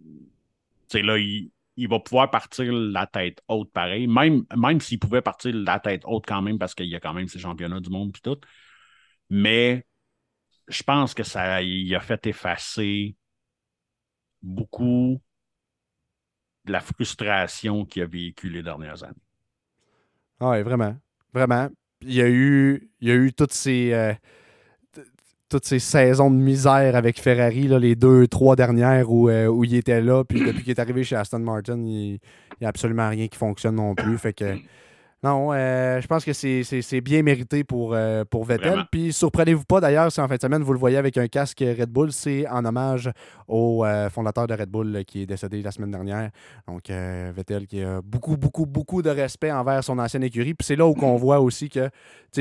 sais, 0.90 1.02
là, 1.02 1.18
il, 1.18 1.52
il 1.78 1.88
va 1.88 2.00
pouvoir 2.00 2.30
partir 2.30 2.72
la 2.72 3.08
tête 3.08 3.42
haute 3.48 3.72
pareil, 3.72 4.06
même, 4.06 4.46
même 4.56 4.82
s'il 4.82 5.00
pouvait 5.00 5.24
partir 5.24 5.52
la 5.56 5.80
tête 5.80 6.04
haute 6.06 6.26
quand 6.28 6.44
même, 6.44 6.60
parce 6.60 6.76
qu'il 6.76 6.88
y 6.88 6.96
a 6.96 7.00
quand 7.00 7.14
même 7.14 7.28
ces 7.28 7.40
championnats 7.40 7.80
du 7.80 7.90
monde 7.90 8.16
et 8.16 8.20
tout. 8.20 8.40
Mais 9.32 9.86
je 10.68 10.84
pense 10.84 11.14
que 11.14 11.24
ça 11.24 11.62
il 11.62 11.94
a 11.96 12.00
fait 12.00 12.28
effacer 12.28 13.16
beaucoup 14.42 15.20
de 16.66 16.72
la 16.72 16.82
frustration 16.82 17.86
qu'il 17.86 18.04
a 18.04 18.06
vécu 18.06 18.50
les 18.50 18.62
dernières 18.62 19.04
années. 19.04 19.14
Ah 20.40 20.52
oui, 20.52 20.62
vraiment. 20.62 20.96
Vraiment. 21.34 21.70
Il 22.02 22.14
y 22.14 22.22
a 22.22 22.30
eu, 22.30 22.90
il 23.00 23.08
y 23.08 23.12
a 23.12 23.16
eu 23.16 23.34
toutes 23.34 23.54
ces. 23.54 23.94
Euh, 23.94 24.14
toutes 25.50 25.66
ces 25.66 25.80
saisons 25.80 26.30
de 26.30 26.36
misère 26.36 26.98
avec 26.98 27.22
Ferrari, 27.22 27.70
là, 27.70 27.80
les 27.80 27.96
deux, 27.96 28.28
trois 28.28 28.58
dernières 28.58 29.10
où, 29.10 29.30
euh, 29.30 29.48
où 29.48 29.64
il 29.64 29.76
était 29.76 30.02
là. 30.02 30.26
Puis 30.26 30.42
depuis 30.46 30.62
qu'il 30.62 30.72
est 30.72 30.80
arrivé 30.80 31.06
chez 31.06 31.16
Aston 31.16 31.40
Martin, 31.40 31.78
il 31.78 32.20
n'y 32.60 32.66
a 32.66 32.68
absolument 32.68 33.08
rien 33.08 33.30
qui 33.30 33.38
fonctionne 33.38 33.76
non 33.76 33.96
plus. 33.96 34.18
Fait 34.18 34.34
que 34.34 34.58
non, 35.24 35.52
euh, 35.52 36.00
je 36.00 36.06
pense 36.06 36.24
que 36.24 36.32
c'est 36.32 37.02
bien 37.02 37.24
mérité 37.24 37.64
pour, 37.64 37.94
euh, 37.94 38.24
pour 38.24 38.46
Vettel. 38.46 38.86
Puis 38.92 39.12
surprenez-vous 39.12 39.64
pas 39.64 39.82
d'ailleurs 39.82 40.12
si 40.12 40.22
en 40.22 40.28
fin 40.28 40.36
de 40.36 40.42
semaine 40.42 40.62
vous 40.62 40.74
le 40.74 40.80
voyez 40.80 40.98
avec 40.98 41.18
un 41.18 41.28
casque 41.28 41.60
Red 41.60 41.90
Bull, 41.90 42.12
c'est 42.12 42.48
en 42.48 42.64
hommage 42.66 43.10
au 43.48 43.84
euh, 43.84 44.12
fondateur 44.12 44.46
de 44.46 44.54
Red 44.54 44.70
Bull 44.70 45.04
qui 45.06 45.24
est 45.24 45.26
décédé 45.26 45.64
la 45.64 45.72
semaine 45.72 45.90
dernière. 45.90 46.30
Donc 46.68 46.90
Vettel 46.90 47.66
qui 47.66 47.82
a 47.82 48.00
beaucoup, 48.02 48.38
beaucoup, 48.38 48.68
beaucoup 48.68 49.02
de 49.02 49.10
respect 49.10 49.52
envers 49.52 49.84
son 49.84 49.98
ancienne 49.98 50.24
écurie. 50.24 50.54
Puis 50.54 50.66
c'est 50.68 50.76
là 50.76 50.86
où 50.86 50.96
on 51.02 51.16
voit 51.18 51.40
aussi 51.40 51.70
que 51.70 51.90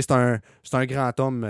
c'est 0.03 0.13
un, 0.13 0.39
un 0.73 0.87
grand 0.87 1.19
homme, 1.21 1.47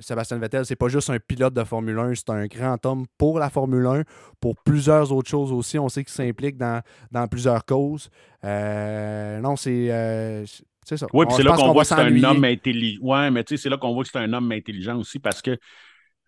Sébastien 0.00 0.38
Vettel. 0.38 0.64
C'est 0.66 0.76
pas 0.76 0.88
juste 0.88 1.10
un 1.10 1.18
pilote 1.18 1.54
de 1.54 1.64
Formule 1.64 1.98
1, 1.98 2.14
c'est 2.14 2.30
un 2.30 2.46
grand 2.46 2.84
homme 2.86 3.06
pour 3.18 3.38
la 3.38 3.50
Formule 3.50 3.86
1, 3.86 4.02
pour 4.40 4.54
plusieurs 4.64 5.12
autres 5.12 5.30
choses 5.30 5.52
aussi. 5.52 5.78
On 5.78 5.88
sait 5.88 6.04
qu'il 6.04 6.12
s'implique 6.12 6.56
dans, 6.56 6.82
dans 7.10 7.26
plusieurs 7.28 7.64
causes. 7.64 8.10
Euh, 8.44 9.40
non, 9.40 9.56
c'est. 9.56 9.90
Euh, 9.90 10.44
c'est 10.84 10.96
ça. 10.96 11.06
Oui, 11.12 11.26
puis 11.26 11.36
c'est 11.36 11.44
là 11.44 11.54
qu'on 11.54 11.72
voit 11.72 11.82
que 11.82 11.88
c'est 11.88 11.94
un 11.94 12.24
homme 12.24 12.44
intelligent. 12.44 13.00
Oui, 13.02 13.30
mais 13.30 13.44
tu 13.44 13.56
sais, 13.56 13.62
c'est 13.62 13.68
là 13.68 13.76
qu'on 13.76 13.94
voit 13.94 14.02
que 14.02 14.10
c'est 14.10 14.18
un 14.18 14.32
homme 14.32 14.50
intelligent 14.50 14.98
aussi 14.98 15.20
parce 15.20 15.40
que 15.40 15.56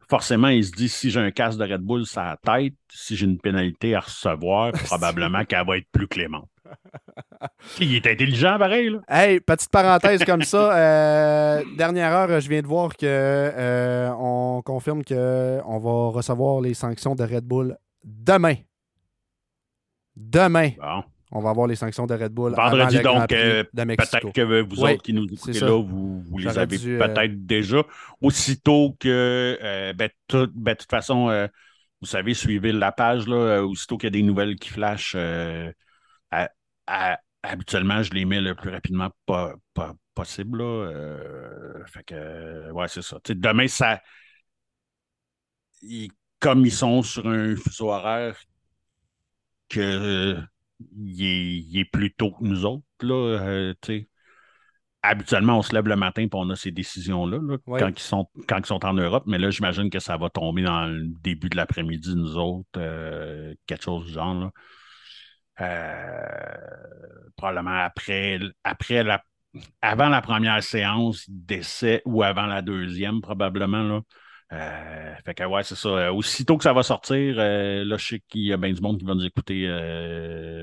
forcément, 0.09 0.49
il 0.49 0.65
se 0.65 0.71
dit 0.71 0.89
si 0.89 1.11
j'ai 1.11 1.21
un 1.21 1.33
casque 1.33 1.59
de 1.59 1.65
Red 1.65 1.81
Bull 1.81 2.07
sur 2.07 2.21
la 2.21 2.37
tête, 2.37 2.75
si 2.89 3.17
j'ai 3.17 3.27
une 3.27 3.39
pénalité 3.39 3.97
à 3.97 4.01
recevoir, 4.01 4.73
probablement 4.85 5.45
qu'elle 5.45 5.67
va 5.67 5.79
être 5.79 5.89
plus 5.91 6.07
clémente. 6.07 6.49
il 7.81 7.95
est 7.95 8.07
intelligent, 8.07 8.59
pareil. 8.59 8.91
Là. 8.91 9.01
Hey, 9.09 9.41
petite 9.41 9.71
parenthèse 9.71 10.25
comme 10.25 10.43
ça. 10.43 10.77
Euh, 10.77 11.63
dernière 11.77 12.13
heure, 12.13 12.41
je 12.41 12.49
viens 12.49 12.63
de 12.63 12.67
voir 12.67 12.97
que 12.97 14.11
on 14.19 14.63
confirme 14.63 15.05
qu'on 15.05 15.79
va 15.79 16.09
recevoir 16.11 16.61
les 16.61 16.75
sanctions 16.75 17.15
de 17.15 17.25
Red 17.25 17.45
Bull 17.45 17.77
demain. 18.05 18.55
Demain. 20.17 20.71
Bon 20.81 21.05
on 21.35 21.41
va 21.41 21.51
avoir 21.51 21.67
les 21.67 21.75
sanctions 21.75 22.07
de 22.07 22.15
Red 22.15 22.33
Bull. 22.33 22.55
Vendredi, 22.55 23.01
donc, 23.01 23.31
euh, 23.33 23.65
peut-être 23.65 24.33
que 24.33 24.63
vous 24.63 24.85
autres 24.85 25.03
qui 25.03 25.13
nous 25.13 25.27
écoutez 25.27 25.59
là, 25.61 25.83
vous, 25.83 26.23
vous 26.23 26.39
les 26.39 26.57
avez 26.57 26.79
euh, 26.87 26.99
peut-être 26.99 27.45
déjà. 27.45 27.83
Aussitôt 28.23 28.97
que, 29.01 29.59
euh, 29.61 29.93
ben, 29.93 30.09
ben, 30.33 30.73
de 30.73 30.79
toute 30.79 30.91
façon, 30.91 31.49
vous 32.01 32.07
savez, 32.07 32.35
suivez 32.35 32.73
la 32.73 32.93
page, 32.93 33.27
là, 33.27 33.63
aussitôt 33.65 33.99
qu'il 33.99 34.07
y 34.07 34.13
a 34.13 34.19
des 34.19 34.23
nouvelles 34.23 34.57
qui 34.57 34.71
flashent, 34.71 35.17
habituellement, 37.43 38.03
je 38.03 38.13
les 38.13 38.25
mets 38.25 38.41
le 38.41 38.55
plus 38.55 38.71
rapidement 38.71 39.11
possible. 40.15 40.63
fait 41.87 42.05
que, 42.05 42.71
ouais, 42.73 42.89
c'est 42.89 43.03
ça. 43.03 43.19
demain, 43.29 43.69
ça. 43.69 44.01
comme 46.39 46.65
ils 46.65 46.73
sont 46.73 47.03
sur 47.03 47.27
un 47.27 47.57
fuseau 47.57 47.91
horaire 47.91 48.37
que 49.69 50.39
il 50.97 51.79
est, 51.79 51.85
plus 51.85 52.13
tôt 52.13 52.33
que 52.33 52.45
nous 52.45 52.65
autres. 52.65 52.85
Là, 53.01 53.15
euh, 53.15 53.75
habituellement, 55.03 55.59
on 55.59 55.63
se 55.63 55.75
lève 55.75 55.87
le 55.87 55.97
matin 55.97 56.23
et 56.23 56.29
on 56.33 56.49
a 56.51 56.57
ces 56.57 56.71
décisions-là 56.71 57.39
quand, 57.67 57.89
ils 57.89 57.99
sont, 57.99 58.29
quand 58.49 58.59
ils 58.59 58.67
sont 58.67 58.85
en 58.85 58.95
Europe. 58.95 59.25
Mais 59.27 59.39
là, 59.39 59.51
j'imagine 59.51 59.91
que 59.91 59.99
ça 59.99 60.17
va 60.17 60.31
tomber 60.31 60.63
dans 60.63 60.87
le 60.87 61.07
début 61.23 61.49
de 61.49 61.57
l'après-midi, 61.57 62.15
nous 62.17 62.37
autres, 62.37 62.69
euh, 62.77 63.55
quelque 63.67 63.85
chose 63.85 64.07
du 64.07 64.13
genre. 64.13 64.45
Euh, 64.45 64.49
probablement 67.37 67.85
après, 67.85 68.39
après 68.65 69.03
la, 69.03 69.23
avant 69.83 70.09
la 70.09 70.21
première 70.21 70.63
séance 70.63 71.25
d'essai 71.29 72.03
ou 72.05 72.23
avant 72.23 72.47
la 72.47 72.63
deuxième, 72.63 73.21
probablement. 73.21 73.83
Là. 73.83 74.01
Euh, 74.53 75.15
fait 75.25 75.35
que 75.35 75.45
ouais, 75.45 75.63
c'est 75.63 75.75
ça. 75.75 75.89
Euh, 75.89 76.13
aussitôt 76.13 76.57
que 76.57 76.65
ça 76.65 76.73
va 76.73 76.83
sortir, 76.83 77.37
euh, 77.39 77.85
là, 77.85 77.97
je 77.97 78.07
sais 78.07 78.23
qu'il 78.29 78.43
y 78.43 78.53
a 78.53 78.57
bien 78.57 78.73
du 78.73 78.81
monde 78.81 78.99
qui 78.99 79.05
va 79.05 79.15
nous 79.15 79.25
écouter 79.25 79.67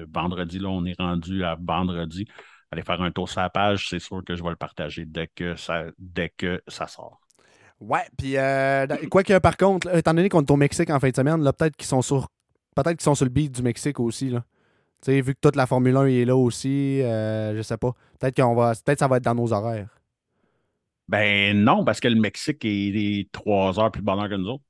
vendredi. 0.09 0.59
Là, 0.59 0.69
on 0.69 0.85
est 0.85 0.99
rendu 0.99 1.43
à 1.43 1.57
vendredi. 1.59 2.25
Allez 2.71 2.83
faire 2.83 3.01
un 3.01 3.11
tour 3.11 3.27
sur 3.27 3.41
la 3.41 3.49
page, 3.49 3.89
c'est 3.89 3.99
sûr 3.99 4.23
que 4.25 4.35
je 4.35 4.43
vais 4.43 4.49
le 4.49 4.55
partager 4.55 5.03
dès 5.05 5.27
que 5.27 5.55
ça, 5.55 5.83
dès 5.97 6.29
que 6.29 6.61
ça 6.67 6.87
sort. 6.87 7.19
Ouais, 7.81 8.05
puis 8.17 8.35
quoi 9.09 9.23
que 9.23 9.39
par 9.39 9.57
contre, 9.57 9.93
étant 9.93 10.13
donné 10.13 10.29
qu'on 10.29 10.41
est 10.41 10.51
au 10.51 10.55
Mexique 10.55 10.89
en 10.89 10.99
fin 10.99 11.09
de 11.09 11.15
semaine, 11.15 11.43
peut-être 11.43 11.75
qu'ils 11.75 11.87
sont 11.87 12.01
sur 12.01 12.29
peut-être 12.75 12.97
qu'ils 12.97 13.01
sont 13.03 13.15
sur 13.15 13.25
le 13.25 13.31
beat 13.31 13.51
du 13.51 13.61
Mexique 13.61 13.99
aussi. 13.99 14.29
Là. 14.29 14.43
Sais, 15.03 15.21
vu 15.21 15.33
que 15.35 15.39
toute 15.41 15.55
la 15.55 15.67
Formule 15.67 15.95
1 15.97 16.05
est 16.07 16.25
là 16.25 16.35
aussi, 16.35 16.99
je 17.01 17.61
sais 17.63 17.77
pas. 17.77 17.93
Peut-être 18.19 18.35
qu'on 18.35 18.55
va. 18.55 18.73
Peut-être 18.85 18.99
ça 18.99 19.07
va 19.07 19.17
être 19.17 19.23
dans 19.23 19.35
nos 19.35 19.51
horaires. 19.53 19.89
Ben 21.07 21.57
non, 21.63 21.83
parce 21.83 21.99
que 21.99 22.07
le 22.07 22.15
Mexique 22.19 22.63
est 22.65 23.29
trois 23.31 23.79
heures 23.79 23.91
plus 23.91 24.01
bonheur 24.01 24.29
que 24.29 24.35
nous 24.35 24.47
autres. 24.49 24.63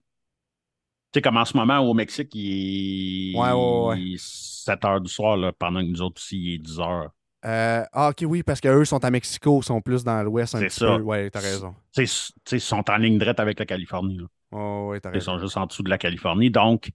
sais, 1.14 1.22
comme 1.22 1.38
en 1.38 1.45
ce 1.45 1.56
moment, 1.58 1.80
au 1.80 1.94
Mexique, 1.94 2.34
il 2.36 3.34
est, 3.36 3.38
Ouais, 3.38 3.52
ouais, 3.52 3.86
ouais. 3.88 4.02
il 4.02 4.14
est 4.16 4.22
7 4.22 4.84
heures 4.86 5.02
du 5.02 5.12
soir, 5.12 5.38
là, 5.38 5.52
pendant 5.52 5.82
que 5.82 5.86
nous 5.88 6.02
autres 6.02 6.22
ici, 6.22 6.38
il 6.40 6.53
est 6.56 6.58
10 6.60 6.80
heures. 6.80 7.12
Euh, 7.44 7.84
ah, 7.91 8.10
ok, 8.10 8.24
oui, 8.28 8.44
parce 8.44 8.62
qu'eux 8.62 8.86
sont 8.86 9.03
à 9.03 9.10
Mexico, 9.10 9.62
sont 9.64 9.82
plus 9.82 10.03
dans 10.03 10.22
l'ouest 10.24 10.53
un 10.56 10.60
C'est 10.60 10.68
petit 10.68 10.80
ça. 10.80 10.98
peu. 10.98 11.02
Ouais, 11.02 11.30
t'as 11.32 11.40
raison. 11.40 11.76
Tu 11.91 12.06
tu 12.45 12.56
ils 12.56 12.62
sont 12.62 12.84
en 12.90 12.98
ligne 12.98 13.18
droite 13.18 13.40
avec 13.40 13.60
la 13.60 13.66
Californie. 13.66 14.18
là. 14.18 14.26
Oh, 14.52 14.90
ouais, 14.91 14.99
t'as 14.99 15.10
Ils 15.10 15.14
raison. 15.14 15.34
sont 15.34 15.40
juste 15.40 15.58
en 15.58 15.66
dessous 15.66 15.82
de 15.84 15.90
la 15.90 15.98
Californie. 15.98 16.52
Donc, 16.52 16.91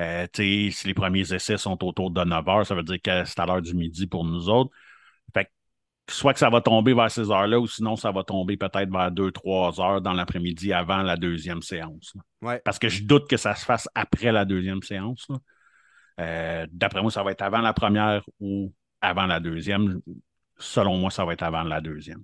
euh, 0.00 0.26
si 0.34 0.72
les 0.84 0.94
premiers 0.94 1.32
essais 1.32 1.58
sont 1.58 1.82
autour 1.84 2.10
de 2.10 2.24
9 2.24 2.48
heures, 2.48 2.66
ça 2.66 2.74
veut 2.74 2.82
dire 2.82 3.00
que 3.02 3.24
c'est 3.24 3.38
à 3.38 3.46
l'heure 3.46 3.62
du 3.62 3.74
midi 3.74 4.06
pour 4.06 4.24
nous 4.24 4.48
autres. 4.48 4.70
Fait 5.34 5.44
que 5.44 5.50
soit 6.08 6.32
que 6.32 6.38
ça 6.38 6.50
va 6.50 6.60
tomber 6.60 6.94
vers 6.94 7.10
ces 7.10 7.30
heures-là, 7.30 7.60
ou 7.60 7.66
sinon 7.66 7.96
ça 7.96 8.10
va 8.10 8.24
tomber 8.24 8.56
peut-être 8.56 8.90
vers 8.90 9.10
2-3 9.10 9.80
heures 9.80 10.00
dans 10.00 10.12
l'après-midi 10.12 10.72
avant 10.72 11.02
la 11.02 11.16
deuxième 11.16 11.62
séance. 11.62 12.14
Ouais. 12.40 12.60
Parce 12.64 12.78
que 12.78 12.88
je 12.88 13.04
doute 13.04 13.28
que 13.28 13.36
ça 13.36 13.54
se 13.54 13.64
fasse 13.64 13.88
après 13.94 14.32
la 14.32 14.44
deuxième 14.44 14.82
séance. 14.82 15.28
Euh, 16.20 16.66
D'après 16.70 17.02
moi, 17.02 17.10
ça 17.10 17.22
va 17.22 17.32
être 17.32 17.42
avant 17.42 17.60
la 17.60 17.72
première 17.72 18.22
ou 18.40 18.72
avant 19.00 19.26
la 19.26 19.40
deuxième. 19.40 20.00
Selon 20.58 20.96
moi, 20.96 21.10
ça 21.10 21.24
va 21.24 21.32
être 21.32 21.42
avant 21.42 21.62
la 21.62 21.80
deuxième. 21.80 22.22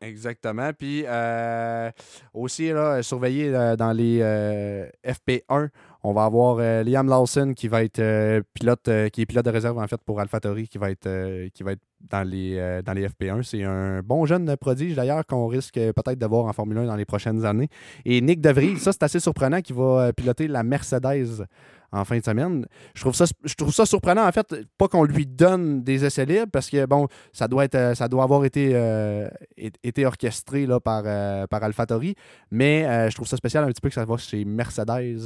Exactement. 0.00 0.72
Puis 0.72 1.04
euh, 1.06 1.90
aussi, 2.32 2.70
là, 2.70 3.02
surveiller 3.02 3.52
dans 3.76 3.92
les 3.92 4.20
euh, 4.22 4.88
FP1, 5.04 5.68
on 6.02 6.12
va 6.12 6.24
avoir 6.24 6.58
euh, 6.60 6.82
Liam 6.82 7.08
Lawson 7.08 7.52
qui 7.54 7.68
va 7.68 7.82
être 7.82 7.98
euh, 7.98 8.40
pilote, 8.54 8.88
euh, 8.88 9.06
est 9.06 9.26
pilote 9.26 9.44
de 9.44 9.50
réserve 9.50 9.78
en 9.78 9.86
fait 9.86 10.00
pour 10.02 10.20
AlphaTauri, 10.20 10.68
qui 10.68 10.78
va 10.78 10.90
être, 10.90 11.48
qui 11.48 11.62
va 11.62 11.72
être 11.72 11.82
dans 12.00 12.26
les, 12.26 12.80
dans 12.84 12.94
les 12.94 13.06
FP1. 13.06 13.42
C'est 13.42 13.62
un 13.62 14.00
bon 14.00 14.24
jeune 14.24 14.56
prodige 14.56 14.94
d'ailleurs 14.94 15.26
qu'on 15.26 15.46
risque 15.46 15.74
peut-être 15.74 16.18
de 16.18 16.26
voir 16.26 16.46
en 16.46 16.52
Formule 16.52 16.78
1 16.78 16.86
dans 16.86 16.96
les 16.96 17.04
prochaines 17.04 17.44
années. 17.44 17.68
Et 18.04 18.20
Nick 18.20 18.40
DeVries, 18.40 18.78
ça 18.78 18.92
c'est 18.92 19.02
assez 19.02 19.20
surprenant, 19.20 19.60
qui 19.60 19.74
va 19.74 20.12
piloter 20.14 20.48
la 20.48 20.62
Mercedes 20.62 21.44
en 21.92 22.04
fin 22.04 22.18
de 22.18 22.24
semaine. 22.24 22.66
Je 22.94 23.00
trouve 23.00 23.14
ça, 23.14 23.24
je 23.44 23.54
trouve 23.54 23.72
ça 23.72 23.86
surprenant 23.86 24.26
en 24.26 24.32
fait, 24.32 24.54
pas 24.78 24.88
qu'on 24.88 25.04
lui 25.04 25.26
donne 25.26 25.82
des 25.82 26.04
essais 26.04 26.24
libres 26.24 26.50
parce 26.52 26.70
que 26.70 26.86
bon, 26.86 27.08
ça 27.32 27.48
doit 27.48 27.64
être, 27.64 27.74
euh, 27.74 27.94
ça 27.94 28.08
doit 28.08 28.22
avoir 28.24 28.44
été, 28.44 28.70
euh, 28.74 29.28
été 29.56 30.06
orchestré 30.06 30.66
là, 30.66 30.80
par, 30.80 31.02
euh, 31.06 31.46
par 31.46 31.62
AlphaTauri, 31.62 32.14
mais 32.50 32.86
euh, 32.86 33.10
je 33.10 33.14
trouve 33.14 33.28
ça 33.28 33.36
spécial 33.36 33.64
un 33.64 33.68
petit 33.68 33.80
peu 33.80 33.88
que 33.88 33.94
ça 33.94 34.04
va 34.04 34.16
chez 34.16 34.44
Mercedes. 34.44 35.18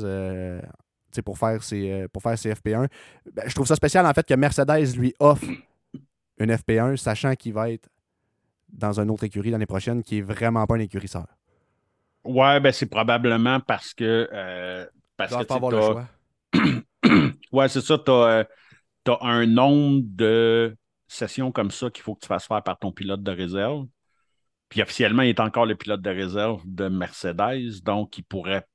pour 1.25 1.39
faire 1.39 1.63
ses, 1.63 2.07
pour 2.13 2.23
faire 2.23 2.37
ses 2.39 2.53
FP1. 2.55 2.89
Ben, 3.33 3.45
je 3.47 3.55
trouve 3.55 3.67
ça 3.67 3.77
spécial 3.77 4.05
en 4.05 4.13
fait 4.13 4.27
que 4.27 4.35
Mercedes 4.35 4.97
lui 4.97 5.15
offre 5.21 5.47
une 6.39 6.51
FP1, 6.53 6.97
sachant 6.97 7.35
qu'il 7.35 7.53
va 7.53 7.71
être 7.71 7.89
dans 8.73 8.99
une 8.99 9.11
autre 9.11 9.25
écurie 9.25 9.51
l'année 9.51 9.67
prochaine 9.67 10.03
qui 10.03 10.19
est 10.19 10.23
vraiment 10.23 10.67
pas 10.67 10.75
une 10.77 10.83
écurie 10.83 11.07
sœur. 11.07 11.27
Ouais, 12.25 12.59
ben 12.59 12.73
c'est 12.73 12.87
probablement 12.87 13.61
parce 13.61 13.95
que. 13.95 14.29
euh, 14.33 14.87
parce 15.17 15.31
que 15.37 15.45
tu 15.45 15.55
sais, 15.55 15.95
ouais, 17.53 17.69
c'est 17.69 17.81
ça. 17.81 17.99
Tu 17.99 18.11
as, 18.11 18.47
un 19.21 19.47
nombre 19.47 20.03
de 20.05 20.77
sessions 21.09 21.53
comme 21.53 21.71
ça 21.71 21.91
qu'il 21.91 22.03
faut 22.03 22.15
que 22.15 22.21
tu 22.21 22.27
fasses 22.27 22.47
faire 22.47 22.63
par 22.63 22.79
ton 22.79 22.93
pilote 22.93 23.23
de 23.23 23.31
réserve. 23.31 23.87
Puis 24.69 24.83
officiellement, 24.83 25.23
il 25.23 25.29
est 25.29 25.41
encore 25.41 25.67
le 25.67 25.77
pilote 25.77 26.01
de 26.01 26.11
réserve 26.11 26.63
de 26.65 26.89
Mercedes. 26.89 27.83
Donc, 27.83 28.19
il 28.19 28.25
pourrait. 28.25 28.67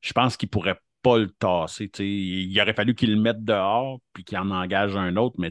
Je 0.00 0.12
pense 0.12 0.36
qu'il 0.36 0.48
pourrait 0.48 0.80
pas 1.02 1.18
le 1.18 1.30
tasser. 1.30 1.90
Il 1.98 2.60
aurait 2.60 2.74
fallu 2.74 2.94
qu'il 2.94 3.14
le 3.14 3.20
mette 3.20 3.44
dehors 3.44 4.00
puis 4.12 4.24
qu'il 4.24 4.38
en 4.38 4.50
engage 4.50 4.96
un 4.96 5.16
autre, 5.16 5.36
mais 5.38 5.50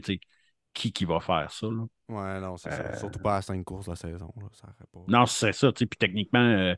qui 0.76 0.92
qui 0.92 1.04
va 1.04 1.20
faire 1.20 1.50
ça? 1.50 1.66
là? 1.66 1.86
Ouais, 2.08 2.40
non, 2.40 2.56
c'est 2.56 2.70
ça. 2.70 2.82
Euh, 2.82 2.98
Surtout 2.98 3.18
pas 3.18 3.36
à 3.36 3.42
cinq 3.42 3.64
courses 3.64 3.88
la 3.88 3.96
saison. 3.96 4.32
là. 4.36 4.46
Ça 4.52 4.66
aurait 4.66 4.86
pas... 4.92 5.00
Non, 5.08 5.26
c'est 5.26 5.52
ça. 5.52 5.72
Puis 5.72 5.88
techniquement, 5.98 6.38
euh, 6.38 6.74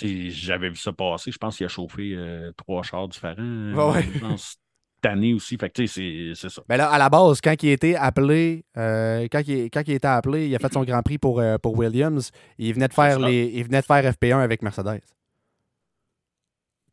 j'avais 0.00 0.70
vu 0.70 0.76
ça 0.76 0.92
passer. 0.92 1.30
Je 1.30 1.38
pense 1.38 1.56
qu'il 1.56 1.66
a 1.66 1.68
chauffé 1.68 2.14
euh, 2.14 2.52
trois 2.56 2.82
chars 2.82 3.08
différents. 3.08 3.34
Ouais, 3.74 3.94
ouais. 3.94 4.08
je 4.14 4.18
pense, 4.20 4.56
cette 5.02 5.12
année 5.12 5.34
aussi. 5.34 5.56
Fait 5.56 5.70
que 5.70 5.86
c'est 5.86 6.32
c'est 6.34 6.48
ça. 6.48 6.62
Mais 6.68 6.76
là, 6.76 6.88
à 6.90 6.98
la 6.98 7.08
base, 7.08 7.40
quand 7.40 7.54
il 7.62 7.70
été 7.70 7.96
appelé, 7.96 8.64
euh, 8.76 9.26
quand, 9.30 9.42
il, 9.46 9.70
quand 9.70 9.82
il 9.86 9.92
a 9.92 9.94
été 9.94 10.08
appelé, 10.08 10.48
il 10.48 10.54
a 10.54 10.58
fait 10.58 10.72
son 10.72 10.84
Grand 10.84 11.02
Prix 11.02 11.18
pour, 11.18 11.40
euh, 11.40 11.58
pour 11.58 11.76
Williams. 11.76 12.30
Il 12.58 12.74
venait 12.74 12.88
de 12.88 12.92
faire 12.94 13.18
les, 13.18 13.46
il 13.54 13.64
venait 13.64 13.80
de 13.80 13.86
faire 13.86 14.02
FP1 14.04 14.38
avec 14.40 14.62
Mercedes. 14.62 15.00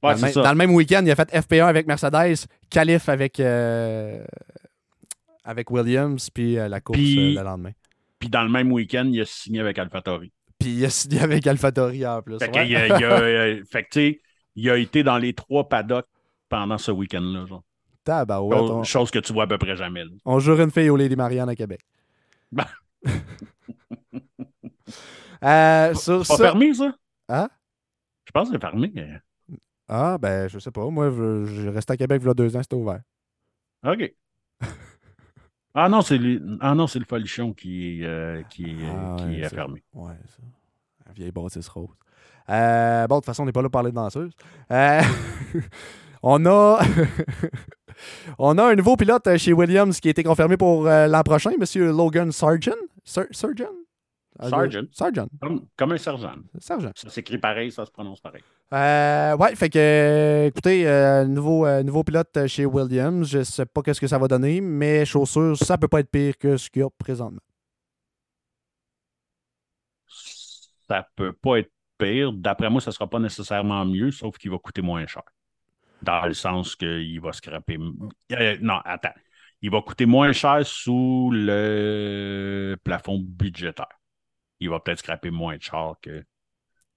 Ouais, 0.03 0.11
dans, 0.11 0.11
le 0.11 0.21
même, 0.21 0.31
ça. 0.33 0.41
dans 0.43 0.51
le 0.51 0.57
même 0.57 0.73
week-end, 0.73 1.01
il 1.03 1.11
a 1.11 1.15
fait 1.15 1.31
FP1 1.31 1.65
avec 1.65 1.87
Mercedes, 1.87 2.45
qualif 2.69 3.09
avec, 3.09 3.39
euh, 3.39 4.23
avec 5.43 5.71
Williams, 5.71 6.29
puis 6.29 6.55
la 6.55 6.79
course 6.79 6.97
Puis- 6.99 7.33
le 7.33 7.41
lendemain. 7.41 7.71
Puis 8.19 8.29
dans 8.29 8.43
le 8.43 8.49
même 8.49 8.71
week-end, 8.71 9.07
il 9.11 9.21
a 9.21 9.25
signé 9.25 9.59
avec 9.59 9.77
AlphaTauri. 9.77 10.31
Puis 10.59 10.69
il 10.75 10.85
a 10.85 10.89
signé 10.89 11.19
avec 11.21 11.45
AlphaTauri 11.47 12.05
en 12.05 12.21
plus. 12.21 12.39
Fait 12.39 12.45
ouais. 12.55 12.65
qu'il 12.65 12.75
a, 12.75 12.87
il 12.87 13.03
a- 13.03 13.11
euh, 13.21 13.63
fait 13.69 13.83
que, 13.83 14.17
il 14.55 14.69
a 14.69 14.77
été 14.77 15.03
dans 15.03 15.17
les 15.17 15.33
trois 15.33 15.67
paddocks 15.67 16.07
pendant 16.49 16.77
ce 16.77 16.91
week-end-là. 16.91 17.45
genre. 17.45 17.63
Tabarouette, 18.03 18.59
Chose, 18.59 18.71
on, 18.71 18.83
chose 18.83 19.11
que 19.11 19.19
tu 19.19 19.33
vois 19.33 19.43
à 19.45 19.47
peu 19.47 19.57
près 19.57 19.75
jamais. 19.75 20.03
là. 20.05 20.11
on 20.25 20.39
jure 20.39 20.59
une 20.61 20.69
fille 20.71 20.89
au 20.89 20.95
Lady 20.95 21.15
Marianne 21.15 21.49
à 21.49 21.55
Québec. 21.55 21.81
Ben. 22.51 22.65
Euh, 25.43 25.93
sur 25.93 26.25
C'est 26.25 26.33
pas 26.33 26.37
ça- 26.37 26.43
fermé, 26.45 26.73
ça? 26.73 26.95
Hein? 27.29 27.49
Je 28.25 28.31
pense 28.31 28.47
que 28.49 28.55
c'est 28.55 28.61
fermé. 28.61 28.91
mais- 28.95 29.19
Ah, 29.87 30.17
ben, 30.17 30.47
je 30.47 30.57
sais 30.59 30.71
pas. 30.71 30.89
Moi, 30.89 31.11
je- 31.11 31.67
resté 31.69 31.93
à 31.93 31.97
Québec 31.97 32.21
il 32.23 32.27
y 32.27 32.29
a 32.29 32.33
deux 32.33 32.55
ans, 32.55 32.61
c'était 32.63 32.75
ouvert. 32.75 33.01
OK. 33.85 34.11
Ah 35.77 35.89
non, 35.89 36.01
c'est 36.01 36.17
le, 36.17 36.41
ah 36.61 36.73
non, 36.73 36.87
c'est 36.87 36.99
le 36.99 37.05
folichon 37.05 37.51
qui, 37.53 37.99
euh, 38.03 38.41
qui, 38.49 38.63
est, 38.63 38.75
Ah, 38.89 39.15
qui 39.19 39.25
ouais, 39.25 39.39
est 39.39 39.49
c'est- 39.49 39.55
fermé. 39.55 39.83
Ouais, 39.93 40.13
ça. 40.27 40.41
La 41.05 41.11
vieille 41.13 41.31
bâtisse 41.31 41.67
rose. 41.67 41.89
Euh, 42.49 43.05
bon, 43.07 43.15
de 43.15 43.19
toute 43.19 43.25
façon, 43.25 43.43
on 43.43 43.45
n'est 43.45 43.51
pas 43.51 43.61
là 43.61 43.65
pour 43.69 43.71
parler 43.71 43.91
de 43.91 43.95
danseuse. 43.95 44.31
Euh, 44.71 45.01
on 46.23 46.45
a. 46.45 46.79
on 48.39 48.57
a 48.57 48.63
un 48.71 48.75
nouveau 48.75 48.95
pilote 48.95 49.27
chez 49.37 49.53
Williams 49.53 49.99
qui 49.99 50.07
a 50.07 50.11
été 50.11 50.23
confirmé 50.23 50.55
pour 50.57 50.87
euh, 50.87 51.07
l'an 51.07 51.23
prochain, 51.23 51.51
Monsieur 51.59 51.91
Logan 51.91 52.31
Sargent. 52.31 52.71
Sar- 53.03 53.25
Sargent? 53.31 53.65
Ah. 54.39 54.49
Sargent. 54.49 55.27
Comme, 55.41 55.65
comme 55.77 55.91
un 55.93 55.97
sergent. 55.97 56.35
Sargent. 56.59 56.91
Ça 56.95 57.09
s'écrit 57.09 57.37
pareil, 57.37 57.71
ça 57.71 57.85
se 57.85 57.91
prononce 57.91 58.19
pareil. 58.19 58.43
Euh, 58.73 59.37
ouais, 59.37 59.55
fait 59.55 59.69
que, 59.69 59.79
euh, 59.79 60.47
écoutez, 60.47 60.87
euh, 60.87 61.25
nouveau, 61.25 61.65
euh, 61.65 61.83
nouveau 61.83 62.03
pilote 62.03 62.47
chez 62.47 62.65
Williams. 62.65 63.29
Je 63.29 63.43
sais 63.43 63.65
pas 63.65 63.81
qu'est-ce 63.81 64.01
que 64.01 64.07
ça 64.07 64.17
va 64.17 64.27
donner, 64.27 64.59
mais 64.59 65.05
chaussures, 65.05 65.55
ça 65.55 65.77
peut 65.77 65.87
pas 65.87 66.01
être 66.01 66.11
pire 66.11 66.37
que 66.37 66.57
ce 66.57 66.69
qu'il 66.69 66.81
y 66.81 66.85
a 66.85 66.89
présentement. 66.89 67.39
Ça 70.87 71.07
peut 71.15 71.33
pas 71.33 71.59
être 71.59 71.71
pire. 71.97 72.33
D'après 72.33 72.69
moi, 72.69 72.81
ça 72.81 72.91
sera 72.91 73.09
pas 73.09 73.19
nécessairement 73.19 73.85
mieux, 73.85 74.11
sauf 74.11 74.37
qu'il 74.37 74.51
va 74.51 74.57
coûter 74.57 74.81
moins 74.81 75.05
cher. 75.07 75.23
Dans 76.01 76.25
le 76.25 76.33
sens 76.33 76.75
qu'il 76.75 77.21
va 77.21 77.31
scraper. 77.31 77.77
Non, 77.77 78.79
attends. 78.83 79.13
Il 79.61 79.71
va 79.71 79.81
coûter 79.81 80.05
moins 80.05 80.33
cher 80.33 80.59
sous 80.65 81.31
le 81.33 82.75
plafond 82.83 83.19
budgétaire. 83.19 83.87
Il 84.65 84.69
va 84.69 84.79
peut-être 84.79 84.99
scraper 84.99 85.29
moins 85.29 85.57
cher 85.59 85.95
que 86.01 86.23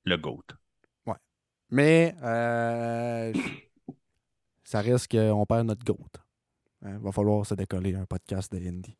le 0.05 0.17
GOAT. 0.17 0.45
Mais 1.71 2.15
euh, 2.23 3.33
ça 4.65 4.81
risque 4.81 5.11
qu'on 5.11 5.45
perd 5.45 5.67
notre 5.67 5.85
goat. 5.85 6.11
Il 6.83 6.99
va 6.99 7.13
falloir 7.13 7.45
se 7.45 7.55
décoller 7.55 7.95
un 7.95 8.07
podcast 8.07 8.53
de 8.53 8.59
Indy. 8.59 8.97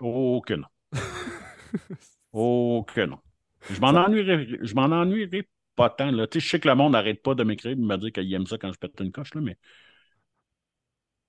Oh 0.00 0.42
que 0.44 0.54
non. 0.54 0.66
oh 2.32 2.84
que 2.92 3.02
non. 3.02 3.20
Je 3.70 3.80
m'en 3.80 3.88
ennuierai, 3.88 4.58
je 4.62 4.74
m'en 4.74 4.84
ennuierai 4.84 5.48
pas 5.76 5.90
tant. 5.90 6.10
Là. 6.10 6.26
Je 6.32 6.40
sais 6.40 6.58
que 6.58 6.68
le 6.68 6.74
monde 6.74 6.92
n'arrête 6.92 7.22
pas 7.22 7.34
de 7.34 7.44
m'écrire 7.44 7.72
et 7.72 7.76
de 7.76 7.80
me 7.80 7.96
dire 7.98 8.12
qu'il 8.12 8.32
aime 8.32 8.46
ça 8.46 8.58
quand 8.58 8.72
je 8.72 8.78
pète 8.78 8.98
une 9.00 9.12
coche, 9.12 9.34
là, 9.34 9.40
mais 9.40 9.56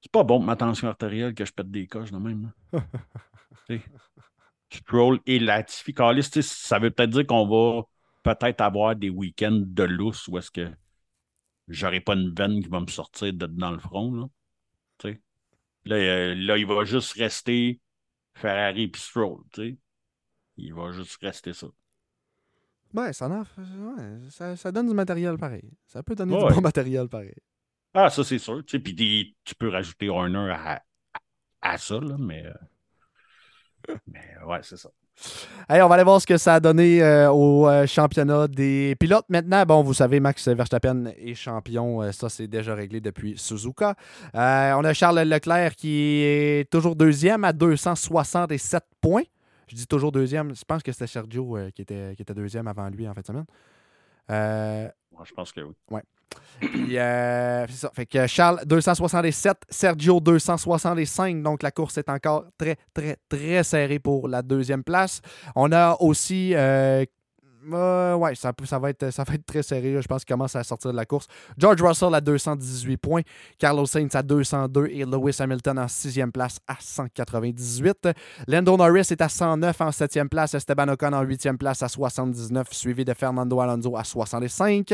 c'est 0.02 0.12
pas 0.12 0.24
bon 0.24 0.38
pour 0.38 0.46
ma 0.46 0.56
tension 0.56 0.88
artérielle 0.88 1.36
que 1.36 1.46
je 1.46 1.52
pète 1.52 1.70
des 1.70 1.86
coches 1.86 2.12
de 2.12 2.18
même. 2.18 2.52
là. 2.74 2.82
Stroll 4.72 5.20
et 5.26 5.40
Latifi. 5.40 5.94
Carlis, 5.94 6.24
ça 6.42 6.80
veut 6.80 6.92
peut-être 6.92 7.10
dire 7.10 7.26
qu'on 7.28 7.48
va 7.48 7.84
peut-être 8.24 8.62
avoir 8.62 8.96
des 8.96 9.10
week-ends 9.10 9.64
de 9.66 9.84
lousse 9.84 10.28
où 10.28 10.38
est-ce 10.38 10.52
que 10.52 10.70
j'aurai 11.68 12.02
pas 12.02 12.14
une 12.16 12.34
veine 12.34 12.62
qui 12.62 12.70
va 12.70 12.80
me 12.80 12.88
sortir 12.88 13.34
de 13.34 13.46
dans 13.46 13.72
le 13.72 13.80
front. 13.80 14.12
Là, 14.12 15.12
là, 15.86 15.96
euh, 15.96 16.36
là, 16.36 16.58
il 16.58 16.66
va 16.66 16.84
juste 16.84 17.14
rester 17.14 17.80
Ferrari 18.34 18.84
et 18.84 18.98
Stroll. 18.98 19.44
tu 19.54 19.62
sais. 19.62 19.78
Il 20.58 20.74
va 20.74 20.92
juste 20.92 21.18
rester 21.22 21.54
ça. 21.54 21.68
Ouais, 22.94 23.14
ça, 23.14 23.28
en- 23.30 23.42
ouais, 23.42 24.30
ça, 24.30 24.56
ça 24.56 24.72
donne 24.72 24.88
du 24.88 24.94
matériel 24.94 25.38
pareil. 25.38 25.72
Ça 25.86 26.04
peut 26.04 26.16
donner 26.16 26.36
Ouais. 26.36 26.48
du 26.50 26.56
bon 26.56 26.62
matériel 26.62 27.08
pareil. 27.08 27.36
Ah, 27.94 28.10
ça, 28.10 28.24
c'est 28.24 28.40
sûr. 28.40 28.64
Puis 28.66 29.36
tu 29.44 29.56
peux 29.56 29.70
rajouter 29.70 30.10
Horner 30.10 30.52
à, 30.52 30.84
à, 31.14 31.20
à 31.74 31.78
ça, 31.78 32.00
là, 32.00 32.18
mais. 32.20 32.44
Mais 34.08 34.22
ouais, 34.46 34.60
c'est 34.64 34.78
ça. 34.78 34.90
Hey, 35.68 35.82
on 35.82 35.90
va 35.90 35.96
aller 35.96 36.04
voir 36.04 36.22
ce 36.22 36.26
que 36.26 36.38
ça 36.38 36.56
a 36.56 36.60
donné 36.60 37.04
euh, 37.04 37.30
au 37.32 37.68
euh, 37.68 37.86
championnat 37.86 38.48
des 38.48 38.96
pilotes. 39.00 39.26
Maintenant, 39.30 39.66
bon, 39.66 39.84
vous 39.84 39.94
savez, 39.94 40.20
Max 40.20 40.48
Verstappen 40.48 41.08
est 41.18 41.36
champion. 41.36 42.02
Euh, 42.02 42.12
ça, 42.12 42.30
c'est 42.30 42.48
déjà 42.48 42.74
réglé 42.74 43.02
depuis 43.02 43.38
Suzuka. 43.38 43.96
On 44.34 44.38
a 44.84 44.94
Charles 44.94 45.20
Leclerc 45.20 45.76
qui 45.76 46.22
est 46.24 46.70
toujours 46.72 46.96
deuxième 46.96 47.44
à 47.44 47.54
267 47.54 48.84
points. 49.02 49.24
Je 49.68 49.76
dis 49.76 49.88
toujours 49.88 50.12
deuxième. 50.12 50.56
Je 50.56 50.64
pense 50.66 50.82
que 50.82 50.92
c'était 50.92 51.08
Sergio 51.08 51.58
qui, 51.76 51.82
était, 51.82 52.14
qui 52.16 52.22
était 52.22 52.34
deuxième 52.34 52.68
avant 52.68 52.90
lui 52.90 53.08
en 53.08 53.14
fin 53.14 53.22
de 53.22 53.26
semaine. 53.26 53.46
Euh, 54.30 54.88
je 55.24 55.34
pense 55.34 55.52
que 55.52 55.62
oui. 55.62 55.74
Ouais. 55.90 56.04
Puis, 56.60 56.98
euh. 56.98 57.66
Fait 57.94 58.06
que 58.06 58.28
Charles 58.28 58.62
267, 58.66 59.58
Sergio 59.70 60.20
265. 60.20 61.42
Donc 61.42 61.64
la 61.64 61.72
course 61.72 61.98
est 61.98 62.10
encore 62.10 62.46
très, 62.58 62.76
très, 62.94 63.18
très 63.30 63.64
serrée 63.64 64.00
pour 64.00 64.28
la 64.28 64.42
deuxième 64.42 64.84
place. 64.84 65.22
On 65.56 65.72
a 65.72 65.96
aussi 66.00 66.54
euh, 66.54 67.06
euh, 67.74 68.16
ouais, 68.16 68.36
ça, 68.36 68.52
va 68.80 68.90
être, 68.90 69.06
très 69.46 69.64
serré. 69.64 70.02
Je 70.02 70.08
pense 70.08 70.24
qu'il 70.24 70.34
commence 70.34 70.56
à 70.56 70.64
sortir 70.64 70.92
de 70.92 70.96
la 70.96 71.06
course. 71.06 71.28
George 71.58 71.82
Russell 71.82 72.14
à 72.14 72.22
218 72.22 72.98
points, 72.98 73.22
Carlos 73.58 73.86
Sainz 73.86 74.16
à 74.16 74.24
202 74.24 74.88
et 74.88 75.06
Lewis 75.06 75.36
Hamilton 75.40 75.80
en 75.80 75.88
sixième 75.88 76.32
place 76.32 76.60
à 76.68 76.76
198. 76.80 78.10
Lando 78.48 78.78
Norris 78.78 79.08
est 79.12 79.22
à 79.22 79.30
109 79.30 79.82
en 79.82 79.92
septième 79.92 80.30
place, 80.30 80.54
Esteban 80.54 80.88
Ocon 80.88 81.14
en 81.14 81.22
huitième 81.22 81.58
place 81.58 81.84
à 81.84 81.90
79, 81.90 82.68
suivi 82.72 83.04
de 83.04 83.14
Fernando 83.14 83.60
Alonso 83.60 83.98
à 83.98 84.04
65. 84.04 84.94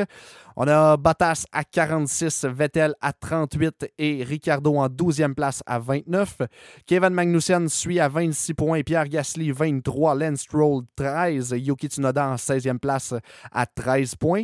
On 0.56 0.68
a 0.68 0.98
Bottas 0.98 1.46
à 1.52 1.64
46, 1.64 2.46
Vettel 2.46 2.96
à 3.02 3.14
38 3.14 3.92
et 3.98 4.24
Ricardo 4.24 4.76
en 4.76 4.88
12e 4.88 5.34
place 5.34 5.62
à 5.66 5.80
29. 5.80 6.38
Kevin 6.86 7.10
Magnussen 7.10 7.68
suit 7.68 8.00
à 8.00 8.08
26 8.08 8.54
points, 8.54 8.82
Pierre 8.82 9.08
Gasly 9.08 9.52
23, 9.52 10.16
Lance 10.16 10.40
Stroll 10.42 10.84
13, 10.96 11.56
Yuki 11.58 11.88
Tsunoda 11.88 12.30
en 12.30 12.38
16 12.38 12.55
place 12.80 13.14
à 13.52 13.66
13 13.66 14.16
points. 14.16 14.44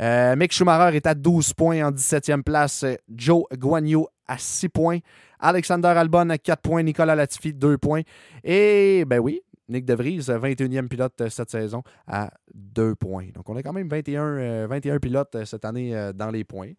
Euh, 0.00 0.34
Mick 0.36 0.52
Schumacher 0.52 0.96
est 0.96 1.06
à 1.06 1.14
12 1.14 1.52
points 1.54 1.86
en 1.86 1.92
17e 1.92 2.42
place. 2.42 2.84
Joe 3.08 3.44
Guanyu 3.52 4.04
à 4.26 4.38
6 4.38 4.68
points. 4.68 4.98
Alexander 5.38 5.88
Albon 5.88 6.30
à 6.30 6.38
4 6.38 6.60
points. 6.62 6.82
Nicolas 6.82 7.14
Latifi, 7.14 7.52
2 7.52 7.78
points. 7.78 8.02
Et, 8.42 9.04
ben 9.06 9.18
oui, 9.18 9.40
Nick 9.68 9.84
De 9.84 9.94
Vries, 9.94 10.18
21e 10.18 10.88
pilote 10.88 11.28
cette 11.28 11.50
saison, 11.50 11.82
à 12.06 12.30
2 12.54 12.94
points. 12.94 13.28
Donc, 13.34 13.48
on 13.48 13.56
a 13.56 13.62
quand 13.62 13.72
même 13.72 13.88
21, 13.88 14.66
21 14.66 14.94
euh, 14.94 14.98
pilotes 14.98 15.34
euh, 15.36 15.44
cette 15.44 15.64
année 15.64 16.10
dans 16.14 16.30
les 16.30 16.44
points. 16.44 16.72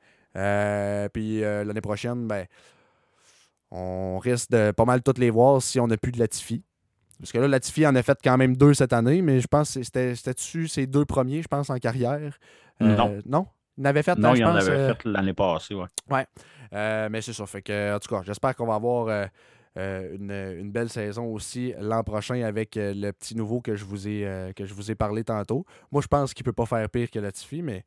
puis 1.13 1.41
l'année 1.41 1.81
prochaine, 1.81 2.27
ben, 2.27 2.45
on 3.71 4.19
risque 4.19 4.51
de 4.51 4.71
pas 4.71 4.85
mal 4.85 5.01
toutes 5.01 5.17
les 5.17 5.29
voir 5.29 5.61
si 5.61 5.79
on 5.79 5.87
n'a 5.87 5.97
plus 5.97 6.11
de 6.11 6.19
Latifi. 6.19 6.63
Parce 7.19 7.31
que 7.31 7.37
là, 7.37 7.47
Latifi 7.47 7.87
en 7.87 7.95
a 7.95 8.03
fait 8.03 8.17
quand 8.23 8.37
même 8.37 8.55
deux 8.55 8.73
cette 8.73 8.93
année, 8.93 9.21
mais 9.21 9.39
je 9.39 9.47
pense 9.47 9.73
que 9.73 9.83
c'était-tu 9.83 10.67
ses 10.67 10.87
deux 10.87 11.05
premiers, 11.05 11.41
je 11.41 11.47
pense, 11.47 11.69
en 11.69 11.77
carrière? 11.77 12.37
Euh, 12.81 12.95
non. 12.95 13.21
Non? 13.25 13.47
Il 13.77 13.87
avait 13.87 14.03
fait, 14.03 14.17
Non, 14.17 14.33
il 14.35 14.43
en 14.45 14.55
avait 14.55 14.71
euh, 14.71 14.93
fait 14.93 15.05
l'année 15.05 15.33
passée, 15.33 15.75
ouais. 15.75 15.87
Ouais. 16.09 16.25
Euh, 16.73 17.09
mais 17.09 17.21
c'est 17.21 17.33
ça. 17.33 17.45
Fait 17.45 17.61
que, 17.61 17.95
en 17.95 17.99
tout 17.99 18.13
cas, 18.13 18.21
j'espère 18.23 18.55
qu'on 18.55 18.67
va 18.67 18.75
avoir 18.75 19.29
une, 19.75 20.71
belle 20.71 20.89
saison 20.89 21.25
aussi 21.25 21.73
l'an 21.79 22.03
prochain 22.03 22.41
avec 22.43 22.75
le 22.75 23.11
petit 23.11 23.35
nouveau 23.35 23.61
que 23.61 23.75
je 23.75 23.85
vous 23.85 24.07
ai, 24.07 24.51
que 24.55 24.65
je 24.65 24.73
vous 24.73 24.91
ai 24.91 24.95
parlé 24.95 25.23
tantôt. 25.23 25.65
Moi, 25.91 26.01
je 26.01 26.07
pense 26.07 26.33
qu'il 26.33 26.43
ne 26.43 26.51
peut 26.51 26.53
pas 26.53 26.65
faire 26.65 26.89
pire 26.89 27.09
que 27.09 27.19
Latifi, 27.19 27.61
mais. 27.61 27.85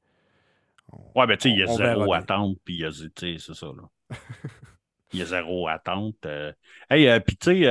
ouais, 1.14 1.26
ben, 1.26 1.36
tu 1.36 1.48
sais, 1.48 1.54
il 1.54 1.58
y 1.58 1.62
a 1.62 1.66
zéro 1.66 2.12
attente, 2.12 2.58
puis 2.64 2.74
il 2.74 2.80
y 2.80 2.84
a, 2.84 2.90
c'est 2.92 3.54
ça, 3.54 3.66
là. 3.66 4.16
il 5.12 5.20
y 5.20 5.22
a 5.22 5.26
zéro 5.26 5.68
attente. 5.68 6.26
Hey, 6.90 7.20
puis 7.20 7.36
tu 7.36 7.62
sais, 7.62 7.66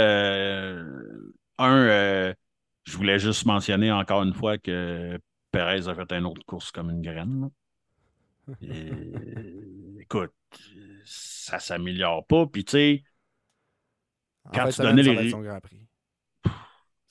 un, 1.58 1.88
euh, 1.88 2.34
je 2.84 2.98
voulais 2.98 3.20
juste 3.20 3.46
mentionner 3.46 3.92
encore 3.92 4.24
une 4.24 4.34
fois 4.34 4.58
que 4.58 5.20
Perez 5.52 5.88
a 5.88 5.96
fait 5.96 6.12
une 6.14 6.26
autre 6.26 6.46
course 6.46 6.72
comme 6.72 6.90
une 6.90 7.02
graine. 7.02 7.50
écoute, 10.00 10.34
ça 11.06 11.60
s'améliore 11.60 12.26
pas. 12.26 12.46
Puis 12.48 12.64
tu 12.64 12.72
sais, 12.72 13.04
quand 14.54 14.70
tu 14.70 14.82
donnais 14.82 15.04
les. 15.04 15.32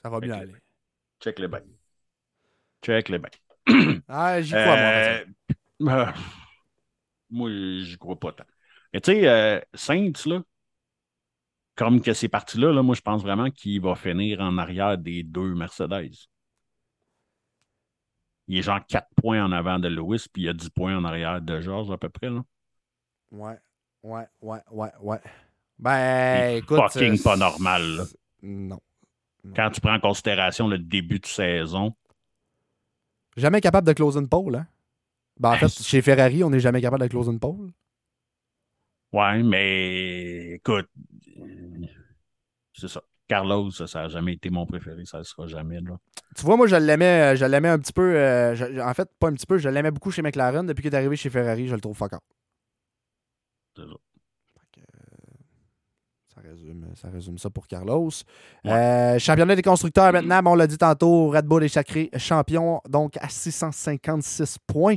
Ça 0.03 0.09
va 0.09 0.21
bien 0.21 0.35
aller. 0.35 0.55
Check 1.21 1.39
les 1.39 1.49
bains. 1.49 1.63
Check 2.83 3.09
les 3.09 3.19
bains. 3.19 3.29
ah, 4.09 4.41
j'y 4.41 4.53
crois, 4.53 4.65
moi. 4.65 4.77
Euh, 4.77 5.25
moi, 7.31 7.51
j'y 7.51 7.99
crois 7.99 8.19
pas 8.19 8.33
tant. 8.33 8.45
Mais 8.93 9.01
tu 9.01 9.13
sais, 9.13 9.29
euh, 9.29 9.61
Saints, 9.75 10.13
là, 10.27 10.43
comme 11.77 12.01
que 12.01 12.15
c'est 12.15 12.29
parti-là, 12.29 12.73
là, 12.73 12.83
moi, 12.83 12.95
je 12.95 13.03
pense 13.03 13.23
vraiment 13.23 13.51
qu'il 13.51 13.81
va 13.83 13.95
finir 13.95 14.41
en 14.41 14.59
arrière 14.59 14.99
des 14.99 15.23
deux 15.23 15.55
Mercedes. 15.55 16.17
Il 18.49 18.59
est 18.59 18.63
genre 18.63 18.85
4 18.87 19.09
points 19.17 19.45
en 19.45 19.53
avant 19.53 19.79
de 19.79 19.89
Lewis, 19.89 20.27
puis 20.33 20.43
il 20.43 20.47
y 20.47 20.49
a 20.49 20.55
10 20.55 20.71
points 20.71 20.97
en 20.97 21.05
arrière 21.05 21.43
de 21.43 21.61
George 21.61 21.91
à 21.91 21.99
peu 21.99 22.09
près. 22.09 22.31
Là. 22.31 22.43
Ouais, 23.31 23.59
ouais, 24.03 24.27
ouais, 24.41 24.61
ouais, 24.71 24.93
ouais. 25.01 25.21
Ben, 25.79 26.57
écoute. 26.57 26.81
Fucking 26.91 27.23
pas 27.23 27.37
normal. 27.37 27.83
Là. 27.83 28.05
Non, 28.43 28.81
Quand 29.55 29.71
tu 29.71 29.81
prends 29.81 29.95
en 29.95 30.01
considération 30.01 30.69
le 30.69 30.79
début 30.79 31.19
de 31.19 31.27
saison. 31.27 31.95
Jamais 33.37 33.61
capable 33.61 33.87
de 33.87 33.93
close 33.93 34.17
une 34.17 34.29
pole, 34.29 34.57
hein? 34.57 34.67
Ben, 35.39 35.51
en 35.51 35.57
fait, 35.57 35.69
chez 35.69 36.01
Ferrari, 36.01 36.43
on 36.43 36.49
n'est 36.49 36.61
jamais 36.61 36.81
capable 36.81 37.03
de 37.03 37.09
close 37.09 37.29
une 37.29 37.39
pole. 37.39 37.71
Ouais, 39.13 39.43
mais 39.43 40.53
écoute, 40.53 40.89
c'est 42.73 42.89
ça. 42.89 43.03
Carlos, 43.29 43.71
ça 43.73 44.03
n'a 44.03 44.09
jamais 44.09 44.35
été 44.35 44.51
mon 44.51 44.67
préféré, 44.67 45.05
ça 45.05 45.19
ne 45.19 45.23
sera 45.25 45.49
jamais. 45.49 45.81
Là. 45.81 45.99
Tu 46.37 46.45
vois, 46.45 46.57
moi, 46.57 46.67
je 46.69 46.77
l'aimais, 46.77 47.33
euh, 47.33 47.37
je 47.37 47.45
l'aimais 47.45 47.69
un 47.69 47.79
petit 47.79 47.93
peu. 47.93 48.15
Euh, 48.15 48.85
en 48.85 48.95
fait, 48.95 49.09
pas 49.19 49.29
un 49.29 49.33
petit 49.33 49.47
peu, 49.47 49.59
je 49.59 49.69
l'aimais 49.69 49.91
beaucoup 49.91 50.11
chez 50.11 50.23
McLaren. 50.23 50.65
Depuis 50.67 50.83
qu'il 50.83 50.93
est 50.93 50.97
arrivé 50.97 51.17
chez 51.17 51.31
Ferrari, 51.31 51.67
je 51.67 51.75
le 51.75 51.81
trouve 51.81 51.97
fuck 51.97 52.13
C'est 53.75 53.83
ça. 53.83 53.89
Ça 56.37 56.43
résume, 56.43 56.87
ça 56.95 57.09
résume 57.09 57.39
ça 57.39 57.49
pour 57.49 57.67
Carlos. 57.67 58.11
Euh, 58.67 59.19
championnat 59.19 59.57
des 59.57 59.63
constructeurs 59.63 60.13
maintenant, 60.13 60.43
on 60.45 60.55
l'a 60.55 60.67
dit 60.67 60.77
tantôt, 60.77 61.31
Red 61.31 61.47
Bull 61.47 61.65
est 61.65 61.69
sacré 61.69 62.11
champion, 62.19 62.83
donc 62.89 63.17
à 63.17 63.31
656 63.31 64.59
points 64.67 64.97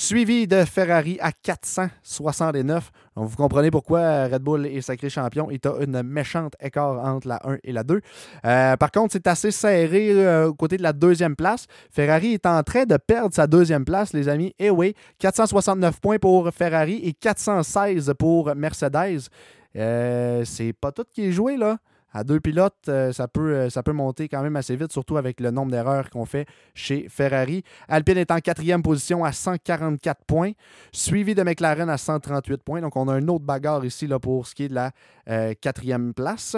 suivi 0.00 0.46
de 0.46 0.64
Ferrari 0.64 1.18
à 1.20 1.30
469. 1.30 2.90
Donc, 3.16 3.28
vous 3.28 3.36
comprenez 3.36 3.70
pourquoi 3.70 4.28
Red 4.28 4.42
Bull 4.42 4.66
est 4.66 4.80
sacré 4.80 5.10
champion. 5.10 5.50
Il 5.50 5.60
a 5.68 5.82
une 5.82 6.02
méchante 6.02 6.54
écart 6.58 7.04
entre 7.04 7.28
la 7.28 7.38
1 7.44 7.58
et 7.62 7.72
la 7.72 7.84
2. 7.84 8.00
Euh, 8.46 8.76
par 8.76 8.90
contre, 8.90 9.12
c'est 9.12 9.26
assez 9.26 9.50
serré 9.50 10.12
euh, 10.12 10.48
au 10.48 10.54
côté 10.54 10.78
de 10.78 10.82
la 10.82 10.94
deuxième 10.94 11.36
place. 11.36 11.66
Ferrari 11.90 12.32
est 12.32 12.46
en 12.46 12.62
train 12.62 12.84
de 12.84 12.96
perdre 12.96 13.34
sa 13.34 13.46
deuxième 13.46 13.84
place, 13.84 14.14
les 14.14 14.28
amis. 14.28 14.54
Eh 14.58 14.70
oui, 14.70 14.94
469 15.18 16.00
points 16.00 16.18
pour 16.18 16.50
Ferrari 16.50 17.00
et 17.04 17.12
416 17.12 18.14
pour 18.18 18.54
Mercedes. 18.54 19.28
Euh, 19.76 20.44
c'est 20.46 20.72
pas 20.72 20.92
tout 20.92 21.04
qui 21.12 21.26
est 21.26 21.32
joué, 21.32 21.58
là 21.58 21.76
à 22.12 22.24
deux 22.24 22.40
pilotes, 22.40 22.74
euh, 22.88 23.12
ça, 23.12 23.28
peut, 23.28 23.54
euh, 23.54 23.70
ça 23.70 23.82
peut 23.82 23.92
monter 23.92 24.28
quand 24.28 24.42
même 24.42 24.56
assez 24.56 24.76
vite, 24.76 24.92
surtout 24.92 25.16
avec 25.16 25.40
le 25.40 25.50
nombre 25.50 25.70
d'erreurs 25.70 26.10
qu'on 26.10 26.24
fait 26.24 26.46
chez 26.74 27.08
Ferrari. 27.08 27.62
Alpine 27.88 28.18
est 28.18 28.30
en 28.30 28.38
quatrième 28.38 28.82
position 28.82 29.24
à 29.24 29.32
144 29.32 30.24
points, 30.26 30.52
suivi 30.92 31.34
de 31.34 31.42
McLaren 31.42 31.88
à 31.88 31.98
138 31.98 32.62
points. 32.62 32.80
Donc, 32.80 32.96
on 32.96 33.08
a 33.08 33.14
un 33.14 33.28
autre 33.28 33.44
bagarre 33.44 33.84
ici 33.84 34.06
là, 34.06 34.18
pour 34.18 34.46
ce 34.46 34.54
qui 34.54 34.64
est 34.64 34.68
de 34.68 34.74
la 34.74 34.90
euh, 35.28 35.54
quatrième 35.60 36.14
place. 36.14 36.56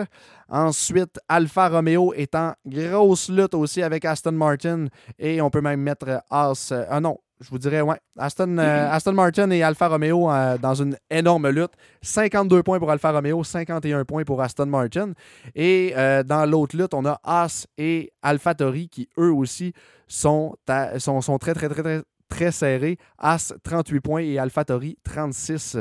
Ensuite, 0.48 1.18
Alfa 1.28 1.68
Romeo 1.68 2.12
est 2.14 2.34
en 2.34 2.54
grosse 2.66 3.28
lutte 3.28 3.54
aussi 3.54 3.82
avec 3.82 4.04
Aston 4.04 4.32
Martin 4.32 4.86
et 5.18 5.40
on 5.40 5.50
peut 5.50 5.60
même 5.60 5.80
mettre 5.80 6.22
As. 6.30 6.72
ah 6.88 7.00
non, 7.00 7.18
je 7.42 7.50
vous 7.50 7.58
dirais, 7.58 7.80
ouais. 7.80 7.96
Aston, 8.18 8.56
euh, 8.58 8.90
Aston 8.90 9.12
Martin 9.12 9.50
et 9.50 9.62
Alfa 9.62 9.88
Romeo 9.88 10.30
euh, 10.30 10.56
dans 10.58 10.74
une 10.74 10.96
énorme 11.10 11.48
lutte. 11.48 11.72
52 12.02 12.62
points 12.62 12.78
pour 12.78 12.90
Alfa 12.90 13.10
Romeo, 13.10 13.42
51 13.42 14.04
points 14.04 14.24
pour 14.24 14.40
Aston 14.40 14.66
Martin. 14.66 15.12
Et 15.54 15.92
euh, 15.96 16.22
dans 16.22 16.46
l'autre 16.46 16.76
lutte, 16.76 16.94
on 16.94 17.04
a 17.04 17.18
As 17.24 17.66
et 17.76 18.12
AlphaTauri 18.22 18.88
qui, 18.88 19.08
eux 19.18 19.32
aussi, 19.32 19.72
sont, 20.06 20.54
sont, 20.98 21.20
sont, 21.20 21.38
très, 21.38 21.54
très, 21.54 21.68
très, 21.68 21.82
très, 21.82 22.02
très 22.32 22.50
serré. 22.50 22.96
As 23.18 23.52
38 23.62 24.00
points 24.00 24.22
et 24.22 24.38
AlphaTauri 24.38 24.96
36. 25.04 25.76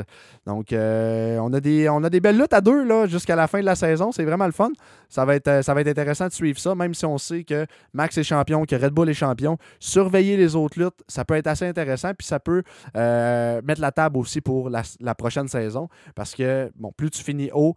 Donc, 0.46 0.72
euh, 0.72 1.38
on, 1.38 1.52
a 1.54 1.60
des, 1.60 2.20
belles 2.20 2.36
luttes 2.36 2.52
à 2.52 2.60
deux 2.60 3.06
jusqu'à 3.06 3.36
la 3.36 3.48
fin 3.48 3.60
de 3.60 3.64
la 3.64 3.74
saison. 3.74 4.12
C'est 4.12 4.24
vraiment 4.24 4.46
le 4.46 4.52
fun. 4.52 4.70
Ça 5.08 5.24
va, 5.24 5.34
être, 5.34 5.48
euh, 5.48 5.62
ça 5.62 5.72
va 5.72 5.80
être 5.80 5.88
intéressant 5.88 6.26
de 6.26 6.32
suivre 6.32 6.58
ça, 6.58 6.74
même 6.74 6.94
si 6.94 7.06
on 7.06 7.16
sait 7.16 7.44
que 7.44 7.66
Max 7.94 8.18
est 8.18 8.22
champion, 8.22 8.64
que 8.64 8.76
Red 8.76 8.92
Bull 8.92 9.08
est 9.08 9.14
champion. 9.14 9.56
Surveiller 9.80 10.36
les 10.36 10.54
autres 10.54 10.78
luttes, 10.78 11.02
ça 11.08 11.24
peut 11.24 11.34
être 11.34 11.46
assez 11.46 11.66
intéressant. 11.66 12.12
Puis 12.16 12.26
ça 12.26 12.38
peut 12.38 12.62
euh, 12.96 13.62
mettre 13.64 13.80
la 13.80 13.92
table 13.92 14.18
aussi 14.18 14.42
pour 14.42 14.68
la, 14.68 15.14
prochaine 15.14 15.48
saison. 15.48 15.88
Parce 16.14 16.34
que, 16.34 16.70
bon, 16.76 16.92
plus 16.94 17.10
tu 17.10 17.22
finis 17.22 17.50
haut, 17.54 17.74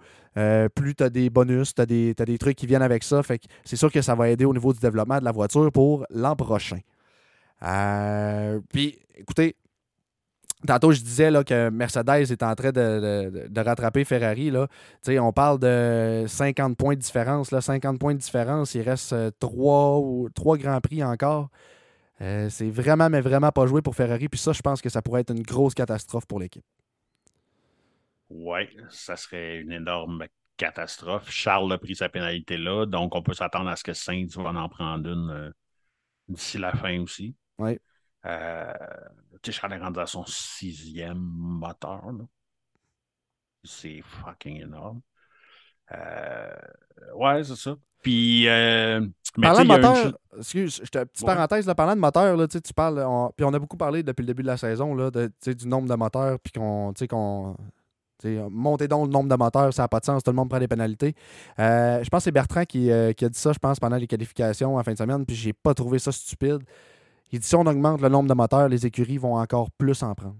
plus 0.76 0.95
tu 0.95 1.03
as 1.03 1.10
des 1.10 1.30
bonus, 1.30 1.73
tu 1.73 1.81
as, 1.81 1.85
des 1.85 2.38
trucs 2.38 2.57
qui 2.57 2.65
viennent 2.65 2.81
avec 2.81 3.03
ça. 3.03 3.23
Fait 3.23 3.39
que 3.39 3.45
c'est 3.64 3.77
sûr 3.77 3.91
que 3.91 4.02
ça 4.02 4.15
va 4.15 4.30
aider 4.30 4.43
au 4.43 4.53
niveau 4.53 4.73
du 4.73 4.80
développement 4.80 5.19
de 5.19 5.23
la 5.23 5.31
voiture 5.31 5.72
pour 5.72 6.06
l'an 6.10 6.35
prochain. 6.35 6.80
Euh, 7.64 8.60
puis, 8.72 8.99
écoutez, 9.15 9.56
Tantôt, 10.65 10.91
je 10.91 11.02
disais 11.02 11.30
que 11.45 11.69
Mercedes 11.69 12.32
est 12.32 12.41
en 12.41 12.56
train 12.56 12.72
de, 12.72 13.60
rattraper 13.60 14.03
Ferrari. 14.03 14.49
Là. 14.49 14.68
On 15.19 15.32
parle 15.32 15.60
de 15.60 16.26
50 16.27 16.76
points 16.76 16.95
de 16.95 17.02
différence. 17.02 17.52
Là. 17.52 17.61
50 17.61 17.99
points 17.99 18.14
de 18.14 18.19
différence, 18.19 18.73
il 18.73 18.82
reste 18.82 19.15
3, 19.40 19.99
ou, 19.99 20.30
3 20.34 20.57
grands 20.57 20.82
prix 20.82 21.03
encore. 21.03 21.49
Euh, 22.22 22.49
c'est 22.49 22.69
vraiment, 22.69 23.10
mais 23.10 23.22
vraiment 23.22 23.52
pas 23.52 23.68
joué 23.68 23.82
pour 23.82 23.95
Ferrari. 23.95 24.30
Puis 24.30 24.40
ça, 24.40 24.53
je 24.53 24.61
pense 24.61 24.82
que 24.82 24.90
ça 24.90 25.02
pourrait 25.02 25.22
être 25.22 25.34
une 25.34 25.44
grosse 25.44 25.73
catastrophe 25.73 26.26
pour 26.26 26.40
l'équipe. 26.40 26.65
Oui, 28.30 28.61
ça 28.90 29.15
serait 29.15 29.60
une 29.60 29.72
énorme 29.72 30.26
catastrophe. 30.57 31.30
Charles 31.30 31.72
a 31.73 31.77
pris 31.77 31.95
sa 31.95 32.10
pénalité 32.10 32.57
là, 32.57 32.86
donc 32.86 33.14
on 33.15 33.22
peut 33.22 33.34
s'attendre 33.34 33.69
à 33.69 33.76
ce 33.76 33.84
que 33.84 33.94
Sainz 33.94 34.38
va 34.38 34.49
en 34.49 34.69
prendre 34.69 35.10
une 35.10 35.30
euh, 35.30 35.52
d'ici 36.30 36.57
la 36.57 36.72
fin 36.72 36.99
aussi. 37.02 37.36
Oui. 37.60 37.80
Euh, 38.26 38.73
tu 39.41 39.52
sais, 39.52 39.60
Charles 39.60 39.73
est 39.73 39.77
rendu 39.80 39.99
à 39.99 40.06
son 40.06 40.26
sixième 40.26 41.18
moteur. 41.19 42.03
C'est 43.64 44.02
fucking 44.02 44.61
énorme. 44.61 45.02
Euh, 45.91 46.56
ouais, 47.15 47.44
c'est 47.44 47.56
ça. 47.56 47.76
Puis, 48.02 48.48
euh, 48.48 48.99
mais 49.38 49.48
Parlant 49.48 49.60
de 49.60 49.64
une 49.64 49.68
moteur, 49.68 49.95
chose- 49.95 50.18
excuse, 50.38 50.82
je 50.84 50.90
te- 50.90 51.03
petite 51.03 51.27
Ouais. 51.27 51.34
parenthèse, 51.34 51.65
là, 51.65 51.73
parlant 51.73 51.95
de 51.95 51.99
moteur, 51.99 52.38
là, 52.38 52.48
tu 52.48 52.60
parles, 52.76 52.99
on- 52.99 53.32
puis 53.36 53.44
on 53.45 53.53
a 53.53 53.60
beaucoup 53.60 53.77
parlé 53.77 54.03
depuis 54.03 54.22
le 54.22 54.27
début 54.27 54.44
de 54.44 54.48
la 54.48 54.57
saison 54.57 54.94
là, 54.94 55.10
de, 55.10 55.32
du 55.53 55.68
nombre 55.68 55.90
de 55.90 55.95
moteurs, 55.95 56.40
puis 56.40 56.52
qu'on, 56.52 56.94
montez 58.49 58.88
donc 58.88 59.07
le 59.07 59.11
nombre 59.11 59.30
de 59.30 59.36
moteurs, 59.36 59.73
ça 59.73 59.84
n'a 59.84 59.88
pas 59.88 59.99
de 59.99 60.06
sens, 60.06 60.23
tout 60.23 60.32
le 60.32 60.36
monde 60.36 60.49
prend 60.49 60.60
des 60.60 60.68
pénalités. 60.68 61.15
Euh, 61.60 62.03
je 62.03 62.10
pense 62.10 62.19
que 62.22 62.23
c'est 62.26 62.32
Bertrand 62.32 62.65
qui, 62.65 62.90
qui 63.15 63.26
a 63.26 63.30
dit 63.30 63.40
ça, 63.40 63.53
je 63.53 63.60
pense, 63.60 63.80
pendant 63.80 63.98
les 63.98 64.07
qualifications 64.07 64.77
en 64.77 64.84
fin 64.84 64.94
de 64.94 64.98
semaine, 64.98 65.26
puis 65.26 65.36
j'ai 65.36 65.53
pas 65.53 65.73
trouvé 65.73 65.98
ça 65.99 66.11
stupide. 66.11 66.64
Il 67.31 67.39
dit 67.39 67.47
si 67.47 67.56
on 67.56 67.65
augmente 67.65 68.02
le 68.02 68.10
nombre 68.10 68.30
de 68.30 68.34
moteurs, 68.34 68.69
les 68.69 68.85
écuries 68.85 69.18
vont 69.18 69.35
encore 69.38 69.69
plus 69.72 70.02
en 70.03 70.14
prendre. 70.15 70.35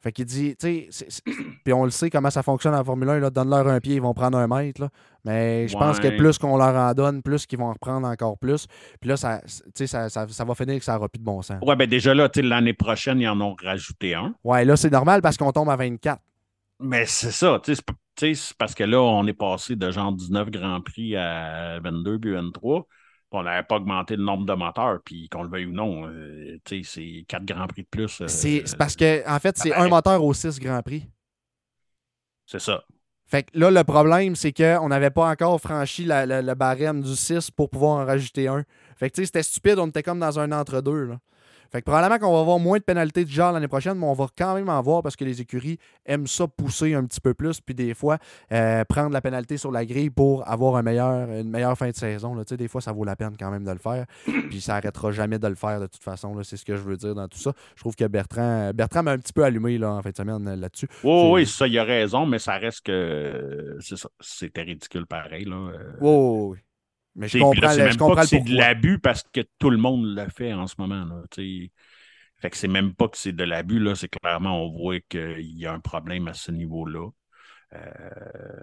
Fait 0.00 0.12
qu'il 0.12 0.26
dit, 0.26 0.54
tu 0.56 0.86
sais, 0.90 1.06
puis 1.64 1.72
on 1.72 1.84
le 1.84 1.90
sait 1.90 2.08
comment 2.08 2.30
ça 2.30 2.44
fonctionne 2.44 2.72
en 2.74 2.84
Formule 2.84 3.08
1, 3.08 3.18
là, 3.18 3.30
donne-leur 3.30 3.66
un 3.66 3.80
pied, 3.80 3.96
ils 3.96 4.00
vont 4.00 4.14
prendre 4.14 4.38
un 4.38 4.46
mètre, 4.46 4.80
là. 4.80 4.90
mais 5.24 5.66
je 5.66 5.76
pense 5.76 5.98
que 5.98 6.06
Ouais. 6.06 6.16
plus 6.16 6.38
qu'on 6.38 6.56
leur 6.56 6.72
en 6.76 6.94
donne, 6.94 7.20
plus 7.20 7.46
qu'ils 7.46 7.58
vont 7.58 7.66
en 7.66 7.72
reprendre 7.72 8.06
encore 8.06 8.38
plus. 8.38 8.68
Puis 9.00 9.08
là, 9.10 9.16
ça, 9.16 9.40
tu 9.44 9.60
sais, 9.74 9.86
ça, 9.88 10.08
ça, 10.08 10.28
ça 10.28 10.44
va 10.44 10.54
finir 10.54 10.78
que 10.78 10.84
ça 10.84 10.94
n'aura 10.94 11.08
plus 11.08 11.18
de 11.18 11.24
bon 11.24 11.42
sens. 11.42 11.58
Ouais, 11.66 11.74
ben 11.74 11.88
déjà 11.88 12.14
là, 12.14 12.28
tu 12.28 12.40
sais, 12.40 12.46
l'année 12.46 12.74
prochaine, 12.74 13.18
ils 13.20 13.28
en 13.28 13.40
ont 13.40 13.56
rajouté 13.60 14.14
un. 14.14 14.34
Ouais, 14.44 14.64
là, 14.64 14.76
c'est 14.76 14.90
normal 14.90 15.20
parce 15.20 15.36
qu'on 15.36 15.50
tombe 15.50 15.68
à 15.68 15.74
24. 15.76 16.22
Mais 16.78 17.04
c'est 17.06 17.32
ça, 17.32 17.60
tu 17.64 17.74
sais, 17.74 18.54
parce 18.56 18.76
que 18.76 18.84
là, 18.84 19.00
on 19.02 19.26
est 19.26 19.32
passé 19.32 19.74
de 19.74 19.90
genre 19.90 20.12
19 20.12 20.48
Grands 20.50 20.80
Prix 20.80 21.16
à 21.16 21.80
22 21.80 22.20
puis 22.20 22.32
23. 22.34 22.86
On 23.30 23.42
n'avait 23.42 23.62
pas 23.66 23.76
augmenté 23.76 24.16
le 24.16 24.22
nombre 24.24 24.46
de 24.46 24.54
moteurs, 24.54 25.00
puis 25.04 25.28
qu'on 25.28 25.42
le 25.42 25.48
veuille 25.48 25.66
ou 25.66 25.72
non, 25.72 26.06
euh, 26.08 26.58
c'est 26.82 27.24
4 27.28 27.44
Grands 27.44 27.66
Prix 27.66 27.82
de 27.82 27.88
plus. 27.88 28.20
euh, 28.22 28.26
C'est 28.28 28.64
parce 28.78 28.96
que, 28.96 29.28
en 29.28 29.38
fait, 29.38 29.56
c'est 29.58 29.72
un 29.74 29.88
moteur 29.88 30.24
aux 30.24 30.32
6 30.34 30.58
Grands 30.58 30.82
Prix. 30.82 31.06
C'est 32.46 32.60
ça. 32.60 32.82
Fait 33.26 33.42
que 33.42 33.58
là, 33.58 33.70
le 33.70 33.84
problème, 33.84 34.34
c'est 34.34 34.52
qu'on 34.52 34.88
n'avait 34.88 35.10
pas 35.10 35.28
encore 35.30 35.60
franchi 35.60 36.04
la- 36.04 36.24
la- 36.24 36.40
le 36.40 36.54
barème 36.54 37.02
du 37.02 37.14
6 37.14 37.50
pour 37.50 37.68
pouvoir 37.68 37.98
en 37.98 38.06
rajouter 38.06 38.48
un. 38.48 38.64
Fait 38.96 39.10
que, 39.10 39.16
tu 39.16 39.20
sais, 39.22 39.26
c'était 39.26 39.42
stupide, 39.42 39.78
on 39.78 39.88
était 39.88 40.02
comme 40.02 40.18
dans 40.18 40.38
un 40.38 40.50
entre-deux. 40.52 41.10
Fait 41.70 41.80
que 41.80 41.84
probablement 41.84 42.18
qu'on 42.18 42.32
va 42.32 42.40
avoir 42.40 42.58
moins 42.58 42.78
de 42.78 42.82
pénalités 42.82 43.24
de 43.24 43.30
genre 43.30 43.52
l'année 43.52 43.68
prochaine, 43.68 43.98
mais 43.98 44.06
on 44.06 44.14
va 44.14 44.26
quand 44.36 44.54
même 44.54 44.68
en 44.68 44.80
voir 44.80 45.02
parce 45.02 45.16
que 45.16 45.24
les 45.24 45.40
écuries 45.40 45.78
aiment 46.06 46.26
ça 46.26 46.46
pousser 46.48 46.94
un 46.94 47.04
petit 47.04 47.20
peu 47.20 47.34
plus, 47.34 47.60
puis 47.60 47.74
des 47.74 47.92
fois, 47.94 48.18
euh, 48.52 48.84
prendre 48.84 49.10
la 49.12 49.20
pénalité 49.20 49.56
sur 49.58 49.70
la 49.70 49.84
grille 49.84 50.10
pour 50.10 50.48
avoir 50.48 50.76
un 50.76 50.82
meilleur, 50.82 51.28
une 51.30 51.50
meilleure 51.50 51.76
fin 51.76 51.90
de 51.90 51.94
saison. 51.96 52.34
là. 52.34 52.44
Des 52.44 52.68
fois, 52.68 52.80
ça 52.80 52.92
vaut 52.92 53.04
la 53.04 53.16
peine 53.16 53.36
quand 53.38 53.50
même 53.50 53.64
de 53.64 53.70
le 53.70 53.78
faire, 53.78 54.06
puis 54.48 54.60
ça 54.60 54.76
arrêtera 54.76 55.10
jamais 55.12 55.38
de 55.38 55.46
le 55.48 55.54
faire 55.56 55.80
de 55.80 55.86
toute 55.86 56.02
façon. 56.02 56.34
C'est 56.42 56.56
ce 56.56 56.64
que 56.64 56.76
je 56.76 56.82
veux 56.82 56.96
dire 56.96 57.14
dans 57.14 57.28
tout 57.28 57.38
ça. 57.38 57.52
Je 57.76 57.80
trouve 57.80 57.94
que 57.96 58.04
Bertrand, 58.06 58.70
Bertrand 58.74 59.02
m'a 59.02 59.12
un 59.12 59.18
petit 59.18 59.32
peu 59.34 59.44
allumé 59.44 59.76
là, 59.78 59.92
en 59.92 60.02
fin 60.02 60.10
de 60.10 60.16
semaine 60.16 60.48
euh, 60.48 60.56
là-dessus. 60.56 60.88
Oui, 61.04 61.10
C'est- 61.22 61.30
oui, 61.32 61.46
ça, 61.46 61.66
il 61.66 61.78
a 61.78 61.84
raison, 61.84 62.24
mais 62.26 62.38
ça 62.38 62.54
reste 62.56 62.86
que 62.86 63.76
c'était 64.20 64.62
ridicule 64.62 65.06
pareil. 65.06 65.44
Là. 65.44 65.56
euh. 65.56 65.92
Oui. 66.00 66.58
Mais 67.16 67.28
je 67.28 67.38
là, 67.38 67.44
comprends, 67.44 67.76
même 67.76 67.92
je 67.92 67.98
pas 67.98 68.14
que 68.22 68.26
c'est 68.26 68.40
de 68.40 68.54
l'abus 68.54 68.98
parce 68.98 69.22
que 69.22 69.40
tout 69.58 69.70
le 69.70 69.76
monde 69.76 70.04
le 70.04 70.28
fait 70.28 70.52
en 70.52 70.66
ce 70.66 70.76
moment. 70.78 71.04
Là, 71.04 71.22
fait 72.40 72.50
que 72.50 72.56
c'est 72.56 72.68
même 72.68 72.94
pas 72.94 73.08
que 73.08 73.18
c'est 73.18 73.32
de 73.32 73.44
l'abus, 73.44 73.80
là, 73.80 73.94
c'est 73.96 74.08
clairement, 74.08 74.64
on 74.64 74.70
voit 74.70 75.00
qu'il 75.00 75.58
y 75.58 75.66
a 75.66 75.72
un 75.72 75.80
problème 75.80 76.28
à 76.28 76.34
ce 76.34 76.52
niveau-là. 76.52 77.08
Euh, 77.74 77.80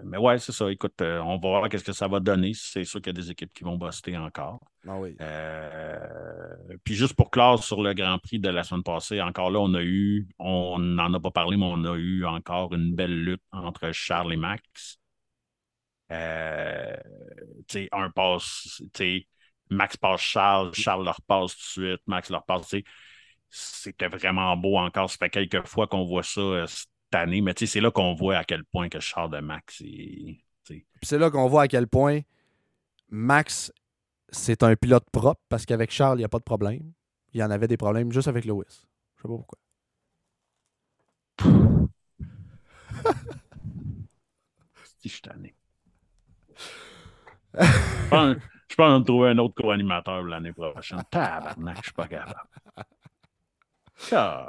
mais 0.04 0.16
ouais, 0.16 0.38
c'est 0.38 0.52
ça. 0.52 0.70
Écoute, 0.70 1.00
euh, 1.00 1.20
on 1.20 1.38
va 1.38 1.48
voir 1.48 1.68
qu'est-ce 1.68 1.84
que 1.84 1.92
ça 1.92 2.08
va 2.08 2.18
donner. 2.18 2.52
C'est 2.54 2.84
sûr 2.84 3.00
qu'il 3.00 3.14
y 3.14 3.16
a 3.18 3.20
des 3.22 3.30
équipes 3.30 3.52
qui 3.52 3.62
vont 3.62 3.76
buster 3.76 4.16
encore. 4.16 4.60
Ah 4.88 4.98
oui. 4.98 5.14
Euh, 5.20 5.98
puis 6.82 6.94
juste 6.94 7.14
pour 7.14 7.30
clore 7.30 7.62
sur 7.62 7.82
le 7.82 7.94
Grand 7.94 8.18
Prix 8.18 8.40
de 8.40 8.48
la 8.48 8.64
semaine 8.64 8.82
passée, 8.82 9.20
encore 9.20 9.50
là, 9.50 9.60
on 9.60 9.74
a 9.74 9.82
eu, 9.82 10.26
on 10.38 10.78
n'en 10.78 11.12
a 11.12 11.20
pas 11.20 11.30
parlé, 11.30 11.56
mais 11.56 11.66
on 11.66 11.84
a 11.84 11.94
eu 11.96 12.24
encore 12.24 12.74
une 12.74 12.94
belle 12.94 13.16
lutte 13.22 13.42
entre 13.52 13.92
Charles 13.92 14.32
et 14.32 14.36
Max. 14.36 14.98
Euh, 16.12 16.96
un 17.92 18.10
passe, 18.10 18.82
Max 19.70 19.96
passe 19.96 20.20
Charles, 20.20 20.72
Charles 20.74 21.04
leur 21.04 21.20
passe 21.22 21.56
tout 21.56 21.80
de 21.80 21.86
suite, 21.86 22.02
Max 22.06 22.30
leur 22.30 22.44
passe. 22.44 22.74
C'était 23.50 24.08
vraiment 24.08 24.56
beau 24.56 24.76
encore. 24.76 25.10
Ça 25.10 25.16
fait 25.18 25.30
quelques 25.30 25.66
fois 25.66 25.86
qu'on 25.86 26.04
voit 26.04 26.22
ça 26.22 26.40
euh, 26.40 26.66
cette 26.66 26.88
année, 27.12 27.40
mais 27.40 27.54
c'est 27.56 27.80
là 27.80 27.90
qu'on 27.90 28.14
voit 28.14 28.38
à 28.38 28.44
quel 28.44 28.64
point 28.64 28.88
que 28.88 29.00
Charles 29.00 29.30
de 29.30 29.40
Max 29.40 29.82
c'est 31.02 31.18
là 31.18 31.30
qu'on 31.30 31.48
voit 31.48 31.62
à 31.62 31.68
quel 31.68 31.86
point 31.86 32.20
Max, 33.08 33.72
c'est 34.30 34.62
un 34.62 34.74
pilote 34.76 35.08
propre 35.10 35.40
parce 35.48 35.64
qu'avec 35.64 35.90
Charles, 35.90 36.18
il 36.18 36.22
n'y 36.22 36.24
a 36.24 36.28
pas 36.28 36.38
de 36.38 36.44
problème. 36.44 36.92
Il 37.32 37.40
y 37.40 37.44
en 37.44 37.50
avait 37.50 37.68
des 37.68 37.76
problèmes 37.76 38.12
juste 38.12 38.28
avec 38.28 38.44
Lewis. 38.44 38.64
Je 39.16 39.22
sais 39.22 39.28
pas 39.28 39.28
pourquoi. 39.28 39.58
Si 45.00 45.08
je 45.08 45.14
suis 45.14 45.22
tanné. 45.22 45.54
Je 47.58 48.08
pense, 48.10 48.36
je 48.68 48.74
pense 48.74 49.04
trouver 49.04 49.30
un 49.30 49.38
autre 49.38 49.54
co-animateur 49.60 50.22
l'année 50.22 50.52
prochaine. 50.52 51.02
Tabarnak, 51.10 51.76
je 51.78 51.82
suis 51.84 51.92
pas 51.92 52.06
capable. 52.08 52.48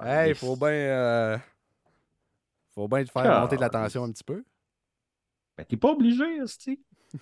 Hey, 0.03 0.33
faut 0.35 0.55
bien. 0.55 0.67
euh, 0.69 1.37
Faut 2.75 2.87
bien 2.87 3.03
te 3.05 3.11
faire 3.11 3.23
monter 3.41 3.55
de 3.55 3.61
la 3.61 3.69
tension 3.69 4.03
un 4.03 4.11
petit 4.11 4.23
peu. 4.23 4.43
Ben, 5.57 5.65
t'es 5.65 5.77
pas 5.77 5.91
obligé, 5.91 6.23
esti. 6.43 6.79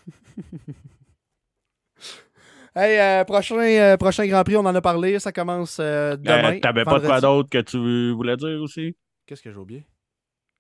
Hey, 2.78 2.99
euh, 2.99 3.24
prochain, 3.24 3.56
euh, 3.56 3.95
prochain 3.95 4.28
Grand 4.28 4.44
Prix, 4.44 4.57
on 4.57 4.66
en 4.66 4.76
a 4.76 4.82
parlé. 4.82 5.18
Ça 5.20 5.32
commence 5.32 5.80
demain. 5.80 6.60
T'avais 6.60 6.84
pas 6.84 6.99
de 6.99 7.06
quoi 7.06 7.22
d'autre 7.22 7.49
que 7.49 7.60
tu 7.62 8.12
voulais 8.12 8.36
dire 8.36 8.62
aussi? 8.62 8.98
Qu'est-ce 9.26 9.41
que 9.41 9.49
j'ai 9.49 9.57
oublié? 9.57 9.86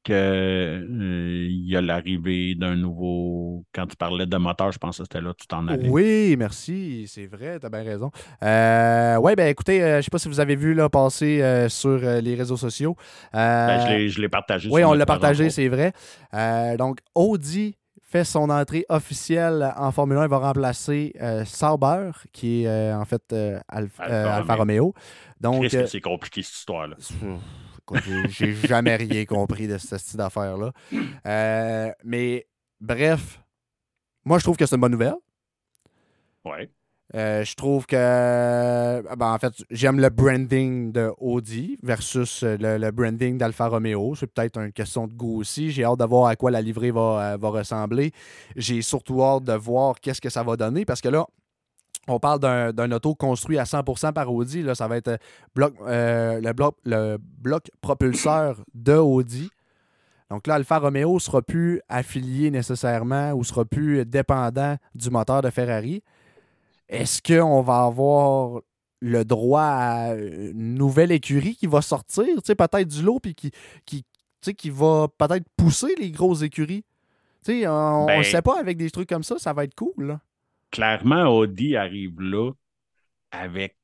Euh, 0.09 1.47
il 1.49 1.69
y 1.69 1.75
a 1.75 1.81
l'arrivée 1.81 2.55
d'un 2.55 2.75
nouveau. 2.75 3.63
Quand 3.73 3.85
tu 3.87 3.95
parlais 3.95 4.25
de 4.25 4.37
moteur, 4.37 4.71
je 4.71 4.77
pense 4.77 4.97
que 4.97 5.03
c'était 5.03 5.21
là 5.21 5.31
que 5.33 5.37
tu 5.41 5.47
t'en 5.47 5.67
allais. 5.67 5.89
Oui, 5.89 6.35
merci. 6.37 7.05
C'est 7.07 7.27
vrai, 7.27 7.59
t'as 7.59 7.69
bien 7.69 7.83
raison. 7.83 8.11
Euh, 8.43 9.17
ouais, 9.17 9.35
ben 9.35 9.47
écoutez, 9.47 9.81
euh, 9.83 9.97
je 9.97 10.03
sais 10.03 10.09
pas 10.11 10.17
si 10.19 10.27
vous 10.27 10.39
avez 10.39 10.55
vu 10.55 10.73
là, 10.73 10.89
passer 10.89 11.41
euh, 11.41 11.69
sur 11.69 11.97
les 11.97 12.35
réseaux 12.35 12.57
sociaux. 12.57 12.95
Ben, 13.33 14.07
je 14.07 14.21
l'ai- 14.21 14.29
partagé. 14.29 14.69
Oui, 14.71 14.83
on 14.83 14.93
l'a 14.93 15.05
partagé, 15.05 15.49
c'est 15.49 15.67
vrai. 15.67 15.93
Donc, 16.77 16.99
Audi 17.13 17.75
fait 18.03 18.23
son 18.23 18.49
entrée 18.49 18.85
officielle 18.89 19.73
en 19.77 19.91
Formule 19.91 20.17
1. 20.17 20.23
Il 20.23 20.29
va 20.29 20.37
remplacer 20.37 21.13
euh, 21.21 21.43
Sauber, 21.45 22.11
qui 22.31 22.63
est 22.63 22.67
euh, 22.67 22.95
en 22.97 23.03
fait 23.05 23.21
euh, 23.33 23.59
Alf- 23.67 23.99
Alfa 23.99 24.13
euh, 24.13 24.37
Alfa 24.37 24.55
Romeo. 24.55 24.87
autres. 24.89 24.99
Donc, 25.41 25.65
c'est 25.69 26.01
compliqué 26.01 26.41
cette 26.41 26.55
histoire-là. 26.55 26.95
Écoute, 27.87 28.03
j'ai- 28.29 28.53
jamais 28.55 28.95
rien 28.95 29.25
compris 29.25 29.67
de 29.67 29.77
ce 29.77 29.97
style 29.97 30.17
d'affaire-là. 30.17 30.71
Euh, 31.25 31.91
mais 32.03 32.47
bref, 32.81 33.41
moi, 34.25 34.39
je 34.39 34.43
trouve 34.43 34.57
que 34.57 34.65
c'est 34.65 34.75
une 34.75 34.81
bonne 34.81 34.91
nouvelle. 34.91 35.15
Ouais. 36.43 36.69
Euh, 37.13 37.43
je 37.45 37.53
trouve 37.55 37.85
que, 37.85 37.95
ben, 39.15 39.31
en 39.33 39.37
fait, 39.37 39.53
j'aime 39.69 39.99
le 39.99 40.09
branding 40.09 40.91
de 40.91 41.11
Audi 41.19 41.77
versus 41.83 42.41
euh, 42.43 42.57
le, 42.59 42.77
le 42.77 42.91
branding 42.91 43.37
d'Alfa 43.37 43.67
Romeo. 43.67 44.15
C'est 44.15 44.25
peut-être 44.27 44.57
une 44.57 44.71
question 44.73 45.07
de 45.07 45.13
goût 45.13 45.39
aussi. 45.39 45.69
J'ai 45.69 45.83
hâte 45.83 45.99
de 45.99 46.05
voir 46.05 46.27
à 46.27 46.35
quoi 46.35 46.49
la 46.49 46.61
livrée 46.61 46.89
va, 46.89 47.33
euh, 47.33 47.37
va 47.37 47.49
ressembler. 47.49 48.11
J'ai 48.55 48.81
surtout 48.81 49.21
hâte 49.23 49.43
de 49.43 49.53
voir 49.53 49.99
qu'est-ce 50.01 50.19
que 50.19 50.29
ça 50.31 50.41
va 50.41 50.55
donner 50.57 50.83
parce 50.83 50.99
que 50.99 51.09
là, 51.09 51.27
on 52.07 52.19
parle 52.19 52.39
d'un 52.73 52.91
auto 52.91 53.15
construit 53.15 53.57
à 53.57 53.63
100% 53.63 54.13
par 54.13 54.31
Audi. 54.31 54.61
Là, 54.61 54.75
ça 54.75 54.87
va 54.87 54.97
être 54.97 55.07
euh, 55.07 55.17
bloc, 55.55 55.73
euh, 55.81 56.39
le, 56.41 56.53
bloc, 56.53 56.75
le 56.85 57.17
bloc 57.19 57.69
propulseur 57.81 58.63
de 58.73 58.93
Audi. 58.93 59.49
Donc 60.29 60.47
là, 60.47 60.55
Alfa 60.55 60.79
Romeo 60.79 61.15
ne 61.15 61.19
sera 61.19 61.41
plus 61.41 61.81
affilié 61.89 62.51
nécessairement 62.51 63.31
ou 63.33 63.43
sera 63.43 63.63
plus 63.65 64.05
dépendant 64.05 64.75
du 64.93 65.09
moteur 65.09 65.41
de 65.41 65.49
Ferrari. 65.49 66.03
Est-ce 66.89 67.21
qu'on 67.21 67.61
va 67.61 67.83
avoir 67.85 68.61
le 69.01 69.23
droit 69.23 69.61
à 69.63 70.15
une 70.15 70.75
nouvelle 70.75 71.11
écurie 71.11 71.55
qui 71.55 71.67
va 71.67 71.81
sortir, 71.81 72.25
peut-être 72.43 72.87
du 72.87 73.01
lot, 73.03 73.19
puis 73.19 73.35
qui, 73.35 73.51
qui, 73.85 74.03
qui 74.41 74.69
va 74.69 75.07
peut-être 75.17 75.45
pousser 75.57 75.93
les 75.99 76.11
grosses 76.11 76.41
écuries? 76.41 76.83
On 77.47 77.51
ne 77.51 78.07
Ben- 78.07 78.23
sait 78.23 78.41
pas, 78.41 78.59
avec 78.59 78.77
des 78.77 78.89
trucs 78.89 79.09
comme 79.09 79.23
ça, 79.23 79.37
ça 79.37 79.53
va 79.53 79.63
être 79.63 79.75
cool. 79.75 79.93
là. 80.07 80.19
Clairement, 80.75 81.25
Audi 81.27 81.75
arrive 81.75 82.19
là 82.21 82.51
avec 83.31 83.77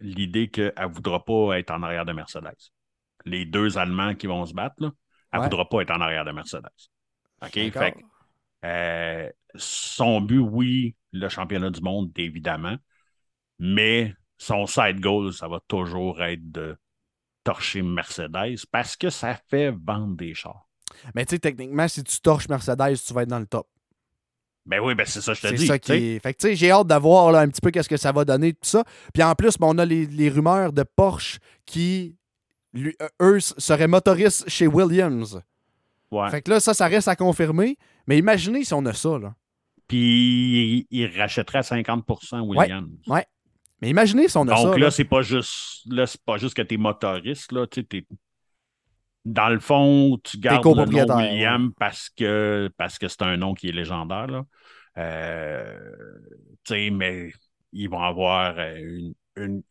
l'idée 0.00 0.48
qu'elle 0.50 0.72
ne 0.78 0.86
voudra 0.86 1.24
pas 1.24 1.58
être 1.58 1.70
en 1.70 1.82
arrière 1.82 2.04
de 2.04 2.12
Mercedes. 2.12 2.72
Les 3.24 3.44
deux 3.44 3.78
Allemands 3.78 4.14
qui 4.14 4.26
vont 4.26 4.46
se 4.46 4.54
battre, 4.54 4.76
là, 4.80 4.90
elle 5.32 5.38
ne 5.38 5.42
Ouais. 5.42 5.44
voudra 5.44 5.68
pas 5.68 5.82
être 5.82 5.90
en 5.90 6.00
arrière 6.00 6.24
de 6.24 6.32
Mercedes. 6.32 6.68
OK? 7.42 7.52
Fait 7.52 7.92
que, 7.92 8.66
euh, 8.66 9.30
son 9.56 10.20
but, 10.20 10.38
oui, 10.40 10.96
le 11.12 11.28
championnat 11.28 11.70
du 11.70 11.80
monde, 11.82 12.12
évidemment, 12.18 12.76
mais 13.58 14.14
son 14.38 14.66
side 14.66 15.00
goal, 15.00 15.32
ça 15.32 15.48
va 15.48 15.60
toujours 15.68 16.22
être 16.22 16.50
de 16.52 16.76
torcher 17.44 17.82
Mercedes 17.82 18.58
parce 18.70 18.96
que 18.96 19.10
ça 19.10 19.36
fait 19.48 19.70
vendre 19.72 20.16
des 20.16 20.34
chars. 20.34 20.68
Mais 21.14 21.24
tu 21.26 21.34
sais, 21.34 21.38
techniquement, 21.38 21.88
si 21.88 22.02
tu 22.04 22.20
torches 22.20 22.48
Mercedes, 22.48 22.96
tu 23.06 23.12
vas 23.12 23.22
être 23.22 23.28
dans 23.28 23.38
le 23.38 23.46
top. 23.46 23.68
Ben 24.68 24.80
oui, 24.80 24.94
ben 24.94 25.04
c'est 25.06 25.20
ça, 25.22 25.32
je 25.34 25.40
te 25.40 25.46
C'est 25.48 25.54
dis. 25.54 25.66
ça 25.66 25.78
tu 25.78 25.86
sais. 25.92 25.98
qui 25.98 26.06
est. 26.10 26.18
Fait 26.20 26.34
que, 26.34 26.38
tu 26.38 26.48
sais, 26.48 26.54
j'ai 26.56 26.70
hâte 26.70 26.86
de 26.86 26.94
voir 26.94 27.32
là, 27.32 27.40
un 27.40 27.48
petit 27.48 27.60
peu 27.60 27.70
qu'est-ce 27.70 27.88
que 27.88 27.96
ça 27.96 28.12
va 28.12 28.24
donner, 28.24 28.52
tout 28.52 28.58
ça. 28.62 28.84
Puis 29.14 29.22
en 29.22 29.34
plus, 29.34 29.56
ben, 29.58 29.66
on 29.70 29.78
a 29.78 29.84
les, 29.84 30.06
les 30.06 30.28
rumeurs 30.28 30.72
de 30.72 30.82
Porsche 30.82 31.38
qui, 31.64 32.16
lui, 32.74 32.94
euh, 33.02 33.08
eux, 33.22 33.40
seraient 33.40 33.88
motoristes 33.88 34.48
chez 34.48 34.66
Williams. 34.66 35.40
Ouais. 36.10 36.28
Fait 36.30 36.42
que 36.42 36.50
là, 36.50 36.60
ça, 36.60 36.74
ça 36.74 36.86
reste 36.86 37.08
à 37.08 37.16
confirmer. 37.16 37.76
Mais 38.06 38.18
imaginez 38.18 38.64
si 38.64 38.74
on 38.74 38.84
a 38.86 38.92
ça, 38.92 39.18
là. 39.18 39.34
Puis 39.88 40.86
il, 40.90 41.00
il 41.02 41.18
rachèterait 41.18 41.58
à 41.58 41.62
50 41.62 42.04
Williams. 42.44 42.90
Mais 43.80 43.88
imaginez 43.90 44.28
si 44.28 44.36
on 44.36 44.42
a 44.42 44.54
Donc 44.54 44.58
ça. 44.58 44.70
là, 44.72 44.76
là. 44.86 44.90
c'est 44.90 45.04
pas 45.04 45.22
juste 45.22 45.82
là, 45.86 46.06
c'est 46.06 46.20
pas 46.22 46.36
juste 46.36 46.54
que 46.54 46.62
tu 46.62 46.74
es 46.74 46.76
motoriste, 46.76 47.52
là, 47.52 47.66
tu 47.66 47.80
sais, 47.80 47.86
t'es- 47.86 48.06
Dans 49.24 49.48
le 49.50 49.60
fond, 49.60 50.18
tu 50.24 50.36
gardes 50.38 50.64
le 50.64 50.84
nom 51.06 51.16
William 51.16 51.72
parce 51.78 52.08
que 52.10 52.70
parce 52.76 52.98
que 52.98 53.08
c'est 53.08 53.22
un 53.22 53.36
nom 53.36 53.54
qui 53.54 53.68
est 53.68 53.72
légendaire. 53.72 54.26
Là. 54.26 54.44
Euh, 54.98 56.18
mais 56.70 57.32
ils 57.72 57.88
vont 57.88 58.02
avoir 58.02 58.58
euh, 58.58 58.76
une, 58.76 59.14
une, 59.36 59.62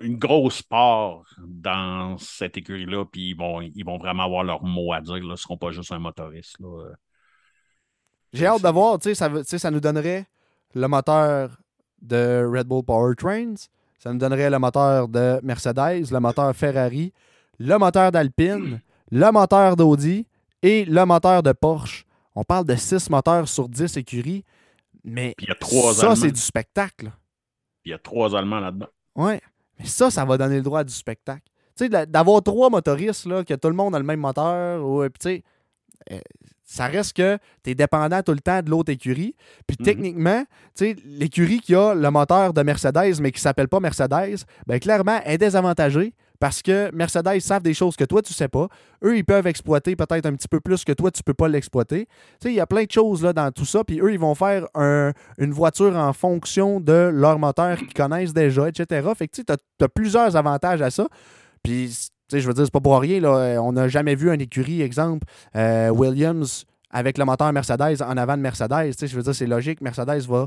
une 0.00 0.16
grosse 0.16 0.62
part 0.62 1.22
dans 1.38 2.16
cette 2.18 2.56
écurie-là, 2.56 3.04
puis 3.04 3.30
ils 3.30 3.36
vont, 3.36 3.60
ils 3.60 3.84
vont 3.84 3.98
vraiment 3.98 4.24
avoir 4.24 4.44
leur 4.44 4.62
mot 4.64 4.92
à 4.92 5.00
dire. 5.00 5.14
Là. 5.14 5.20
Ils 5.20 5.28
ne 5.28 5.36
seront 5.36 5.58
pas 5.58 5.70
juste 5.70 5.92
un 5.92 5.98
motoriste. 5.98 6.58
Là. 6.60 6.92
J'ai 8.32 8.46
hâte 8.46 8.62
de 8.62 8.68
voir, 8.68 8.98
tu 8.98 9.14
sais, 9.14 9.14
ça, 9.14 9.28
ça 9.44 9.70
nous 9.70 9.80
donnerait 9.80 10.26
le 10.74 10.86
moteur 10.86 11.58
de 12.00 12.48
Red 12.50 12.66
Bull 12.66 12.84
Powertrains, 12.84 13.54
ça 13.98 14.12
nous 14.12 14.18
donnerait 14.18 14.50
le 14.50 14.58
moteur 14.58 15.08
de 15.08 15.38
Mercedes, 15.42 16.10
le 16.10 16.18
moteur 16.18 16.56
Ferrari, 16.56 17.12
le 17.58 17.76
moteur 17.76 18.10
d'Alpine, 18.10 18.80
le 19.10 19.30
moteur 19.30 19.76
d'Audi 19.76 20.26
et 20.62 20.84
le 20.84 21.04
moteur 21.04 21.42
de 21.42 21.52
Porsche. 21.52 22.06
On 22.34 22.44
parle 22.44 22.64
de 22.66 22.74
6 22.76 23.10
moteurs 23.10 23.48
sur 23.48 23.68
10 23.68 23.96
écuries, 23.96 24.44
mais 25.04 25.34
Puis 25.36 25.46
il 25.46 25.48
y 25.48 25.52
a 25.52 25.56
trois 25.56 25.94
ça, 25.94 26.16
c'est 26.16 26.30
du 26.30 26.40
spectacle. 26.40 27.10
Il 27.84 27.90
y 27.90 27.94
a 27.94 27.98
trois 27.98 28.34
Allemands 28.36 28.60
là-dedans. 28.60 28.86
Ouais. 29.16 29.40
Mais 29.78 29.86
ça, 29.86 30.10
ça 30.10 30.24
va 30.24 30.38
donner 30.38 30.56
le 30.56 30.62
droit 30.62 30.80
à 30.80 30.84
du 30.84 30.92
spectacle. 30.92 31.42
Tu 31.76 31.84
sais, 31.84 31.88
d'a- 31.88 32.06
d'avoir 32.06 32.42
trois 32.42 32.70
motoristes, 32.70 33.26
là, 33.26 33.42
que 33.44 33.54
tout 33.54 33.68
le 33.68 33.74
monde 33.74 33.94
a 33.94 33.98
le 33.98 34.04
même 34.04 34.20
moteur, 34.20 34.86
ou, 34.86 35.02
euh, 35.02 35.08
puis 35.08 35.18
tu 35.18 35.28
sais, 35.28 35.42
euh, 36.12 36.20
ça 36.64 36.86
reste 36.86 37.14
que 37.16 37.38
tu 37.64 37.70
es 37.70 37.74
dépendant 37.74 38.22
tout 38.22 38.32
le 38.32 38.40
temps 38.40 38.62
de 38.62 38.70
l'autre 38.70 38.90
écurie. 38.92 39.34
Puis 39.66 39.76
Mhm. 39.80 39.84
techniquement, 39.84 40.44
tu 40.76 40.86
sais, 40.86 40.96
l'écurie 41.04 41.60
qui 41.60 41.74
a 41.74 41.94
le 41.94 42.10
moteur 42.10 42.52
de 42.52 42.62
Mercedes, 42.62 43.20
mais 43.20 43.32
qui 43.32 43.40
s'appelle 43.40 43.68
pas 43.68 43.80
Mercedes, 43.80 44.44
ben 44.66 44.78
clairement, 44.78 45.20
est 45.24 45.38
désavantagée 45.38 46.14
parce 46.42 46.60
que 46.60 46.90
Mercedes 46.92 47.38
savent 47.38 47.62
des 47.62 47.72
choses 47.72 47.94
que 47.94 48.02
toi, 48.02 48.20
tu 48.20 48.32
sais 48.32 48.48
pas. 48.48 48.66
Eux, 49.04 49.16
ils 49.16 49.24
peuvent 49.24 49.46
exploiter 49.46 49.94
peut-être 49.94 50.26
un 50.26 50.32
petit 50.32 50.48
peu 50.48 50.58
plus 50.58 50.82
que 50.84 50.90
toi, 50.90 51.12
tu 51.12 51.22
peux 51.22 51.34
pas 51.34 51.46
l'exploiter. 51.46 52.06
Tu 52.06 52.12
sais, 52.42 52.52
il 52.52 52.56
y 52.56 52.60
a 52.60 52.66
plein 52.66 52.82
de 52.82 52.90
choses 52.90 53.22
là, 53.22 53.32
dans 53.32 53.52
tout 53.52 53.64
ça. 53.64 53.84
Puis 53.84 54.00
eux, 54.00 54.12
ils 54.12 54.18
vont 54.18 54.34
faire 54.34 54.66
un- 54.74 55.12
une 55.38 55.52
voiture 55.52 55.96
en 55.96 56.12
fonction 56.12 56.80
de 56.80 57.12
leur 57.14 57.38
moteur 57.38 57.78
qu'ils 57.78 57.94
connaissent 57.94 58.32
déjà, 58.34 58.68
etc. 58.68 59.08
Fait 59.16 59.28
que 59.28 59.40
tu 59.40 59.52
as, 59.52 59.88
plusieurs 59.88 60.34
avantages 60.34 60.82
à 60.82 60.90
ça. 60.90 61.06
Puis, 61.62 61.96
sais, 62.28 62.40
je 62.40 62.48
veux 62.48 62.54
dire, 62.54 62.64
c'est 62.64 62.72
pas 62.72 62.80
pour 62.80 62.98
rien. 62.98 63.20
Là, 63.20 63.62
on 63.62 63.70
n'a 63.70 63.86
jamais 63.86 64.16
vu 64.16 64.28
un 64.28 64.38
écurie, 64.40 64.82
exemple, 64.82 65.28
euh, 65.54 65.90
Williams 65.90 66.64
avec 66.92 67.18
le 67.18 67.24
moteur 67.24 67.52
Mercedes 67.52 68.02
en 68.02 68.16
avant 68.16 68.36
de 68.36 68.42
Mercedes. 68.42 68.92
Je 69.00 69.16
veux 69.16 69.22
dire, 69.22 69.34
c'est 69.34 69.46
logique. 69.46 69.80
Mercedes 69.80 70.26
va 70.28 70.46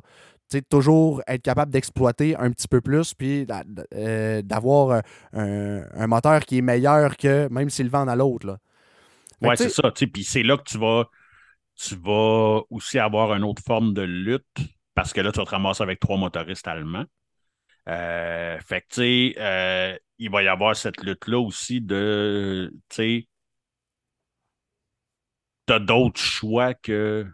toujours 0.70 1.22
être 1.28 1.42
capable 1.42 1.72
d'exploiter 1.72 2.36
un 2.38 2.52
petit 2.52 2.68
peu 2.68 2.82
plus, 2.82 3.14
puis 3.14 3.46
euh, 3.94 4.42
d'avoir 4.42 5.02
un, 5.34 5.82
un 5.94 6.08
moteur 6.08 6.42
qui 6.42 6.60
est 6.60 6.62
meilleur 6.62 7.18
que 7.18 7.48
même 7.50 7.70
s'ils 7.70 7.86
le 7.86 7.92
vendent 7.92 8.10
à 8.10 8.16
l'autre. 8.16 8.58
sais, 9.42 9.56
c'est 9.56 9.70
ça. 9.70 9.92
Puis 9.92 10.24
c'est 10.24 10.44
là 10.44 10.58
que 10.58 10.64
tu 10.64 10.78
vas, 10.78 11.06
tu 11.76 11.96
vas 11.96 12.62
aussi 12.70 13.00
avoir 13.00 13.34
une 13.34 13.44
autre 13.44 13.62
forme 13.66 13.94
de 13.94 14.04
lutte 14.04 14.46
parce 14.94 15.12
que 15.14 15.22
là, 15.22 15.32
tu 15.32 15.40
vas 15.40 15.46
te 15.46 15.52
ramasser 15.52 15.84
avec 15.84 16.00
trois 16.00 16.18
motoristes 16.18 16.68
allemands. 16.68 17.06
Euh, 17.88 18.58
fait 18.62 18.82
que, 18.82 18.86
tu 18.90 18.96
sais, 18.96 19.36
euh, 19.38 19.98
il 20.18 20.32
va 20.32 20.42
y 20.42 20.48
avoir 20.48 20.76
cette 20.76 21.04
lutte-là 21.04 21.40
aussi 21.40 21.82
de, 21.82 22.72
tu 22.90 22.96
sais, 22.96 23.28
t'as 25.66 25.80
d'autres 25.80 26.20
choix 26.22 26.74
que 26.74 27.26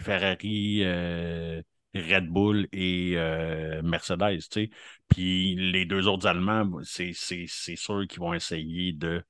Ferrari, 0.00 0.82
euh, 0.84 1.62
Red 1.94 2.28
Bull 2.28 2.68
et 2.72 3.14
euh, 3.16 3.82
Mercedes, 3.82 4.40
tu 4.40 4.66
sais? 4.66 4.70
Puis 5.08 5.56
les 5.56 5.84
deux 5.86 6.08
autres 6.08 6.26
Allemands, 6.28 6.70
c'est 6.84 7.12
c'est- 7.14 7.46
c'est 7.48 7.76
sûr 7.76 8.06
qu'ils 8.08 8.20
vont 8.20 8.34
essayer 8.34 8.92
de 8.92 9.24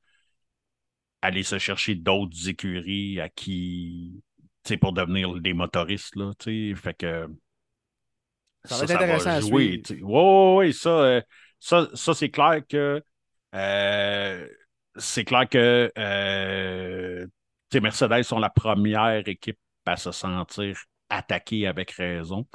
aller 1.22 1.42
se 1.42 1.58
chercher 1.58 1.94
d'autres 1.94 2.48
écuries 2.48 3.20
à 3.20 3.28
qui, 3.28 4.22
tu 4.64 4.68
sais, 4.70 4.76
pour 4.76 4.92
devenir 4.92 5.34
des 5.40 5.52
motoristes, 5.54 6.16
là, 6.16 6.32
tu 6.38 6.70
sais? 6.74 6.80
Fait 6.80 6.94
que 6.94 7.28
Ça 8.64 8.76
va 8.76 8.84
être 8.84 8.90
intéressant 8.90 9.30
à 9.30 9.40
jouer. 9.40 9.80
sais. 9.84 10.02
Ouais, 10.02 10.12
ouais, 10.12 10.56
ouais, 10.56 10.72
ça, 10.72 10.90
euh, 10.90 11.22
ça, 11.60 11.88
ça 11.94 12.14
c'est 12.14 12.30
clair 12.30 12.62
que 12.68 13.02
c'est 14.96 15.24
clair 15.24 15.48
que 15.48 15.92
euh, 17.68 17.78
tu 17.78 17.78
sais, 17.78 17.80
Mercedes 17.80 18.22
sont 18.22 18.38
la 18.38 18.50
première 18.50 19.26
équipe 19.28 19.58
à 19.86 19.96
se 19.96 20.12
sentir 20.12 20.78
attaquée 21.08 21.66
avec 21.66 21.90
raison. 21.92 22.46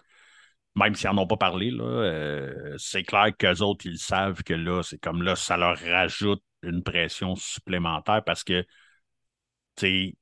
Même 0.75 0.95
s'ils 0.95 1.09
n'en 1.11 1.23
ont 1.23 1.27
pas 1.27 1.37
parlé, 1.37 1.71
là, 1.71 1.83
euh, 1.83 2.75
c'est 2.77 3.03
clair 3.03 3.29
qu'eux 3.37 3.61
autres, 3.61 3.85
ils 3.85 3.99
savent 3.99 4.43
que 4.43 4.53
là, 4.53 4.81
c'est 4.83 4.97
comme 4.99 5.23
là, 5.23 5.35
ça 5.35 5.57
leur 5.57 5.77
rajoute 5.77 6.43
une 6.63 6.83
pression 6.83 7.35
supplémentaire 7.35 8.23
parce 8.23 8.43
que 8.43 8.65
ils, 9.81 10.15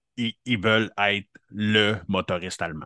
ils 0.46 0.62
veulent 0.62 0.92
être 0.98 1.28
le 1.50 1.98
motoriste 2.08 2.62
allemand. 2.62 2.86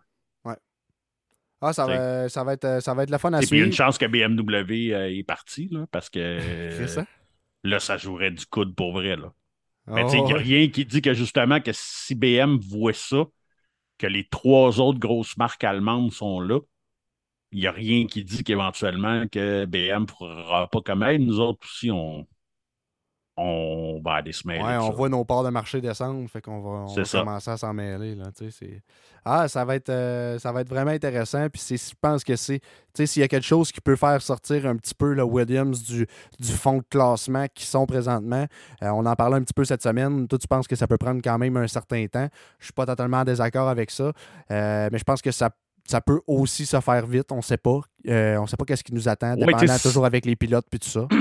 Ah, 1.62 1.74
ça 1.74 1.88
va, 1.88 2.30
ça, 2.30 2.44
va 2.44 2.54
être, 2.54 2.80
ça 2.82 2.94
va 2.94 3.04
être 3.04 3.10
le 3.10 3.18
fun 3.18 3.34
à 3.34 3.42
Et 3.42 3.48
puis, 3.48 3.58
il 3.58 3.60
y 3.60 3.64
a 3.64 3.66
suivre. 3.66 3.66
une 3.66 3.74
chance 3.74 3.98
que 3.98 4.06
BMW 4.06 4.94
euh, 4.94 5.10
est 5.10 5.24
parti, 5.24 5.68
là, 5.72 5.86
parce 5.92 6.10
que 6.10 6.86
ça? 6.88 7.06
là, 7.64 7.80
ça 7.80 7.98
jouerait 7.98 8.32
du 8.32 8.46
coude 8.46 8.76
pour 8.76 8.94
vrai. 8.94 9.16
Là. 9.18 9.34
Mais 9.88 10.04
tu 10.06 10.12
sais, 10.12 10.18
il 10.20 10.26
n'y 10.26 10.34
a 10.34 10.36
ouais. 10.36 10.42
rien 10.42 10.68
qui 10.70 10.86
dit 10.86 11.02
que 11.02 11.14
justement, 11.14 11.60
que 11.62 11.72
si 11.74 12.16
BM 12.16 12.58
voit 12.58 12.94
ça, 12.94 13.26
que 13.98 14.08
les 14.08 14.28
trois 14.28 14.80
autres 14.80 15.00
grosses 15.00 15.38
marques 15.38 15.64
allemandes 15.64 16.12
sont 16.12 16.40
là, 16.40 16.60
il 17.52 17.60
n'y 17.60 17.68
a 17.68 17.72
rien 17.72 18.08
qui 18.08 18.24
dit 18.24 18.44
qu'éventuellement 18.44 19.28
que 19.28 19.66
BM 19.66 20.04
ne 20.04 20.08
fera 20.08 20.70
pas 20.70 20.82
comme 20.82 21.04
elle. 21.04 21.24
Nous 21.24 21.40
autres 21.40 21.66
aussi, 21.66 21.92
on, 21.92 22.28
on 23.38 24.02
va 24.04 24.14
aller 24.14 24.32
se 24.32 24.48
mêler. 24.48 24.64
Ouais, 24.64 24.78
on 24.78 24.88
ça. 24.88 24.94
voit 24.96 25.10
nos 25.10 25.26
parts 25.26 25.44
de 25.44 25.50
marché 25.50 25.82
descendre, 25.82 26.30
fait 26.30 26.42
qu'on 26.42 26.62
va, 26.62 26.70
on 26.70 26.94
va 26.94 27.04
commencer 27.04 27.52
à 27.52 27.58
s'en 27.58 27.74
mêler. 27.74 28.16
Là, 28.16 28.26
ah, 29.26 29.48
ça 29.48 29.66
va, 29.66 29.76
être, 29.76 29.90
euh, 29.90 30.40
ça 30.40 30.52
va 30.52 30.62
être 30.62 30.70
vraiment 30.70 30.92
intéressant. 30.92 31.50
Puis 31.50 31.62
je 31.70 31.94
pense 32.00 32.24
que 32.24 32.36
c'est. 32.36 32.62
S'il 32.94 33.22
y 33.22 33.24
a 33.24 33.28
quelque 33.28 33.46
chose 33.46 33.72
qui 33.72 33.82
peut 33.82 33.96
faire 33.96 34.22
sortir 34.22 34.66
un 34.68 34.78
petit 34.78 34.94
peu 34.94 35.14
le 35.14 35.24
Williams 35.24 35.84
du, 35.84 36.08
du 36.40 36.52
fond 36.52 36.78
de 36.78 36.84
classement 36.90 37.46
qui 37.54 37.66
sont 37.66 37.86
présentement, 37.86 38.46
euh, 38.84 38.90
on 38.90 39.06
en 39.06 39.16
parlait 39.16 39.36
un 39.36 39.42
petit 39.42 39.54
peu 39.54 39.66
cette 39.66 39.82
semaine. 39.82 40.28
Toi, 40.28 40.40
tu 40.40 40.48
penses 40.48 40.68
que 40.68 40.76
ça 40.76 40.88
peut 40.88 40.98
prendre 40.98 41.22
quand 41.24 41.38
même 41.38 41.58
un 41.58 41.68
certain 41.68 42.06
temps. 42.08 42.30
Je 42.60 42.66
suis 42.66 42.74
pas 42.74 42.86
totalement 42.86 43.18
en 43.18 43.24
désaccord 43.26 43.68
avec 43.68 43.92
ça. 43.92 44.12
Euh, 44.52 44.90
mais 44.92 44.98
je 44.98 45.04
pense 45.04 45.22
que 45.22 45.32
ça. 45.32 45.50
Ça 45.88 46.02
peut 46.02 46.20
aussi 46.26 46.66
se 46.66 46.80
faire 46.80 47.06
vite, 47.06 47.32
on 47.32 47.44
sait 47.44 47.58
pas. 47.58 47.80
Euh, 48.08 48.38
on 48.38 48.48
sait 48.48 48.58
pas 48.58 48.66
qu'est-ce 48.66 48.84
qui 48.84 48.92
nous 48.92 49.08
attend, 49.08 49.36
dépendant 49.36 49.78
toujours 49.78 50.08
avec 50.08 50.26
les 50.26 50.36
pilotes 50.36 50.66
puis 50.68 50.80
tout 50.80 50.90
ça. 50.90 51.08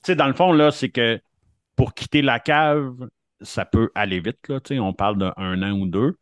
Tu 0.00 0.12
sais, 0.12 0.14
dans 0.14 0.28
le 0.28 0.32
fond, 0.34 0.52
là, 0.52 0.70
c'est 0.70 0.90
que 0.90 1.20
pour 1.78 1.94
quitter 1.94 2.22
la 2.22 2.40
cave, 2.40 3.08
ça 3.40 3.64
peut 3.64 3.90
aller 3.94 4.18
vite. 4.18 4.48
Là, 4.48 4.58
on 4.82 4.92
parle 4.92 5.16
d'un 5.16 5.62
an 5.62 5.70
ou 5.78 5.86
deux. 5.86 6.18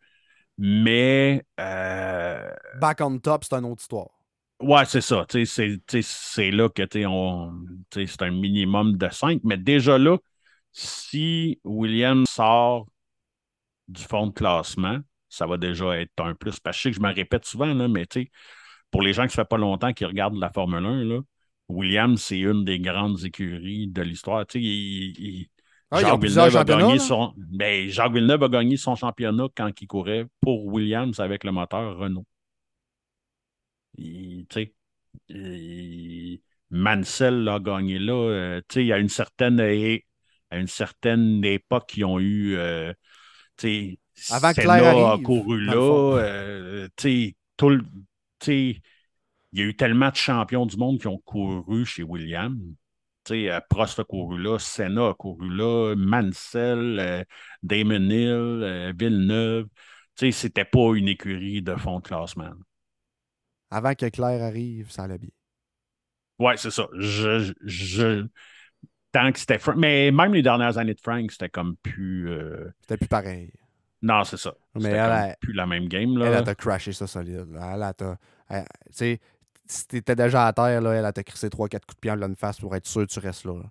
Mais 0.59 1.45
euh, 1.59 2.51
Back 2.79 3.01
on 3.01 3.19
top, 3.19 3.45
c'est 3.45 3.55
une 3.55 3.65
autre 3.65 3.81
histoire. 3.81 4.11
Ouais, 4.61 4.85
c'est 4.85 5.01
ça. 5.01 5.27
C'est 5.29 6.51
là 6.51 6.69
que 6.69 6.83
c'est 6.91 8.23
un 8.23 8.31
minimum 8.31 8.97
de 8.99 9.09
5. 9.11 9.41
Mais 9.45 9.57
déjà 9.57 9.97
là, 9.99 10.19
si 10.73 11.59
William 11.65 12.25
sort 12.27 12.87
du 13.89 14.03
fond 14.03 14.27
de 14.27 14.33
classement, 14.33 14.99
ça 15.31 15.47
va 15.47 15.57
déjà 15.57 15.99
être 15.99 16.13
un 16.19 16.35
plus. 16.35 16.61
Parce 16.61 16.77
que 16.77 16.79
je 16.79 16.83
sais 16.83 16.91
que 16.91 16.97
je 16.97 17.01
me 17.01 17.15
répète 17.15 17.47
souvent, 17.47 17.73
là, 17.73 17.89
mais 17.89 18.07
pour 18.91 19.01
les 19.01 19.15
gens 19.15 19.23
qui 19.23 19.39
ne 19.39 19.43
fait 19.43 19.49
pas 19.49 19.59
longtemps 19.59 19.95
qui 19.95 20.05
regardent 20.05 20.39
la 20.39 20.51
Formule 20.51 20.85
1, 20.85 21.05
là, 21.05 21.21
Williams, 21.69 22.23
c'est 22.23 22.39
une 22.39 22.65
des 22.65 22.79
grandes 22.79 23.25
écuries 23.25 23.89
de 23.89 24.03
l'histoire. 24.03 24.47
Tu 24.47 24.59
sais, 24.59 24.65
il- 24.65 25.19
il- 25.19 25.49
Ah, 25.91 26.01
Jacques 26.01 26.21
Villeneuve, 26.21 26.57
a 26.57 26.65
gagné 26.65 26.95
là. 26.95 26.99
son, 26.99 27.33
ben, 27.37 27.89
Jacques 27.89 28.13
Villeneuve 28.13 28.43
a 28.43 28.49
gagné 28.49 28.77
son 28.77 28.95
championnat 28.95 29.47
quand 29.57 29.71
il 29.81 29.87
courait 29.87 30.27
pour 30.41 30.67
Williams 30.67 31.21
avec 31.21 31.45
le 31.45 31.53
moteur 31.53 31.97
Renault. 31.97 32.27
Il- 33.99 34.47
il- 35.29 36.41
Mansell 36.71 37.45
l'a 37.45 37.59
gagné 37.61 37.99
là. 37.99 38.13
euh, 38.13 38.61
il 38.75 38.87
y 38.87 38.93
a 38.93 38.99
une 38.99 39.09
certaine, 39.09 39.61
à 39.61 40.59
une 40.59 40.67
certaine 40.67 41.45
époque, 41.45 41.97
ils 41.97 42.05
ont 42.05 42.19
eu. 42.19 42.57
euh, 42.57 42.93
Avant 44.31 44.53
que 44.53 44.61
Claire 44.63 44.85
a 44.85 45.13
arrive, 45.13 45.23
couru 45.23 45.61
là. 45.61 46.19
euh, 46.19 46.89
tout 47.57 47.71
le- 47.71 47.85
il 49.57 49.61
y 49.61 49.63
a 49.65 49.69
eu 49.69 49.75
tellement 49.77 50.11
de 50.11 50.17
champions 50.17 50.67
du 50.67 50.77
monde 50.77 51.01
qui 51.01 51.07
ont 51.07 51.17
couru 51.19 51.87
chez 51.87 52.03
Williams. 52.03 52.59
Tu 53.25 53.35
sais, 53.47 53.51
euh, 53.51 53.59
Prost 53.71 53.99
a 53.99 54.05
couru 54.05 54.39
là, 54.39 54.59
Senna 54.59 55.09
a 55.09 55.15
couru 55.15 55.49
là, 55.49 55.95
Mansell, 55.97 56.99
euh, 57.01 57.25
Damon 57.63 58.11
Hill, 58.11 58.61
euh, 58.63 58.93
Villeneuve. 58.97 59.67
Tu 60.15 60.27
sais, 60.27 60.31
c'était 60.33 60.67
pas 60.67 60.95
une 60.95 61.09
écurie 61.09 61.63
de 61.63 61.75
fond 61.75 62.01
de 62.01 62.05
classement. 62.07 62.53
Avant 63.71 63.95
que 63.95 64.09
Claire 64.11 64.43
arrive, 64.43 64.91
ça 64.91 65.05
allait 65.05 65.19
bien. 65.19 65.31
Ouais, 66.39 66.57
c'est 66.59 66.71
ça. 66.71 66.87
Je, 66.99 67.53
je, 67.65 68.27
tant 69.13 69.33
que 69.33 69.39
c'était 69.39 69.59
Frank. 69.59 69.77
Mais 69.77 70.11
même 70.11 70.35
les 70.35 70.43
dernières 70.43 70.77
années 70.79 70.95
de 70.95 71.01
Frank, 71.01 71.31
c'était 71.31 71.49
comme 71.49 71.77
plus. 71.79 72.31
euh, 72.31 72.69
C'était 72.83 72.99
plus 72.99 73.09
pareil. 73.09 73.53
Non, 74.03 74.25
c'est 74.25 74.37
ça. 74.37 74.55
Mais 74.75 74.83
C'était 74.83 74.97
elle, 74.97 75.07
comme 75.09 75.31
elle- 75.31 75.37
plus 75.41 75.53
la 75.55 75.67
même 75.67 75.89
game. 75.89 76.19
Là. 76.19 76.27
Elle, 76.27 76.45
t'a 76.45 76.55
crashé 76.55 76.93
ça 76.93 77.07
solide. 77.07 77.49
là. 77.51 77.73
Elle, 77.75 78.07
elle- 78.51 78.65
Tu 78.87 78.93
sais, 78.93 79.21
si 79.69 79.87
t'étais 79.87 80.17
déjà 80.17 80.47
à 80.47 80.53
terre, 80.53 80.81
là, 80.81 80.93
elle, 80.93 81.05
elle 81.05 81.13
t'a 81.13 81.25
crissé 81.25 81.51
3-4 81.51 81.87
coups 81.87 81.97
de 81.97 82.01
pied 82.01 82.11
en 82.11 82.17
pleine 82.17 82.37
face 82.37 82.59
pour 82.61 82.75
être 82.77 82.87
sûr 82.87 83.03
que 83.07 83.13
tu 83.13 83.19
restes 83.21 83.45
là. 83.45 83.55
là. 83.55 83.71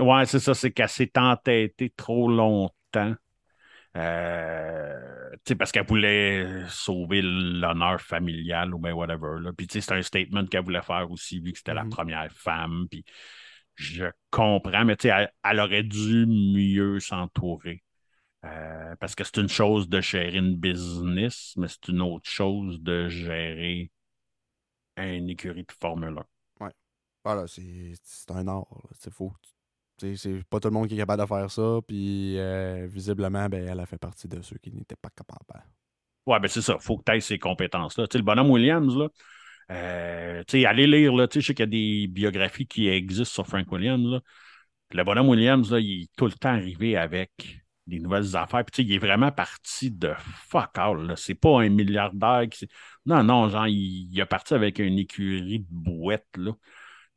Ouais, 0.00 0.26
c'est 0.26 0.38
ça, 0.38 0.54
c'est 0.54 0.70
qu'elle 0.70 0.88
s'est 0.88 1.10
entêtée 1.18 1.90
trop 1.96 2.28
longtemps. 2.30 3.14
Euh, 3.96 5.30
tu 5.44 5.50
sais, 5.50 5.56
parce 5.56 5.72
qu'elle 5.72 5.86
voulait 5.86 6.64
sauver 6.68 7.22
l'honneur 7.22 8.00
familial 8.00 8.74
ou 8.74 8.78
ben 8.78 8.92
whatever. 8.94 9.40
Là. 9.40 9.52
Puis 9.56 9.66
tu 9.68 9.74
sais, 9.80 9.86
c'est 9.86 9.94
un 9.94 10.02
statement 10.02 10.46
qu'elle 10.46 10.64
voulait 10.64 10.82
faire 10.82 11.10
aussi, 11.10 11.40
vu 11.40 11.52
que 11.52 11.58
c'était 11.58 11.74
la 11.74 11.84
Mhm. 11.84 11.90
première 11.90 12.32
femme. 12.32 12.86
Puis 12.90 13.04
je 13.76 14.06
comprends, 14.30 14.84
mais 14.84 14.96
tu 14.96 15.08
sais, 15.08 15.14
elle, 15.16 15.32
elle 15.44 15.60
aurait 15.60 15.84
dû 15.84 16.26
mieux 16.26 17.00
s'entourer. 17.00 17.82
Euh, 18.44 18.96
parce 19.00 19.14
que 19.14 19.24
c'est 19.24 19.38
une 19.38 19.48
chose 19.48 19.88
de 19.88 20.00
gérer 20.00 20.38
une 20.38 20.56
business, 20.56 21.54
mais 21.56 21.68
c'est 21.68 21.88
une 21.88 22.02
autre 22.02 22.28
chose 22.30 22.80
de 22.82 23.08
gérer 23.08 23.90
une 25.02 25.30
écurie 25.30 25.64
de 25.64 25.72
Formule 25.80 26.18
1. 26.18 26.24
Voilà, 27.24 27.46
c'est 27.46 27.92
un 28.30 28.48
art. 28.48 28.66
C'est 28.98 29.12
faux. 29.12 29.32
C'est 29.98 30.44
pas 30.48 30.60
tout 30.60 30.68
le 30.68 30.74
monde 30.74 30.88
qui 30.88 30.94
est 30.94 30.98
capable 30.98 31.22
de 31.22 31.26
faire 31.26 31.50
ça. 31.50 31.78
Puis 31.86 32.38
euh, 32.38 32.86
visiblement, 32.88 33.48
ben, 33.48 33.66
elle 33.68 33.80
a 33.80 33.86
fait 33.86 33.98
partie 33.98 34.28
de 34.28 34.40
ceux 34.40 34.56
qui 34.58 34.72
n'étaient 34.72 34.96
pas 34.96 35.10
capables. 35.10 35.64
Ouais, 36.26 36.40
ben 36.40 36.48
c'est 36.48 36.62
ça. 36.62 36.78
faut 36.78 36.98
que 36.98 37.04
tu 37.04 37.12
aies 37.16 37.20
ces 37.20 37.38
compétences-là. 37.38 38.06
Le 38.14 38.22
bonhomme 38.22 38.50
Williams, 38.50 38.96
là, 38.96 39.08
euh, 39.70 40.42
allez 40.66 40.86
lire, 40.86 41.14
là, 41.14 41.26
je 41.30 41.40
sais 41.40 41.54
qu'il 41.54 41.62
y 41.62 41.62
a 41.62 41.66
des 41.66 42.06
biographies 42.06 42.66
qui 42.66 42.88
existent 42.88 43.34
sur 43.34 43.46
Frank 43.46 43.70
Williams, 43.72 44.06
là. 44.06 44.20
Le 44.90 45.04
bonhomme 45.04 45.28
Williams, 45.28 45.70
là, 45.70 45.80
il 45.80 46.04
est 46.04 46.10
tout 46.16 46.26
le 46.26 46.32
temps 46.32 46.50
arrivé 46.50 46.96
avec 46.96 47.60
des 47.88 48.00
nouvelles 48.00 48.36
affaires. 48.36 48.64
Puis, 48.64 48.82
il 48.84 48.92
est 48.94 48.98
vraiment 48.98 49.32
parti 49.32 49.90
de 49.90 50.12
fuck 50.48 50.70
all. 50.78 51.14
C'est 51.16 51.34
pas 51.34 51.60
un 51.60 51.68
milliardaire 51.68 52.44
Non, 53.06 53.22
non, 53.22 53.48
genre, 53.48 53.66
il, 53.68 54.12
il 54.12 54.20
est 54.20 54.26
parti 54.26 54.54
avec 54.54 54.78
une 54.78 54.98
écurie 54.98 55.60
de 55.60 55.66
bouettes, 55.70 56.26
là. 56.36 56.52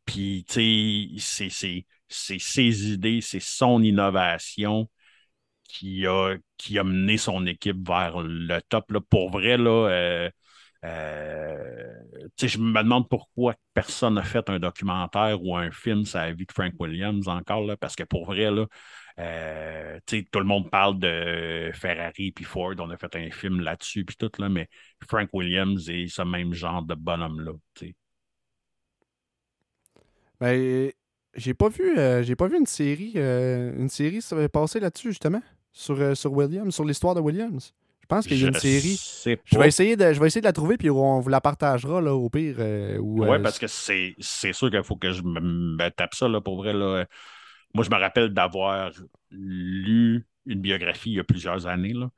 Puis, 0.05 0.45
tu 0.49 1.19
sais, 1.19 1.49
c'est- 1.49 1.85
ses 2.09 2.93
idées, 2.93 3.21
c'est 3.21 3.39
son 3.41 3.81
innovation 3.83 4.89
qui 5.67 6.05
a, 6.07 6.35
mené 6.83 7.17
son 7.17 7.45
équipe 7.47 7.87
vers 7.87 8.19
le 8.21 8.59
top. 8.69 8.91
Là. 8.91 8.99
Pour 9.09 9.31
vrai, 9.31 9.57
là, 9.57 9.89
euh, 9.89 10.29
euh, 10.85 11.93
je 12.41 12.57
me 12.57 12.81
demande 12.83 13.07
pourquoi 13.09 13.55
personne 13.73 14.15
n'a 14.15 14.23
fait 14.23 14.49
un 14.49 14.59
documentaire 14.59 15.41
ou 15.43 15.55
un 15.55 15.71
film 15.71 16.05
sur 16.05 16.19
la 16.19 16.33
vie 16.33 16.45
de 16.45 16.51
Frank 16.51 16.73
Williams 16.79 17.27
encore, 17.27 17.69
parce 17.79 17.95
que 17.95 18.03
pour 18.03 18.25
vrai, 18.25 18.51
là, 18.51 18.65
euh, 19.21 19.99
tout 20.07 20.39
le 20.39 20.45
monde 20.45 20.69
parle 20.69 20.99
de 20.99 21.71
Ferrari 21.73 22.31
puis 22.31 22.45
Ford, 22.45 22.73
on 22.79 22.89
a 22.89 22.97
fait 22.97 23.15
un 23.15 23.29
film 23.29 23.61
là-dessus 23.61 24.05
puis 24.05 24.15
tout, 24.17 24.31
là, 24.39 24.49
mais 24.49 24.67
Frank 25.07 25.29
Williams 25.33 25.89
est 25.89 26.07
ce 26.07 26.21
même 26.21 26.53
genre 26.53 26.81
de 26.81 26.95
bonhomme-là. 26.95 27.51
Ben, 30.39 30.91
j'ai 31.35 31.53
pas 31.53 31.69
vu 31.69 31.97
euh, 31.97 32.23
j'ai 32.23 32.35
pas 32.35 32.47
vu 32.47 32.57
une 32.57 32.65
série 32.65 33.13
euh, 33.15 33.73
une 33.77 33.89
série 33.89 34.21
passer 34.51 34.79
là-dessus 34.79 35.09
justement 35.09 35.41
sur, 35.71 36.17
sur 36.17 36.33
Williams, 36.33 36.73
sur 36.73 36.83
l'histoire 36.83 37.15
de 37.15 37.21
Williams. 37.21 37.73
Je 38.01 38.07
pense 38.07 38.27
qu'il 38.27 38.41
y 38.41 38.43
a 38.43 38.47
une 38.47 38.55
Je 38.55 38.59
série. 38.59 39.37
Je 39.45 39.57
vais 39.57 39.67
essayer 39.67 39.95
de 39.95 40.11
je 40.11 40.19
vais 40.19 40.27
essayer 40.27 40.41
de 40.41 40.47
la 40.47 40.51
trouver 40.51 40.77
puis 40.77 40.89
on 40.89 41.19
vous 41.19 41.29
la 41.29 41.41
partagera 41.41 42.01
là 42.01 42.13
au 42.13 42.29
pire 42.29 42.57
ou, 42.99 43.23
Oui, 43.23 43.37
parce 43.41 43.59
que 43.59 43.67
c'est 43.67 44.15
c'est 44.19 44.51
sûr 44.51 44.71
qu'il 44.71 44.83
faut 44.83 44.97
que 44.97 45.11
je 45.11 45.21
me, 45.21 45.39
me 45.39 45.89
tape 45.89 46.15
ça, 46.15 46.27
là, 46.27 46.41
pour 46.41 46.57
vrai. 46.57 46.73
Là. 46.73 47.05
Moi, 47.73 47.83
je 47.85 47.89
me 47.89 47.95
rappelle 47.97 48.29
d'avoir 48.33 48.91
lu 49.31 50.25
une 50.45 50.61
biographie 50.61 51.11
il 51.11 51.15
y 51.15 51.19
a 51.19 51.23
plusieurs 51.23 51.67
années. 51.67 51.93
Là. 51.93 52.09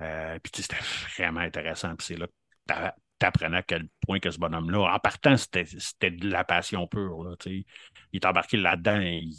Euh, 0.00 0.38
puis, 0.40 0.52
tu 0.52 0.62
c'était 0.62 0.76
vraiment 1.18 1.40
intéressant. 1.40 1.96
Puis, 1.96 2.08
c'est 2.08 2.16
là 2.18 2.26
que 2.28 2.32
t'a- 2.66 2.96
t'apprenais 3.18 3.58
à 3.58 3.62
quel 3.62 3.88
point 4.06 4.20
que 4.20 4.30
ce 4.30 4.38
bonhomme-là, 4.38 4.94
en 4.94 4.98
partant, 5.00 5.36
c'était 5.36 5.64
de 6.10 6.28
la 6.30 6.44
passion 6.44 6.86
pure. 6.88 7.24
Là, 7.24 7.36
tu 7.38 7.66
il 8.12 8.16
est 8.16 8.26
embarqué 8.26 8.56
là-dedans 8.58 9.00
et 9.00 9.18
il, 9.24 9.34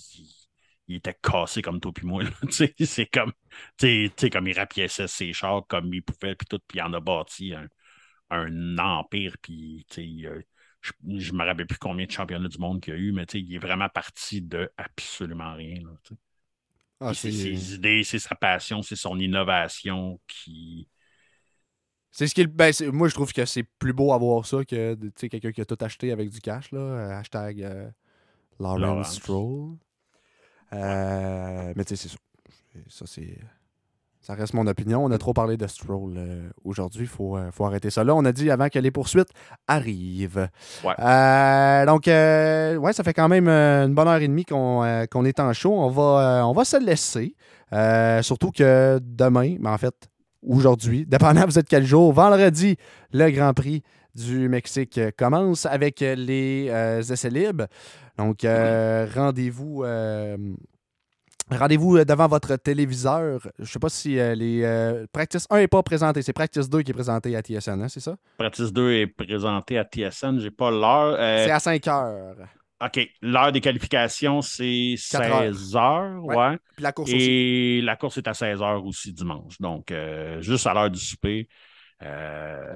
il 0.87 0.95
était 0.97 1.15
cassé 1.21 1.61
comme 1.61 1.79
toi 1.79 1.91
puis 1.93 2.05
moi. 2.07 2.23
Tu 2.51 2.85
c'est 2.85 3.05
comme, 3.07 3.31
tu 3.77 3.87
sais- 4.07 4.11
tu 4.15 4.21
sais, 4.21 4.29
comme 4.29 4.47
il 4.47 4.57
rapiéçait 4.57 5.07
ses 5.07 5.33
chars 5.33 5.65
comme 5.67 5.93
il 5.93 6.03
pouvait, 6.03 6.35
puis 6.35 6.47
tout, 6.47 6.59
puis 6.67 6.79
il 6.79 6.81
en 6.81 6.93
a 6.93 6.99
bâti 6.99 7.53
un, 7.53 7.67
un 8.31 8.77
empire, 8.79 9.35
puis 9.41 9.85
tu 9.89 10.27
euh, 10.27 10.41
je, 10.83 10.91
je 11.17 11.33
me 11.33 11.43
rappelle 11.43 11.67
plus 11.67 11.79
combien 11.79 12.05
de 12.05 12.11
championnats 12.11 12.47
du 12.49 12.59
monde 12.59 12.81
qu'il 12.81 12.93
y 12.93 12.97
a 12.97 12.99
eu, 12.99 13.11
mais 13.11 13.23
il 13.33 13.55
est 13.55 13.59
vraiment 13.59 13.89
parti 13.89 14.41
de 14.41 14.69
absolument 14.77 15.55
rien. 15.55 15.81
là, 15.81 15.89
ah, 16.99 17.13
c'est 17.13 17.31
ses 17.31 17.73
idées, 17.75 18.03
c'est 18.03 18.19
sa 18.19 18.35
passion, 18.35 18.81
c'est 18.81 18.95
son 18.95 19.19
innovation 19.19 20.19
qui. 20.27 20.87
c'est 22.11 22.27
ce 22.27 22.35
qui 22.35 22.41
est 22.41 22.47
ben, 22.47 22.71
moi 22.91 23.07
je 23.07 23.13
trouve 23.13 23.33
que 23.33 23.45
c'est 23.45 23.63
plus 23.79 23.93
beau 23.93 24.13
à 24.13 24.17
voir 24.17 24.45
ça 24.45 24.63
que 24.65 24.95
de- 24.95 25.07
tu 25.07 25.13
sais, 25.17 25.29
quelqu'un 25.29 25.51
qui 25.51 25.61
a 25.61 25.65
tout 25.65 25.77
acheté 25.81 26.11
avec 26.11 26.29
du 26.29 26.39
cash 26.41 26.71
là, 26.71 26.79
euh, 26.79 27.09
hashtag 27.19 27.61
euh, 27.63 27.89
Lawrence 28.59 29.15
Lawrence. 29.15 29.15
Stroll. 29.15 29.77
Euh, 30.73 31.73
mais 31.75 31.85
tu 31.85 31.95
sais 31.95 32.09
c'est 32.09 32.15
ça. 32.15 32.17
Ça 32.89 33.05
c'est 33.07 33.37
ça 34.23 34.35
reste 34.35 34.53
mon 34.53 34.65
opinion. 34.67 35.03
On 35.03 35.11
a 35.11 35.17
trop 35.17 35.33
parlé 35.33 35.57
de 35.57 35.67
Stroll 35.67 36.13
euh, 36.15 36.49
aujourd'hui. 36.63 37.01
Il 37.01 37.07
faut, 37.07 37.35
euh, 37.35 37.51
faut 37.51 37.65
arrêter 37.65 37.89
ça 37.89 38.05
là. 38.05 38.15
On 38.15 38.23
a 38.23 38.31
dit 38.31 38.49
avant 38.49 38.69
que 38.69 38.79
les 38.79 38.89
poursuites 38.89 39.27
arrivent. 39.67 40.47
Ouais. 40.83 40.93
Euh, 40.97 41.85
donc, 41.85 42.05
ouais, 42.07 42.93
ça 42.93 43.03
fait 43.03 43.13
quand 43.13 43.27
même 43.27 43.49
une 43.49 43.93
bonne 43.93 44.07
heure 44.07 44.21
et 44.21 44.27
demie 44.27 44.45
qu'on 44.45 44.85
est 44.85 45.39
en 45.41 45.51
show. 45.51 45.73
On 45.73 45.89
va, 45.89 46.47
on 46.47 46.53
va 46.53 46.63
se 46.63 46.77
laisser. 46.77 47.35
Surtout 48.23 48.51
que 48.51 48.97
demain, 49.01 49.57
mais 49.59 49.69
en 49.69 49.77
fait, 49.77 49.95
aujourd'hui, 50.41 51.05
dépendant 51.07 51.45
vous 51.45 51.59
êtes 51.59 51.67
quel 51.67 51.85
jour, 51.85 52.13
vendredi, 52.13 52.77
le 53.11 53.29
Grand 53.29 53.53
Prix 53.53 53.83
du 54.15 54.47
Mexique 54.47 55.01
commence 55.17 55.65
avec 55.65 55.99
les 55.99 56.67
essais 57.11 57.29
libres. 57.29 57.67
Donc, 58.17 58.45
rendez-vous. 58.45 59.83
Rendez-vous 61.51 61.97
euh, 61.97 62.05
devant 62.05 62.27
votre 62.27 62.55
téléviseur. 62.55 63.39
Je 63.59 63.65
sais 63.65 63.79
pas 63.79 63.89
si 63.89 64.17
euh, 64.19 64.33
les 64.35 64.63
euh, 64.63 65.05
Practice 65.11 65.45
1 65.49 65.57
n'est 65.59 65.67
pas 65.67 65.83
présenté, 65.83 66.21
c'est 66.21 66.33
Practice 66.33 66.69
2 66.69 66.81
qui 66.81 66.91
est 66.91 66.93
présenté 66.93 67.35
à 67.35 67.41
TSN, 67.41 67.81
hein, 67.81 67.87
c'est 67.89 67.99
ça? 67.99 68.15
Practice 68.37 68.71
2 68.71 68.91
est 68.93 69.07
présenté 69.07 69.77
à 69.77 69.83
TSN, 69.83 70.39
j'ai 70.39 70.51
pas 70.51 70.71
l'heure. 70.71 71.15
Euh, 71.19 71.45
C'est 71.45 71.51
à 71.51 71.59
5 71.59 71.87
heures. 71.87 72.35
OK, 72.83 72.99
l'heure 73.21 73.51
des 73.51 73.61
qualifications, 73.61 74.41
c'est 74.41 74.95
Quatre 75.11 75.31
heures. 75.31 75.53
16 75.53 75.75
heures, 75.75 76.23
Ouais. 76.23 76.35
ouais. 76.35 76.57
Puis 76.75 76.83
la 76.83 76.91
course 76.91 77.09
aussi. 77.13 77.21
Et 77.21 77.81
la 77.81 77.95
course 77.95 78.17
est 78.17 78.27
à 78.27 78.33
16 78.33 78.61
heures 78.61 78.85
aussi 78.85 79.13
dimanche. 79.13 79.59
Donc, 79.59 79.93
juste 80.39 80.67
à 80.67 80.73
l'heure 80.73 80.89
du 80.89 80.99
souper. 80.99 81.47
Euh, 82.01 82.73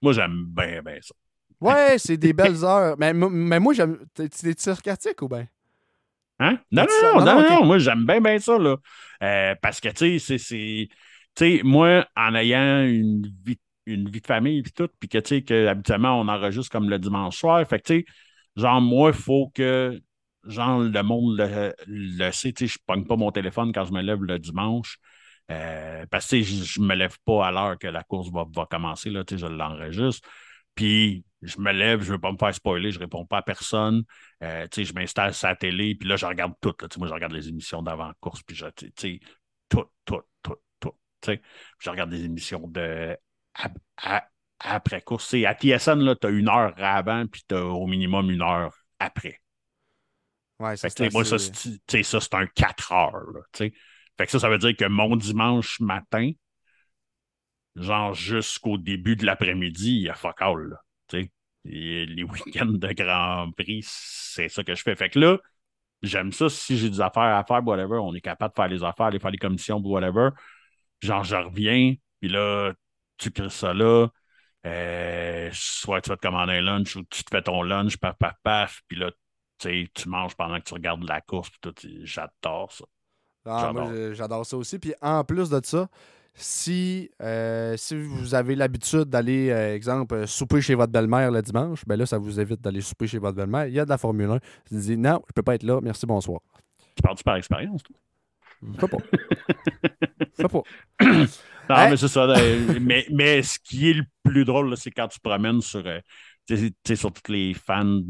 Moi, 0.00 0.12
j'aime 0.12 0.44
bien, 0.48 0.82
bien 0.82 0.98
ça. 1.00 1.14
Ouais, 1.60 1.96
c'est 1.98 2.16
des 2.16 2.32
belles 2.32 2.64
heures. 2.64 2.96
Mais, 2.98 3.12
mais 3.12 3.60
moi, 3.60 3.72
j'aime. 3.72 3.98
T'es 4.14 4.28
sarcastique 4.56 5.22
ou 5.22 5.28
bien? 5.28 5.46
Hein? 6.42 6.58
Non, 6.72 6.84
non, 7.02 7.24
non, 7.24 7.40
Non, 7.42 7.64
moi, 7.64 7.78
j'aime 7.78 8.04
bien, 8.04 8.20
bien 8.20 8.38
ça, 8.38 8.58
là. 8.58 8.76
Euh, 9.22 9.54
parce 9.62 9.80
que, 9.80 9.88
tu 9.90 10.18
sais, 10.18 10.38
c'est-. 10.38 10.88
Tu 11.34 11.58
sais, 11.58 11.60
moi, 11.62 12.06
en 12.16 12.34
ayant 12.34 12.82
une 12.84 13.22
vie, 13.44 13.58
une 13.86 14.08
vie 14.10 14.20
de 14.20 14.26
famille 14.26 14.58
et 14.58 14.62
tout, 14.70 14.88
puis 14.98 15.08
que, 15.08 15.18
tu 15.18 15.36
sais, 15.36 15.42
que 15.42 15.66
habituellement, 15.68 16.20
on 16.20 16.28
enregistre 16.28 16.70
comme 16.70 16.90
le 16.90 16.98
dimanche 16.98 17.36
soir. 17.38 17.66
Fait 17.66 17.78
que, 17.78 17.84
tu 17.84 18.00
sais, 18.00 18.04
genre, 18.56 18.80
moi, 18.80 19.10
il 19.10 19.14
faut 19.16 19.50
que, 19.54 20.00
genre, 20.44 20.80
le 20.80 21.02
monde 21.02 21.38
le, 21.38 21.72
le 21.86 22.30
sait. 22.32 22.52
Tu 22.52 22.66
sais, 22.66 22.74
je 22.74 22.78
pogne 22.86 23.06
pas 23.06 23.16
mon 23.16 23.30
téléphone 23.30 23.72
quand 23.72 23.84
je 23.84 23.92
me 23.92 24.02
lève 24.02 24.22
le 24.22 24.38
dimanche. 24.38 24.98
Euh, 25.50 26.04
parce 26.10 26.28
que, 26.28 26.42
je, 26.42 26.64
je 26.64 26.80
me 26.80 26.94
lève 26.94 27.16
pas 27.24 27.46
à 27.46 27.52
l'heure 27.52 27.78
que 27.78 27.86
la 27.86 28.02
course 28.02 28.30
va, 28.32 28.44
va 28.54 28.66
commencer, 28.66 29.10
là, 29.10 29.24
tu 29.24 29.34
sais, 29.38 29.40
je 29.40 29.46
l'enregistre. 29.46 30.28
Puis, 30.74 31.24
je 31.42 31.58
me 31.60 31.72
lève, 31.72 32.02
je 32.02 32.12
veux 32.12 32.18
pas 32.20 32.32
me 32.32 32.38
faire 32.38 32.54
spoiler, 32.54 32.92
je 32.92 32.98
réponds 32.98 33.26
pas 33.26 33.38
à 33.38 33.42
personne. 33.42 34.04
Euh, 34.42 34.66
je 34.74 34.92
m'installe 34.92 35.34
sur 35.34 35.48
la 35.48 35.56
télé, 35.56 35.94
puis 35.94 36.08
là, 36.08 36.16
je 36.16 36.26
regarde 36.26 36.54
tout. 36.60 36.74
là. 36.80 36.88
Moi, 36.98 37.08
je 37.08 37.12
regarde 37.12 37.32
les 37.32 37.48
émissions 37.48 37.82
d'avant-course, 37.82 38.42
puis 38.42 38.56
je, 38.56 38.66
tout, 39.68 39.84
tout, 40.04 40.20
tout, 40.42 40.56
tout. 40.80 40.94
je 41.78 41.90
regarde 41.90 42.10
des 42.10 42.24
émissions 42.24 42.66
de 42.68 43.16
ap- 43.54 43.78
a- 43.98 44.28
après-course. 44.60 45.24
Tu 45.28 45.40
sais, 45.40 45.46
À 45.46 45.54
TSN, 45.54 46.14
tu 46.20 46.26
as 46.26 46.30
une 46.30 46.48
heure 46.48 46.74
avant, 46.78 47.26
puis 47.26 47.42
tu 47.48 47.54
as 47.54 47.64
au 47.64 47.86
minimum 47.86 48.30
une 48.30 48.42
heure 48.42 48.72
après. 48.98 49.40
Ouais, 50.60 50.76
ça 50.76 50.88
sais, 50.90 51.10
moi, 51.10 51.24
ça, 51.24 51.38
c'est 51.38 52.02
c'est 52.02 52.34
un 52.34 52.46
4 52.46 52.92
heures. 52.92 53.30
là, 53.34 53.40
fait 53.58 54.26
que 54.26 54.30
ça, 54.30 54.38
ça 54.38 54.48
veut 54.48 54.58
dire 54.58 54.76
que 54.76 54.84
mon 54.84 55.16
dimanche 55.16 55.80
matin, 55.80 56.30
genre 57.76 58.14
jusqu'au 58.14 58.78
début 58.78 59.14
de 59.16 59.26
l'après-midi, 59.26 59.90
il 59.96 60.02
y 60.02 60.08
a 60.08 60.14
fuck 60.14 60.40
all. 60.40 60.68
là, 60.70 60.76
les 61.64 62.22
week-ends 62.24 62.66
de 62.66 62.92
Grand 62.92 63.50
Prix, 63.52 63.84
c'est 63.84 64.48
ça 64.48 64.64
que 64.64 64.74
je 64.74 64.82
fais. 64.82 64.96
Fait 64.96 65.10
que 65.10 65.18
là, 65.18 65.38
j'aime 66.02 66.32
ça. 66.32 66.48
Si 66.48 66.76
j'ai 66.76 66.90
des 66.90 67.00
affaires 67.00 67.36
à 67.36 67.44
faire, 67.44 67.66
whatever, 67.66 67.98
on 67.98 68.14
est 68.14 68.20
capable 68.20 68.52
de 68.52 68.56
faire 68.56 68.68
les 68.68 68.84
affaires, 68.84 69.06
aller 69.06 69.18
faire 69.18 69.30
les 69.30 69.38
commissions, 69.38 69.78
whatever. 69.78 70.30
Genre, 71.00 71.24
je 71.24 71.36
reviens, 71.36 71.94
Puis 72.20 72.28
là, 72.28 72.72
tu 73.18 73.30
crées 73.30 73.50
ça 73.50 73.72
là. 73.74 74.08
Euh, 74.64 75.50
soit 75.52 76.00
tu 76.00 76.10
vas 76.10 76.16
te 76.16 76.20
commander 76.20 76.54
un 76.54 76.60
lunch 76.60 76.94
ou 76.94 77.02
tu 77.02 77.24
te 77.24 77.30
fais 77.30 77.42
ton 77.42 77.62
lunch, 77.62 77.96
paf, 77.96 78.16
paf, 78.16 78.34
paf. 78.42 78.80
Puis 78.86 78.96
là, 78.96 79.10
tu 79.58 79.88
manges 80.06 80.34
pendant 80.36 80.58
que 80.58 80.64
tu 80.64 80.74
regardes 80.74 81.04
la 81.04 81.20
course. 81.20 81.50
Puis 81.50 81.58
tout, 81.60 81.74
j'adore 82.02 82.72
ça. 82.72 82.84
Ah, 83.44 83.72
moi, 83.72 84.12
j'adore 84.12 84.46
ça 84.46 84.56
aussi. 84.56 84.78
Puis 84.78 84.94
en 85.00 85.24
plus 85.24 85.50
de 85.50 85.60
ça, 85.64 85.88
si, 86.34 87.10
euh, 87.20 87.76
si 87.76 87.94
vous 87.94 88.34
avez 88.34 88.54
l'habitude 88.54 89.04
d'aller, 89.04 89.50
euh, 89.50 89.74
exemple, 89.74 90.26
souper 90.26 90.60
chez 90.60 90.74
votre 90.74 90.92
belle-mère 90.92 91.30
le 91.30 91.42
dimanche, 91.42 91.84
ben 91.86 91.96
là, 91.96 92.06
ça 92.06 92.18
vous 92.18 92.40
évite 92.40 92.60
d'aller 92.60 92.80
souper 92.80 93.06
chez 93.06 93.18
votre 93.18 93.36
belle-mère. 93.36 93.66
Il 93.66 93.74
y 93.74 93.80
a 93.80 93.84
de 93.84 93.90
la 93.90 93.98
Formule 93.98 94.30
1. 94.30 94.38
Vous 94.70 94.80
dites 94.80 94.98
non, 94.98 95.20
je 95.28 95.32
peux 95.34 95.42
pas 95.42 95.54
être 95.54 95.62
là, 95.62 95.80
merci, 95.82 96.06
bonsoir. 96.06 96.40
Tu 96.96 97.02
parles-tu 97.02 97.24
par 97.24 97.36
expérience, 97.36 97.82
toi? 97.82 97.96
Je 98.62 98.86
pas. 98.86 98.96
Je 100.38 100.46
pas. 100.46 100.62
non, 101.68 101.90
mais 101.90 101.96
c'est 101.96 102.08
ça. 102.08 102.22
Euh, 102.22 102.78
mais, 102.80 103.06
mais 103.10 103.42
ce 103.42 103.58
qui 103.58 103.90
est 103.90 103.94
le 103.94 104.04
plus 104.22 104.44
drôle, 104.44 104.74
c'est 104.76 104.90
quand 104.90 105.08
tu 105.08 105.20
promènes 105.20 105.60
sur, 105.60 105.84
sur 106.48 107.12
toutes 107.12 107.28
les 107.28 107.54
fans, 107.54 108.00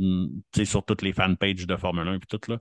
sur 0.64 0.84
toutes 0.84 1.02
les 1.02 1.12
fanpages 1.12 1.66
de 1.66 1.76
Formule 1.76 2.06
1 2.06 2.14
et 2.14 2.18
tout 2.20 2.40
là 2.48 2.58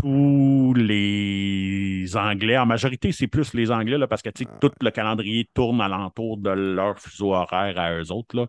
tous 0.00 0.74
les 0.74 2.16
Anglais, 2.16 2.58
en 2.58 2.66
majorité, 2.66 3.12
c'est 3.12 3.26
plus 3.26 3.54
les 3.54 3.70
Anglais, 3.70 3.98
là, 3.98 4.06
parce 4.06 4.22
que 4.22 4.30
ah. 4.30 4.58
tout 4.60 4.72
le 4.80 4.90
calendrier 4.90 5.48
tourne 5.54 5.80
alentour 5.80 6.38
de 6.38 6.50
leur 6.50 6.98
fuseau 6.98 7.34
horaire 7.34 7.78
à 7.78 7.94
eux 7.98 8.10
autres, 8.12 8.36
là, 8.36 8.46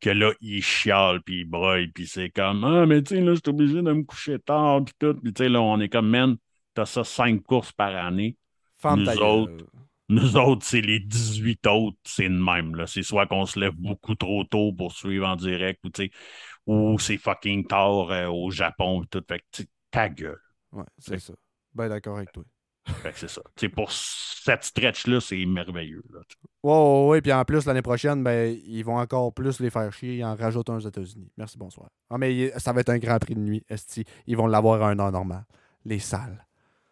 que 0.00 0.10
là, 0.10 0.32
ils 0.40 0.62
chialent, 0.62 1.22
puis 1.22 1.40
ils 1.40 1.44
broient, 1.44 1.78
puis 1.94 2.06
c'est 2.06 2.30
comme 2.30 2.64
Ah, 2.64 2.86
mais 2.86 3.02
tu 3.02 3.14
sais, 3.14 3.20
là, 3.20 3.34
je 3.34 3.40
suis 3.40 3.50
obligé 3.50 3.76
de 3.76 3.92
me 3.92 4.02
coucher 4.04 4.38
tard, 4.38 4.84
puis 4.84 4.94
tout. 4.98 5.14
Puis 5.14 5.32
tu 5.32 5.44
sais, 5.44 5.48
là, 5.48 5.60
on 5.60 5.80
est 5.80 5.88
comme, 5.88 6.08
man, 6.08 6.36
t'as 6.74 6.86
ça 6.86 7.04
cinq 7.04 7.42
courses 7.42 7.72
par 7.72 7.94
année. 7.94 8.36
nous 8.84 9.08
autres, 9.18 9.66
nous 10.10 10.36
autres, 10.36 10.64
c'est 10.66 10.82
les 10.82 11.00
18 11.00 11.66
autres, 11.66 11.96
c'est 12.04 12.28
le 12.28 12.38
même. 12.38 12.74
Là. 12.74 12.86
C'est 12.86 13.02
soit 13.02 13.26
qu'on 13.26 13.46
se 13.46 13.58
lève 13.58 13.74
beaucoup 13.74 14.14
trop 14.14 14.44
tôt 14.44 14.72
pour 14.72 14.92
suivre 14.92 15.26
en 15.26 15.36
direct, 15.36 15.80
ou, 15.84 15.90
ou 16.66 16.98
c'est 16.98 17.16
fucking 17.16 17.66
tard 17.66 18.10
euh, 18.10 18.26
au 18.26 18.50
Japon, 18.50 19.04
tout. 19.10 19.22
Fait 19.26 19.38
que, 19.38 19.62
ta 19.90 20.08
gueule. 20.08 20.43
Ouais, 20.74 20.84
c'est 20.98 21.20
ça. 21.20 21.34
Ben 21.74 21.88
d'accord 21.88 22.16
avec 22.16 22.32
toi. 22.32 22.44
c'est 23.14 23.28
ça. 23.28 23.42
pour 23.74 23.90
cette 23.90 24.64
stretch-là, 24.64 25.20
c'est 25.20 25.44
merveilleux. 25.46 26.02
Là, 26.12 26.20
ouais, 26.62 27.08
ouais, 27.08 27.20
puis 27.22 27.32
en 27.32 27.44
plus, 27.44 27.64
l'année 27.64 27.82
prochaine, 27.82 28.22
ben, 28.22 28.56
ils 28.66 28.82
vont 28.82 28.98
encore 28.98 29.32
plus 29.32 29.60
les 29.60 29.70
faire 29.70 29.90
chier. 29.92 30.16
Ils 30.16 30.24
en 30.24 30.34
rajoutent 30.34 30.68
un 30.70 30.76
aux 30.76 30.80
États-Unis. 30.80 31.30
Merci, 31.38 31.56
bonsoir. 31.56 31.88
Ah, 32.10 32.18
mais 32.18 32.52
ça 32.58 32.72
va 32.72 32.80
être 32.80 32.90
un 32.90 32.98
grand 32.98 33.18
prix 33.18 33.34
de 33.34 33.40
nuit, 33.40 33.64
Esti. 33.68 34.04
Ils 34.26 34.36
vont 34.36 34.46
l'avoir 34.46 34.82
à 34.82 34.90
un 34.90 34.98
an 34.98 35.10
normal. 35.10 35.44
Les 35.84 35.98
salles. 35.98 36.44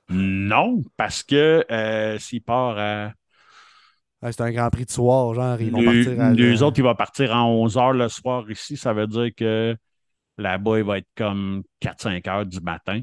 Non, 0.09 0.83
parce 0.97 1.23
que 1.23 1.65
euh, 1.71 2.19
s'il 2.19 2.43
part 2.43 2.79
à. 2.79 3.13
c'est 4.31 4.41
un 4.41 4.51
grand 4.51 4.71
prix 4.71 4.85
de 4.85 4.91
soir, 4.91 5.35
genre. 5.35 5.61
Ils 5.61 5.71
vont 5.71 5.85
partir 5.85 6.21
à. 6.21 6.33
Les 6.33 6.63
autres, 6.63 6.79
ils 6.79 6.85
vont 6.85 6.95
partir 6.95 7.35
à 7.35 7.45
11 7.45 7.77
h 7.77 7.93
le 7.93 8.09
soir 8.09 8.51
ici. 8.51 8.77
Ça 8.77 8.93
veut 8.93 9.07
dire 9.07 9.31
que 9.35 9.77
là-bas, 10.39 10.79
il 10.79 10.85
va 10.85 10.99
être 10.99 11.09
comme 11.17 11.63
4-5 11.81 12.29
heures 12.29 12.47
du 12.47 12.61
matin. 12.61 13.01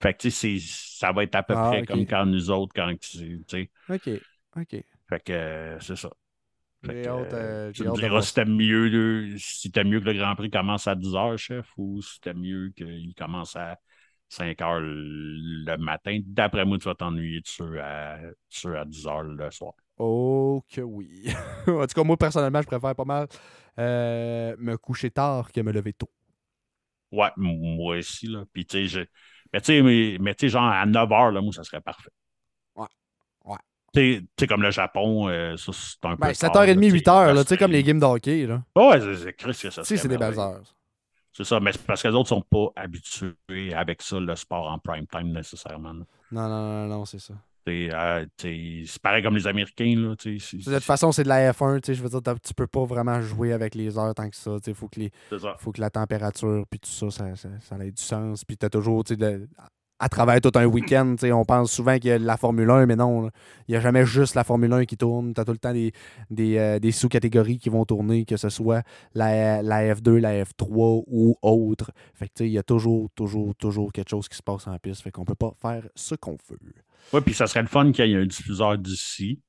Fait 0.00 0.14
que, 0.14 0.18
tu 0.18 0.30
sais, 0.30 0.56
ça 0.60 1.12
va 1.12 1.24
être 1.24 1.34
à 1.34 1.42
peu 1.42 1.54
ah, 1.56 1.68
près 1.68 1.84
comme 1.84 2.06
quand 2.06 2.24
nous 2.26 2.50
autres, 2.50 2.72
quand 2.74 2.92
tu 2.98 3.44
sais. 3.46 3.70
OK, 3.88 4.08
OK. 4.56 4.84
Fait 5.08 5.24
que, 5.24 5.32
euh, 5.32 5.80
c'est 5.80 5.96
ça. 5.96 6.10
Fait 6.84 7.02
que, 7.02 7.08
euh, 7.08 7.72
tu 7.72 7.84
me 7.84 7.94
diras 7.94 8.22
si 8.22 8.32
t'aimes 8.32 8.56
mieux, 8.56 9.36
si 9.36 9.70
mieux 9.84 10.00
que 10.00 10.06
le 10.06 10.14
Grand 10.14 10.34
Prix 10.34 10.50
commence 10.50 10.86
à 10.88 10.94
10 10.94 11.12
h, 11.12 11.36
chef, 11.36 11.66
ou 11.76 12.00
si 12.00 12.18
t'aimes 12.20 12.40
mieux 12.40 12.72
qu'il 12.74 13.14
commence 13.14 13.54
à 13.56 13.78
5 14.30 14.58
h 14.58 14.78
le 14.80 15.76
matin. 15.76 16.18
D'après 16.24 16.64
moi, 16.64 16.78
tu 16.78 16.84
vas 16.84 16.94
t'ennuyer 16.94 17.40
de 17.40 17.46
ceux 17.46 17.80
à, 17.80 18.14
à 18.14 18.84
10 18.86 19.04
h 19.04 19.22
le 19.22 19.50
soir. 19.50 19.74
Oh 19.98 20.64
que 20.70 20.80
oui. 20.80 21.26
en 21.66 21.86
tout 21.86 21.94
cas, 21.94 22.04
moi, 22.04 22.16
personnellement, 22.16 22.62
je 22.62 22.66
préfère 22.66 22.94
pas 22.94 23.04
mal 23.04 23.28
euh, 23.78 24.56
me 24.58 24.76
coucher 24.78 25.10
tard 25.10 25.52
que 25.52 25.60
me 25.60 25.72
lever 25.72 25.92
tôt. 25.92 26.10
Ouais, 27.12 27.30
moi 27.36 27.98
aussi, 27.98 28.26
là. 28.26 28.44
Puis, 28.52 28.64
tu 28.64 28.88
sais, 28.88 29.06
mais 29.52 29.60
tu 29.60 29.66
sais, 29.66 30.18
mais, 30.18 30.48
genre 30.48 30.64
à 30.64 30.86
9 30.86 31.08
h, 31.08 31.32
là, 31.32 31.40
moi, 31.40 31.52
ça 31.52 31.64
serait 31.64 31.80
parfait. 31.80 32.10
Ouais. 32.76 32.86
Ouais. 33.44 33.56
Tu 33.94 34.26
sais, 34.38 34.46
comme 34.46 34.62
le 34.62 34.70
Japon, 34.70 35.28
euh, 35.28 35.56
ça, 35.56 35.72
c'est 35.72 36.04
un 36.04 36.16
peu. 36.16 36.26
Ben, 36.26 36.32
7h30, 36.32 36.78
8h, 36.78 37.42
tu 37.42 37.48
sais, 37.48 37.56
comme 37.56 37.72
les 37.72 37.82
games 37.82 37.98
d'hockey, 37.98 38.46
là. 38.46 38.62
Ouais, 38.76 39.00
c'est 39.00 39.32
que 39.32 39.52
ça. 39.52 39.84
Si, 39.84 39.98
c'est 39.98 40.08
des 40.08 40.16
heures. 40.16 40.62
C'est 41.32 41.44
ça, 41.44 41.60
mais 41.60 41.70
parce 41.86 42.02
que 42.02 42.08
les 42.08 42.14
autres 42.14 42.28
sont 42.28 42.42
pas 42.42 42.66
habitués 42.74 43.72
avec 43.72 44.02
ça, 44.02 44.18
le 44.18 44.34
sport 44.34 44.68
en 44.68 44.78
prime 44.78 45.06
time, 45.06 45.32
nécessairement. 45.32 45.92
Non, 45.92 46.04
non, 46.32 46.48
non, 46.48 46.86
non, 46.86 47.04
c'est 47.04 47.20
ça. 47.20 47.34
Euh, 47.68 48.26
c'est 48.38 49.02
pareil 49.02 49.22
comme 49.22 49.36
les 49.36 49.46
Américains. 49.46 49.94
Là, 49.96 50.14
de 50.14 50.38
toute 50.38 50.82
façon, 50.82 51.12
c'est 51.12 51.22
de 51.22 51.28
la 51.28 51.52
F1. 51.52 51.92
Je 51.92 52.02
veux 52.02 52.08
dire, 52.08 52.34
tu 52.42 52.54
peux 52.54 52.66
pas 52.66 52.84
vraiment 52.84 53.20
jouer 53.20 53.52
avec 53.52 53.74
les 53.74 53.98
heures 53.98 54.14
tant 54.14 54.28
que 54.28 54.36
ça. 54.36 54.56
Il 54.66 54.74
faut, 54.74 54.88
que 54.88 55.00
faut 55.58 55.72
que 55.72 55.80
la 55.80 55.90
température 55.90 56.64
puis 56.68 56.80
tout 56.80 56.90
ça, 56.90 57.10
ça, 57.10 57.58
ça, 57.60 57.76
ait 57.78 57.90
du 57.90 58.02
sens. 58.02 58.44
Puis 58.44 58.56
tu 58.56 58.66
as 58.66 58.70
toujours, 58.70 59.04
de, 59.04 59.48
à 60.00 60.08
travers 60.08 60.40
tout 60.40 60.50
un 60.54 60.64
week-end, 60.64 61.14
on 61.22 61.44
pense 61.44 61.70
souvent 61.70 61.98
qu'il 61.98 62.08
y 62.08 62.12
a 62.12 62.18
la 62.18 62.38
Formule 62.38 62.70
1, 62.70 62.86
mais 62.86 62.96
non, 62.96 63.28
il 63.68 63.72
n'y 63.72 63.76
a 63.76 63.80
jamais 63.80 64.06
juste 64.06 64.34
la 64.34 64.44
Formule 64.44 64.72
1 64.72 64.86
qui 64.86 64.96
tourne. 64.96 65.34
Tu 65.34 65.40
as 65.40 65.44
tout 65.44 65.52
le 65.52 65.58
temps 65.58 65.74
des, 65.74 65.92
euh, 66.56 66.78
des, 66.78 66.90
sous-catégories 66.90 67.58
qui 67.58 67.68
vont 67.68 67.84
tourner, 67.84 68.24
que 68.24 68.38
ce 68.38 68.48
soit 68.48 68.82
la, 69.14 69.62
la 69.62 69.94
F2, 69.94 70.16
la 70.16 70.42
F3 70.42 71.04
ou 71.06 71.36
autre. 71.42 71.92
Fait 72.14 72.28
que 72.28 72.44
il 72.44 72.50
y 72.50 72.58
a 72.58 72.62
toujours, 72.62 73.10
toujours, 73.14 73.54
toujours 73.54 73.92
quelque 73.92 74.08
chose 74.08 74.26
qui 74.26 74.38
se 74.38 74.42
passe 74.42 74.66
en 74.66 74.78
piste. 74.78 75.02
Fait 75.02 75.10
qu'on 75.10 75.26
peut 75.26 75.34
pas 75.34 75.52
faire 75.60 75.86
ce 75.94 76.14
qu'on 76.14 76.38
veut. 76.48 76.58
Oui, 77.12 77.20
puis 77.20 77.34
ça 77.34 77.46
serait 77.46 77.62
le 77.62 77.68
fun 77.68 77.92
qu'il 77.92 78.06
y 78.06 78.14
ait 78.14 78.16
un 78.16 78.26
diffuseur 78.26 78.78
d'ici. 78.78 79.40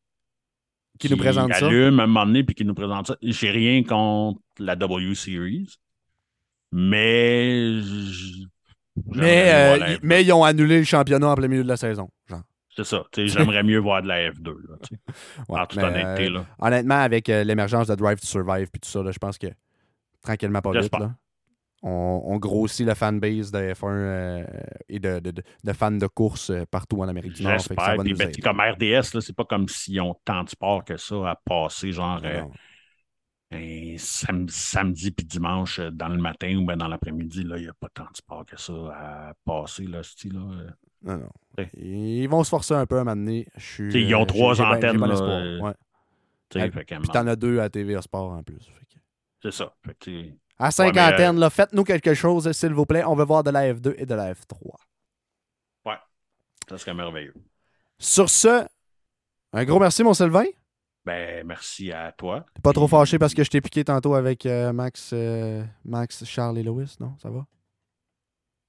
Qui, 0.99 1.09
nous 1.09 1.17
présente 1.17 1.53
ça. 1.53 1.65
allume 1.65 1.99
à 1.99 2.03
un 2.03 2.07
moment 2.07 2.25
donné 2.25 2.43
puis 2.43 2.53
qui 2.53 2.65
nous 2.65 2.73
présente 2.73 3.07
ça. 3.07 3.15
J'ai 3.23 3.49
rien 3.49 3.83
contre 3.83 4.41
la 4.59 4.75
W 4.75 5.15
Series. 5.15 5.77
Mais. 6.73 7.79
Mais, 9.07 9.51
euh, 9.53 9.97
mais 10.01 10.23
ils 10.23 10.31
ont 10.33 10.43
annulé 10.43 10.79
le 10.79 10.83
championnat 10.83 11.29
en 11.29 11.35
plein 11.35 11.47
milieu 11.47 11.63
de 11.63 11.67
la 11.67 11.77
saison. 11.77 12.09
C'est 12.75 12.85
ça. 12.85 13.03
J'aimerais 13.17 13.63
mieux 13.63 13.79
voir 13.79 14.01
de 14.01 14.07
la 14.07 14.31
F2. 14.31 14.47
Là, 14.47 14.75
en 15.49 15.65
toute 15.67 15.83
honnêteté. 15.83 16.29
Là. 16.29 16.45
honnêtement, 16.59 16.99
avec 16.99 17.29
euh, 17.29 17.43
l'émergence 17.43 17.87
de 17.87 17.95
Drive 17.95 18.19
to 18.19 18.27
Survive 18.27 18.69
et 18.73 18.79
tout 18.79 18.89
ça, 18.89 19.01
je 19.09 19.19
pense 19.19 19.37
que 19.37 19.47
tranquillement 20.21 20.61
pas 20.61 20.71
vite. 20.71 20.91
Là 20.97 21.11
on, 21.83 22.37
grossit 22.37 22.85
la 22.85 22.95
fanbase 22.95 23.51
de 23.51 23.73
F1 23.73 23.87
euh, 23.87 24.45
et 24.87 24.99
de, 24.99 25.19
de, 25.19 25.73
fans 25.73 25.91
de 25.91 26.07
course 26.07 26.51
euh, 26.51 26.63
partout 26.69 27.01
en 27.01 27.07
Amérique 27.07 27.33
du 27.33 27.43
Nord. 27.43 27.53
J'espère. 27.53 27.97
Ben, 27.97 28.31
comme 28.43 28.59
RDS, 28.59 29.19
c'est 29.19 29.35
pas 29.35 29.45
comme 29.45 29.67
s'ils 29.67 29.99
ont 30.01 30.15
tant 30.23 30.43
de 30.43 30.49
sport 30.49 30.83
que 30.83 30.97
ça 30.97 31.15
à 31.29 31.35
passer, 31.35 31.91
genre 31.91 32.21
euh, 33.53 33.97
un 34.29 34.45
samedi, 34.47 35.11
puis 35.11 35.25
dimanche 35.25 35.79
dans 35.79 36.07
le 36.07 36.17
matin 36.17 36.55
ou 36.55 36.65
ben 36.65 36.77
dans 36.77 36.87
l'après-midi. 36.87 37.41
Il 37.41 37.53
n'y 37.53 37.67
a 37.67 37.73
pas 37.73 37.89
tant 37.89 38.03
de 38.03 38.15
sport 38.15 38.45
que 38.45 38.59
ça 38.59 38.73
à 38.93 39.33
passer, 39.45 39.87
là, 39.87 40.03
style, 40.03 40.33
là. 40.33 40.73
Non, 41.03 41.17
non. 41.17 41.65
Ils 41.77 42.27
vont 42.27 42.43
se 42.43 42.49
forcer 42.49 42.75
un 42.75 42.85
peu 42.85 42.99
à 42.99 43.03
m'amener. 43.03 43.47
Ils 43.79 44.15
ont 44.15 44.25
trois 44.25 44.61
antennes. 44.61 44.99
là, 44.99 45.73
Puis 46.49 47.09
t'en 47.11 47.27
as 47.27 47.35
deux 47.35 47.59
à 47.59 47.69
TVA 47.69 48.01
Sport 48.01 48.31
en 48.31 48.43
plus. 48.43 48.69
C'est 49.41 49.51
ça. 49.51 49.73
Fait 49.83 50.35
à 50.59 50.69
cinquantaine, 50.69 51.39
là, 51.39 51.49
faites-nous 51.49 51.83
quelque 51.83 52.13
chose, 52.13 52.51
s'il 52.51 52.73
vous 52.73 52.85
plaît. 52.85 53.03
On 53.03 53.15
veut 53.15 53.25
voir 53.25 53.41
de 53.41 53.49
la 53.49 53.73
F2 53.73 53.95
et 53.97 54.05
de 54.05 54.13
la 54.13 54.31
F3. 54.31 54.75
Ouais, 55.87 55.95
ça 56.69 56.77
serait 56.77 56.93
merveilleux. 56.93 57.33
Sur 57.97 58.29
ce, 58.29 58.67
un 59.53 59.65
gros 59.65 59.79
merci, 59.79 60.03
mon 60.03 60.13
Sylvain. 60.13 60.45
Ben, 61.05 61.45
merci 61.45 61.91
à 61.91 62.11
toi. 62.11 62.45
T'es 62.53 62.61
pas 62.61 62.73
trop 62.73 62.87
fâché 62.87 63.17
parce 63.17 63.33
que 63.33 63.43
je 63.43 63.49
t'ai 63.49 63.61
piqué 63.61 63.83
tantôt 63.83 64.13
avec 64.13 64.45
euh, 64.45 64.71
Max, 64.71 65.11
euh, 65.13 65.63
Max, 65.83 66.23
Charles 66.25 66.59
et 66.59 66.63
Lois, 66.63 66.83
non? 66.99 67.13
Ça 67.21 67.29
va? 67.29 67.45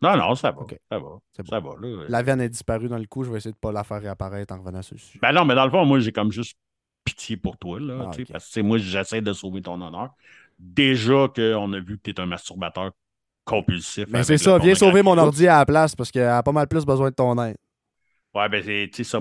Non, 0.00 0.16
non, 0.16 0.34
ça 0.34 0.50
va. 0.50 0.62
Ça 0.90 0.98
va. 0.98 1.18
Ça 1.48 1.60
va 1.60 1.70
là. 1.80 2.04
La 2.08 2.22
veine 2.22 2.40
est 2.40 2.48
disparue 2.48 2.88
dans 2.88 2.98
le 2.98 3.06
coup. 3.06 3.22
Je 3.22 3.30
vais 3.30 3.36
essayer 3.36 3.52
de 3.52 3.56
ne 3.56 3.60
pas 3.60 3.70
la 3.70 3.84
faire 3.84 4.00
réapparaître 4.00 4.52
en 4.52 4.58
revenant 4.58 4.82
sur 4.82 4.96
le 4.96 5.20
Ben 5.20 5.32
non, 5.32 5.44
mais 5.44 5.54
dans 5.54 5.64
le 5.64 5.70
fond, 5.70 5.84
moi, 5.84 6.00
j'ai 6.00 6.10
comme 6.10 6.32
juste 6.32 6.56
pitié 7.04 7.36
pour 7.36 7.56
toi. 7.56 7.78
Là, 7.78 8.10
ah, 8.10 8.16
Parce 8.32 8.50
que 8.50 8.60
moi, 8.60 8.78
j'essaie 8.78 9.20
de 9.20 9.32
sauver 9.32 9.62
ton 9.62 9.80
honneur 9.80 10.14
déjà 10.58 11.28
qu'on 11.34 11.72
a 11.72 11.80
vu 11.80 11.98
que 11.98 12.02
tu 12.02 12.10
es 12.10 12.20
un 12.20 12.26
masturbateur 12.26 12.92
compulsif. 13.44 14.06
Mais 14.08 14.22
c'est 14.22 14.38
ça, 14.38 14.58
viens 14.58 14.74
sauver 14.74 15.02
mon 15.02 15.18
ordi 15.18 15.48
à 15.48 15.58
la 15.58 15.66
place 15.66 15.94
parce 15.94 16.10
qu'elle 16.10 16.28
a 16.28 16.42
pas 16.42 16.52
mal 16.52 16.68
plus 16.68 16.84
besoin 16.84 17.10
de 17.10 17.14
ton 17.14 17.40
aide. 17.42 17.56
Ouais, 18.34 18.48
ben, 18.48 18.62
tu 18.62 18.90
sais, 18.92 19.04
ça, 19.04 19.20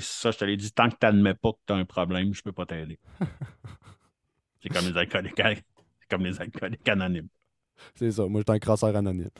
ça, 0.00 0.30
je 0.30 0.38
te 0.38 0.44
l'ai 0.44 0.56
dit, 0.56 0.70
tant 0.72 0.88
que 0.90 0.96
tu 1.00 1.06
n'admets 1.06 1.34
pas 1.34 1.52
que 1.52 1.58
tu 1.66 1.72
as 1.72 1.76
un 1.76 1.84
problème, 1.84 2.34
je 2.34 2.42
peux 2.42 2.52
pas 2.52 2.66
t'aider. 2.66 2.98
c'est 4.62 4.68
comme 4.68 4.86
les 4.86 4.96
alcooliques, 4.98 5.64
comme 6.10 6.24
les 6.24 6.40
alcooliques 6.40 6.88
anonymes. 6.88 7.28
C'est 7.94 8.10
ça, 8.10 8.26
moi, 8.26 8.42
je 8.42 8.50
suis 8.50 8.56
un 8.56 8.58
crasseur 8.58 8.94
anonyme. 8.94 9.30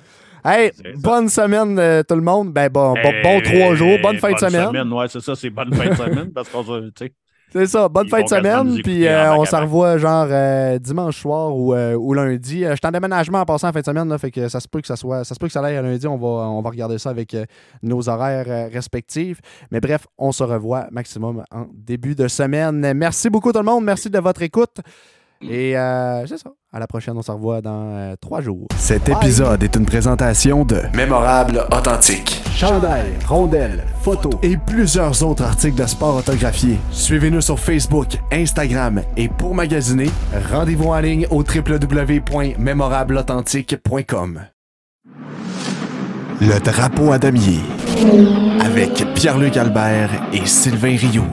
Hey, 0.42 0.72
bonne 0.97 1.28
semaine, 1.28 1.78
euh, 1.78 2.02
tout 2.02 2.14
le 2.14 2.22
monde. 2.22 2.52
Ben, 2.52 2.70
bon, 2.70 2.94
bon, 2.94 3.22
bon 3.22 3.40
trois 3.42 3.74
jours, 3.74 3.98
bonne 4.02 4.16
fin 4.16 4.32
de 4.32 4.38
semaine. 4.38 4.68
semaine. 4.68 4.92
Ouais, 4.92 5.09
c'est 5.09 5.20
ça, 5.20 5.34
c'est 5.34 5.51
bonne 5.51 5.74
fin 5.74 5.90
de 5.90 5.94
semaine 5.94 6.32
parce 6.32 6.48
qu'on 6.48 6.64
tu 6.64 6.90
sais. 6.97 7.12
C'est 7.52 7.66
ça. 7.66 7.89
Bonne 7.89 8.06
Ils 8.06 8.10
fin 8.10 8.22
de 8.22 8.28
semaine. 8.28 8.82
Puis 8.82 9.06
euh, 9.06 9.35
on 9.35 9.44
s'en 9.44 9.60
revoit 9.60 9.98
genre 9.98 10.27
euh, 10.31 10.78
dimanche 10.78 11.20
soir 11.20 11.55
ou, 11.56 11.74
euh, 11.74 11.94
ou 11.94 12.14
lundi. 12.14 12.64
Je 12.64 12.74
suis 12.74 12.86
en 12.86 12.90
déménagement 12.90 13.40
en 13.40 13.44
passant 13.44 13.68
en 13.68 13.72
fin 13.72 13.81
de 13.81 13.85
semaine. 13.85 14.09
Là, 14.09 14.18
fait 14.18 14.31
que 14.31 14.48
ça 14.48 14.60
se 14.60 14.68
peut 14.68 14.81
que 14.81 14.86
ça 14.86 14.97
soit. 14.97 15.24
Ça 15.24 15.35
se 15.35 15.39
peut 15.39 15.47
que 15.47 15.52
ça 15.52 15.64
aille 15.64 15.77
à 15.77 15.82
lundi. 15.82 16.06
On 16.06 16.16
va, 16.16 16.48
on 16.48 16.62
va 16.62 16.70
regarder 16.70 16.98
ça 16.98 17.10
avec 17.10 17.36
nos 17.82 18.09
horaires 18.09 18.70
respectifs. 18.72 19.40
Mais 19.70 19.81
bref, 19.81 20.06
on 20.18 20.32
se 20.32 20.44
revoit 20.44 20.86
maximum 20.90 21.44
en 21.51 21.66
début 21.74 22.14
de 22.14 22.28
semaine. 22.28 22.93
Merci 22.94 23.31
beaucoup 23.31 23.52
tout 23.52 23.59
le 23.59 23.64
monde. 23.64 23.85
Merci 23.85 24.10
de 24.10 24.18
votre 24.18 24.43
écoute. 24.43 24.81
Et 25.42 25.76
euh, 25.76 26.26
c'est 26.26 26.38
ça. 26.38 26.50
À 26.72 26.78
la 26.78 26.86
prochaine, 26.86 27.16
on 27.16 27.22
se 27.22 27.32
revoit 27.32 27.62
dans 27.62 27.96
euh, 27.96 28.14
trois 28.20 28.42
jours. 28.42 28.66
Cet 28.76 29.08
épisode 29.08 29.62
est 29.62 29.74
une 29.74 29.86
présentation 29.86 30.64
de 30.64 30.82
Mémorable 30.94 31.66
Authentique. 31.72 32.42
Chandail, 32.54 33.06
rondelles, 33.26 33.84
photos 34.02 34.34
et 34.42 34.58
plusieurs 34.58 35.22
autres 35.22 35.44
articles 35.44 35.80
de 35.80 35.86
sport 35.86 36.16
autographiés. 36.16 36.78
Suivez-nous 36.90 37.40
sur 37.40 37.58
Facebook, 37.58 38.18
Instagram 38.30 39.00
et 39.16 39.28
pour 39.28 39.54
magasiner, 39.54 40.10
rendez-vous 40.52 40.90
en 40.90 41.00
ligne 41.00 41.26
au 41.30 41.42
www.mémorableauthentique.com. 41.42 44.40
Le 46.42 46.58
drapeau 46.60 47.12
à 47.12 47.18
damier 47.18 47.60
avec 48.60 49.04
Pierre-Luc 49.14 49.56
Albert 49.56 50.10
et 50.32 50.44
Sylvain 50.46 50.96
Rioux. 50.96 51.24